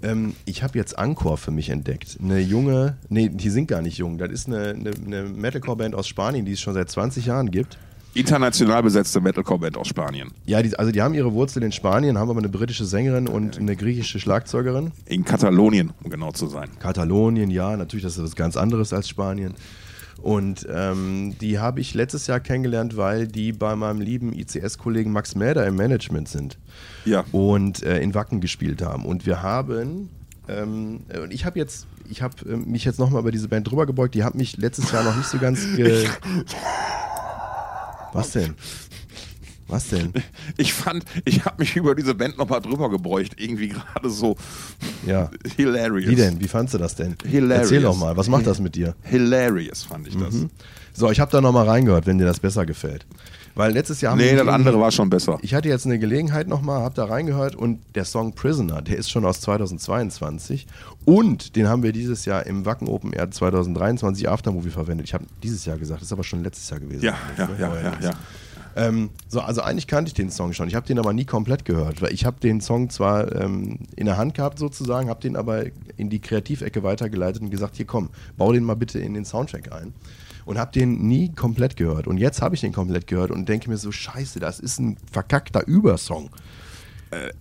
Ähm, 0.02 0.34
ich 0.44 0.62
habe 0.62 0.78
jetzt 0.78 0.98
Angkor 0.98 1.38
für 1.38 1.50
mich 1.50 1.70
entdeckt. 1.70 2.18
Eine 2.22 2.38
junge, 2.38 2.96
nee, 3.08 3.28
die 3.28 3.50
sind 3.50 3.66
gar 3.66 3.82
nicht 3.82 3.98
jung. 3.98 4.18
Das 4.18 4.30
ist 4.30 4.46
eine, 4.46 4.68
eine, 4.70 4.90
eine 5.04 5.22
Metalcore-Band 5.24 5.94
aus 5.94 6.06
Spanien, 6.06 6.44
die 6.44 6.52
es 6.52 6.60
schon 6.60 6.74
seit 6.74 6.88
20 6.88 7.26
Jahren 7.26 7.50
gibt. 7.50 7.78
International 8.14 8.82
besetzte 8.82 9.20
Metalcore-Band 9.20 9.76
aus 9.76 9.88
Spanien. 9.88 10.30
Ja, 10.46 10.62
die, 10.62 10.78
also 10.78 10.92
die 10.92 11.02
haben 11.02 11.14
ihre 11.14 11.32
Wurzeln 11.32 11.64
in 11.64 11.72
Spanien, 11.72 12.18
haben 12.18 12.30
aber 12.30 12.38
eine 12.38 12.48
britische 12.48 12.84
Sängerin 12.84 13.28
und 13.28 13.58
eine 13.58 13.76
griechische 13.76 14.20
Schlagzeugerin. 14.20 14.92
In 15.06 15.24
Katalonien, 15.24 15.92
um 16.02 16.10
genau 16.10 16.32
zu 16.32 16.46
sein. 16.46 16.68
Katalonien, 16.78 17.50
ja, 17.50 17.76
natürlich, 17.76 18.04
das 18.04 18.16
ist 18.16 18.22
was 18.22 18.36
ganz 18.36 18.56
anderes 18.56 18.92
als 18.92 19.08
Spanien. 19.08 19.54
Und 20.20 20.66
ähm, 20.70 21.36
die 21.40 21.58
habe 21.60 21.80
ich 21.80 21.94
letztes 21.94 22.26
Jahr 22.26 22.40
kennengelernt, 22.40 22.96
weil 22.96 23.28
die 23.28 23.52
bei 23.52 23.76
meinem 23.76 24.00
lieben 24.00 24.32
ICS-Kollegen 24.32 25.12
Max 25.12 25.34
Mäder 25.36 25.64
im 25.66 25.76
Management 25.76 26.28
sind 26.28 26.58
Ja. 27.04 27.24
und 27.32 27.82
äh, 27.84 28.00
in 28.00 28.14
Wacken 28.14 28.40
gespielt 28.40 28.82
haben. 28.82 29.04
Und 29.04 29.26
wir 29.26 29.42
haben, 29.42 30.10
ähm, 30.48 31.00
äh, 31.08 31.20
und 31.20 31.32
ich 31.32 31.44
habe 31.44 31.58
jetzt, 31.58 31.86
ich 32.10 32.20
habe 32.20 32.34
äh, 32.50 32.56
mich 32.56 32.84
jetzt 32.84 32.98
nochmal 32.98 33.20
über 33.22 33.30
diese 33.30 33.46
Band 33.48 33.70
drüber 33.70 33.86
gebeugt, 33.86 34.14
die 34.16 34.24
hat 34.24 34.34
mich 34.34 34.56
letztes 34.56 34.90
Jahr 34.90 35.04
noch 35.04 35.16
nicht 35.16 35.28
so 35.28 35.38
ganz 35.38 35.60
ge 35.76 36.08
Was 38.12 38.30
denn? 38.32 38.54
Was 39.68 39.88
denn? 39.88 40.12
Ich 40.56 40.72
fand, 40.72 41.04
ich 41.24 41.44
habe 41.44 41.56
mich 41.58 41.76
über 41.76 41.94
diese 41.94 42.14
Band 42.14 42.36
nochmal 42.38 42.60
drüber 42.60 42.90
gebeugt. 42.90 43.34
Irgendwie 43.40 43.68
gerade 43.68 44.08
so 44.10 44.36
Ja. 45.06 45.30
hilarious. 45.56 46.10
Wie 46.10 46.16
denn? 46.16 46.40
Wie 46.40 46.48
fandst 46.48 46.74
du 46.74 46.78
das 46.78 46.94
denn? 46.96 47.14
Hilarious. 47.24 47.70
Erzähl 47.70 47.82
doch 47.82 47.96
mal, 47.96 48.16
was 48.16 48.28
macht 48.28 48.46
das 48.46 48.60
mit 48.60 48.74
dir? 48.74 48.94
Hilarious 49.02 49.84
fand 49.84 50.08
ich 50.08 50.16
das. 50.16 50.34
So, 50.94 51.10
ich 51.10 51.20
habe 51.20 51.30
da 51.30 51.40
nochmal 51.40 51.68
reingehört, 51.68 52.06
wenn 52.06 52.18
dir 52.18 52.24
das 52.24 52.40
besser 52.40 52.66
gefällt. 52.66 53.06
Weil 53.54 53.72
letztes 53.72 54.00
Jahr 54.00 54.12
haben 54.12 54.18
Nee, 54.18 54.36
das 54.36 54.46
andere 54.46 54.78
war 54.80 54.90
schon 54.92 55.10
besser. 55.10 55.38
Ich 55.42 55.52
hatte 55.52 55.68
jetzt 55.68 55.84
eine 55.84 55.98
Gelegenheit 55.98 56.46
nochmal, 56.46 56.82
habe 56.82 56.94
da 56.94 57.04
reingehört 57.06 57.56
und 57.56 57.80
der 57.96 58.04
Song 58.04 58.32
Prisoner, 58.32 58.82
der 58.82 58.96
ist 58.98 59.10
schon 59.10 59.24
aus 59.24 59.40
2022 59.40 60.66
und 61.04 61.56
den 61.56 61.68
haben 61.68 61.82
wir 61.82 61.92
dieses 61.92 62.24
Jahr 62.24 62.46
im 62.46 62.64
Wacken 62.66 62.86
Open 62.88 63.12
Air 63.12 63.30
2023 63.30 64.28
Aftermovie 64.28 64.70
verwendet. 64.70 65.06
Ich 65.08 65.14
habe 65.14 65.24
dieses 65.42 65.64
Jahr 65.64 65.76
gesagt, 65.78 66.00
das 66.02 66.08
ist 66.08 66.12
aber 66.12 66.24
schon 66.24 66.42
letztes 66.44 66.70
Jahr 66.70 66.78
gewesen. 66.80 67.04
Ja, 67.04 67.16
ja, 67.36 67.46
Ne? 67.46 67.56
ja, 67.58 67.74
ja, 67.80 67.92
ja. 68.00 68.10
Ähm, 68.78 69.10
so, 69.28 69.40
also 69.40 69.60
eigentlich 69.60 69.86
kannte 69.86 70.08
ich 70.08 70.14
den 70.14 70.30
Song 70.30 70.52
schon. 70.52 70.68
Ich 70.68 70.74
habe 70.74 70.86
den 70.86 70.98
aber 70.98 71.12
nie 71.12 71.24
komplett 71.24 71.64
gehört, 71.64 72.00
weil 72.00 72.12
ich 72.12 72.24
habe 72.24 72.38
den 72.40 72.60
Song 72.60 72.90
zwar 72.90 73.34
ähm, 73.34 73.80
in 73.96 74.06
der 74.06 74.16
Hand 74.16 74.34
gehabt 74.34 74.58
sozusagen, 74.58 75.08
habe 75.08 75.20
den 75.20 75.36
aber 75.36 75.64
in 75.96 76.10
die 76.10 76.20
Kreativecke 76.20 76.82
weitergeleitet 76.82 77.42
und 77.42 77.50
gesagt, 77.50 77.76
hier 77.76 77.86
komm, 77.86 78.10
bau 78.36 78.52
den 78.52 78.64
mal 78.64 78.76
bitte 78.76 79.00
in 79.00 79.14
den 79.14 79.24
Soundtrack 79.24 79.72
ein. 79.72 79.92
Und 80.44 80.58
habe 80.58 80.72
den 80.72 81.08
nie 81.08 81.30
komplett 81.34 81.76
gehört. 81.76 82.06
Und 82.06 82.16
jetzt 82.18 82.40
habe 82.40 82.54
ich 82.54 82.60
den 82.62 82.72
komplett 82.72 83.06
gehört 83.06 83.30
und 83.30 83.48
denke 83.48 83.68
mir 83.68 83.76
so, 83.76 83.92
scheiße, 83.92 84.38
das 84.40 84.60
ist 84.60 84.78
ein 84.78 84.96
verkackter 85.12 85.66
Übersong. 85.66 86.30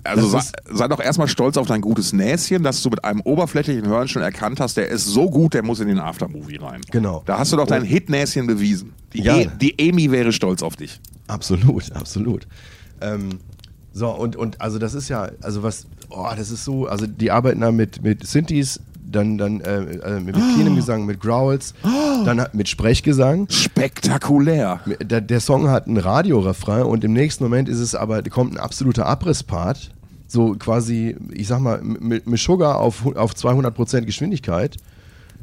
Also 0.03 0.29
sei, 0.29 0.41
sei 0.71 0.87
doch 0.87 0.99
erstmal 0.99 1.27
stolz 1.27 1.57
auf 1.57 1.67
dein 1.67 1.81
gutes 1.81 2.13
Näschen, 2.13 2.63
dass 2.63 2.81
du 2.81 2.89
mit 2.89 3.03
einem 3.03 3.21
oberflächlichen 3.21 3.85
Hören 3.85 4.07
schon 4.07 4.21
erkannt 4.21 4.59
hast, 4.59 4.77
der 4.77 4.87
ist 4.87 5.05
so 5.05 5.29
gut, 5.29 5.53
der 5.53 5.63
muss 5.63 5.79
in 5.81 5.89
den 5.89 5.99
Aftermovie 5.99 6.55
rein. 6.57 6.81
Genau. 6.89 7.23
Da 7.25 7.37
hast 7.37 7.51
du 7.51 7.57
doch 7.57 7.67
dein 7.67 7.83
Hit-Näschen 7.83 8.47
bewiesen. 8.47 8.93
Die, 9.13 9.21
Ja. 9.23 9.37
e 9.37 9.49
die 9.59 9.75
Amy 9.79 10.09
wäre 10.11 10.31
stolz 10.31 10.63
auf 10.63 10.75
dich. 10.77 11.01
Absolut, 11.27 11.91
absolut. 11.95 12.47
Ähm, 13.01 13.39
so, 13.93 14.09
und, 14.09 14.35
und 14.35 14.61
also 14.61 14.79
das 14.79 14.93
ist 14.93 15.09
ja, 15.09 15.29
also 15.41 15.63
was, 15.63 15.87
oh, 16.09 16.27
das 16.35 16.51
ist 16.51 16.63
so, 16.63 16.87
also 16.87 17.07
die 17.07 17.31
arbeiten 17.31 17.61
da 17.61 17.71
mit, 17.71 18.03
mit 18.03 18.25
Synthes, 18.27 18.79
dann, 19.09 19.37
dann 19.37 19.61
äh, 19.61 19.79
äh, 19.79 20.19
mit 20.19 20.35
cleanem 20.35 20.75
Gesang, 20.75 21.05
mit 21.05 21.19
Growls, 21.21 21.73
dann 22.25 22.41
hat- 22.41 22.53
mit 22.53 22.67
Sprechgesang. 22.67 23.47
Spektakulär. 23.49 24.81
Der, 25.01 25.21
der 25.21 25.39
Song 25.39 25.69
hat 25.69 25.87
einen 25.87 25.97
Radiorefrain 25.97 26.83
und 26.83 27.03
im 27.03 27.13
nächsten 27.13 27.43
Moment 27.43 27.69
ist 27.69 27.79
es 27.79 27.95
aber, 27.95 28.21
kommt 28.23 28.53
ein 28.53 28.59
absoluter 28.59 29.05
Abrisspart. 29.05 29.91
So 30.27 30.55
quasi, 30.55 31.15
ich 31.31 31.47
sag 31.47 31.61
mal, 31.61 31.81
mit, 31.81 32.27
mit 32.27 32.39
Sugar 32.39 32.77
auf, 32.79 33.05
auf 33.15 33.33
200% 33.33 34.01
Geschwindigkeit. 34.01 34.75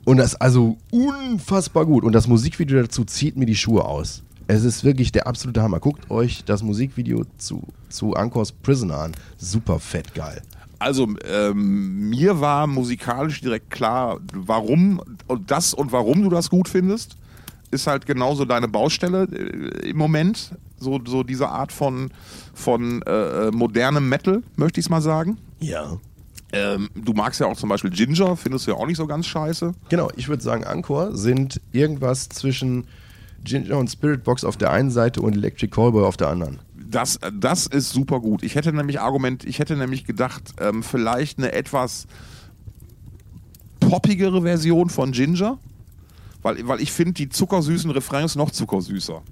Und 0.04 0.18
das 0.18 0.34
ist 0.34 0.42
also 0.42 0.76
unfassbar 0.90 1.86
gut. 1.86 2.04
Und 2.04 2.12
das 2.12 2.28
Musikvideo 2.28 2.82
dazu 2.82 3.04
zieht 3.06 3.36
mir 3.38 3.46
die 3.46 3.56
Schuhe 3.56 3.84
aus. 3.86 4.22
Es 4.46 4.64
ist 4.64 4.84
wirklich 4.84 5.10
der 5.12 5.26
absolute 5.26 5.62
Hammer. 5.62 5.80
Guckt 5.80 6.10
euch 6.10 6.44
das 6.44 6.62
Musikvideo 6.62 7.24
zu, 7.38 7.62
zu 7.88 8.14
Ankors 8.14 8.52
Prisoner 8.52 8.98
an. 8.98 9.12
Super 9.38 9.78
fett 9.78 10.14
geil. 10.14 10.42
Also 10.78 11.08
ähm, 11.26 12.10
mir 12.10 12.40
war 12.40 12.66
musikalisch 12.66 13.40
direkt 13.40 13.70
klar, 13.70 14.18
warum 14.34 15.00
und 15.28 15.50
das 15.50 15.72
und 15.72 15.92
warum 15.92 16.22
du 16.22 16.28
das 16.28 16.50
gut 16.50 16.68
findest, 16.68 17.16
ist 17.70 17.86
halt 17.86 18.04
genauso 18.04 18.44
deine 18.44 18.68
Baustelle 18.68 19.24
äh, 19.24 19.88
im 19.88 19.96
Moment. 19.96 20.50
So, 20.78 21.00
so 21.06 21.22
diese 21.22 21.48
Art 21.48 21.72
von, 21.72 22.10
von 22.52 23.00
äh, 23.02 23.50
modernem 23.50 24.08
Metal, 24.08 24.42
möchte 24.56 24.80
ich 24.80 24.86
es 24.86 24.90
mal 24.90 25.00
sagen. 25.00 25.38
Ja. 25.60 25.96
Ähm, 26.52 26.90
du 26.94 27.14
magst 27.14 27.40
ja 27.40 27.46
auch 27.46 27.56
zum 27.56 27.70
Beispiel 27.70 27.90
Ginger, 27.90 28.36
findest 28.36 28.66
du 28.66 28.72
ja 28.72 28.76
auch 28.76 28.86
nicht 28.86 28.98
so 28.98 29.06
ganz 29.06 29.26
scheiße. 29.26 29.72
Genau, 29.88 30.10
ich 30.16 30.28
würde 30.28 30.42
sagen, 30.42 30.64
Ankor 30.64 31.16
sind 31.16 31.60
irgendwas 31.72 32.28
zwischen 32.28 32.86
Ginger 33.44 33.78
und 33.78 33.88
Spiritbox 33.88 34.44
auf 34.44 34.56
der 34.56 34.70
einen 34.70 34.90
Seite 34.90 35.20
und 35.20 35.34
Electric 35.34 35.70
Callboy 35.70 36.04
auf 36.04 36.16
der 36.16 36.28
anderen. 36.28 36.58
Das, 36.90 37.18
das 37.32 37.66
ist 37.66 37.90
super 37.90 38.20
gut. 38.20 38.42
Ich 38.42 38.54
hätte 38.54 38.72
nämlich 38.72 39.00
Argument, 39.00 39.44
ich 39.44 39.58
hätte 39.58 39.76
nämlich 39.76 40.04
gedacht, 40.04 40.54
ähm, 40.60 40.82
vielleicht 40.82 41.38
eine 41.38 41.52
etwas 41.52 42.06
poppigere 43.80 44.42
Version 44.42 44.90
von 44.90 45.12
Ginger. 45.12 45.58
Weil, 46.42 46.68
weil 46.68 46.80
ich 46.80 46.92
finde 46.92 47.14
die 47.14 47.30
zuckersüßen 47.30 47.90
Refrains 47.90 48.36
noch 48.36 48.50
zuckersüßer. 48.50 49.22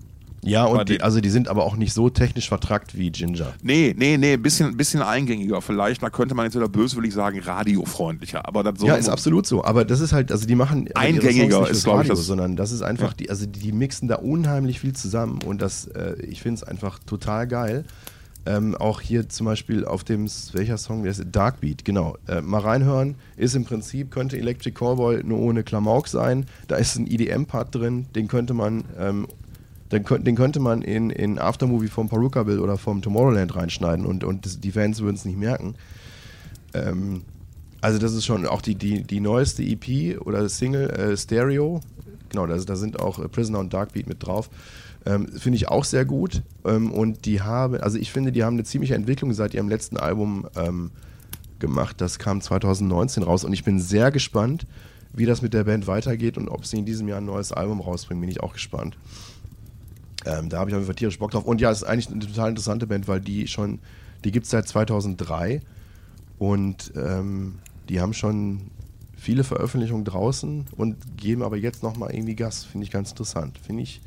Ja, 0.44 0.64
und 0.64 0.88
die, 0.88 1.00
also 1.00 1.20
die 1.20 1.30
sind 1.30 1.46
aber 1.48 1.64
auch 1.64 1.76
nicht 1.76 1.92
so 1.92 2.10
technisch 2.10 2.48
vertrackt 2.48 2.98
wie 2.98 3.10
Ginger. 3.12 3.52
Nee, 3.62 3.94
nee, 3.96 4.16
nee, 4.18 4.32
ein 4.32 4.42
bisschen, 4.42 4.76
bisschen 4.76 5.00
eingängiger. 5.00 5.62
Vielleicht, 5.62 6.02
da 6.02 6.10
könnte 6.10 6.34
man 6.34 6.46
jetzt 6.46 6.56
wieder 6.56 6.68
böswillig 6.68 7.14
sagen, 7.14 7.38
radiofreundlicher. 7.40 8.46
Aber 8.46 8.62
das 8.64 8.78
soll 8.80 8.88
Ja, 8.88 8.96
ist 8.96 9.08
absolut 9.08 9.46
so. 9.46 9.64
Aber 9.64 9.84
das 9.84 10.00
ist 10.00 10.12
halt, 10.12 10.32
also 10.32 10.46
die 10.46 10.54
machen 10.56 10.86
halt 10.86 10.96
Eingängiger 10.96 11.60
nicht 11.60 11.70
ist, 11.70 11.82
fürs 11.82 11.84
glaub 11.84 12.02
ich, 12.02 12.08
das- 12.08 12.26
sondern 12.26 12.56
das 12.56 12.72
ist 12.72 12.82
einfach 12.82 13.10
Ja. 13.10 13.16
die, 13.20 13.30
also 13.30 13.46
die 13.46 13.72
mixen 13.72 14.08
da 14.08 14.16
unheimlich 14.16 14.80
viel 14.80 14.94
zusammen 14.94 15.38
und 15.44 15.62
das, 15.62 15.86
äh, 15.86 16.14
ich 16.22 16.42
finde 16.42 16.56
es 16.56 16.64
einfach 16.64 16.98
total 16.98 17.46
geil. 17.46 17.84
Ähm, 18.44 18.74
auch 18.74 19.00
hier 19.00 19.28
zum 19.28 19.46
Beispiel 19.46 19.84
auf 19.84 20.02
dem, 20.02 20.26
welcher 20.54 20.76
Song, 20.76 21.04
der 21.04 21.12
ist 21.12 21.22
Darkbeat, 21.30 21.84
genau. 21.84 22.16
Äh, 22.26 22.40
mal 22.40 22.58
reinhören, 22.60 23.14
ist 23.36 23.54
im 23.54 23.64
Prinzip, 23.64 24.10
könnte 24.10 24.36
Electric 24.36 24.74
Callboy 24.76 25.22
nur 25.22 25.38
ohne 25.38 25.62
Klamauk 25.62 26.08
sein. 26.08 26.46
Da 26.66 26.74
ist 26.74 26.96
ein 26.96 27.06
EDM-Part 27.06 27.72
drin, 27.72 28.06
den 28.16 28.26
könnte 28.26 28.52
man, 28.52 28.82
ähm, 28.98 29.28
den, 29.92 30.04
könnt- 30.04 30.26
den 30.26 30.34
könnte 30.36 30.58
man 30.60 30.82
in, 30.82 31.10
in 31.10 31.38
Aftermovie 31.38 31.88
vom 31.88 32.08
Paruka 32.08 32.42
Bill 32.42 32.58
oder 32.60 32.78
vom 32.78 33.02
Tomorrowland 33.02 33.54
reinschneiden 33.54 34.06
und, 34.06 34.24
und 34.24 34.64
die 34.64 34.72
Fans 34.72 35.00
würden 35.00 35.16
es 35.16 35.24
nicht 35.24 35.38
merken. 35.38 35.74
Ähm, 36.74 37.22
also 37.80 37.98
das 37.98 38.12
ist 38.14 38.24
schon 38.24 38.46
auch 38.46 38.62
die, 38.62 38.74
die, 38.74 39.02
die 39.02 39.20
neueste 39.20 39.62
EP 39.62 40.20
oder 40.24 40.48
Single, 40.48 40.90
äh, 40.90 41.16
Stereo. 41.16 41.80
Genau, 42.30 42.46
da, 42.46 42.56
da 42.56 42.76
sind 42.76 43.00
auch 43.00 43.18
äh, 43.18 43.28
Prisoner 43.28 43.58
und 43.58 43.74
Darkbeat 43.74 44.08
mit 44.08 44.24
drauf. 44.24 44.48
Ähm, 45.04 45.26
finde 45.28 45.56
ich 45.56 45.68
auch 45.68 45.84
sehr 45.84 46.04
gut. 46.04 46.42
Ähm, 46.64 46.90
und 46.92 47.26
die 47.26 47.42
haben, 47.42 47.74
also 47.76 47.98
ich 47.98 48.12
finde, 48.12 48.32
die 48.32 48.44
haben 48.44 48.54
eine 48.54 48.64
ziemliche 48.64 48.94
Entwicklung 48.94 49.32
seit 49.32 49.52
ihrem 49.52 49.68
letzten 49.68 49.96
Album 49.96 50.46
ähm, 50.56 50.90
gemacht. 51.58 52.00
Das 52.00 52.18
kam 52.18 52.40
2019 52.40 53.22
raus 53.24 53.44
und 53.44 53.52
ich 53.52 53.64
bin 53.64 53.80
sehr 53.80 54.10
gespannt, 54.10 54.66
wie 55.12 55.26
das 55.26 55.42
mit 55.42 55.52
der 55.52 55.64
Band 55.64 55.86
weitergeht 55.86 56.38
und 56.38 56.48
ob 56.48 56.64
sie 56.64 56.78
in 56.78 56.86
diesem 56.86 57.08
Jahr 57.08 57.18
ein 57.18 57.26
neues 57.26 57.52
Album 57.52 57.80
rausbringen, 57.80 58.20
bin 58.20 58.30
ich 58.30 58.40
auch 58.42 58.54
gespannt. 58.54 58.96
Ähm, 60.24 60.48
da 60.48 60.58
habe 60.58 60.70
ich 60.70 60.74
auf 60.74 60.80
jeden 60.80 60.86
Fall 60.86 60.94
tierisch 60.94 61.18
Bock 61.18 61.30
drauf. 61.30 61.44
Und 61.44 61.60
ja, 61.60 61.70
es 61.70 61.82
ist 61.82 61.84
eigentlich 61.84 62.08
eine 62.08 62.20
total 62.20 62.50
interessante 62.50 62.86
Band, 62.86 63.08
weil 63.08 63.20
die 63.20 63.46
schon, 63.48 63.80
die 64.24 64.30
gibt 64.30 64.44
es 64.44 64.50
seit 64.50 64.68
2003 64.68 65.60
und 66.38 66.92
ähm, 66.96 67.58
die 67.88 68.00
haben 68.00 68.12
schon 68.12 68.70
viele 69.16 69.44
Veröffentlichungen 69.44 70.04
draußen 70.04 70.66
und 70.76 71.16
geben 71.16 71.42
aber 71.42 71.56
jetzt 71.56 71.82
nochmal 71.82 72.14
irgendwie 72.14 72.34
Gas. 72.34 72.64
Finde 72.64 72.84
ich 72.84 72.90
ganz 72.90 73.10
interessant. 73.10 73.58
Finde 73.58 73.82
ich 73.82 74.00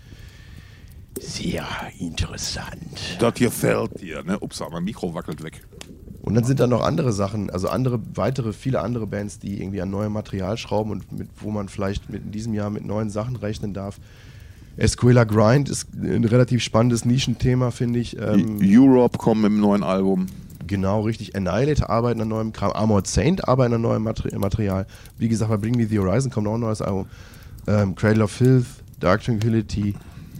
sehr 1.19 1.65
interessant. 1.99 3.17
Das 3.19 3.33
gefällt 3.35 4.01
dir, 4.01 4.23
ne? 4.23 4.37
Ups, 4.39 4.61
mein 4.71 4.83
Mikro 4.83 5.13
wackelt 5.13 5.41
weg. 5.43 5.65
Und 6.21 6.33
dann 6.33 6.43
sind 6.43 6.59
da 6.59 6.67
noch 6.67 6.81
andere 6.81 7.13
Sachen, 7.13 7.49
also 7.51 7.69
andere, 7.69 7.99
weitere, 8.15 8.51
viele 8.51 8.81
andere 8.81 9.05
Bands, 9.05 9.39
die 9.39 9.61
irgendwie 9.61 9.81
an 9.81 9.91
neuem 9.91 10.11
Material 10.11 10.57
schrauben 10.57 10.91
und 10.91 11.11
mit, 11.11 11.29
wo 11.37 11.51
man 11.51 11.69
vielleicht 11.69 12.09
mit 12.09 12.23
in 12.23 12.31
diesem 12.31 12.53
Jahr 12.53 12.69
mit 12.69 12.83
neuen 12.83 13.09
Sachen 13.09 13.35
rechnen 13.35 13.73
darf. 13.73 13.99
Esquila 14.77 15.23
Grind 15.23 15.69
ist 15.69 15.87
ein 15.93 16.25
relativ 16.25 16.61
spannendes 16.61 17.05
Nischenthema, 17.05 17.71
finde 17.71 17.99
ich. 17.99 18.19
Ähm, 18.19 18.59
Europe 18.61 19.17
kommen 19.17 19.41
mit 19.41 19.51
dem 19.51 19.59
neuen 19.61 19.83
Album. 19.83 20.27
Genau, 20.67 21.01
richtig. 21.01 21.35
Annihilator 21.35 21.89
arbeiten 21.89 22.21
an 22.21 22.27
neuem 22.27 22.51
Kram. 22.51 22.71
Armored 22.71 23.07
Saint 23.07 23.47
arbeiten 23.47 23.75
an 23.75 23.81
neuem 23.81 24.03
Mater 24.03 24.37
Material. 24.37 24.87
Wie 25.17 25.27
gesagt, 25.27 25.49
bei 25.49 25.57
Bring 25.57 25.75
Me 25.77 25.85
the 25.85 25.99
Horizon 25.99 26.31
kommt 26.31 26.45
noch 26.45 26.55
ein 26.55 26.59
neues 26.59 26.81
Album. 26.81 27.05
Ähm, 27.67 27.95
Cradle 27.95 28.23
of 28.23 28.31
Filth, 28.31 28.65
Dark 28.99 29.23
Tranquility. 29.23 29.95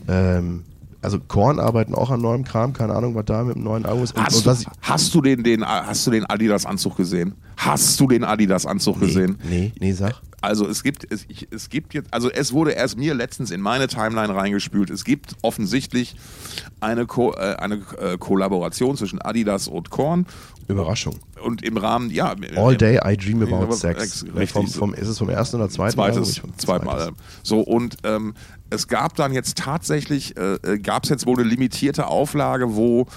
Ähm, 0.07 0.63
also 1.01 1.19
Korn 1.19 1.59
arbeiten 1.59 1.93
auch 1.93 2.09
an 2.09 2.21
neuem 2.21 2.43
Kram. 2.43 2.73
Keine 2.73 2.93
Ahnung, 2.93 3.13
was 3.13 3.25
da 3.25 3.43
mit 3.43 3.55
dem 3.55 3.63
neuen 3.63 3.85
Album 3.85 4.03
ist. 4.03 4.15
Und, 4.17 4.23
Hast, 4.23 4.47
und 4.47 4.65
du, 4.65 4.71
hast 4.81 5.13
du 5.13 5.21
den, 5.21 5.43
den, 5.43 5.63
hast 5.63 6.07
du 6.07 6.11
den 6.11 6.25
Adidas-Anzug 6.25 6.97
gesehen? 6.97 7.35
Hast 7.57 7.99
du 7.99 8.07
den 8.07 8.23
Adidas-Anzug 8.23 8.99
gesehen? 8.99 9.37
Nee, 9.47 9.71
nee, 9.79 9.91
sag. 9.91 10.21
Also 10.45 10.67
es 10.67 10.83
gibt, 10.83 11.11
es, 11.11 11.25
ich, 11.27 11.47
es 11.51 11.69
gibt 11.69 11.93
jetzt, 11.93 12.13
also 12.13 12.29
es 12.29 12.53
wurde 12.53 12.71
erst 12.71 12.97
mir 12.97 13.13
letztens 13.13 13.51
in 13.51 13.61
meine 13.61 13.87
Timeline 13.87 14.33
reingespült. 14.33 14.89
Es 14.89 15.03
gibt 15.03 15.35
offensichtlich 15.41 16.15
eine, 16.79 17.05
Ko 17.05 17.33
äh, 17.33 17.55
eine 17.55 17.81
äh, 17.99 18.17
Kollaboration 18.17 18.95
zwischen 18.95 19.21
Adidas 19.21 19.67
und 19.67 19.89
Korn 19.89 20.25
Überraschung. 20.67 21.19
und 21.43 21.63
im 21.63 21.77
Rahmen, 21.77 22.09
ja, 22.09 22.35
All 22.55 22.77
Day 22.77 22.99
I 23.03 23.17
Dream 23.17 23.41
About 23.43 23.73
Sex. 23.73 24.25
richtig 24.35 24.51
vom, 24.51 24.67
vom, 24.67 24.93
ist 24.93 25.07
es 25.07 25.17
vom 25.17 25.29
ersten 25.29 25.57
oder 25.57 25.69
zweiten 25.69 25.93
zweites, 25.93 26.37
vom 26.39 26.57
zweimal. 26.57 26.97
zweites. 26.97 27.15
So 27.43 27.59
und 27.61 27.97
ähm, 28.03 28.33
es 28.69 28.87
gab 28.87 29.15
dann 29.15 29.33
jetzt 29.33 29.57
tatsächlich, 29.57 30.37
äh, 30.37 30.55
äh, 30.55 30.79
gab 30.79 31.03
es 31.03 31.09
jetzt 31.09 31.25
wohl 31.25 31.39
eine 31.39 31.47
limitierte 31.47 32.07
Auflage, 32.07 32.75
wo 32.75 33.07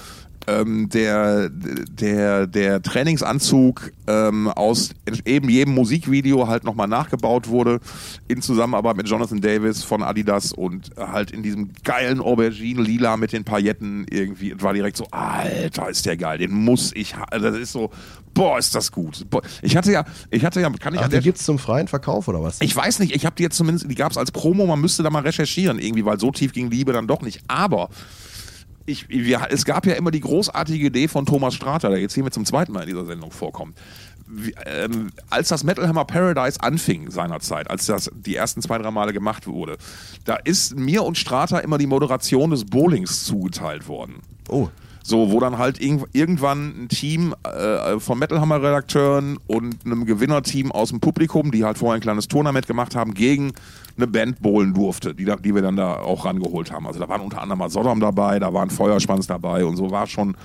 ähm, 0.48 0.88
der, 0.88 1.50
der, 1.50 2.46
der 2.46 2.82
Trainingsanzug 2.82 3.92
ähm, 4.06 4.48
aus 4.48 4.90
eben 5.24 5.48
jedem 5.50 5.74
Musikvideo 5.74 6.48
halt 6.48 6.64
nochmal 6.64 6.88
nachgebaut 6.88 7.48
wurde 7.48 7.80
in 8.28 8.40
Zusammenarbeit 8.40 8.96
mit 8.96 9.08
Jonathan 9.08 9.40
Davis 9.40 9.84
von 9.84 10.02
Adidas 10.02 10.52
und 10.52 10.90
halt 10.96 11.30
in 11.30 11.42
diesem 11.42 11.70
geilen 11.84 12.20
Aubergine-Lila 12.20 13.18
mit 13.18 13.32
den 13.32 13.44
Pailletten 13.44 14.06
irgendwie. 14.08 14.54
War 14.60 14.72
direkt 14.72 14.96
so, 14.96 15.06
Alter, 15.10 15.90
ist 15.90 16.06
der 16.06 16.16
geil, 16.16 16.38
den 16.38 16.52
muss 16.52 16.92
ich 16.94 17.14
haben. 17.14 17.42
Das 17.42 17.56
ist 17.56 17.72
so, 17.72 17.90
boah, 18.32 18.58
ist 18.58 18.74
das 18.74 18.90
gut. 18.90 19.28
Boah. 19.28 19.42
Ich 19.60 19.76
hatte 19.76 19.92
ja, 19.92 20.04
ich 20.30 20.44
hatte 20.44 20.60
ja, 20.60 20.70
kann 20.70 20.94
ich 20.94 21.00
Ach, 21.00 21.08
die 21.08 21.20
gibt's 21.20 21.44
zum 21.44 21.58
freien 21.58 21.88
Verkauf 21.88 22.28
oder 22.28 22.42
was? 22.42 22.60
ich 22.60 22.74
weiß 22.74 23.00
nicht, 23.00 23.14
ich 23.14 23.26
habe 23.26 23.36
die 23.36 23.42
jetzt 23.42 23.56
zumindest, 23.56 23.90
die 23.90 23.94
gab 23.94 24.12
es 24.12 24.16
als 24.16 24.32
Promo, 24.32 24.66
man 24.66 24.80
müsste 24.80 25.02
da 25.02 25.10
mal 25.10 25.22
recherchieren 25.22 25.78
irgendwie, 25.78 26.04
weil 26.04 26.18
so 26.18 26.30
tief 26.30 26.52
ging 26.52 26.70
Liebe 26.70 26.92
dann 26.92 27.06
doch 27.06 27.20
nicht. 27.20 27.42
Aber 27.48 27.90
ich, 28.88 29.08
wir, 29.08 29.46
es 29.50 29.64
gab 29.64 29.86
ja 29.86 29.94
immer 29.94 30.10
die 30.10 30.20
großartige 30.20 30.86
Idee 30.86 31.08
von 31.08 31.26
Thomas 31.26 31.54
Strater, 31.54 31.90
der 31.90 31.98
jetzt 31.98 32.14
hier 32.14 32.24
mit 32.24 32.32
zum 32.32 32.46
zweiten 32.46 32.72
Mal 32.72 32.80
in 32.80 32.88
dieser 32.88 33.04
Sendung 33.04 33.30
vorkommt. 33.30 33.76
Wie, 34.26 34.54
ähm, 34.66 35.10
als 35.28 35.48
das 35.48 35.62
Metal 35.62 35.86
Hammer 35.86 36.06
Paradise 36.06 36.60
anfing 36.62 37.10
seinerzeit, 37.10 37.70
als 37.70 37.86
das 37.86 38.10
die 38.14 38.34
ersten 38.34 38.62
zwei, 38.62 38.78
drei 38.78 38.90
Male 38.90 39.12
gemacht 39.12 39.46
wurde, 39.46 39.76
da 40.24 40.36
ist 40.36 40.76
mir 40.76 41.02
und 41.02 41.18
Strater 41.18 41.62
immer 41.62 41.76
die 41.78 41.86
Moderation 41.86 42.50
des 42.50 42.64
Bowlings 42.64 43.24
zugeteilt 43.24 43.88
worden. 43.88 44.22
Oh, 44.48 44.68
So, 45.02 45.32
wo 45.32 45.40
dann 45.40 45.58
halt 45.58 45.80
irg 45.80 46.06
irgendwann 46.12 46.84
ein 46.84 46.88
Team 46.88 47.34
äh, 47.44 47.98
von 47.98 48.18
Metal 48.18 48.40
Hammer 48.40 48.62
Redakteuren 48.62 49.38
und 49.46 49.84
einem 49.84 50.04
Gewinnerteam 50.04 50.70
aus 50.72 50.90
dem 50.90 51.00
Publikum, 51.00 51.50
die 51.50 51.64
halt 51.64 51.78
vorher 51.78 51.96
ein 51.96 52.02
kleines 52.02 52.28
Tournament 52.28 52.66
gemacht 52.66 52.94
haben, 52.94 53.14
gegen 53.14 53.52
eine 53.98 54.06
Band 54.06 54.40
bowlen 54.40 54.74
durfte, 54.74 55.14
die, 55.14 55.24
da, 55.24 55.36
die 55.36 55.54
wir 55.54 55.62
dann 55.62 55.76
da 55.76 55.96
auch 55.96 56.24
rangeholt 56.24 56.72
haben. 56.72 56.86
Also 56.86 57.00
da 57.00 57.08
waren 57.08 57.20
unter 57.20 57.42
anderem 57.42 57.58
mal 57.58 57.68
Sodom 57.68 58.00
dabei, 58.00 58.38
da 58.38 58.54
waren 58.54 58.70
Feuerschwanz 58.70 59.26
dabei 59.26 59.64
und 59.64 59.76
so 59.76 59.90
war 59.90 60.06
schon 60.06 60.36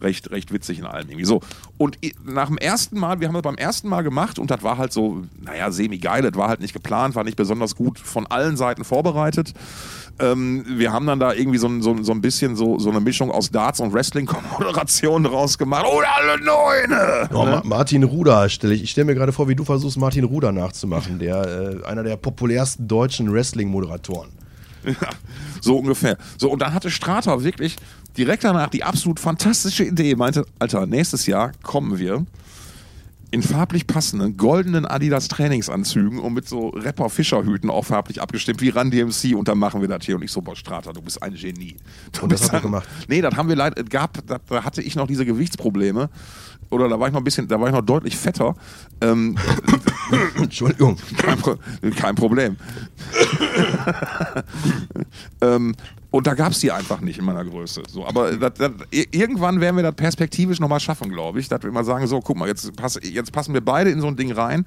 recht, 0.00 0.30
recht 0.30 0.52
witzig 0.52 0.78
in 0.78 0.86
allem 0.86 1.08
irgendwie. 1.08 1.24
So. 1.24 1.40
Und 1.76 1.98
nach 2.24 2.46
dem 2.46 2.58
ersten 2.58 2.98
Mal, 2.98 3.20
wir 3.20 3.28
haben 3.28 3.34
das 3.34 3.42
beim 3.42 3.56
ersten 3.56 3.88
Mal 3.88 4.02
gemacht 4.02 4.38
und 4.38 4.50
das 4.50 4.62
war 4.62 4.78
halt 4.78 4.92
so, 4.92 5.24
naja, 5.40 5.70
semi-geil, 5.70 6.22
das 6.22 6.34
war 6.36 6.48
halt 6.48 6.60
nicht 6.60 6.72
geplant, 6.72 7.16
war 7.16 7.24
nicht 7.24 7.36
besonders 7.36 7.74
gut 7.74 7.98
von 7.98 8.26
allen 8.26 8.56
Seiten 8.56 8.84
vorbereitet. 8.84 9.54
Ähm, 10.20 10.64
wir 10.66 10.92
haben 10.92 11.06
dann 11.06 11.18
da 11.18 11.32
irgendwie 11.32 11.58
so, 11.58 11.66
ein- 11.68 11.82
so, 11.82 12.02
so 12.02 12.12
ein 12.12 12.20
bisschen 12.20 12.56
so, 12.56 12.78
so 12.78 12.90
eine 12.90 13.00
Mischung 13.00 13.30
aus 13.30 13.50
Darts 13.50 13.80
und 13.80 13.92
Wrestling-Moderation 13.92 15.24
draus 15.24 15.56
gemacht. 15.58 15.86
Oh, 15.88 16.00
alle 16.00 16.42
Neune! 16.44 17.28
Oh, 17.32 17.44
Ma 17.44 17.62
Martin 17.64 18.02
Ruder 18.04 18.48
stelle 18.48 18.74
ich. 18.74 18.82
Ich 18.82 18.90
stelle 18.90 19.06
mir 19.06 19.14
gerade 19.14 19.32
vor, 19.32 19.48
wie 19.48 19.54
du 19.56 19.64
versuchst, 19.64 19.96
Martin 19.98 20.24
Ruder 20.24 20.52
nachzumachen, 20.52 21.18
der 21.18 21.80
äh, 21.82 21.86
einer 21.86 22.02
der 22.02 22.16
populärsten 22.16 22.86
deutschen 22.88 23.32
Wrestling-Moderatoren. 23.32 24.30
Ja, 24.84 24.94
so 25.60 25.76
ungefähr. 25.78 26.16
So, 26.38 26.50
und 26.50 26.60
dann 26.62 26.72
hatte 26.74 26.90
Strata 26.90 27.42
wirklich 27.42 27.76
direkt 28.16 28.44
danach 28.44 28.68
die 28.68 28.82
absolut 28.82 29.20
fantastische 29.20 29.84
Idee, 29.84 30.14
meinte, 30.16 30.44
Alter, 30.58 30.86
nächstes 30.86 31.26
Jahr 31.26 31.52
kommen 31.62 31.98
wir 31.98 32.24
in 33.32 33.42
farblich 33.42 33.86
passenden 33.86 34.36
goldenen 34.36 34.86
Adidas 34.86 35.28
Trainingsanzügen 35.28 36.18
und 36.18 36.32
mit 36.34 36.48
so 36.48 36.70
Rapper 36.70 37.08
Fischerhüten 37.08 37.70
auch 37.70 37.84
farblich 37.84 38.20
abgestimmt 38.20 38.60
wie 38.60 38.70
Run 38.70 38.90
DMC 38.90 39.36
und 39.36 39.46
dann 39.46 39.58
machen 39.58 39.80
wir 39.80 39.88
das 39.88 40.04
hier 40.04 40.16
und 40.16 40.22
ich 40.22 40.32
so, 40.32 40.40
boah, 40.42 40.56
Strata, 40.56 40.92
du 40.92 41.00
bist 41.00 41.22
ein 41.22 41.34
Genie. 41.34 41.76
Du 42.12 42.22
Und 42.22 42.32
das 42.32 42.42
habt 42.42 42.52
ihr 42.54 42.56
ein- 42.56 42.62
gemacht? 42.62 42.88
Nee, 43.08 43.20
das 43.20 43.34
haben 43.36 43.48
wir 43.48 43.54
leider, 43.56 43.82
gab, 43.84 44.26
da, 44.26 44.38
da 44.48 44.64
hatte 44.64 44.82
ich 44.82 44.96
noch 44.96 45.06
diese 45.06 45.24
Gewichtsprobleme 45.24 46.10
oder 46.70 46.88
da 46.88 46.98
war 46.98 47.06
ich 47.08 47.12
noch 47.12 47.20
ein 47.20 47.24
bisschen, 47.24 47.46
da 47.46 47.60
war 47.60 47.68
ich 47.68 47.74
noch 47.74 47.82
deutlich 47.82 48.16
fetter. 48.16 48.56
Ähm, 49.00 49.36
Entschuldigung. 50.36 50.96
kein, 51.16 51.38
Pro 51.38 51.56
kein 51.96 52.14
Problem. 52.16 52.56
ähm, 55.40 55.74
und 56.10 56.26
da 56.26 56.34
gab 56.34 56.52
es 56.52 56.58
die 56.60 56.72
einfach 56.72 57.00
nicht 57.00 57.18
in 57.18 57.24
meiner 57.24 57.44
Größe. 57.44 57.82
So, 57.88 58.06
aber 58.06 58.36
das, 58.36 58.52
i- 58.92 59.06
irgendwann 59.12 59.60
werden 59.60 59.76
wir 59.76 59.82
das 59.82 59.94
perspektivisch 59.94 60.58
nochmal 60.60 60.80
schaffen, 60.80 61.08
glaube 61.10 61.40
ich. 61.40 61.48
Dass 61.48 61.62
wir 61.62 61.70
mal 61.70 61.84
sagen, 61.84 62.06
so, 62.06 62.20
guck 62.20 62.36
mal, 62.36 62.48
jetzt, 62.48 62.74
pass, 62.76 62.98
jetzt 63.02 63.32
passen 63.32 63.54
wir 63.54 63.60
beide 63.60 63.90
in 63.90 64.00
so 64.00 64.06
ein 64.08 64.16
Ding 64.16 64.32
rein. 64.32 64.66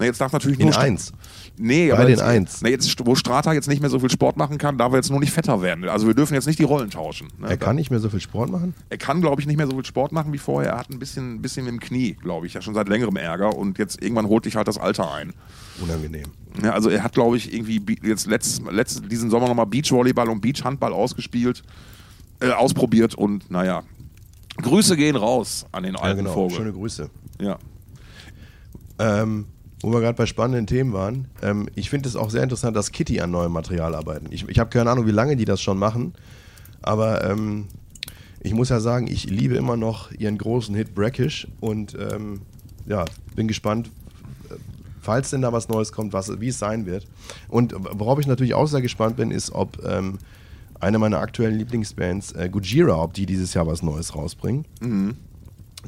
Na, 0.00 0.06
jetzt 0.06 0.20
darf 0.20 0.32
natürlich 0.32 0.60
In 0.60 0.66
nur 0.68 0.78
eins. 0.78 1.12
Nee, 1.56 1.88
Beide 1.88 2.00
aber 2.02 2.08
jetzt, 2.10 2.22
eins. 2.22 2.60
Na, 2.62 2.68
jetzt, 2.68 3.04
wo 3.04 3.16
Strata 3.16 3.52
jetzt 3.52 3.66
nicht 3.68 3.80
mehr 3.80 3.90
so 3.90 3.98
viel 3.98 4.10
Sport 4.10 4.36
machen 4.36 4.56
kann, 4.56 4.78
darf 4.78 4.92
er 4.92 4.96
jetzt 4.98 5.10
nur 5.10 5.18
nicht 5.18 5.32
fetter 5.32 5.60
werden. 5.60 5.88
Also 5.88 6.06
wir 6.06 6.14
dürfen 6.14 6.34
jetzt 6.34 6.46
nicht 6.46 6.58
die 6.60 6.64
Rollen 6.64 6.88
tauschen. 6.90 7.28
Ne? 7.38 7.48
Er 7.48 7.56
kann 7.56 7.74
nicht 7.74 7.90
mehr 7.90 7.98
so 7.98 8.08
viel 8.08 8.20
Sport 8.20 8.48
machen. 8.50 8.74
Er 8.90 8.96
kann, 8.98 9.20
glaube 9.20 9.40
ich, 9.40 9.46
nicht 9.48 9.56
mehr 9.56 9.66
so 9.66 9.74
viel 9.74 9.84
Sport 9.84 10.12
machen 10.12 10.32
wie 10.32 10.38
vorher. 10.38 10.72
Er 10.72 10.78
hat 10.78 10.88
ein 10.90 11.00
bisschen, 11.00 11.42
bisschen 11.42 11.64
mit 11.64 11.72
dem 11.74 11.80
Knie, 11.80 12.12
glaube 12.22 12.46
ich, 12.46 12.54
ja 12.54 12.62
schon 12.62 12.74
seit 12.74 12.88
längerem 12.88 13.16
Ärger. 13.16 13.56
Und 13.56 13.78
jetzt 13.78 14.00
irgendwann 14.00 14.26
holt 14.28 14.44
dich 14.44 14.54
halt 14.54 14.68
das 14.68 14.78
Alter 14.78 15.12
ein. 15.12 15.32
Unangenehm. 15.80 16.26
Ja, 16.62 16.72
also 16.72 16.90
er 16.90 17.02
hat, 17.04 17.12
glaube 17.12 17.36
ich, 17.36 17.52
irgendwie 17.52 17.80
jetzt 18.02 18.26
letzt, 18.26 18.62
letzt, 18.70 19.02
diesen 19.10 19.30
Sommer 19.30 19.48
nochmal 19.48 19.66
Beachvolleyball 19.66 20.28
und 20.28 20.40
Beachhandball 20.40 20.92
ausgespielt, 20.92 21.62
äh, 22.40 22.50
ausprobiert 22.50 23.14
und 23.14 23.50
naja. 23.50 23.82
Grüße 24.56 24.96
gehen 24.96 25.14
raus 25.14 25.66
an 25.70 25.84
den 25.84 25.94
Ja, 25.94 26.00
alten 26.00 26.18
genau. 26.18 26.32
Vogel. 26.32 26.56
Schöne 26.56 26.72
Grüße. 26.72 27.10
Ja. 27.40 27.58
Ähm, 28.98 29.46
wo 29.80 29.92
wir 29.92 30.00
gerade 30.00 30.16
bei 30.16 30.26
spannenden 30.26 30.66
Themen 30.66 30.92
waren, 30.92 31.28
ähm, 31.42 31.68
ich 31.76 31.90
finde 31.90 32.08
es 32.08 32.16
auch 32.16 32.30
sehr 32.30 32.42
interessant, 32.42 32.76
dass 32.76 32.90
Kitty 32.90 33.20
an 33.20 33.30
neuem 33.30 33.52
Material 33.52 33.94
arbeiten. 33.94 34.26
Ich, 34.30 34.48
ich 34.48 34.58
habe 34.58 34.70
keine 34.70 34.90
Ahnung, 34.90 35.06
wie 35.06 35.12
lange 35.12 35.36
die 35.36 35.44
das 35.44 35.60
schon 35.62 35.78
machen, 35.78 36.14
aber 36.82 37.24
ähm, 37.30 37.66
ich 38.40 38.54
muss 38.54 38.68
ja 38.70 38.80
sagen, 38.80 39.06
ich 39.06 39.30
liebe 39.30 39.54
immer 39.54 39.76
noch 39.76 40.10
ihren 40.12 40.38
großen 40.38 40.74
Hit 40.74 40.94
Brackish 40.96 41.46
und 41.60 41.94
ähm, 41.94 42.40
ja, 42.86 43.04
bin 43.36 43.46
gespannt, 43.46 43.90
falls 45.08 45.30
denn 45.30 45.40
da 45.40 45.54
was 45.54 45.70
Neues 45.70 45.90
kommt, 45.90 46.12
was, 46.12 46.38
wie 46.38 46.48
es 46.48 46.58
sein 46.58 46.84
wird. 46.84 47.06
Und 47.48 47.74
worauf 47.78 48.18
ich 48.18 48.26
natürlich 48.26 48.52
auch 48.52 48.66
sehr 48.66 48.82
gespannt 48.82 49.16
bin, 49.16 49.30
ist, 49.30 49.50
ob 49.52 49.82
ähm, 49.82 50.18
eine 50.80 50.98
meiner 50.98 51.18
aktuellen 51.20 51.56
Lieblingsbands, 51.56 52.32
äh, 52.32 52.50
Gujira, 52.50 53.02
ob 53.02 53.14
die 53.14 53.24
dieses 53.24 53.54
Jahr 53.54 53.66
was 53.66 53.82
Neues 53.82 54.14
rausbringen. 54.14 54.66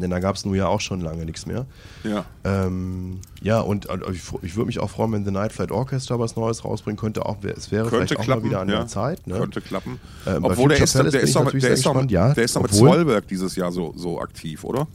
Denn 0.00 0.10
da 0.10 0.20
gab 0.20 0.36
es 0.36 0.46
nun 0.46 0.54
ja 0.54 0.68
auch 0.68 0.80
schon 0.80 1.02
lange 1.02 1.26
nichts 1.26 1.44
mehr. 1.44 1.66
Ja. 2.02 2.24
Ähm, 2.44 3.20
ja, 3.42 3.60
und 3.60 3.90
äh, 3.90 3.98
ich, 4.10 4.22
ich 4.40 4.56
würde 4.56 4.68
mich 4.68 4.78
auch 4.78 4.88
freuen, 4.88 5.12
wenn 5.12 5.26
The 5.26 5.32
Night 5.32 5.52
Flight 5.52 5.70
Orchestra 5.70 6.18
was 6.18 6.34
Neues 6.36 6.64
rausbringen 6.64 6.98
könnte. 6.98 7.26
Auch, 7.26 7.36
es 7.44 7.70
wäre 7.70 7.90
Könnte 7.90 8.06
vielleicht 8.06 8.16
auch 8.20 8.24
klappen. 8.24 8.42
mal 8.44 8.48
wieder 8.48 8.60
an 8.60 8.68
ja. 8.70 8.76
der 8.76 8.86
Zeit. 8.86 9.26
Ne? 9.26 9.38
Könnte 9.38 9.60
klappen. 9.60 10.00
Ähm, 10.26 10.44
Obwohl 10.44 10.70
der 10.70 10.80
ist, 10.80 10.94
der 10.94 11.04
ist 11.04 11.34
mit, 11.34 11.44
natürlich 11.44 11.64
der 11.64 11.74
ist 11.74 11.82
gespannt, 11.82 12.10
ja. 12.10 12.32
der 12.32 12.44
ist 12.44 12.56
doch 12.56 12.62
mit 12.62 12.72
Zollberg 12.72 13.28
dieses 13.28 13.54
Jahr 13.54 13.70
so, 13.70 13.92
so 13.96 14.18
aktiv, 14.18 14.64
oder? 14.64 14.86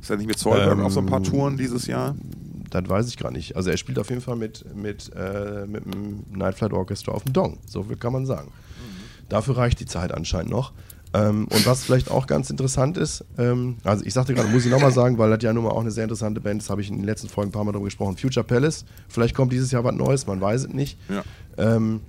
Ist 0.00 0.08
er 0.08 0.16
nicht 0.16 0.28
mit 0.28 0.38
Zollberg 0.38 0.78
Ähm, 0.78 0.84
auf 0.84 0.92
so 0.92 1.00
ein 1.00 1.06
paar 1.06 1.22
Touren 1.22 1.58
dieses 1.58 1.86
Jahr? 1.86 2.14
Das 2.70 2.88
weiß 2.88 3.08
ich 3.08 3.16
gar 3.16 3.30
nicht. 3.30 3.56
Also 3.56 3.70
er 3.70 3.76
spielt 3.76 3.98
auf 3.98 4.10
jeden 4.10 4.20
Fall 4.20 4.36
mit, 4.36 4.64
mit, 4.74 5.10
äh, 5.14 5.66
mit 5.66 5.84
dem 5.84 6.24
Night 6.32 6.56
Flight 6.56 6.72
Orchestra 6.72 7.12
auf 7.12 7.24
dem 7.24 7.32
Dong. 7.32 7.58
So 7.66 7.84
viel 7.84 7.96
kann 7.96 8.12
man 8.12 8.26
sagen. 8.26 8.50
Dafür 9.28 9.56
reicht 9.56 9.80
die 9.80 9.86
Zeit 9.86 10.12
anscheinend 10.12 10.50
noch. 10.50 10.72
Ähm, 11.14 11.46
und 11.48 11.66
was 11.66 11.84
vielleicht 11.84 12.10
auch 12.10 12.26
ganz 12.26 12.50
interessant 12.50 12.96
ist, 12.96 13.24
ähm, 13.38 13.76
also 13.84 14.04
ich 14.04 14.12
sagte 14.12 14.34
gerade, 14.34 14.48
muss 14.48 14.64
ich 14.64 14.70
nochmal 14.70 14.92
sagen, 14.92 15.18
weil 15.18 15.30
das 15.30 15.42
ja 15.42 15.52
nun 15.52 15.64
mal 15.64 15.70
auch 15.70 15.80
eine 15.80 15.90
sehr 15.90 16.04
interessante 16.04 16.40
Band 16.40 16.60
ist, 16.60 16.68
habe 16.68 16.80
ich 16.80 16.88
in 16.88 16.96
den 16.96 17.04
letzten 17.04 17.28
Folgen 17.28 17.50
ein 17.50 17.52
paar 17.52 17.64
Mal 17.64 17.72
darüber 17.72 17.86
gesprochen. 17.86 18.16
Future 18.16 18.44
Palace, 18.44 18.84
vielleicht 19.08 19.34
kommt 19.34 19.52
dieses 19.52 19.70
Jahr 19.70 19.84
was 19.84 19.94
Neues, 19.94 20.26
man 20.26 20.40
weiß 20.40 20.64
es 20.64 20.68
nicht. 20.68 20.98
Ja. 21.08 21.22
Ähm, 21.56 22.00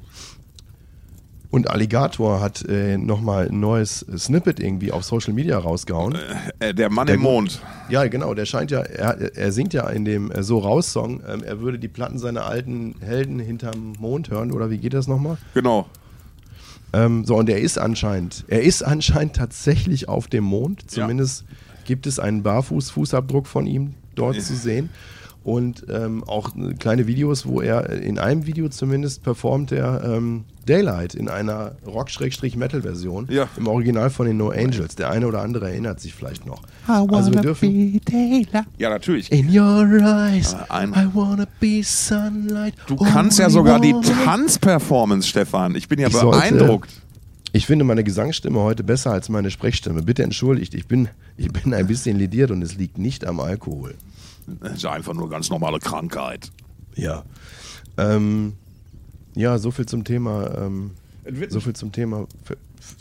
und 1.49 1.69
Alligator 1.69 2.41
hat 2.41 2.63
äh, 2.67 2.97
nochmal 2.97 3.47
ein 3.49 3.59
neues 3.59 4.05
Snippet 4.17 4.59
irgendwie 4.59 4.91
auf 4.91 5.03
Social 5.03 5.33
Media 5.33 5.57
rausgehauen. 5.57 6.17
Äh, 6.59 6.73
der 6.73 6.89
Mann 6.89 7.07
der 7.07 7.15
im 7.15 7.21
Mond. 7.21 7.61
Ja, 7.89 8.05
genau, 8.07 8.33
der 8.33 8.45
scheint 8.45 8.71
ja, 8.71 8.81
er, 8.81 9.35
er 9.35 9.51
singt 9.51 9.73
ja 9.73 9.87
in 9.89 10.05
dem 10.05 10.31
äh, 10.31 10.43
So 10.43 10.59
raus-Song, 10.59 11.21
ähm, 11.27 11.43
er 11.43 11.61
würde 11.61 11.79
die 11.79 11.87
Platten 11.87 12.19
seiner 12.19 12.45
alten 12.45 12.95
Helden 12.99 13.39
hinterm 13.39 13.93
Mond 13.99 14.29
hören, 14.29 14.51
oder 14.51 14.69
wie 14.69 14.77
geht 14.77 14.93
das 14.93 15.07
nochmal? 15.07 15.37
Genau. 15.53 15.87
Ähm, 16.93 17.25
so, 17.25 17.35
und 17.35 17.49
er 17.49 17.59
ist 17.59 17.77
anscheinend, 17.77 18.45
er 18.47 18.63
ist 18.63 18.81
anscheinend 18.81 19.35
tatsächlich 19.35 20.07
auf 20.07 20.27
dem 20.27 20.43
Mond, 20.43 20.89
zumindest 20.89 21.45
gibt 21.85 22.07
es 22.07 22.19
einen 22.19 22.43
Barfuß-Fußabdruck 22.43 23.47
von 23.47 23.65
ihm 23.67 23.93
dort 24.15 24.41
zu 24.41 24.55
sehen. 24.55 24.89
Und 25.43 25.85
ähm, 25.89 26.25
auch 26.25 26.51
kleine 26.77 27.07
Videos, 27.07 27.45
wo 27.45 27.61
er 27.61 27.89
in 27.89 28.19
einem 28.19 28.45
Video 28.45 28.67
zumindest 28.67 29.23
performt 29.23 29.71
er 29.71 30.03
ähm, 30.03 30.43
Daylight 30.67 31.15
in 31.15 31.29
einer 31.29 31.73
Rock-Metal-Version 31.85 33.27
Ja. 33.29 33.47
im 33.57 33.67
Original 33.67 34.09
von 34.09 34.27
den 34.27 34.37
No 34.37 34.49
Angels. 34.49 34.95
Der 34.95 35.09
eine 35.09 35.27
oder 35.27 35.41
andere 35.41 35.69
erinnert 35.69 35.99
sich 35.99 36.13
vielleicht 36.13 36.45
noch. 36.45 36.61
Also 36.87 37.33
wir 37.33 37.41
dürfen 37.41 37.99
Ja, 38.77 38.89
natürlich. 38.89 39.31
In 39.31 39.47
your 39.49 39.83
eyes, 40.01 40.55
ein- 40.69 40.91
I 40.93 41.07
wanna 41.13 41.47
be 41.59 41.81
sunlight. 41.83 42.75
Du 42.87 42.95
kannst 42.95 43.39
ja 43.39 43.49
sogar 43.49 43.79
die 43.79 43.93
Tanz. 43.93 44.07
Tanzperformance, 44.57 45.27
Stefan. 45.27 45.75
Ich 45.75 45.87
bin 45.87 45.99
ja 45.99 46.07
Ich 46.07 46.13
sollte- 46.13 46.37
beeindruckt. 46.39 46.91
Ich 47.53 47.65
finde 47.65 47.85
meine 47.85 48.03
Gesangsstimme 48.03 48.59
heute 48.59 48.83
besser 48.83 49.11
als 49.11 49.29
meine 49.29 49.49
Sprechstimme. 49.51 50.03
Bitte 50.03 50.21
entschuldigt, 50.23 50.73
ich 50.73 50.87
bin, 50.87 51.07
ich 51.37 51.51
bin 51.51 51.73
ein 51.73 51.87
bisschen 51.87 52.17
lediert 52.17 52.51
und 52.51 52.61
es 52.61 52.75
liegt 52.75 52.97
nicht 52.97 53.25
am 53.25 53.39
Alkohol. 53.39 53.95
Das 54.61 54.73
ist 54.77 54.85
einfach 54.85 55.13
nur 55.13 55.29
ganz 55.29 55.49
normale 55.49 55.79
Krankheit. 55.79 56.51
Ja. 56.95 57.23
Ähm, 57.97 58.53
ja, 59.37 59.57
so 59.57 59.71
viel 59.71 59.85
zum 59.85 60.03
Thema. 60.03 60.55
Ähm, 60.57 60.91
so 61.49 61.59
viel 61.59 61.73
zum 61.73 61.91
Thema 61.91 62.27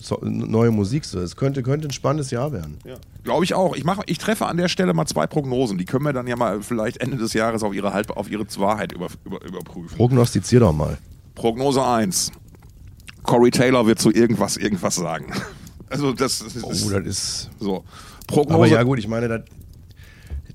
so, 0.01 0.19
neue 0.23 0.71
Musik. 0.71 1.05
So. 1.05 1.21
Es 1.21 1.37
könnte, 1.37 1.63
könnte 1.63 1.89
ein 1.89 1.93
spannendes 1.93 2.31
Jahr 2.31 2.53
werden. 2.53 2.79
Glaube 3.23 3.45
ich 3.45 3.55
auch. 3.55 3.77
Ich, 3.77 3.85
mache, 3.85 4.03
ich 4.07 4.19
treffe 4.19 4.47
an 4.47 4.57
der 4.57 4.69
Stelle 4.69 4.95
mal 4.95 5.07
zwei 5.07 5.27
Prognosen. 5.27 5.79
Die 5.79 5.85
können 5.85 6.05
wir 6.05 6.13
dann 6.13 6.27
ja 6.27 6.37
mal 6.37 6.63
vielleicht 6.63 6.99
Ende 6.99 7.17
des 7.17 7.33
Jahres 7.33 7.63
auf 7.63 7.75
ihre, 7.75 7.93
Halb, 7.93 8.11
auf 8.17 8.31
ihre 8.31 8.47
Wahrheit 8.59 8.93
über, 8.93 9.09
über, 9.25 9.45
überprüfen. 9.45 9.97
Prognostizier 9.97 10.61
doch 10.61 10.73
mal. 10.73 10.99
Prognose 11.35 11.85
1. 11.85 12.33
Corey 13.23 13.51
Taylor 13.51 13.87
wird 13.87 13.99
zu 13.99 14.11
irgendwas 14.11 14.57
irgendwas 14.57 14.97
sagen. 14.97 15.33
Also 15.89 16.13
das, 16.13 16.41
das 16.41 16.57
ist 16.57 16.65
Oh, 16.65 16.91
das 16.91 17.07
ist. 17.07 17.51
so. 17.61 17.85
Prognose. 18.27 18.55
Aber 18.57 18.67
ja, 18.67 18.83
gut, 18.83 18.99
ich 18.99 19.07
meine, 19.07 19.29
das, 19.29 19.43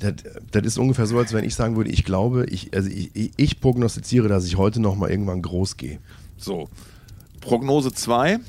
das, 0.01 0.13
das 0.51 0.63
ist 0.63 0.77
ungefähr 0.77 1.05
so, 1.05 1.17
als 1.17 1.31
wenn 1.31 1.43
ich 1.45 1.53
sagen 1.55 1.75
würde, 1.75 1.91
ich 1.91 2.03
glaube, 2.03 2.45
ich, 2.45 2.73
also 2.75 2.89
ich, 2.89 3.31
ich, 3.37 3.59
prognostiziere, 3.61 4.27
dass 4.27 4.45
ich 4.45 4.57
heute 4.57 4.81
noch 4.81 4.95
mal 4.95 5.09
irgendwann 5.09 5.41
groß 5.41 5.77
gehe. 5.77 5.99
So. 6.37 6.67
Prognose 7.39 7.93
2. 7.93 8.39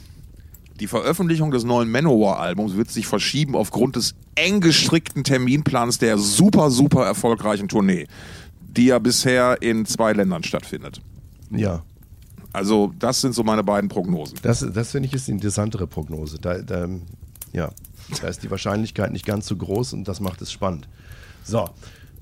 Die 0.80 0.86
Veröffentlichung 0.86 1.50
des 1.50 1.64
neuen 1.64 1.90
Manowar-Albums 1.90 2.74
wird 2.76 2.90
sich 2.90 3.06
verschieben 3.06 3.54
aufgrund 3.54 3.96
des 3.96 4.14
eng 4.34 4.60
gestrickten 4.60 5.24
Terminplans 5.24 5.98
der 5.98 6.16
super, 6.18 6.70
super 6.70 7.04
erfolgreichen 7.04 7.68
Tournee, 7.68 8.06
die 8.60 8.86
ja 8.86 8.98
bisher 8.98 9.60
in 9.60 9.84
zwei 9.84 10.12
Ländern 10.14 10.42
stattfindet. 10.42 11.00
Ja, 11.50 11.82
Also, 12.54 12.92
das 12.98 13.20
sind 13.20 13.34
so 13.34 13.44
meine 13.44 13.62
beiden 13.62 13.90
Prognosen. 13.90 14.38
das, 14.42 14.66
das 14.72 14.90
finde 14.92 15.08
ich 15.08 15.14
ist 15.14 15.28
die 15.28 15.32
interessantere 15.32 15.86
Prognose. 15.86 16.38
Da, 16.38 16.58
da, 16.62 16.88
ja, 17.52 17.70
da 18.20 18.28
ist 18.28 18.42
die 18.42 18.50
Wahrscheinlichkeit 18.50 19.12
nicht 19.12 19.26
ganz 19.26 19.46
so 19.46 19.54
groß 19.56 19.92
und 19.92 20.08
das 20.08 20.20
macht 20.20 20.40
es 20.40 20.50
spannend. 20.50 20.88
So, 21.44 21.68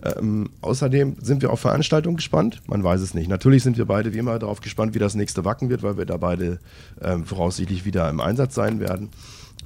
ähm, 0.03 0.51
außerdem 0.62 1.16
sind 1.21 1.43
wir 1.43 1.51
auf 1.51 1.61
Veranstaltungen 1.61 2.16
gespannt. 2.16 2.62
Man 2.66 2.83
weiß 2.83 3.01
es 3.03 3.12
nicht. 3.14 3.29
Natürlich 3.29 3.62
sind 3.62 3.77
wir 3.77 3.85
beide 3.85 4.14
wie 4.14 4.18
immer 4.18 4.39
darauf 4.39 4.61
gespannt, 4.61 4.95
wie 4.95 4.99
das 4.99 5.14
nächste 5.14 5.45
Wacken 5.45 5.68
wird, 5.68 5.83
weil 5.83 5.99
wir 5.99 6.07
da 6.07 6.16
beide 6.16 6.59
ähm, 7.03 7.27
voraussichtlich 7.27 7.85
wieder 7.85 8.09
im 8.09 8.21
Einsatz 8.21 8.55
sein 8.55 8.81
werden. 8.81 9.11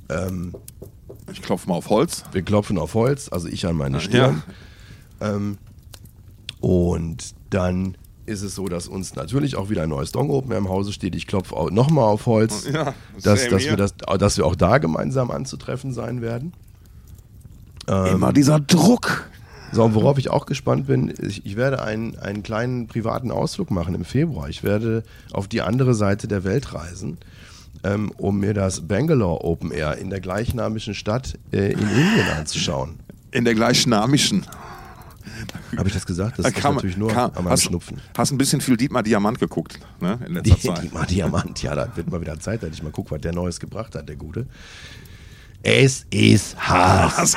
Ähm, 0.09 0.55
Ich 1.33 1.41
klopfe 1.41 1.69
mal 1.69 1.77
auf 1.77 1.89
Holz. 1.89 2.25
wir 2.33 2.43
klopfen 2.43 2.79
auf 2.79 2.95
Holz, 2.95 3.29
also 3.31 3.47
ich 3.49 3.65
an 3.67 3.77
meine 3.77 4.01
Stirn. 4.01 4.43
Ähm, 5.21 5.59
und 6.61 7.35
dann 7.51 7.97
ist 8.27 8.43
es 8.43 8.55
so, 8.55 8.69
dass 8.69 8.89
uns 8.89 9.15
natürlich 9.15 9.55
auch 9.55 9.69
wieder 9.71 9.83
ein 9.83 9.91
neues 9.91 10.11
Dong 10.13 10.31
Open 10.31 10.51
im 10.53 10.69
Hause 10.69 10.93
steht. 10.93 11.15
Ich 11.15 11.27
klopfe 11.27 11.55
nochmal 11.71 12.07
auf 12.07 12.27
Holz, 12.27 12.67
Ja, 12.73 12.95
dass, 13.23 13.49
dass, 13.49 13.65
wir 13.65 13.77
das, 13.77 13.95
dass 14.19 14.37
wir 14.39 14.47
auch 14.47 14.57
da 14.57 14.79
gemeinsam 14.79 15.31
anzutreffen 15.31 15.93
sein 15.93 16.23
werden. 16.23 16.55
Ähm, 17.87 18.15
Immer 18.15 18.33
dieser 18.33 18.61
Druck. 18.61 19.29
So, 19.75 19.83
und 19.83 19.95
worauf 19.95 20.18
ich 20.18 20.31
auch 20.31 20.47
gespannt 20.47 20.87
bin, 20.87 21.12
ich, 21.20 21.45
ich 21.45 21.57
werde 21.57 21.83
einen, 21.83 22.16
einen 22.18 22.45
kleinen 22.45 22.87
privaten 22.87 23.33
Ausflug 23.33 23.72
machen 23.72 23.95
im 23.97 24.05
Februar. 24.05 24.49
Ich 24.49 24.62
werde 24.62 25.03
auf 25.33 25.49
die 25.49 25.62
andere 25.62 25.95
Seite 25.95 26.29
der 26.29 26.45
Welt 26.45 26.72
reisen, 26.75 27.18
ähm, 27.83 28.12
um 28.16 28.39
mir 28.39 28.55
das 28.55 28.87
Bangalore 28.87 29.43
Open 29.43 29.72
Air 29.72 29.99
in 29.99 30.11
der 30.11 30.20
gleichnamigen 30.20 30.95
Stadt 30.95 31.39
äh, 31.53 31.72
in 31.72 31.81
Indien 31.81 32.29
anzuschauen. 32.39 33.01
In 33.33 33.45
der 33.45 33.55
gleichnamischen. 33.55 34.47
Habe 35.77 35.89
ich 35.89 35.95
das 35.95 36.07
gesagt? 36.07 36.39
Das 36.39 36.45
Da 36.45 36.57
ist 36.57 36.62
natürlich 36.64 36.97
nur 36.97 37.11
an 37.16 37.33
meinem 37.35 37.49
hast, 37.49 37.64
Schnupfen. 37.64 38.01
Hast 38.16 38.31
ein 38.31 38.39
bisschen 38.39 38.61
viel 38.61 38.77
Dietmar 38.77 39.03
Diamant 39.03 39.41
geguckt, 39.41 39.81
ne? 40.01 40.18
In 40.25 40.35
letzter 40.35 40.55
Die, 40.55 40.61
Zeit. 40.68 40.83
die 40.85 40.89
mal 40.95 41.05
Diamant, 41.07 41.62
ja, 41.62 41.75
da 41.75 41.89
wird 41.97 42.11
mal 42.11 42.20
wieder 42.20 42.39
Zeit, 42.39 42.62
dass 42.62 42.70
ich 42.70 42.83
mal 42.83 42.93
gucke, 42.93 43.11
was 43.11 43.20
der 43.20 43.33
Neues 43.33 43.59
gebracht 43.59 43.97
hat, 43.97 44.09
der 44.09 44.16
Gute. 44.16 44.47
Es 45.67 46.05
ist 46.11 46.57
Hass. 46.59 47.37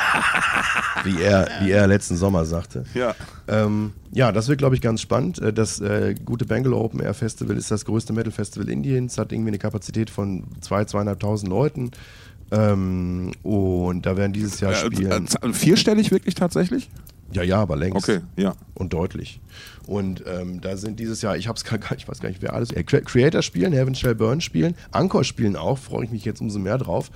wie, 1.05 1.21
er, 1.21 1.47
wie 1.61 1.71
er 1.71 1.87
letzten 1.87 2.17
Sommer 2.17 2.43
sagte. 2.45 2.83
Ja. 2.93 3.15
Ähm, 3.47 3.93
ja, 4.11 4.33
das 4.33 4.49
wird, 4.49 4.57
glaube 4.57 4.75
ich, 4.75 4.81
ganz 4.81 4.99
spannend. 5.01 5.39
Äh, 5.39 5.53
Das 5.53 5.79
äh, 5.79 6.13
gute 6.25 6.45
Bangalore 6.45 6.83
Open 6.83 6.99
Air 6.99 7.13
Festival 7.13 7.55
ist 7.55 7.71
das 7.71 7.85
größte 7.85 8.11
Metal 8.11 8.31
Festival 8.33 8.67
Indiens, 8.69 9.17
hat 9.17 9.31
irgendwie 9.31 9.49
eine 9.51 9.59
Kapazität 9.59 10.09
von 10.09 10.43
2.000, 10.61 11.17
2.500 11.21 11.47
Leuten. 11.47 11.91
Ähm, 12.51 13.31
und 13.43 14.05
da 14.05 14.17
werden 14.17 14.33
dieses 14.33 14.59
Jahr 14.59 14.73
Äh, 14.73 14.75
spielen. 14.75 15.11
äh, 15.11 15.25
z- 15.25 15.55
vierstellig 15.55 16.11
wirklich 16.11 16.35
tatsächlich? 16.35 16.89
Ja, 17.31 17.43
ja, 17.43 17.61
aber 17.61 17.75
längst. 17.77 17.97
Okay, 17.97 18.19
ja. 18.37 18.55
Und 18.73 18.91
deutlich. 18.93 19.39
Und 19.85 20.23
ähm, 20.27 20.59
da 20.61 20.75
sind 20.77 20.99
dieses 20.99 21.21
Jahr, 21.21 21.37
ich 21.37 21.47
hab's 21.47 21.63
gar, 21.63 21.77
gar 21.77 21.93
ich 21.97 22.07
weiß 22.07 22.19
gar 22.19 22.29
nicht, 22.29 22.41
wer 22.41 22.53
alles. 22.53 22.71
Äh, 22.71 22.81
Cre- 22.81 23.01
Creator 23.03 23.41
spielen, 23.41 23.73
Heaven 23.73 23.95
Shall 23.95 24.15
Burn 24.15 24.41
spielen, 24.41 24.75
Anchor 24.91 25.23
spielen 25.23 25.55
auch, 25.55 25.77
freue 25.77 26.05
ich 26.05 26.11
mich 26.11 26.23
jetzt 26.25 26.41
umso 26.41 26.59
mehr 26.59 26.77
drauf. 26.77 27.09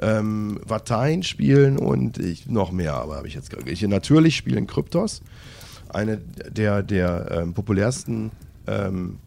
Ähm, 0.00 0.60
Vatain 0.64 1.22
spielen 1.22 1.76
und 1.76 2.18
ich, 2.18 2.46
noch 2.46 2.70
mehr, 2.70 2.94
aber 2.94 3.16
habe 3.16 3.28
ich 3.28 3.34
jetzt 3.34 3.52
nicht. 3.64 3.82
Natürlich 3.82 4.36
spielen 4.36 4.66
Kryptos, 4.66 5.22
eine 5.88 6.18
der, 6.18 6.82
der 6.82 7.30
ähm, 7.30 7.54
populärsten 7.54 8.30
ähm, 8.66 9.18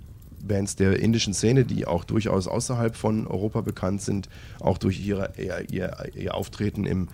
Bands 0.47 0.75
der 0.75 0.99
indischen 0.99 1.33
Szene, 1.33 1.65
die 1.65 1.85
auch 1.85 2.03
durchaus 2.03 2.47
außerhalb 2.47 2.95
von 2.95 3.27
Europa 3.27 3.61
bekannt 3.61 4.01
sind, 4.01 4.29
auch 4.59 4.77
durch 4.77 5.05
ihre, 5.05 5.33
ihr, 5.37 5.69
ihr, 5.69 5.95
ihr 6.15 6.35
Auftreten 6.35 6.85
im 6.85 7.09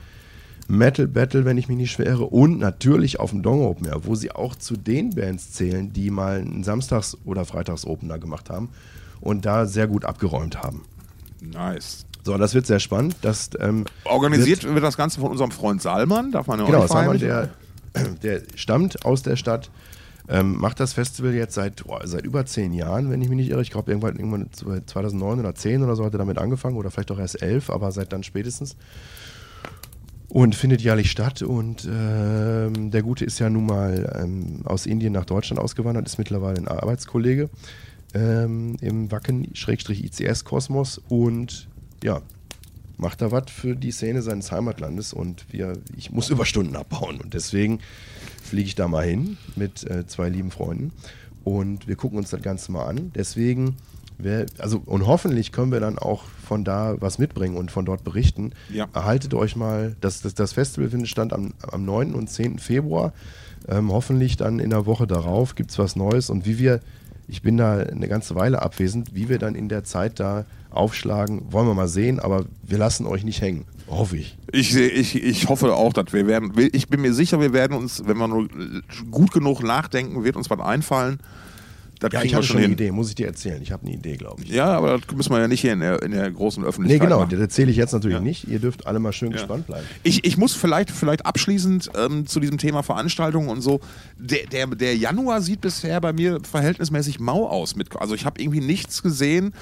Metal 0.68 1.08
Battle, 1.08 1.46
wenn 1.46 1.58
ich 1.58 1.70
mich 1.70 1.78
nicht 1.78 1.92
schwere, 1.92 2.26
und 2.26 2.60
natürlich 2.60 3.20
auf 3.20 3.32
dem 3.32 3.42
Dong 3.42 3.62
Open 3.62 3.90
wo 4.04 4.16
sie 4.16 4.32
auch 4.32 4.56
zu 4.56 4.76
den 4.76 5.12
Bands 5.12 5.54
zählen, 5.54 5.94
die 5.94 6.12
mal 6.12 6.40
einen 6.40 6.64
Samstags- 6.64 7.18
oder 7.24 7.46
Freitags-Opener 7.46 8.20
gemacht 8.20 8.50
haben 8.50 8.70
und 9.22 9.46
da 9.46 9.66
sehr 9.66 9.88
gut 9.88 10.04
abgeräumt 10.04 10.62
haben. 10.62 10.84
Nice. 11.42 12.07
So, 12.28 12.38
das 12.38 12.54
wird 12.54 12.68
sehr 12.68 12.82
spannend. 12.82 13.16
Das, 13.22 13.52
ähm, 13.58 13.86
Organisiert 14.04 14.64
wird, 14.64 14.74
wird, 14.74 14.84
das 14.84 14.98
Ganze 14.98 15.22
von 15.22 15.32
unserem 15.32 15.52
Freund 15.52 15.82
Salman, 15.82 16.34
darf 16.34 16.48
man 16.48 16.60
ja 16.60 16.66
auch 16.66 16.70
genau, 16.70 16.86
Salman, 16.86 17.20
der, 17.20 17.52
der 18.22 18.42
stammt 18.56 19.06
aus 19.06 19.24
der 19.24 19.38
Stadt, 19.38 19.72
ähm, 20.28 20.58
macht 20.58 20.82
das 20.82 20.92
Festival 20.92 21.34
jetzt 21.34 21.54
seit, 21.54 21.86
boah, 21.86 22.06
seit 22.06 22.26
über 22.26 22.46
zehn 22.46 22.74
Jahren, 22.74 23.10
wenn 23.10 23.22
ich 23.22 23.30
mich 23.30 23.38
nicht 23.38 23.50
irre. 23.50 23.62
Ich 23.62 23.72
glaube, 23.72 23.92
irgendwann, 23.92 24.18
irgendwann 24.18 24.50
2009 24.86 25.40
oder 25.40 25.56
10 25.56 25.82
oder 25.82 25.96
so 25.96 26.04
hat 26.04 26.14
er 26.16 26.18
damit 26.18 26.38
angefangen 26.38 26.76
oder 26.76 26.92
vielleicht 26.92 27.12
auch 27.12 27.20
erst 27.20 27.42
11, 27.42 27.70
aber 27.70 27.94
seit 27.94 28.12
dann 28.12 28.24
spätestens. 28.24 28.76
Und 30.28 30.54
findet 30.54 30.82
jährlich 30.82 31.10
statt. 31.10 31.44
Und 31.44 31.88
ähm, 31.90 32.92
der 32.92 33.04
Gute 33.04 33.24
ist 33.24 33.40
ja 33.40 33.50
nun 33.50 33.68
mal 33.68 34.20
ähm, 34.22 34.64
aus 34.66 34.86
Indien 34.86 35.14
nach 35.14 35.24
Deutschland 35.24 35.62
ausgewandert, 35.62 36.06
ist 36.06 36.18
mittlerweile 36.18 36.58
ein 36.58 36.68
Arbeitskollege 36.68 37.50
ähm, 38.14 38.76
im 38.82 39.10
Wacken-ICS-Kosmos 39.10 41.02
und 41.08 41.70
ja, 42.04 42.22
macht 42.98 43.22
da 43.22 43.32
was 43.32 43.52
für 43.52 43.76
die 43.76 43.92
Szene 43.92 44.22
seines 44.22 44.52
Heimatlandes 44.52 45.14
und 45.14 45.46
wir, 45.52 45.74
ich 45.96 46.12
muss 46.12 46.30
Überstunden 46.30 46.76
abbauen 46.76 47.22
und 47.22 47.34
deswegen 47.34 47.80
fliege 48.44 48.68
ich 48.68 48.76
da 48.76 48.88
mal 48.88 49.06
hin 49.06 49.38
mit 49.56 49.90
äh, 49.90 50.08
zwei 50.08 50.30
lieben 50.30 50.52
Freunden 50.52 50.92
und 51.44 51.88
wir 51.88 51.96
gucken 51.96 52.18
uns 52.18 52.30
das 52.30 52.42
Ganze 52.42 52.72
mal 52.72 52.86
an. 52.86 53.12
Deswegen, 53.16 53.78
wer, 54.18 54.48
also 54.58 54.82
und 54.86 55.06
hoffentlich 55.06 55.52
können 55.52 55.72
wir 55.72 55.80
dann 55.80 55.98
auch 55.98 56.24
von 56.44 56.64
da 56.64 56.96
was 57.00 57.20
mitbringen 57.20 57.56
und 57.56 57.72
von 57.72 57.86
dort 57.86 58.04
berichten. 58.04 58.52
Ja. 58.70 58.88
Erhaltet 58.94 59.34
euch 59.34 59.56
mal, 59.56 59.96
das, 60.02 60.22
das, 60.22 60.34
das 60.34 60.54
Festival 60.54 60.90
findet 60.90 61.10
stand 61.10 61.34
am, 61.34 61.54
am 61.72 61.86
9. 61.86 62.16
und 62.16 62.30
10. 62.30 62.60
Februar. 62.60 63.14
Ähm, 63.68 63.92
hoffentlich 63.92 64.38
dann 64.38 64.60
in 64.60 64.70
der 64.70 64.86
Woche 64.86 65.08
darauf 65.08 65.56
gibt 65.56 65.72
es 65.72 65.80
was 65.80 65.96
Neues 65.96 66.30
und 66.30 66.46
wie 66.46 66.58
wir, 66.58 66.80
ich 67.28 67.42
bin 67.42 67.58
da 67.58 67.78
eine 67.80 68.08
ganze 68.08 68.36
Weile 68.36 68.62
abwesend, 68.62 69.14
wie 69.14 69.30
wir 69.30 69.38
dann 69.40 69.56
in 69.56 69.70
der 69.70 69.84
Zeit 69.84 70.20
da 70.20 70.46
aufschlagen, 70.70 71.52
wollen 71.52 71.68
wir 71.68 71.74
mal 71.74 71.88
sehen, 71.88 72.20
aber 72.20 72.46
wir 72.64 72.78
lassen 72.78 73.06
euch 73.06 73.24
nicht 73.24 73.42
hängen. 73.42 73.66
Hoffe 73.88 74.18
ich. 74.18 74.38
Ich, 74.52 74.76
ich, 74.76 75.16
ich 75.24 75.50
hoffe 75.50 75.74
auch, 75.74 75.94
dass 75.94 76.12
wir 76.14 76.28
werden, 76.28 76.52
ich 76.58 76.90
bin 76.90 77.02
mir 77.02 77.14
sicher, 77.14 77.40
wir 77.40 77.54
werden 77.54 77.76
uns, 77.76 78.04
wenn 78.06 78.18
wir 78.18 78.28
nur 78.28 78.48
gut 79.12 79.32
genug 79.32 79.64
nachdenken, 79.64 80.24
wird 80.24 80.36
uns 80.36 80.50
was 80.50 80.60
einfallen. 80.60 81.20
Das 82.00 82.12
Ja, 82.14 82.22
ich 82.24 82.34
habe 82.36 82.44
schon 82.44 82.58
eine 82.58 82.66
hin. 82.66 82.74
Idee, 82.74 82.92
muss 82.92 83.10
ich 83.10 83.16
dir 83.16 83.28
erzählen. 83.28 83.62
Ich 83.62 83.72
habe 83.72 83.86
eine 83.86 83.96
Idee, 83.96 84.16
glaube 84.18 84.44
ich. 84.44 84.50
Ja, 84.50 84.66
aber 84.78 85.00
das 85.00 85.16
müssen 85.16 85.32
wir 85.32 85.40
ja 85.40 85.48
nicht 85.48 85.62
hier 85.62 85.74
in 85.74 85.80
der, 85.80 86.02
in 86.04 86.12
der 86.12 86.30
großen 86.32 86.62
Nee, 86.64 86.70
Öffentlichkeit 86.70 87.08
genau, 87.08 87.20
machen. 87.22 87.30
das 87.32 87.40
erzähle 87.40 87.72
ich 87.72 87.78
jetzt 87.78 87.92
natürlich 87.94 88.18
Ja. 88.18 88.22
nicht. 88.24 88.48
Ihr 88.48 88.60
dürft 88.60 88.86
alle 88.86 89.00
mal 89.00 89.14
schön 89.14 89.32
Ja. 89.32 89.38
gespannt 89.38 89.66
bleiben. 89.68 89.86
Ich, 90.04 90.24
ich 90.26 90.38
muss 90.38 90.54
vielleicht, 90.54 90.92
vielleicht 90.92 91.26
abschließend 91.26 91.90
ähm, 91.98 92.28
zu 92.28 92.40
diesem 92.40 92.58
Thema 92.58 92.84
Veranstaltungen 92.84 93.50
und 93.50 93.62
so. 93.62 93.80
Der, 94.18 94.46
der, 94.46 94.68
der 94.68 94.96
Januar 94.96 95.42
sieht 95.42 95.62
bisher 95.62 96.00
bei 96.02 96.14
mir 96.14 96.40
verhältnismäßig 96.50 97.20
mau 97.20 97.48
aus. 97.48 97.76
Mit, 97.76 97.96
also 98.00 98.14
ich 98.16 98.26
habe 98.26 98.40
irgendwie 98.42 98.62
nichts 98.62 99.02
gesehen, 99.02 99.54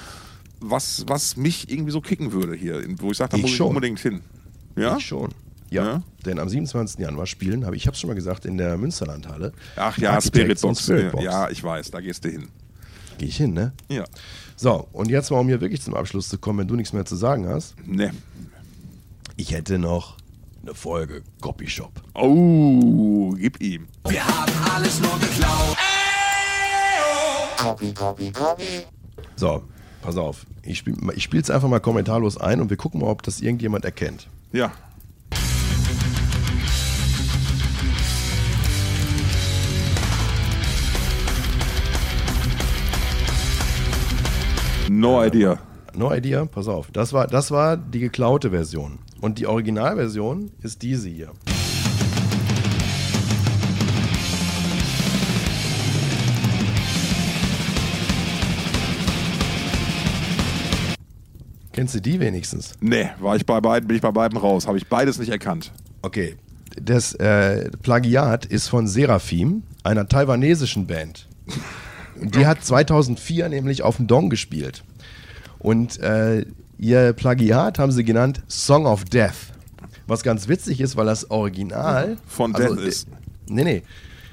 was, 0.60 1.04
was 1.06 1.36
mich 1.36 1.70
irgendwie 1.70 1.90
so 1.92 2.00
kicken 2.00 2.32
würde 2.32 2.54
hier, 2.54 2.82
wo 2.98 3.10
ich 3.10 3.16
sage, 3.16 3.30
da 3.30 3.36
Ich 3.36 3.42
muss 3.42 3.50
ich 3.52 3.56
schon. 3.56 3.68
unbedingt 3.68 3.98
hin. 4.00 4.20
Ja? 4.76 4.96
Ich 4.96 5.06
schon. 5.06 5.30
Ja? 5.70 6.02
Denn 6.26 6.38
am 6.38 6.48
27. 6.48 6.98
Januar 7.00 7.26
spielen, 7.26 7.64
habe 7.64 7.76
ich 7.76 7.86
habe 7.86 7.94
es 7.94 8.00
schon 8.00 8.08
mal 8.08 8.14
gesagt, 8.14 8.44
in 8.44 8.58
der 8.58 8.76
Münsterlandhalle. 8.76 9.52
Ach 9.76 9.96
ja, 9.98 10.20
Spiritbox. 10.20 10.82
Spiritbox. 10.82 11.24
Ja, 11.24 11.48
ich 11.50 11.62
weiß, 11.62 11.90
da 11.90 12.00
gehst 12.00 12.24
du 12.24 12.28
hin. 12.28 12.48
Gehe 13.18 13.28
ich 13.28 13.36
hin, 13.36 13.54
ne? 13.54 13.72
Ja. 13.88 14.04
So, 14.56 14.88
und 14.92 15.10
jetzt 15.10 15.30
mal, 15.30 15.38
um 15.38 15.48
hier 15.48 15.60
wirklich 15.60 15.82
zum 15.82 15.94
Abschluss 15.94 16.28
zu 16.28 16.38
kommen, 16.38 16.60
wenn 16.60 16.68
du 16.68 16.76
nichts 16.76 16.92
mehr 16.92 17.04
zu 17.04 17.16
sagen 17.16 17.48
hast. 17.48 17.74
Ne. 17.86 18.12
Ich 19.36 19.52
hätte 19.52 19.78
noch 19.78 20.16
eine 20.62 20.74
Folge 20.74 21.22
Copyshop. 21.40 21.92
Oh, 22.14 23.34
gib 23.38 23.60
ihm. 23.60 23.86
Wir 24.08 24.26
haben 24.26 24.52
alles 24.74 25.00
nur 25.00 25.18
geklaut. 25.18 25.76
So, 29.36 29.62
pass 30.02 30.16
auf. 30.16 30.46
Ich 30.62 30.78
spiele 30.78 30.96
ich 31.14 31.22
spiel's 31.22 31.50
einfach 31.50 31.68
mal 31.68 31.80
kommentarlos 31.80 32.38
ein 32.38 32.60
und 32.60 32.70
wir 32.70 32.76
gucken 32.76 33.00
mal, 33.00 33.08
ob 33.08 33.22
das 33.22 33.40
irgendjemand 33.40 33.84
erkennt. 33.84 34.28
Ja. 34.52 34.72
No 44.98 45.22
idea. 45.22 45.58
No 45.94 46.10
idea, 46.10 46.46
pass 46.46 46.68
auf. 46.68 46.90
Das 46.90 47.12
war, 47.12 47.26
das 47.26 47.50
war 47.50 47.76
die 47.76 47.98
geklaute 47.98 48.48
Version. 48.48 48.98
Und 49.20 49.38
die 49.38 49.46
Originalversion 49.46 50.50
ist 50.62 50.80
diese 50.80 51.10
hier. 51.10 51.32
Kennst 61.72 61.94
du 61.94 62.00
die 62.00 62.18
wenigstens? 62.18 62.72
Ne, 62.80 63.10
war 63.20 63.36
ich 63.36 63.44
bei 63.44 63.60
beiden, 63.60 63.86
bin 63.86 63.96
ich 63.96 64.02
bei 64.02 64.12
beiden 64.12 64.38
raus. 64.38 64.66
Habe 64.66 64.78
ich 64.78 64.88
beides 64.88 65.18
nicht 65.18 65.28
erkannt. 65.28 65.72
Okay. 66.00 66.36
Das 66.80 67.12
äh, 67.16 67.68
Plagiat 67.82 68.46
ist 68.46 68.68
von 68.68 68.86
Seraphim, 68.86 69.62
einer 69.84 70.08
taiwanesischen 70.08 70.86
Band. 70.86 71.28
Die 72.20 72.46
hat 72.46 72.64
2004 72.64 73.48
nämlich 73.48 73.82
auf 73.82 73.96
dem 73.96 74.06
Dong 74.06 74.30
gespielt. 74.30 74.84
Und 75.58 75.98
äh, 76.00 76.44
ihr 76.78 77.12
Plagiat 77.12 77.78
haben 77.78 77.92
sie 77.92 78.04
genannt 78.04 78.42
Song 78.48 78.86
of 78.86 79.04
Death. 79.04 79.52
Was 80.06 80.22
ganz 80.22 80.48
witzig 80.48 80.80
ist, 80.80 80.96
weil 80.96 81.06
das 81.06 81.30
Original 81.30 82.16
Von 82.26 82.54
also, 82.54 82.74
Death 82.74 82.84
ist. 82.86 83.08
Nee, 83.48 83.64
nee. 83.64 83.82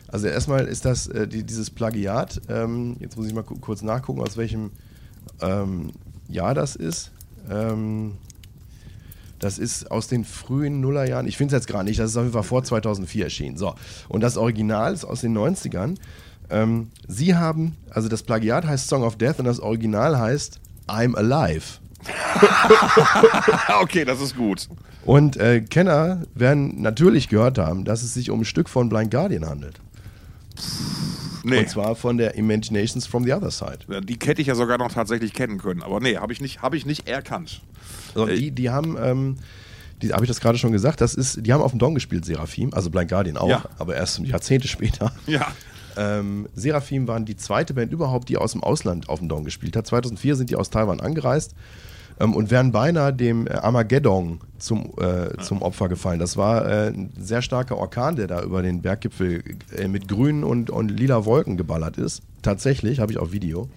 Also 0.08 0.28
erstmal 0.28 0.66
ist 0.66 0.86
das 0.86 1.08
äh, 1.08 1.28
die, 1.28 1.44
dieses 1.44 1.72
Plagiat, 1.72 2.42
ähm, 2.48 2.98
jetzt 3.00 3.18
muss 3.18 3.26
ich 3.26 3.34
mal 3.34 3.42
ku- 3.44 3.58
kurz 3.60 3.82
nachgucken, 3.82 4.22
aus 4.22 4.38
welchem 4.38 4.70
ähm, 5.42 5.92
Jahr 6.28 6.54
das 6.54 6.76
ist. 6.76 7.12
Ähm, 7.50 8.14
das 9.40 9.58
ist 9.58 9.90
aus 9.92 10.08
den 10.08 10.24
frühen 10.24 10.80
Nullerjahren. 10.82 11.28
Ich 11.28 11.36
finde 11.38 11.56
es 11.56 11.62
jetzt 11.62 11.68
gerade 11.68 11.86
nicht. 11.86 12.00
Das 12.00 12.12
ist 12.12 12.18
auf 12.18 12.24
jeden 12.24 12.34
Fall 12.34 12.44
vor 12.44 12.64
2004 12.64 13.26
erschienen. 13.26 13.58
So. 13.58 13.74
Und 14.08 14.22
das 14.22 14.38
Original 14.38 14.94
ist 14.94 15.04
aus 15.04 15.22
den 15.22 15.36
90ern. 15.38 15.96
Ähm, 16.54 16.90
sie 17.08 17.36
haben, 17.36 17.76
also 17.90 18.08
das 18.10 18.24
Plagiat 18.24 18.66
heißt 18.66 18.88
Song 18.88 19.04
of 19.04 19.18
Death 19.18 19.40
und 19.40 19.46
das 19.46 19.60
Original 19.60 20.18
heißt 20.18 20.60
I'm 20.88 21.16
Alive. 21.16 21.80
okay, 23.82 24.06
das 24.06 24.22
ist 24.22 24.36
gut. 24.36 24.68
Und 25.06 25.38
äh, 25.38 25.62
Kenner 25.62 26.24
werden 26.34 26.82
natürlich 26.82 27.28
gehört 27.30 27.58
haben, 27.58 27.84
dass 27.86 28.04
es 28.04 28.14
sich 28.14 28.30
um 28.30 28.42
ein 28.42 28.46
Stück 28.46 28.70
von 28.70 28.90
Blind 28.90 29.12
Guardian 29.12 29.46
handelt. 29.46 29.80
Nee. 31.44 31.60
Und 31.60 31.70
zwar 31.70 31.96
von 31.96 32.18
der 32.18 32.36
Imaginations 32.36 33.06
from 33.06 33.26
the 33.26 33.34
Other 33.34 33.52
Side. 33.52 34.02
Die 34.04 34.18
hätte 34.26 34.42
ich 34.42 34.48
ja 34.48 34.56
sogar 34.56 34.78
noch 34.78 34.92
tatsächlich 34.94 35.34
kennen 35.34 35.58
können. 35.58 35.84
Aber 35.84 36.00
nee, 36.00 36.16
habe 36.18 36.32
ich, 36.32 36.40
nicht- 36.40 36.62
hab 36.62 36.74
ich 36.74 36.86
nicht 36.86 37.08
erkannt. 37.08 37.62
So, 38.16 38.28
Äh, 38.28 38.36
die, 38.38 38.52
die 38.52 38.70
haben, 38.70 38.96
ähm, 39.02 39.36
die, 40.02 40.14
habe 40.14 40.24
ich 40.24 40.30
das 40.30 40.40
gerade 40.40 40.58
schon 40.58 40.72
gesagt, 40.72 41.02
das 41.02 41.16
ist, 41.16 41.46
die 41.46 41.52
haben 41.52 41.62
auf 41.62 41.72
dem 41.72 41.80
Dong 41.80 41.96
gespielt, 41.96 42.24
Seraphim, 42.24 42.74
also 42.74 42.90
Blind 42.90 43.10
Guardian 43.10 43.36
auch, 43.36 43.50
Ja. 43.50 43.64
aber 43.78 43.96
erst 43.96 44.20
Jahrzehnte 44.20 44.68
später. 44.70 45.12
Ja. 45.28 45.48
Ähm, 45.98 46.48
Seraphim 46.56 47.08
waren 47.08 47.26
die 47.26 47.36
zweite 47.36 47.74
Band 47.74 47.92
überhaupt, 47.92 48.30
die 48.30 48.38
aus 48.38 48.54
dem 48.54 48.64
Ausland 48.64 49.10
auf 49.10 49.20
dem 49.20 49.30
Dong 49.30 49.44
gespielt 49.46 49.76
hat. 49.76 49.88
2004 49.88 50.36
sind 50.36 50.50
die 50.50 50.56
aus 50.56 50.70
Taiwan 50.70 51.00
angereist 51.00 51.56
ähm, 52.20 52.34
und 52.36 52.52
wären 52.52 52.72
beinahe 52.72 53.14
dem 53.14 53.48
äh, 53.48 53.52
Armageddon 53.52 54.40
zum, 54.58 54.94
äh, 54.98 55.38
zum 55.42 55.62
Opfer 55.62 55.90
gefallen. 55.90 56.20
Das 56.20 56.38
war 56.38 56.66
äh, 56.66 56.88
ein 56.88 57.12
sehr 57.18 57.42
starker 57.42 57.78
Orkan, 57.78 58.16
der 58.16 58.28
da 58.28 58.42
über 58.42 58.62
den 58.62 58.82
Berggipfel 58.82 59.44
äh, 59.76 59.88
mit 59.88 60.08
grünen 60.08 60.44
und, 60.44 60.70
und 60.70 60.90
lila 60.90 61.26
Wolken 61.26 61.58
geballert 61.58 61.98
ist. 61.98 62.22
Tatsächlich, 62.42 63.00
habe 63.00 63.12
ich 63.12 63.18
auch 63.18 63.32
Video. 63.32 63.70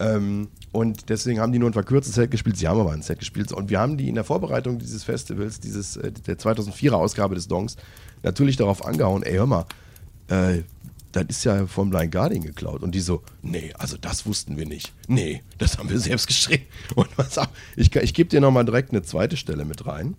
Ähm, 0.00 0.48
und 0.72 1.10
deswegen 1.10 1.38
haben 1.38 1.52
die 1.52 1.58
nur 1.58 1.70
ein 1.70 1.74
verkürztes 1.74 2.14
Set 2.14 2.30
gespielt. 2.30 2.56
Sie 2.56 2.66
haben 2.66 2.80
aber 2.80 2.92
ein 2.92 3.02
Set 3.02 3.18
gespielt. 3.18 3.52
Und 3.52 3.70
wir 3.70 3.78
haben 3.78 3.98
die 3.98 4.08
in 4.08 4.14
der 4.14 4.24
Vorbereitung 4.24 4.78
dieses 4.78 5.04
Festivals, 5.04 5.60
dieses, 5.60 5.96
äh, 5.96 6.12
der 6.12 6.38
2004er 6.38 6.94
Ausgabe 6.94 7.34
des 7.34 7.46
Dongs, 7.48 7.76
natürlich 8.22 8.56
darauf 8.56 8.84
angehauen, 8.84 9.22
ey, 9.22 9.34
hör 9.34 9.46
mal, 9.46 9.66
äh, 10.28 10.62
das 11.12 11.26
ist 11.28 11.44
ja 11.44 11.66
vom 11.66 11.90
Blind 11.90 12.10
Guardian 12.10 12.42
geklaut. 12.42 12.82
Und 12.82 12.94
die 12.94 13.00
so, 13.00 13.22
nee, 13.42 13.72
also 13.78 13.96
das 13.96 14.26
wussten 14.26 14.56
wir 14.56 14.66
nicht. 14.66 14.92
Nee, 15.08 15.42
das 15.58 15.78
haben 15.78 15.90
wir 15.90 15.98
selbst 15.98 16.26
geschrieben. 16.26 16.64
Und 16.94 17.08
was 17.16 17.38
auch, 17.38 17.48
ich, 17.76 17.94
ich 17.94 18.14
gebe 18.14 18.30
dir 18.30 18.40
nochmal 18.40 18.64
direkt 18.64 18.90
eine 18.90 19.02
zweite 19.02 19.36
Stelle 19.36 19.64
mit 19.64 19.86
rein. 19.86 20.16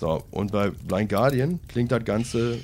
So, 0.00 0.24
und 0.30 0.50
bei 0.50 0.70
Blind 0.70 1.10
Guardian 1.10 1.60
klingt 1.68 1.92
das 1.92 2.02
Ganze 2.06 2.58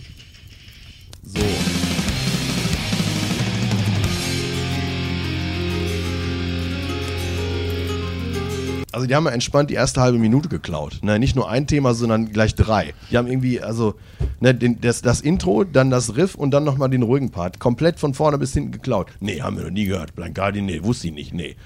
Also 8.97 9.07
die 9.07 9.15
haben 9.15 9.27
ja 9.27 9.33
entspannt 9.33 9.69
die 9.69 9.75
erste 9.75 10.01
halbe 10.01 10.17
Minute 10.17 10.49
geklaut. 10.49 11.01
Ne, 11.03 11.19
nicht 11.19 11.37
nur 11.37 11.51
ein 11.51 11.67
Thema, 11.67 11.93
sondern 11.93 12.33
gleich 12.33 12.55
drei. 12.55 12.95
Die 13.11 13.19
haben 13.19 13.27
irgendwie, 13.29 13.61
also 13.61 13.95
ne, 14.41 14.55
den, 14.55 14.81
das, 14.81 15.03
das 15.03 15.21
Intro, 15.21 15.65
dann 15.65 15.91
das 15.91 16.17
Riff 16.17 16.35
und 16.35 16.51
dann 16.53 16.65
nochmal 16.65 16.89
den 16.89 17.03
ruhigen 17.03 17.29
Part. 17.31 17.59
Komplett 17.61 18.01
von 18.01 18.15
vorne 18.15 18.39
bis 18.39 18.55
hinten 18.55 18.73
geklaut. 18.73 19.09
Nee, 19.21 19.43
haben 19.43 19.59
wir 19.59 19.65
noch 19.65 19.71
nie 19.71 19.85
gehört. 19.85 20.15
Blind 20.15 20.35
Guardian, 20.35 20.65
nee, 20.65 20.83
wusste 20.83 21.09
ich 21.09 21.13
nicht, 21.13 21.35
nee. 21.35 21.57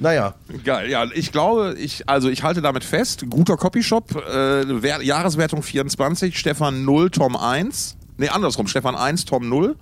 Naja, 0.00 0.34
Geil, 0.64 0.90
ja, 0.90 1.04
ich 1.14 1.30
glaube, 1.30 1.76
ich, 1.78 2.08
also 2.08 2.28
ich 2.28 2.42
halte 2.42 2.60
damit 2.60 2.82
fest, 2.82 3.26
guter 3.30 3.56
Copyshop, 3.56 4.16
äh, 4.16 4.82
Wer- 4.82 5.02
Jahreswertung 5.04 5.62
24, 5.62 6.36
Stefan 6.36 6.84
0, 6.84 7.10
Tom 7.10 7.36
1. 7.36 7.96
Nee, 8.16 8.30
andersrum, 8.30 8.66
Stefan 8.66 8.96
1, 8.96 9.26
Tom 9.26 9.48
0. 9.48 9.76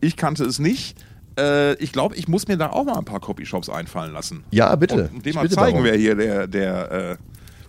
Ich 0.00 0.16
kannte 0.16 0.44
es 0.44 0.60
nicht. 0.60 0.96
Äh, 1.38 1.74
ich 1.82 1.92
glaube, 1.92 2.14
ich 2.16 2.28
muss 2.28 2.48
mir 2.48 2.56
da 2.56 2.70
auch 2.70 2.84
mal 2.84 2.96
ein 2.98 3.04
paar 3.04 3.20
Copyshops 3.20 3.68
einfallen 3.68 4.12
lassen. 4.12 4.44
ja, 4.50 4.74
bitte. 4.76 5.10
Und 5.12 5.18
Ich 5.26 5.32
dem 5.34 5.34
mal 5.34 5.48
zeigen, 5.50 5.72
darum. 5.78 5.84
wer 5.84 5.96
hier 5.96 6.14
der, 6.14 6.46
der, 6.46 6.90
äh, 6.92 7.16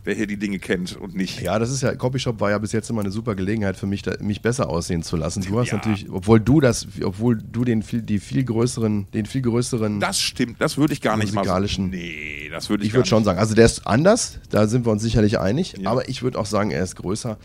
wer 0.06 0.15
hier 0.15 0.26
die 0.27 0.38
Dinge 0.38 0.57
kennt 0.60 0.95
und 0.95 1.15
nicht. 1.15 1.41
Ja, 1.41 1.60
das 1.60 1.69
ist 1.69 1.81
ja, 1.81 1.94
Copyshop 1.94 2.39
war 2.39 2.49
ja 2.49 2.57
bis 2.60 2.72
jetzt 2.72 2.89
immer 2.89 3.02
eine 3.02 3.11
super 3.11 3.35
Gelegenheit 3.35 3.76
für 3.76 3.85
mich, 3.88 4.03
da, 4.03 4.14
mich 4.22 4.41
besser 4.41 4.69
aussehen 4.69 5.03
zu 5.03 5.18
lassen. 5.18 5.44
Du 5.44 5.60
hast 5.60 5.72
Ja. 5.72 5.76
natürlich, 5.77 6.07
obwohl 6.10 6.39
du 6.39 6.61
das, 6.61 6.88
obwohl 7.03 7.38
du 7.38 7.65
den 7.65 7.84
viel, 7.84 8.02
die 8.02 8.19
viel 8.19 8.45
größeren, 8.45 9.07
den 9.14 9.26
viel 9.26 9.41
größeren, 9.41 9.99
Das 9.99 10.22
stimmt, 10.22 10.61
das 10.61 10.77
würde 10.77 10.94
ich 10.94 11.02
gar 11.02 11.18
nicht 11.18 11.34
Musikalischen- 11.34 11.89
mal. 11.89 11.98
Nee, 11.98 12.48
das 12.49 12.69
würde 12.69 12.84
ich, 12.84 12.88
ich 12.88 12.94
gar 12.94 12.99
würde 12.99 13.10
schon 13.10 13.18
nicht. 13.19 13.26
sagen, 13.26 13.39
also 13.39 13.53
der 13.53 13.65
ist 13.65 13.85
anders, 13.85 14.39
da 14.49 14.65
sind 14.68 14.85
wir 14.85 14.94
uns 14.94 15.02
sicherlich 15.02 15.39
einig, 15.39 15.73
Ja. 15.77 15.91
aber 15.91 16.07
ich 16.07 16.23
würde 16.23 16.39
auch 16.39 16.45
sagen, 16.45 16.72
er 16.72 16.84
ist 16.84 16.95
größer. 16.95 17.38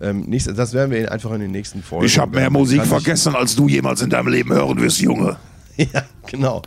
Ähm, 0.00 0.24
nächst, 0.26 0.48
das 0.58 0.74
werden 0.74 0.90
wir 0.90 1.10
einfach 1.10 1.32
in 1.32 1.40
den 1.40 1.52
nächsten 1.52 1.82
Folgen. 1.82 2.04
Ich 2.04 2.18
habe 2.18 2.36
mehr. 2.36 2.50
Musik 2.50 2.82
ich- 2.82 2.88
vergessen, 2.88 3.34
als 3.34 3.56
du 3.56 3.66
jemals 3.68 4.02
in 4.02 4.10
deinem 4.10 4.28
Leben 4.28 4.52
hören 4.52 4.78
wirst, 4.80 5.00
Junge. 5.00 5.38
Ja, 5.92 6.02
genau. 6.26 6.62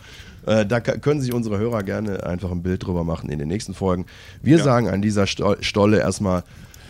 Äh, 0.46 0.66
da 0.66 0.80
können 0.80 1.20
sich 1.22 1.34
unsere 1.34 1.58
Hörer 1.58 1.84
gerne 1.84 2.24
einfach 2.26 2.52
ein 2.52 2.64
Bild 2.64 2.86
drüber 2.86 3.04
machen 3.04 3.30
in 3.30 3.38
den 3.40 3.48
nächsten 3.50 3.74
Folgen. 3.74 4.06
Wir 4.42 4.58
Ja. 4.58 4.64
sagen 4.64 4.88
an 4.88 5.02
dieser 5.02 5.28
Sto 5.28 5.56
Stolle 5.62 6.00
erstmal, 6.00 6.44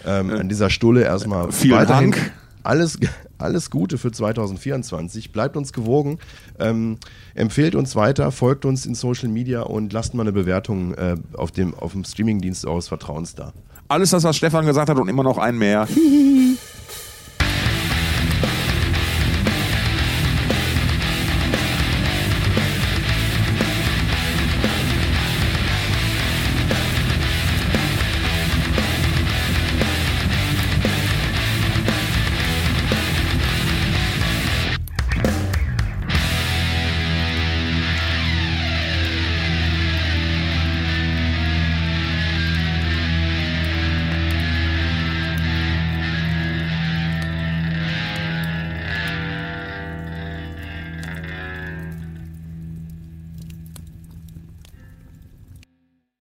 ähm, 0.06 0.30
an 0.31 0.48
dieser 0.49 0.69
Stulle 0.69 1.03
erstmal 1.03 1.52
vielen 1.52 1.77
weiterhin 1.77 2.11
Dank. 2.11 2.31
Alles, 2.64 2.99
alles 3.39 3.69
Gute 3.72 3.98
für 3.98 4.11
2024. 4.11 5.31
Bleibt 5.31 5.57
uns 5.57 5.73
gewogen, 5.73 6.19
ähm, 6.60 6.98
empfehlt 7.34 7.73
uns 7.76 7.95
weiter, 7.95 8.31
folgt 8.31 8.65
uns 8.65 8.85
in 8.85 8.94
Social 8.94 9.30
Media 9.30 9.61
und 9.61 9.91
lasst 9.94 10.14
mal 10.14 10.22
eine 10.23 10.34
Bewertung 10.34 10.94
äh, 10.94 11.15
auf 11.34 11.52
dem, 11.52 11.73
auf 11.73 11.94
dem 11.94 12.03
Streamingdienst 12.03 12.65
eures 12.65 12.88
Vertrauens 12.88 13.34
da. 13.35 13.53
Alles 13.88 14.10
das, 14.11 14.23
was 14.23 14.35
Stefan 14.35 14.65
gesagt 14.65 14.89
hat 14.89 14.98
und 14.98 15.07
immer 15.07 15.23
noch 15.23 15.38
ein 15.38 15.57
mehr. 15.57 15.88